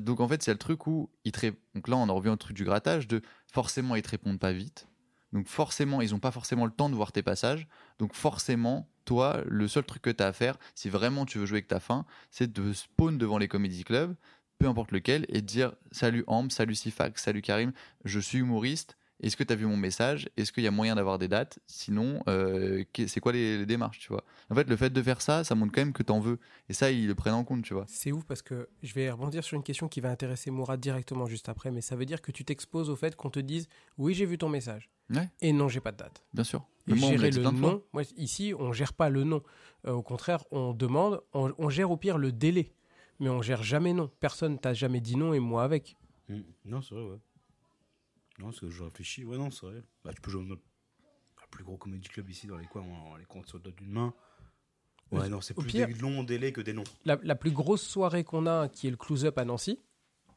Donc 0.00 0.18
en 0.18 0.26
fait, 0.26 0.42
c'est 0.42 0.50
le 0.50 0.58
truc 0.58 0.88
où 0.88 1.08
ils 1.24 1.30
te 1.30 1.52
donc 1.76 1.86
là 1.86 1.96
on 1.98 2.08
en 2.08 2.14
revient 2.16 2.30
au 2.30 2.36
truc 2.36 2.56
du 2.56 2.64
grattage 2.64 3.06
de 3.06 3.22
forcément 3.46 3.94
ils 3.94 4.02
te 4.02 4.08
répondent 4.08 4.40
pas 4.40 4.50
vite. 4.50 4.88
Donc 5.32 5.46
forcément, 5.46 6.02
ils 6.02 6.16
ont 6.16 6.18
pas 6.18 6.32
forcément 6.32 6.64
le 6.64 6.72
temps 6.72 6.90
de 6.90 6.96
voir 6.96 7.12
tes 7.12 7.22
passages. 7.22 7.68
Donc 8.00 8.12
forcément, 8.12 8.88
toi, 9.04 9.40
le 9.46 9.68
seul 9.68 9.84
truc 9.84 10.02
que 10.02 10.10
tu 10.10 10.20
as 10.20 10.26
à 10.26 10.32
faire, 10.32 10.56
si 10.74 10.88
vraiment 10.88 11.26
tu 11.26 11.38
veux 11.38 11.46
jouer 11.46 11.58
avec 11.58 11.68
ta 11.68 11.78
fin, 11.78 12.06
c'est 12.32 12.52
de 12.52 12.72
spawn 12.72 13.18
devant 13.18 13.38
les 13.38 13.46
comédie 13.46 13.84
clubs, 13.84 14.16
peu 14.58 14.66
importe 14.66 14.90
lequel, 14.90 15.26
et 15.28 15.42
de 15.42 15.46
dire 15.46 15.74
salut 15.92 16.24
Ambre, 16.26 16.50
salut 16.50 16.74
Sifax, 16.74 17.22
salut 17.22 17.40
Karim, 17.40 17.72
je 18.04 18.18
suis 18.18 18.38
humoriste. 18.38 18.96
Est-ce 19.22 19.36
que 19.36 19.44
tu 19.44 19.52
as 19.52 19.56
vu 19.56 19.64
mon 19.66 19.76
message? 19.76 20.28
Est-ce 20.36 20.52
qu'il 20.52 20.64
y 20.64 20.66
a 20.66 20.70
moyen 20.70 20.96
d'avoir 20.96 21.18
des 21.18 21.28
dates? 21.28 21.58
Sinon, 21.66 22.22
euh, 22.28 22.84
c'est 23.06 23.20
quoi 23.20 23.32
les, 23.32 23.58
les 23.58 23.66
démarches, 23.66 24.00
tu 24.00 24.08
vois? 24.08 24.24
En 24.50 24.54
fait, 24.54 24.68
le 24.68 24.76
fait 24.76 24.90
de 24.90 25.02
faire 25.02 25.20
ça, 25.22 25.44
ça 25.44 25.54
montre 25.54 25.72
quand 25.72 25.80
même 25.80 25.92
que 25.92 26.02
t'en 26.02 26.20
veux. 26.20 26.38
Et 26.68 26.72
ça, 26.72 26.90
ils 26.90 27.06
le 27.06 27.14
prennent 27.14 27.34
en 27.34 27.44
compte, 27.44 27.62
tu 27.62 27.74
vois. 27.74 27.84
C'est 27.88 28.12
ouf 28.12 28.24
parce 28.24 28.42
que 28.42 28.68
je 28.82 28.92
vais 28.92 29.10
rebondir 29.10 29.44
sur 29.44 29.56
une 29.56 29.62
question 29.62 29.88
qui 29.88 30.00
va 30.00 30.10
intéresser 30.10 30.50
Mourad 30.50 30.80
directement 30.80 31.26
juste 31.26 31.48
après, 31.48 31.70
mais 31.70 31.80
ça 31.80 31.96
veut 31.96 32.06
dire 32.06 32.20
que 32.20 32.32
tu 32.32 32.44
t'exposes 32.44 32.90
au 32.90 32.96
fait 32.96 33.16
qu'on 33.16 33.30
te 33.30 33.38
dise 33.40 33.68
oui, 33.98 34.14
j'ai 34.14 34.26
vu 34.26 34.36
ton 34.36 34.48
message. 34.48 34.90
Ouais. 35.10 35.28
Et 35.40 35.52
non, 35.52 35.68
j'ai 35.68 35.80
pas 35.80 35.92
de 35.92 35.98
date. 35.98 36.22
Bien 36.32 36.44
sûr. 36.44 36.66
Et 36.88 36.92
Mais 36.92 36.98
moi, 36.98 37.10
gérer 37.10 37.30
le 37.30 37.42
nom, 37.42 37.82
moi, 37.92 38.02
ici, 38.16 38.52
on 38.58 38.72
gère 38.72 38.92
pas 38.92 39.08
le 39.10 39.24
nom. 39.24 39.42
Euh, 39.86 39.92
au 39.92 40.02
contraire, 40.02 40.44
on 40.50 40.72
demande, 40.72 41.22
on, 41.32 41.52
on 41.58 41.70
gère 41.70 41.90
au 41.90 41.96
pire 41.96 42.18
le 42.18 42.32
délai. 42.32 42.72
Mais 43.20 43.28
on 43.28 43.42
gère 43.42 43.62
jamais 43.62 43.92
non. 43.92 44.10
Personne 44.20 44.58
t'a 44.58 44.74
jamais 44.74 45.00
dit 45.00 45.16
non 45.16 45.32
et 45.34 45.40
moi 45.40 45.62
avec. 45.62 45.96
Mm. 46.28 46.40
Non, 46.64 46.82
c'est 46.82 46.94
vrai, 46.94 47.04
ouais. 47.04 47.18
Non, 48.38 48.46
parce 48.46 48.60
que 48.60 48.70
je 48.70 48.82
réfléchis. 48.82 49.24
Ouais, 49.24 49.36
non, 49.38 49.50
c'est 49.50 49.66
vrai. 49.66 49.82
Bah, 50.04 50.12
tu 50.14 50.20
peux 50.20 50.30
jouer 50.30 50.44
le 50.48 50.56
plus 51.50 51.62
gros 51.64 51.76
comédie 51.76 52.08
club 52.08 52.28
ici 52.28 52.46
dans 52.48 52.56
les 52.56 52.66
coins, 52.66 52.82
on 52.82 53.14
les 53.16 53.24
compte 53.26 53.46
sur 53.46 53.58
le 53.58 53.62
doigt 53.62 53.72
d'une 53.76 53.92
main. 53.92 54.12
Ouais, 55.12 55.28
non, 55.28 55.40
c'est 55.40 55.54
plus 55.54 55.66
pire- 55.68 55.86
des 55.86 55.94
longs 55.94 56.24
délais 56.24 56.50
que 56.52 56.60
des 56.60 56.72
noms. 56.72 56.82
La, 57.04 57.16
la 57.22 57.36
plus 57.36 57.52
grosse 57.52 57.82
soirée 57.86 58.24
qu'on 58.24 58.46
a, 58.46 58.68
qui 58.68 58.88
est 58.88 58.90
le 58.90 58.96
close-up 58.96 59.38
à 59.38 59.44
Nancy, 59.44 59.78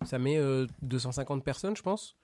ça 0.05 0.19
met 0.19 0.37
euh, 0.37 0.67
250 0.83 1.43
personnes, 1.43 1.75
je 1.75 1.81
pense. 1.81 2.15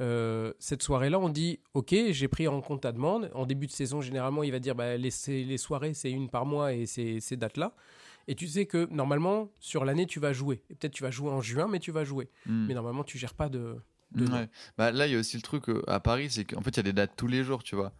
Euh, 0.00 0.52
cette 0.58 0.82
soirée-là, 0.82 1.20
on 1.20 1.28
dit 1.28 1.60
Ok, 1.74 1.94
j'ai 2.10 2.26
pris 2.26 2.48
en 2.48 2.60
compte 2.62 2.80
ta 2.80 2.90
demande. 2.90 3.30
En 3.34 3.46
début 3.46 3.66
de 3.66 3.72
saison, 3.72 4.00
généralement, 4.00 4.42
il 4.42 4.50
va 4.50 4.58
dire 4.58 4.74
bah, 4.74 4.96
les, 4.96 5.10
les 5.28 5.58
soirées, 5.58 5.94
c'est 5.94 6.10
une 6.10 6.28
par 6.30 6.44
mois 6.46 6.72
et 6.72 6.86
c'est 6.86 7.20
ces 7.20 7.36
dates-là. 7.36 7.74
Et 8.26 8.34
tu 8.34 8.48
sais 8.48 8.66
que 8.66 8.86
normalement, 8.90 9.50
sur 9.60 9.84
l'année, 9.84 10.06
tu 10.06 10.18
vas 10.18 10.32
jouer. 10.32 10.62
Et 10.70 10.74
peut-être 10.74 10.94
tu 10.94 11.02
vas 11.04 11.10
jouer 11.10 11.30
en 11.30 11.40
juin, 11.42 11.68
mais 11.68 11.78
tu 11.78 11.92
vas 11.92 12.02
jouer. 12.04 12.28
Hmm. 12.46 12.66
Mais 12.66 12.74
normalement, 12.74 13.04
tu 13.04 13.18
gères 13.18 13.34
pas 13.34 13.48
de. 13.48 13.76
Ouais. 14.16 14.48
Bah, 14.76 14.92
là, 14.92 15.06
il 15.06 15.12
y 15.12 15.16
a 15.16 15.18
aussi 15.18 15.36
le 15.36 15.42
truc 15.42 15.68
euh, 15.68 15.82
à 15.88 16.00
Paris, 16.00 16.30
c'est 16.30 16.44
qu'en 16.44 16.60
fait, 16.62 16.70
il 16.70 16.76
y 16.76 16.80
a 16.80 16.82
des 16.84 16.92
dates 16.92 17.12
tous 17.16 17.26
les 17.26 17.44
jours, 17.44 17.62
tu 17.62 17.76
vois. 17.76 17.92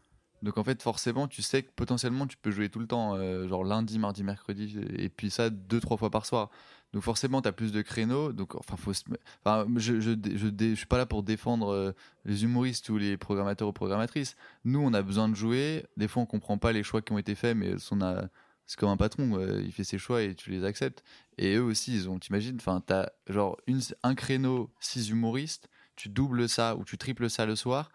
Donc, 0.42 0.58
en 0.58 0.64
fait, 0.64 0.82
forcément, 0.82 1.28
tu 1.28 1.40
sais 1.42 1.62
que 1.62 1.70
potentiellement, 1.76 2.26
tu 2.26 2.36
peux 2.36 2.50
jouer 2.50 2.68
tout 2.68 2.80
le 2.80 2.86
temps, 2.86 3.14
euh, 3.14 3.46
genre 3.46 3.64
lundi, 3.64 3.98
mardi, 3.98 4.24
mercredi, 4.24 4.78
et 4.96 5.08
puis 5.08 5.30
ça 5.30 5.50
deux, 5.50 5.80
trois 5.80 5.96
fois 5.96 6.10
par 6.10 6.26
soir. 6.26 6.50
Donc, 6.92 7.02
forcément, 7.02 7.40
tu 7.40 7.48
as 7.48 7.52
plus 7.52 7.72
de 7.72 7.80
créneaux. 7.80 8.32
Donc, 8.32 8.54
enfin, 8.56 8.76
faut 8.76 8.92
se... 8.92 9.04
enfin, 9.44 9.66
je, 9.76 10.00
je, 10.00 10.12
je, 10.12 10.36
je, 10.36 10.48
je 10.58 10.74
suis 10.74 10.86
pas 10.86 10.98
là 10.98 11.06
pour 11.06 11.22
défendre 11.22 11.72
euh, 11.72 11.92
les 12.24 12.44
humoristes 12.44 12.88
ou 12.90 12.98
les 12.98 13.16
programmateurs 13.16 13.68
ou 13.68 13.72
programmatrices. 13.72 14.36
Nous, 14.64 14.80
on 14.80 14.92
a 14.92 15.02
besoin 15.02 15.28
de 15.28 15.34
jouer. 15.34 15.86
Des 15.96 16.08
fois, 16.08 16.22
on 16.22 16.26
comprend 16.26 16.58
pas 16.58 16.72
les 16.72 16.82
choix 16.82 17.00
qui 17.00 17.12
ont 17.12 17.18
été 17.18 17.34
faits, 17.34 17.56
mais 17.56 17.74
on 17.90 18.02
a. 18.02 18.28
C'est 18.64 18.78
comme 18.78 18.90
un 18.90 18.96
patron, 18.96 19.38
euh, 19.38 19.60
il 19.60 19.72
fait 19.72 19.84
ses 19.84 19.98
choix 19.98 20.22
et 20.22 20.34
tu 20.34 20.50
les 20.50 20.64
acceptes. 20.64 21.02
Et 21.36 21.56
eux 21.56 21.62
aussi, 21.62 21.94
ils 21.94 22.08
ont, 22.08 22.18
t'imagines, 22.18 22.56
enfin, 22.56 22.80
t'as 22.80 23.10
genre 23.28 23.58
une, 23.66 23.80
un 24.02 24.14
créneau, 24.14 24.72
six 24.78 25.10
humoristes, 25.10 25.68
tu 26.02 26.08
doubles 26.08 26.48
ça 26.48 26.76
ou 26.76 26.84
tu 26.84 26.98
triples 26.98 27.30
ça 27.30 27.46
le 27.46 27.56
soir, 27.56 27.90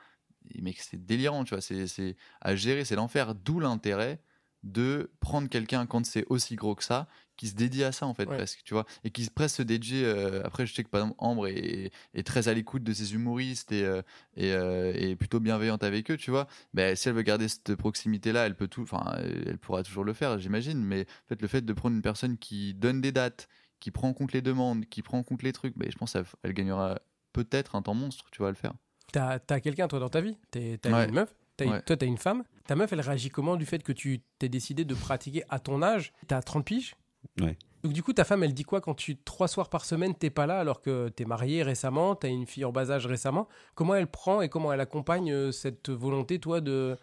mec, 0.62 0.80
c'est 0.80 1.03
délirant, 1.05 1.43
tu 1.43 1.55
vois, 1.55 1.62
c'est 1.62 2.16
à 2.41 2.55
gérer, 2.55 2.86
c'est 2.86 2.95
l'enfer. 2.95 3.36
D'où 3.36 3.60
l'intérêt 3.60 4.22
de 4.64 5.12
prendre 5.20 5.47
quelqu'un 5.49 5.86
quand 5.86 6.05
c'est 6.05 6.26
aussi 6.30 6.55
gros 6.55 6.76
que 6.76 6.84
ça, 6.84 7.08
qui 7.38 7.47
se 7.47 7.53
dédie 7.55 7.84
à 7.84 7.91
ça 7.91 8.08
en 8.08 8.14
fait 8.14 8.26
Ouais. 8.26 8.38
presque, 8.38 8.62
tu 8.66 8.74
vois, 8.74 8.86
et 9.03 9.12
qui 9.12 9.30
presque 9.30 9.58
se 9.58 9.62
dédie. 9.62 10.03
euh, 10.03 10.41
après, 10.43 10.66
je 10.66 10.74
sais 10.74 10.84
que 10.84 10.89
par 10.89 11.01
exemple 11.01 11.16
Ambre 11.20 11.47
est, 11.47 11.91
est 12.14 12.26
très 12.26 12.47
à 12.47 12.53
l'écoute 12.53 12.84
de 12.84 12.91
ses 12.93 13.14
humoristes 13.14 13.72
et, 13.72 13.84
euh, 13.86 14.01
et, 14.36 14.51
euh, 14.53 14.91
et 14.95 15.16
plutôt 15.16 15.39
bienveillante 15.39 15.84
avec 15.84 16.10
eux, 16.12 16.18
tu 16.18 16.32
vois. 16.32 16.47
Mais 16.74 16.95
si 16.95 17.08
elle 17.08 17.16
veut 17.16 17.22
garder 17.22 17.47
cette 17.47 17.76
proximité-là, 17.76 18.45
elle 18.47 18.55
peut 18.55 18.68
tout, 18.68 18.82
enfin, 18.84 19.16
elle 19.22 19.60
pourra 19.60 19.84
toujours 19.84 20.03
le 20.03 20.14
faire, 20.14 20.39
j'imagine. 20.39 20.84
Mais 20.84 21.01
en 21.01 21.28
fait, 21.30 21.41
le 21.41 21.47
fait 21.47 21.62
de 21.64 21.74
prendre 21.74 21.95
une 21.95 22.01
personne 22.01 22.38
qui 22.38 22.74
donne 22.74 22.99
des 23.01 23.12
dates, 23.12 23.47
qui 23.80 23.91
prend 23.91 24.10
en 24.10 24.14
compte 24.14 24.34
les 24.34 24.41
demandes, 24.41 24.86
qui 24.88 25.03
prend 25.03 25.20
en 25.20 25.24
compte 25.24 25.43
les 25.43 25.53
trucs, 25.53 25.78
ben, 25.78 25.89
je 25.91 25.97
pense 25.97 26.14
qu'elle 26.14 26.53
gagnera 26.53 26.99
peut-être 27.43 27.75
un 27.75 27.81
temps 27.81 27.93
monstre, 27.93 28.25
tu 28.31 28.41
vas 28.41 28.49
le 28.49 28.55
faire. 28.55 28.73
T'as 29.11 29.39
as, 29.49 29.59
quelqu'un, 29.61 29.88
toi, 29.88 29.99
dans 29.99 30.09
ta 30.09 30.21
vie? 30.21 30.38
T'es- 30.51 30.77
T'as 30.81 30.91
Ouais. 30.91 31.05
une 31.07 31.13
meuf? 31.13 31.33
T'as 31.55 31.65
une- 31.65 31.71
Ouais. 31.71 31.81
Toi, 31.83 31.95
t'as 31.97 32.05
une 32.05 32.17
femme? 32.17 32.43
Ta 32.67 32.75
meuf, 32.75 32.91
elle 32.91 33.01
réagit 33.01 33.29
comment 33.29 33.55
du 33.55 33.65
fait 33.65 33.81
que 33.81 33.91
tu 33.93 34.21
t'es 34.39 34.49
décidé 34.49 34.83
de 34.85 34.93
pratiquer 34.93 35.43
à 35.49 35.59
ton 35.59 35.81
âge? 35.81 36.13
T'as 36.27 36.41
30 36.41 36.65
piges? 36.65 36.95
Ouais. 37.39 37.57
Donc, 37.83 37.93
du 37.93 38.03
coup, 38.03 38.11
ta 38.11 38.23
femme, 38.25 38.43
elle 38.43 38.53
dit 38.53 38.63
quoi 38.63 38.81
quand 38.81 38.93
tu, 38.95 39.17
trois 39.17 39.47
soirs 39.47 39.69
par 39.69 39.85
semaine, 39.85 40.13
t'es 40.15 40.29
pas 40.29 40.45
là 40.47 40.59
alors 40.59 40.81
que 40.81 41.09
t'es 41.09 41.25
marié 41.25 41.63
récemment, 41.63 42.15
t'as 42.15 42.27
une 42.27 42.45
fille 42.45 42.65
en 42.65 42.71
bas 42.71 42.91
âge 42.91 43.05
récemment? 43.05 43.47
Comment 43.75 43.95
elle 43.95 44.07
prend 44.07 44.41
et 44.41 44.49
comment 44.49 44.73
elle 44.73 44.81
accompagne 44.81 45.31
euh, 45.31 45.51
cette 45.51 45.89
volonté, 45.89 46.39
toi, 46.39 46.59
de, 46.59 46.97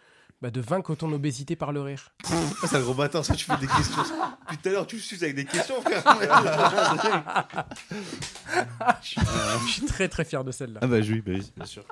bah, 0.45 0.51
de 0.51 0.61
vaincre 0.61 0.95
ton 0.95 1.11
obésité 1.11 1.57
par 1.57 1.73
le 1.73 1.81
rire 1.81 2.13
Ah, 2.31 2.67
c'est 2.67 2.77
un 2.77 2.81
gros 2.81 2.93
bâtard, 2.93 3.25
ça, 3.25 3.35
tu 3.35 3.47
fais 3.47 3.57
des 3.57 3.67
questions. 3.67 3.97
Depuis 4.43 4.59
tout 4.59 4.69
à 4.69 4.73
l'heure, 4.73 4.87
tu 4.87 5.01
suces 5.01 5.23
avec 5.23 5.37
des 5.37 5.47
questions, 5.47 5.81
frère. 5.81 6.05
Je 9.03 9.73
suis 9.73 9.87
très 9.87 10.07
très 10.07 10.27
fier 10.27 10.45
de 10.45 10.53
celle-là. 10.53 10.81
ah, 10.83 10.87
bah, 10.87 10.99
oui, 11.01 11.23
bah, 11.23 11.33
oui, 11.35 11.51
bien 11.57 11.65
sûr. 11.65 11.83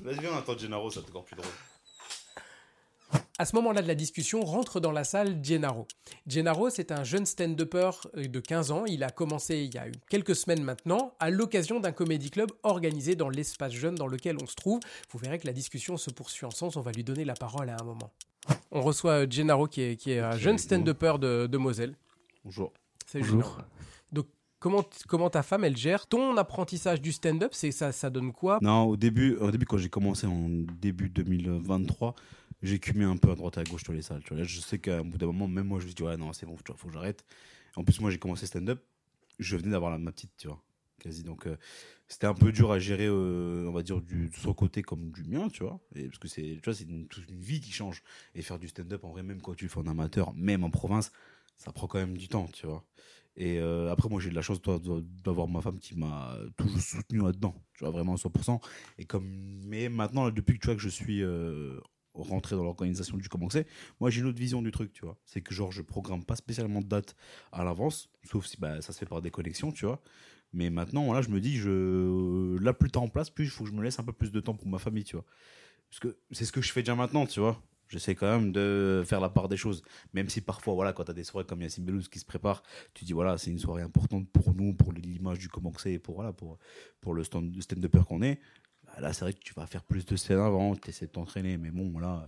Vas-y, 0.00 0.20
viens, 0.20 0.30
on 0.32 0.38
attend 0.38 0.56
Gennaro, 0.56 0.90
ça 0.90 1.00
être 1.00 1.10
encore 1.10 1.26
plus 1.26 1.36
drôle. 1.36 1.52
À 3.38 3.46
ce 3.46 3.56
moment-là 3.56 3.80
de 3.80 3.88
la 3.88 3.94
discussion, 3.94 4.42
rentre 4.42 4.78
dans 4.78 4.92
la 4.92 5.04
salle 5.04 5.42
Gennaro. 5.42 5.86
Gennaro, 6.26 6.68
c'est 6.68 6.92
un 6.92 7.02
jeune 7.02 7.24
stand-upper 7.24 7.90
euh, 8.16 8.28
de 8.28 8.40
15 8.40 8.70
ans. 8.72 8.84
Il 8.84 9.02
a 9.02 9.08
commencé 9.10 9.60
il 9.60 9.74
y 9.74 9.78
a 9.78 9.86
quelques 10.10 10.36
semaines 10.36 10.62
maintenant, 10.62 11.14
à 11.18 11.30
l'occasion 11.30 11.80
d'un 11.80 11.92
comédie 11.92 12.30
club 12.30 12.52
organisé 12.62 13.16
dans 13.16 13.30
l'espace 13.30 13.72
jeune 13.72 13.94
dans 13.94 14.06
lequel 14.06 14.36
on 14.42 14.46
se 14.46 14.54
trouve. 14.54 14.80
Vous 15.10 15.18
verrez 15.18 15.38
que 15.38 15.46
la 15.46 15.54
discussion 15.54 15.96
se 15.96 16.10
poursuit 16.10 16.44
en 16.44 16.50
sens. 16.50 16.76
On 16.76 16.82
va 16.82 16.92
lui 16.92 17.04
donner 17.04 17.24
la 17.24 17.32
parole 17.34 17.70
à 17.70 17.76
un 17.80 17.84
moment. 17.84 18.12
On 18.70 18.82
reçoit 18.82 19.22
euh, 19.22 19.26
Gennaro, 19.28 19.66
qui 19.66 19.80
est, 19.80 19.96
qui 19.96 20.12
est 20.12 20.18
un 20.20 20.36
jeune 20.36 20.58
stand-upper 20.58 21.14
de, 21.18 21.46
de 21.46 21.58
Moselle. 21.58 21.96
Bonjour. 22.44 22.74
Salut, 23.06 23.24
Bonjour. 23.24 23.42
Gennaro. 23.44 23.62
Donc, 24.12 24.26
comment, 24.58 24.84
comment 25.08 25.30
ta 25.30 25.42
femme, 25.42 25.64
elle 25.64 25.76
gère 25.78 26.06
ton 26.06 26.36
apprentissage 26.36 27.00
du 27.00 27.12
stand-up? 27.12 27.52
C'est 27.54 27.72
ça, 27.72 27.92
ça 27.92 28.10
donne 28.10 28.32
quoi? 28.32 28.58
Non, 28.60 28.82
au 28.84 28.96
début, 28.98 29.36
au 29.36 29.50
début, 29.50 29.64
quand 29.64 29.78
j'ai 29.78 29.88
commencé 29.88 30.26
en 30.26 30.48
début 30.48 31.08
2023, 31.08 32.14
cumé 32.78 33.04
un 33.04 33.16
peu 33.16 33.30
à 33.30 33.34
droite 33.34 33.56
et 33.58 33.60
à 33.60 33.64
gauche 33.64 33.82
sur 33.82 33.92
les 33.92 34.02
salles. 34.02 34.22
Tu 34.24 34.34
vois. 34.34 34.42
Je 34.44 34.60
sais 34.60 34.78
qu'à 34.78 34.98
un 34.98 35.04
bout 35.04 35.18
d'un 35.18 35.26
moment, 35.26 35.48
même 35.48 35.66
moi, 35.66 35.78
je 35.80 35.84
me 35.84 35.88
suis 35.88 35.96
dit, 35.96 36.02
ouais, 36.02 36.16
non, 36.16 36.32
c'est 36.32 36.46
bon, 36.46 36.56
vois, 36.66 36.76
faut 36.76 36.88
que 36.88 36.94
j'arrête. 36.94 37.24
En 37.76 37.84
plus, 37.84 38.00
moi, 38.00 38.10
j'ai 38.10 38.18
commencé 38.18 38.46
stand-up, 38.46 38.82
je 39.38 39.56
venais 39.56 39.70
d'avoir 39.70 39.98
ma 39.98 40.12
petite, 40.12 40.32
tu 40.36 40.48
vois, 40.48 40.62
quasi. 41.00 41.22
Donc, 41.24 41.46
euh, 41.46 41.56
c'était 42.08 42.26
un 42.26 42.34
peu 42.34 42.52
dur 42.52 42.70
à 42.70 42.78
gérer, 42.78 43.06
euh, 43.06 43.66
on 43.68 43.72
va 43.72 43.82
dire, 43.82 44.00
du, 44.00 44.28
de 44.28 44.34
son 44.36 44.52
côté 44.54 44.82
comme 44.82 45.10
du 45.10 45.24
mien, 45.24 45.48
tu 45.48 45.62
vois. 45.64 45.80
Et 45.94 46.06
parce 46.06 46.18
que 46.18 46.28
c'est, 46.28 46.42
tu 46.42 46.60
vois, 46.64 46.74
c'est 46.74 46.84
une, 46.84 47.08
toute 47.08 47.28
une 47.28 47.40
vie 47.40 47.60
qui 47.60 47.72
change. 47.72 48.02
Et 48.34 48.42
faire 48.42 48.58
du 48.58 48.68
stand-up, 48.68 49.04
en 49.04 49.10
vrai, 49.10 49.22
même 49.22 49.40
quand 49.40 49.54
tu 49.54 49.64
le 49.64 49.70
fais 49.70 49.78
en 49.78 49.86
amateur, 49.86 50.32
même 50.34 50.64
en 50.64 50.70
province, 50.70 51.10
ça 51.56 51.72
prend 51.72 51.86
quand 51.86 51.98
même 51.98 52.16
du 52.16 52.28
temps, 52.28 52.46
tu 52.52 52.66
vois. 52.66 52.84
Et 53.36 53.58
euh, 53.58 53.90
après, 53.90 54.10
moi, 54.10 54.20
j'ai 54.20 54.28
de 54.28 54.34
la 54.34 54.42
chance 54.42 54.60
toi, 54.60 54.78
d'avoir 55.24 55.48
ma 55.48 55.62
femme 55.62 55.78
qui 55.78 55.96
m'a 55.96 56.36
toujours 56.56 56.80
soutenu 56.80 57.22
là-dedans, 57.22 57.54
tu 57.74 57.84
vois, 57.84 57.90
vraiment 57.90 58.12
à 58.12 58.16
100%. 58.16 58.60
Et 58.98 59.06
comme, 59.06 59.62
mais 59.66 59.88
maintenant, 59.88 60.30
depuis 60.30 60.54
que 60.54 60.60
tu 60.60 60.66
vois 60.66 60.76
que 60.76 60.82
je 60.82 60.90
suis 60.90 61.22
rentrer 62.14 62.56
dans 62.56 62.64
l'organisation 62.64 63.16
du 63.16 63.28
comment 63.28 63.48
c'est. 63.50 63.66
Moi, 64.00 64.10
j'ai 64.10 64.20
une 64.20 64.26
autre 64.26 64.38
vision 64.38 64.62
du 64.62 64.70
truc, 64.70 64.92
tu 64.92 65.04
vois. 65.04 65.18
C'est 65.24 65.40
que 65.40 65.54
genre, 65.54 65.72
je 65.72 65.82
programme 65.82 66.24
pas 66.24 66.36
spécialement 66.36 66.80
de 66.80 66.86
date 66.86 67.16
à 67.52 67.64
l'avance, 67.64 68.10
sauf 68.24 68.46
si 68.46 68.56
bah, 68.58 68.80
ça 68.82 68.92
se 68.92 68.98
fait 68.98 69.06
par 69.06 69.22
des 69.22 69.30
connexions, 69.30 69.72
tu 69.72 69.86
vois. 69.86 70.00
Mais 70.52 70.70
maintenant, 70.70 71.12
là, 71.12 71.22
je 71.22 71.30
me 71.30 71.40
dis, 71.40 71.56
je... 71.56 72.58
là, 72.62 72.74
plus 72.74 72.90
temps 72.90 73.04
en 73.04 73.08
place, 73.08 73.30
plus 73.30 73.44
il 73.44 73.50
faut 73.50 73.64
que 73.64 73.70
je 73.70 73.74
me 73.74 73.82
laisse 73.82 73.98
un 73.98 74.04
peu 74.04 74.12
plus 74.12 74.30
de 74.32 74.40
temps 74.40 74.54
pour 74.54 74.68
ma 74.68 74.78
famille, 74.78 75.04
tu 75.04 75.16
vois. 75.16 75.24
Parce 75.88 76.00
que 76.00 76.16
c'est 76.30 76.44
ce 76.44 76.52
que 76.52 76.60
je 76.60 76.72
fais 76.72 76.82
déjà 76.82 76.94
maintenant, 76.94 77.26
tu 77.26 77.40
vois. 77.40 77.62
J'essaie 77.88 78.14
quand 78.14 78.38
même 78.38 78.52
de 78.52 79.02
faire 79.04 79.20
la 79.20 79.28
part 79.28 79.48
des 79.50 79.58
choses. 79.58 79.82
Même 80.14 80.30
si 80.30 80.40
parfois, 80.40 80.72
voilà, 80.72 80.94
quand 80.94 81.04
tu 81.04 81.10
as 81.10 81.14
des 81.14 81.24
soirées 81.24 81.46
comme 81.46 81.60
Yacine 81.60 81.84
Belouz 81.84 82.08
qui 82.08 82.18
se 82.18 82.24
prépare, 82.24 82.62
tu 82.94 83.04
dis, 83.04 83.12
voilà, 83.12 83.36
c'est 83.36 83.50
une 83.50 83.58
soirée 83.58 83.82
importante 83.82 84.26
pour 84.30 84.54
nous, 84.54 84.72
pour 84.72 84.92
l'image 84.92 85.38
du 85.38 85.48
comment 85.50 85.72
c'est, 85.76 85.98
pour, 85.98 86.14
voilà, 86.14 86.32
pour, 86.32 86.58
pour 87.02 87.12
le 87.12 87.22
stand, 87.22 87.54
stand 87.60 87.86
peur 87.88 88.06
qu'on 88.06 88.22
est. 88.22 88.40
Bah, 88.94 89.00
là, 89.00 89.12
c'est 89.12 89.24
vrai 89.24 89.32
que 89.32 89.38
tu 89.40 89.54
vas 89.54 89.66
faire 89.66 89.82
plus 89.82 90.04
de 90.04 90.16
scènes 90.16 90.38
avant, 90.38 90.74
tu 90.76 90.90
essaies 90.90 91.06
de 91.06 91.10
t'entraîner, 91.12 91.56
mais 91.56 91.70
bon, 91.70 91.90
voilà. 91.90 92.24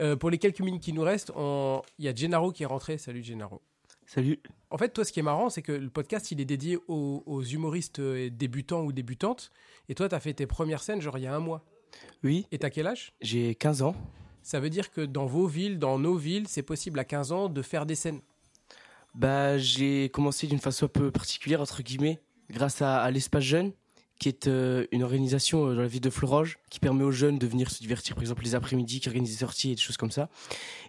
Euh, 0.00 0.16
pour 0.16 0.30
les 0.30 0.38
quelques 0.38 0.60
minutes 0.60 0.82
qui 0.82 0.92
nous 0.92 1.02
restent, 1.02 1.32
on- 1.36 1.82
il 1.98 2.04
y 2.04 2.08
a 2.08 2.14
Gennaro 2.14 2.52
qui 2.52 2.62
est 2.62 2.66
rentré. 2.66 2.98
Salut 2.98 3.22
Gennaro. 3.22 3.60
Salut. 4.06 4.40
En 4.70 4.78
fait, 4.78 4.88
toi, 4.88 5.04
ce 5.04 5.12
qui 5.12 5.20
est 5.20 5.22
marrant, 5.24 5.50
c'est 5.50 5.60
que 5.60 5.72
le 5.72 5.90
podcast, 5.90 6.30
il 6.30 6.40
est 6.40 6.46
dédié 6.46 6.78
aux, 6.88 7.22
aux 7.26 7.42
humoristes 7.42 7.98
euh, 7.98 8.30
débutants 8.30 8.82
ou 8.84 8.92
débutantes. 8.92 9.50
Et 9.90 9.94
toi, 9.94 10.08
tu 10.08 10.14
as 10.14 10.20
fait 10.20 10.32
tes 10.32 10.46
premières 10.46 10.82
scènes, 10.82 11.00
genre 11.02 11.18
il 11.18 11.24
y 11.24 11.26
a 11.26 11.34
un 11.34 11.40
mois. 11.40 11.62
Oui, 12.24 12.46
Et 12.52 12.58
t'as 12.58 12.70
quel 12.70 12.86
âge? 12.86 13.12
J'ai 13.20 13.54
15 13.54 13.82
ans. 13.82 13.94
Ça 14.42 14.60
veut 14.60 14.70
dire 14.70 14.90
que 14.92 15.02
dans 15.02 15.26
vos 15.26 15.46
villes, 15.46 15.78
dans 15.78 15.98
nos 15.98 16.16
villes, 16.16 16.48
c'est 16.48 16.62
possible 16.62 16.98
à 16.98 17.04
15 17.04 17.32
ans 17.32 17.48
de 17.50 17.60
faire 17.60 17.84
des 17.84 17.94
scènes? 17.94 18.20
Bah, 19.14 19.58
j'ai 19.58 20.08
commencé 20.10 20.46
d'une 20.46 20.58
façon 20.58 20.86
un 20.86 20.88
peu 20.88 21.10
particulière, 21.10 21.60
entre 21.60 21.82
guillemets, 21.82 22.18
grâce 22.50 22.80
à, 22.82 23.00
à 23.02 23.10
l'Espace 23.10 23.42
Jeune, 23.42 23.72
qui 24.18 24.28
est 24.28 24.46
euh, 24.48 24.86
une 24.92 25.02
organisation 25.02 25.66
euh, 25.66 25.74
dans 25.74 25.82
la 25.82 25.88
ville 25.88 26.00
de 26.00 26.10
Floroge 26.10 26.58
qui 26.70 26.80
permet 26.80 27.04
aux 27.04 27.10
jeunes 27.10 27.38
de 27.38 27.46
venir 27.46 27.70
se 27.70 27.80
divertir, 27.80 28.14
par 28.14 28.22
exemple 28.22 28.42
les 28.42 28.54
après-midi, 28.54 29.00
qui 29.00 29.08
organise 29.08 29.30
des 29.30 29.38
sorties 29.38 29.72
et 29.72 29.74
des 29.74 29.80
choses 29.80 29.96
comme 29.96 30.10
ça. 30.10 30.28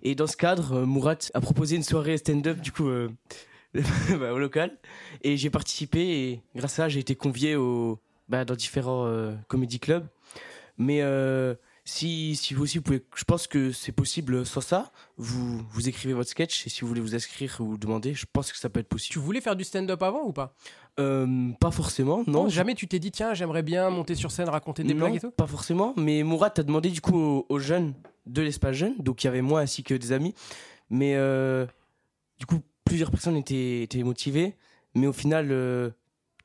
Et 0.03 0.15
dans 0.15 0.27
ce 0.27 0.35
cadre, 0.35 0.73
euh, 0.73 0.85
Mourat 0.85 1.17
a 1.33 1.41
proposé 1.41 1.75
une 1.75 1.83
soirée 1.83 2.17
stand-up, 2.17 2.59
du 2.59 2.71
coup, 2.71 2.89
bah, 3.73 4.33
au 4.33 4.39
local. 4.39 4.77
Et 5.21 5.37
j'ai 5.37 5.49
participé 5.49 5.99
et 5.99 6.41
grâce 6.55 6.73
à 6.73 6.83
ça, 6.83 6.89
j'ai 6.89 6.99
été 6.99 7.15
convié 7.15 7.55
au, 7.55 7.99
bah, 8.27 8.45
dans 8.45 8.55
différents 8.55 9.09
comédie 9.47 9.79
clubs. 9.79 10.07
Mais 10.77 11.01
si, 11.89 12.35
si 12.35 12.53
vous 12.53 12.63
aussi, 12.63 12.77
vous 12.77 12.83
pouvez, 12.83 13.03
je 13.15 13.23
pense 13.23 13.47
que 13.47 13.71
c'est 13.71 13.91
possible 13.91 14.45
sans 14.45 14.61
ça. 14.61 14.91
Vous, 15.17 15.61
vous 15.71 15.89
écrivez 15.89 16.13
votre 16.13 16.29
sketch 16.29 16.67
et 16.67 16.69
si 16.69 16.81
vous 16.81 16.87
voulez 16.87 17.01
vous 17.01 17.15
inscrire 17.15 17.57
ou 17.59 17.77
demander, 17.77 18.13
je 18.13 18.25
pense 18.31 18.51
que 18.51 18.57
ça 18.57 18.69
peut 18.69 18.79
être 18.79 18.87
possible. 18.87 19.11
Tu 19.13 19.19
voulais 19.19 19.41
faire 19.41 19.55
du 19.55 19.63
stand-up 19.63 20.01
avant 20.03 20.23
ou 20.23 20.31
pas? 20.31 20.55
Euh, 20.99 21.49
pas 21.59 21.71
forcément, 21.71 22.23
non. 22.27 22.43
Non, 22.43 22.49
jamais 22.49 22.75
tu 22.75 22.87
t'es 22.87 22.99
dit, 22.99 23.11
tiens, 23.11 23.33
j'aimerais 23.33 23.63
bien 23.63 23.89
monter 23.89 24.13
sur 24.15 24.31
scène, 24.31 24.49
raconter 24.49 24.83
des 24.83 24.93
non, 24.93 24.99
blagues 24.99 25.15
et 25.15 25.19
tout? 25.19 25.31
pas 25.31 25.47
forcément. 25.47 25.93
Mais 25.97 26.23
Mourad 26.23 26.57
a 26.59 26.63
demandé 26.63 26.89
du 26.89 27.01
coup 27.01 27.17
aux, 27.17 27.45
aux 27.49 27.59
jeunes 27.59 27.93
de 28.27 28.41
l'espace 28.41 28.75
jeune, 28.75 28.95
donc 28.99 29.23
il 29.23 29.27
y 29.27 29.29
avait 29.29 29.41
moi 29.41 29.61
ainsi 29.61 29.83
que 29.83 29.95
des 29.95 30.11
amis. 30.11 30.35
Mais 30.89 31.15
euh, 31.15 31.65
du 32.37 32.45
coup, 32.45 32.59
plusieurs 32.85 33.09
personnes 33.09 33.35
étaient, 33.35 33.81
étaient 33.81 34.03
motivées, 34.03 34.55
mais 34.93 35.07
au 35.07 35.13
final, 35.13 35.47
euh, 35.51 35.89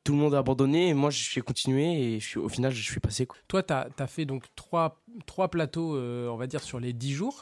tout 0.04 0.12
le 0.12 0.18
monde 0.18 0.34
a 0.34 0.38
abandonné 0.38 0.88
et 0.90 0.94
moi 0.94 1.10
j'ai 1.10 1.40
continué 1.40 2.14
et 2.14 2.20
je 2.20 2.26
suis, 2.26 2.38
au 2.38 2.48
final, 2.48 2.72
je 2.72 2.82
suis 2.82 3.00
passé. 3.00 3.26
Quoi. 3.26 3.38
Toi, 3.48 3.62
tu 3.62 3.72
as, 3.72 4.06
fait 4.06 4.26
donc 4.26 4.44
trois, 4.54 5.00
trois 5.26 5.48
plateaux, 5.48 5.96
euh, 5.96 6.28
on 6.28 6.36
va 6.36 6.46
dire, 6.46 6.62
sur 6.62 6.78
les 6.78 6.92
10 6.92 7.12
jours. 7.14 7.40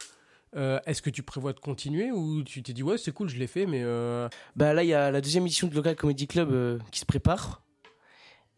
Euh, 0.54 0.78
Est-ce 0.86 1.02
que 1.02 1.10
tu 1.10 1.22
prévois 1.22 1.52
de 1.52 1.60
continuer 1.60 2.12
ou 2.12 2.42
tu 2.44 2.62
t'es 2.62 2.72
dit, 2.72 2.82
ouais, 2.82 2.98
c'est 2.98 3.10
cool, 3.12 3.28
je 3.28 3.36
l'ai 3.36 3.46
fait, 3.46 3.66
mais. 3.66 3.80
euh, 3.82 4.28
Bah 4.54 4.74
là, 4.74 4.84
il 4.84 4.88
y 4.88 4.94
a 4.94 5.10
la 5.10 5.20
deuxième 5.20 5.44
édition 5.44 5.66
du 5.66 5.74
Local 5.74 5.96
Comedy 5.96 6.26
Club 6.26 6.80
qui 6.90 7.00
se 7.00 7.06
prépare. 7.06 7.62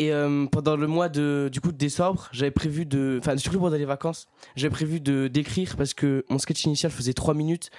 Et 0.00 0.10
pendant 0.50 0.74
le 0.76 0.88
mois 0.88 1.08
de, 1.08 1.48
du 1.52 1.60
coup, 1.60 1.70
de 1.70 1.76
décembre, 1.76 2.28
j'avais 2.32 2.50
prévu 2.50 2.84
de. 2.84 3.20
Enfin, 3.22 3.36
surtout 3.36 3.60
pendant 3.60 3.76
les 3.76 3.84
vacances, 3.84 4.26
j'avais 4.56 4.72
prévu 4.74 5.00
de 5.00 5.28
d'écrire 5.28 5.76
parce 5.76 5.94
que 5.94 6.24
mon 6.28 6.38
sketch 6.38 6.64
initial 6.64 6.90
faisait 6.90 7.12
3 7.12 7.32
minutes 7.32 7.70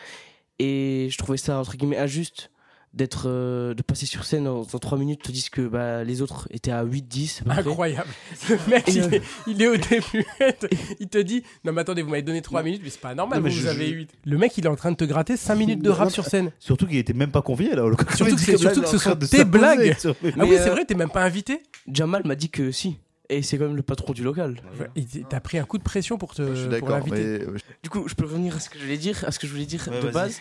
et 0.59 1.09
je 1.11 1.17
trouvais 1.17 1.38
ça, 1.38 1.59
entre 1.59 1.76
guillemets, 1.76 1.97
injuste 1.97 2.51
d'être 2.96 3.24
euh, 3.28 3.74
de 3.74 3.82
passer 3.84 4.06
sur 4.06 4.24
scène 4.24 4.48
en, 4.48 4.62
en 4.62 4.66
3 4.80 4.98
minutes 4.98 5.22
tandis 5.24 5.50
que 5.50 5.62
bah, 5.68 6.04
les 6.06 6.22
autres 6.22 6.48
étaient 6.52 6.72
à 6.72 6.86
8-10 6.86 7.41
à 7.41 7.43
peu 7.43 7.50
près. 7.50 7.60
Incroyable. 7.70 8.08
Le 8.50 8.58
mec, 8.70 8.84
il, 8.88 9.02
euh, 9.02 9.10
est, 9.12 9.22
il 9.48 9.62
est 9.62 9.68
au 9.68 9.76
début. 9.76 10.26
il 11.00 11.08
te 11.10 11.18
dit 11.18 11.43
Non, 11.66 11.74
mais 11.74 11.82
attendez, 11.82 12.02
vous 12.02 12.10
m'avez 12.10 12.22
donné 12.24 12.41
3 12.41 12.64
minutes, 12.64 12.82
mais 12.84 12.89
c'est 12.89 13.02
pas 13.02 13.14
normal, 13.14 13.39
Non, 13.41 13.50
vous, 13.50 13.54
je- 13.54 13.62
vous 13.62 13.68
avez 13.68 13.88
je- 13.89 13.93
8. 13.96 14.10
Le 14.26 14.38
mec, 14.38 14.58
il 14.58 14.66
est 14.66 14.70
en 14.70 14.76
train 14.76 14.91
de 14.91 14.98
te 14.98 15.04
gratter 15.06 15.36
5 15.38 15.56
minutes 15.60 15.82
de 15.82 15.89
rap 15.89 16.06
Non, 16.06 16.10
sur 16.10 16.26
scène. 16.26 16.52
Surtout 16.60 16.88
qu'il 16.88 16.98
était 16.98 17.14
même 17.14 17.32
pas 17.32 17.41
convié 17.41 17.76
là. 17.76 17.84
au 17.84 17.89
local 17.89 18.08
Surtout 18.16 18.36
que 18.38 18.58
surtout 18.58 18.82
que 18.82 18.88
ce 18.88 18.98
sont 18.98 19.16
de 19.16 19.26
tes 19.26 19.43
blagues. 19.46 19.98
sur- 20.00 20.16
Ah 20.24 20.28
Mais, 20.38 20.43
oui, 20.43 20.56
c'est 20.58 20.70
euh, 20.70 20.72
vrai, 20.72 20.86
t'es 20.86 20.96
même 20.96 21.10
pas 21.10 21.24
invité 21.24 21.62
Jamal 21.91 22.24
m'a 22.26 22.36
dit 22.36 22.50
que 22.50 22.72
si. 22.72 22.98
Et 23.28 23.41
c'est 23.41 23.58
quand 23.58 23.66
même 23.66 23.76
le 23.76 23.82
patron 23.82 24.14
du 24.14 24.24
local. 24.24 24.56
Il- 24.96 25.08
T'as 25.28 25.39
pris 25.39 25.58
un 25.58 25.64
coup 25.64 25.80
de 25.80 25.84
pression 25.84 26.18
pour, 26.20 26.36
te, 26.36 26.43
je 26.43 26.54
suis 26.54 26.62
pour 26.66 26.72
d'accord. 26.72 26.89
l'inviter. 26.91 27.24
mais, 27.39 27.41
euh, 27.43 27.58
Du 27.82 27.89
coup, 27.89 28.08
je 28.08 28.14
peux 28.14 28.24
revenir 28.26 28.56
à 28.56 28.60
ce 28.60 28.70
que 28.70 28.78
je 28.78 28.84
voulais 28.84 28.98
dire, 28.98 29.24
à 29.26 29.32
ce 29.32 29.39
que 29.39 29.48
je 29.48 29.52
voulais 29.52 29.66
dire 29.66 29.88
Ouais, 29.91 30.00
de 30.00 30.10
base, 30.12 30.39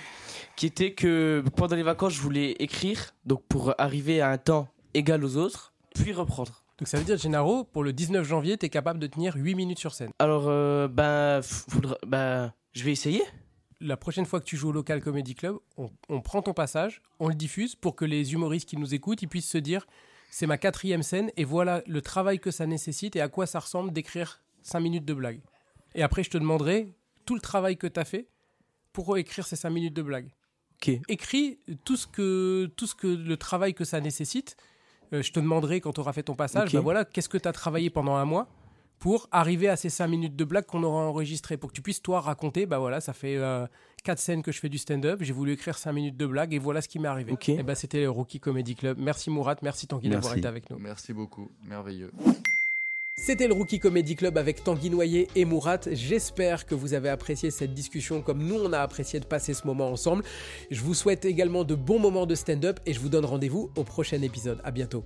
qui 0.56 0.66
était 0.66 0.92
que 0.94 1.42
pendant 1.56 1.76
les 1.76 1.82
vacances, 1.82 2.14
je 2.14 2.20
voulais 2.20 2.52
écrire, 2.58 3.14
donc 3.24 3.42
pour 3.48 3.74
arriver 3.78 4.20
à 4.20 4.30
un 4.30 4.38
temps 4.38 4.68
égal 4.94 5.24
aux 5.24 5.36
autres, 5.36 5.72
puis 5.94 6.12
reprendre. 6.12 6.64
Donc 6.78 6.88
ça 6.88 6.98
veut 6.98 7.04
dire, 7.04 7.16
Gennaro, 7.16 7.64
pour 7.64 7.84
le 7.84 7.92
19 7.92 8.26
janvier, 8.26 8.56
t'es 8.58 8.68
capable 8.68 8.98
de 8.98 9.06
tenir 9.06 9.34
8 9.36 9.54
minutes 9.54 9.78
sur 9.78 9.94
scène. 9.94 10.10
Alors, 10.18 10.44
euh, 10.48 10.88
ben, 10.88 11.40
faudra- 11.42 11.98
ben, 12.06 12.52
je 12.72 12.84
vais 12.84 12.92
essayer. 12.92 13.22
La 13.80 13.96
prochaine 13.96 14.24
fois 14.26 14.40
que 14.40 14.44
tu 14.44 14.56
joues 14.56 14.70
au 14.70 14.72
local 14.72 15.00
comedy 15.02 15.34
club, 15.34 15.56
on, 15.76 15.90
on 16.08 16.20
prend 16.20 16.42
ton 16.42 16.52
passage, 16.54 17.00
on 17.20 17.28
le 17.28 17.34
diffuse 17.34 17.74
pour 17.76 17.94
que 17.96 18.04
les 18.04 18.32
humoristes 18.32 18.68
qui 18.68 18.76
nous 18.76 18.94
écoutent, 18.94 19.22
ils 19.22 19.28
puissent 19.28 19.50
se 19.50 19.58
dire 19.58 19.86
c'est 20.30 20.46
ma 20.46 20.58
quatrième 20.58 21.02
scène 21.04 21.30
et 21.36 21.44
voilà 21.44 21.82
le 21.86 22.00
travail 22.00 22.40
que 22.40 22.50
ça 22.50 22.66
nécessite 22.66 23.14
et 23.14 23.20
à 23.20 23.28
quoi 23.28 23.46
ça 23.46 23.60
ressemble 23.60 23.92
d'écrire 23.92 24.42
5 24.62 24.80
minutes 24.80 25.04
de 25.04 25.14
blague. 25.14 25.40
Et 25.94 26.02
après, 26.02 26.24
je 26.24 26.30
te 26.30 26.38
demanderai 26.38 26.92
tout 27.24 27.34
le 27.34 27.40
travail 27.40 27.76
que 27.76 27.86
tu 27.86 28.00
as 28.00 28.04
fait 28.04 28.28
pour 28.92 29.16
écrire 29.16 29.46
ces 29.46 29.54
5 29.56 29.70
minutes 29.70 29.94
de 29.94 30.02
blague. 30.02 30.30
Ok. 30.76 31.00
Écris 31.08 31.58
tout 31.84 31.96
ce 31.96 32.06
que, 32.06 32.70
tout 32.76 32.86
ce 32.86 32.94
que 32.94 33.06
le 33.06 33.36
travail 33.36 33.74
que 33.74 33.84
ça 33.84 34.00
nécessite. 34.00 34.56
Euh, 35.12 35.22
je 35.22 35.32
te 35.32 35.40
demanderai 35.40 35.80
quand 35.80 35.92
tu 35.92 36.00
auras 36.00 36.12
fait 36.12 36.22
ton 36.22 36.34
passage, 36.34 36.72
bah 36.72 36.80
voilà, 36.80 37.04
qu'est-ce 37.04 37.28
que 37.28 37.38
tu 37.38 37.46
as 37.46 37.52
travaillé 37.52 37.90
pendant 37.90 38.14
un 38.14 38.24
mois 38.24 38.48
pour 38.98 39.28
arriver 39.32 39.68
à 39.68 39.76
ces 39.76 39.90
5 39.90 40.06
minutes 40.06 40.34
de 40.34 40.44
blague 40.44 40.64
qu'on 40.64 40.82
aura 40.82 41.02
enregistrées, 41.02 41.58
pour 41.58 41.70
que 41.70 41.74
tu 41.74 41.82
puisses 41.82 42.00
toi 42.00 42.20
raconter, 42.20 42.64
bah 42.64 42.78
voilà, 42.78 43.02
ça 43.02 43.12
fait 43.12 43.38
4 44.02 44.18
scènes 44.18 44.42
que 44.42 44.50
je 44.50 44.60
fais 44.60 44.70
du 44.70 44.78
stand-up, 44.78 45.18
j'ai 45.20 45.34
voulu 45.34 45.52
écrire 45.52 45.76
5 45.76 45.92
minutes 45.92 46.16
de 46.16 46.26
blague 46.26 46.54
et 46.54 46.58
voilà 46.58 46.80
ce 46.80 46.88
qui 46.88 46.98
m'est 46.98 47.08
arrivé. 47.08 47.34
Et 47.48 47.62
bah 47.62 47.74
c'était 47.74 48.00
le 48.00 48.10
Rookie 48.10 48.40
Comedy 48.40 48.74
Club. 48.74 48.96
Merci 48.98 49.28
Mourat, 49.28 49.56
merci 49.62 49.86
Tanguy 49.86 50.08
d'avoir 50.08 50.36
été 50.36 50.48
avec 50.48 50.70
nous. 50.70 50.78
Merci 50.78 51.12
beaucoup, 51.12 51.50
merveilleux. 51.64 52.12
C'était 53.16 53.46
le 53.46 53.54
Rookie 53.54 53.78
Comedy 53.78 54.16
Club 54.16 54.36
avec 54.36 54.64
Tanguy 54.64 54.90
Noyer 54.90 55.28
et 55.36 55.44
Mourat. 55.44 55.80
J'espère 55.90 56.66
que 56.66 56.74
vous 56.74 56.94
avez 56.94 57.08
apprécié 57.08 57.50
cette 57.50 57.72
discussion 57.72 58.20
comme 58.20 58.42
nous 58.42 58.56
on 58.56 58.72
a 58.72 58.80
apprécié 58.80 59.20
de 59.20 59.24
passer 59.24 59.54
ce 59.54 59.66
moment 59.66 59.88
ensemble. 59.88 60.24
Je 60.70 60.82
vous 60.82 60.94
souhaite 60.94 61.24
également 61.24 61.64
de 61.64 61.74
bons 61.74 62.00
moments 62.00 62.26
de 62.26 62.34
stand-up 62.34 62.80
et 62.86 62.92
je 62.92 63.00
vous 63.00 63.08
donne 63.08 63.24
rendez-vous 63.24 63.70
au 63.76 63.84
prochain 63.84 64.20
épisode. 64.20 64.60
À 64.64 64.72
bientôt. 64.72 65.04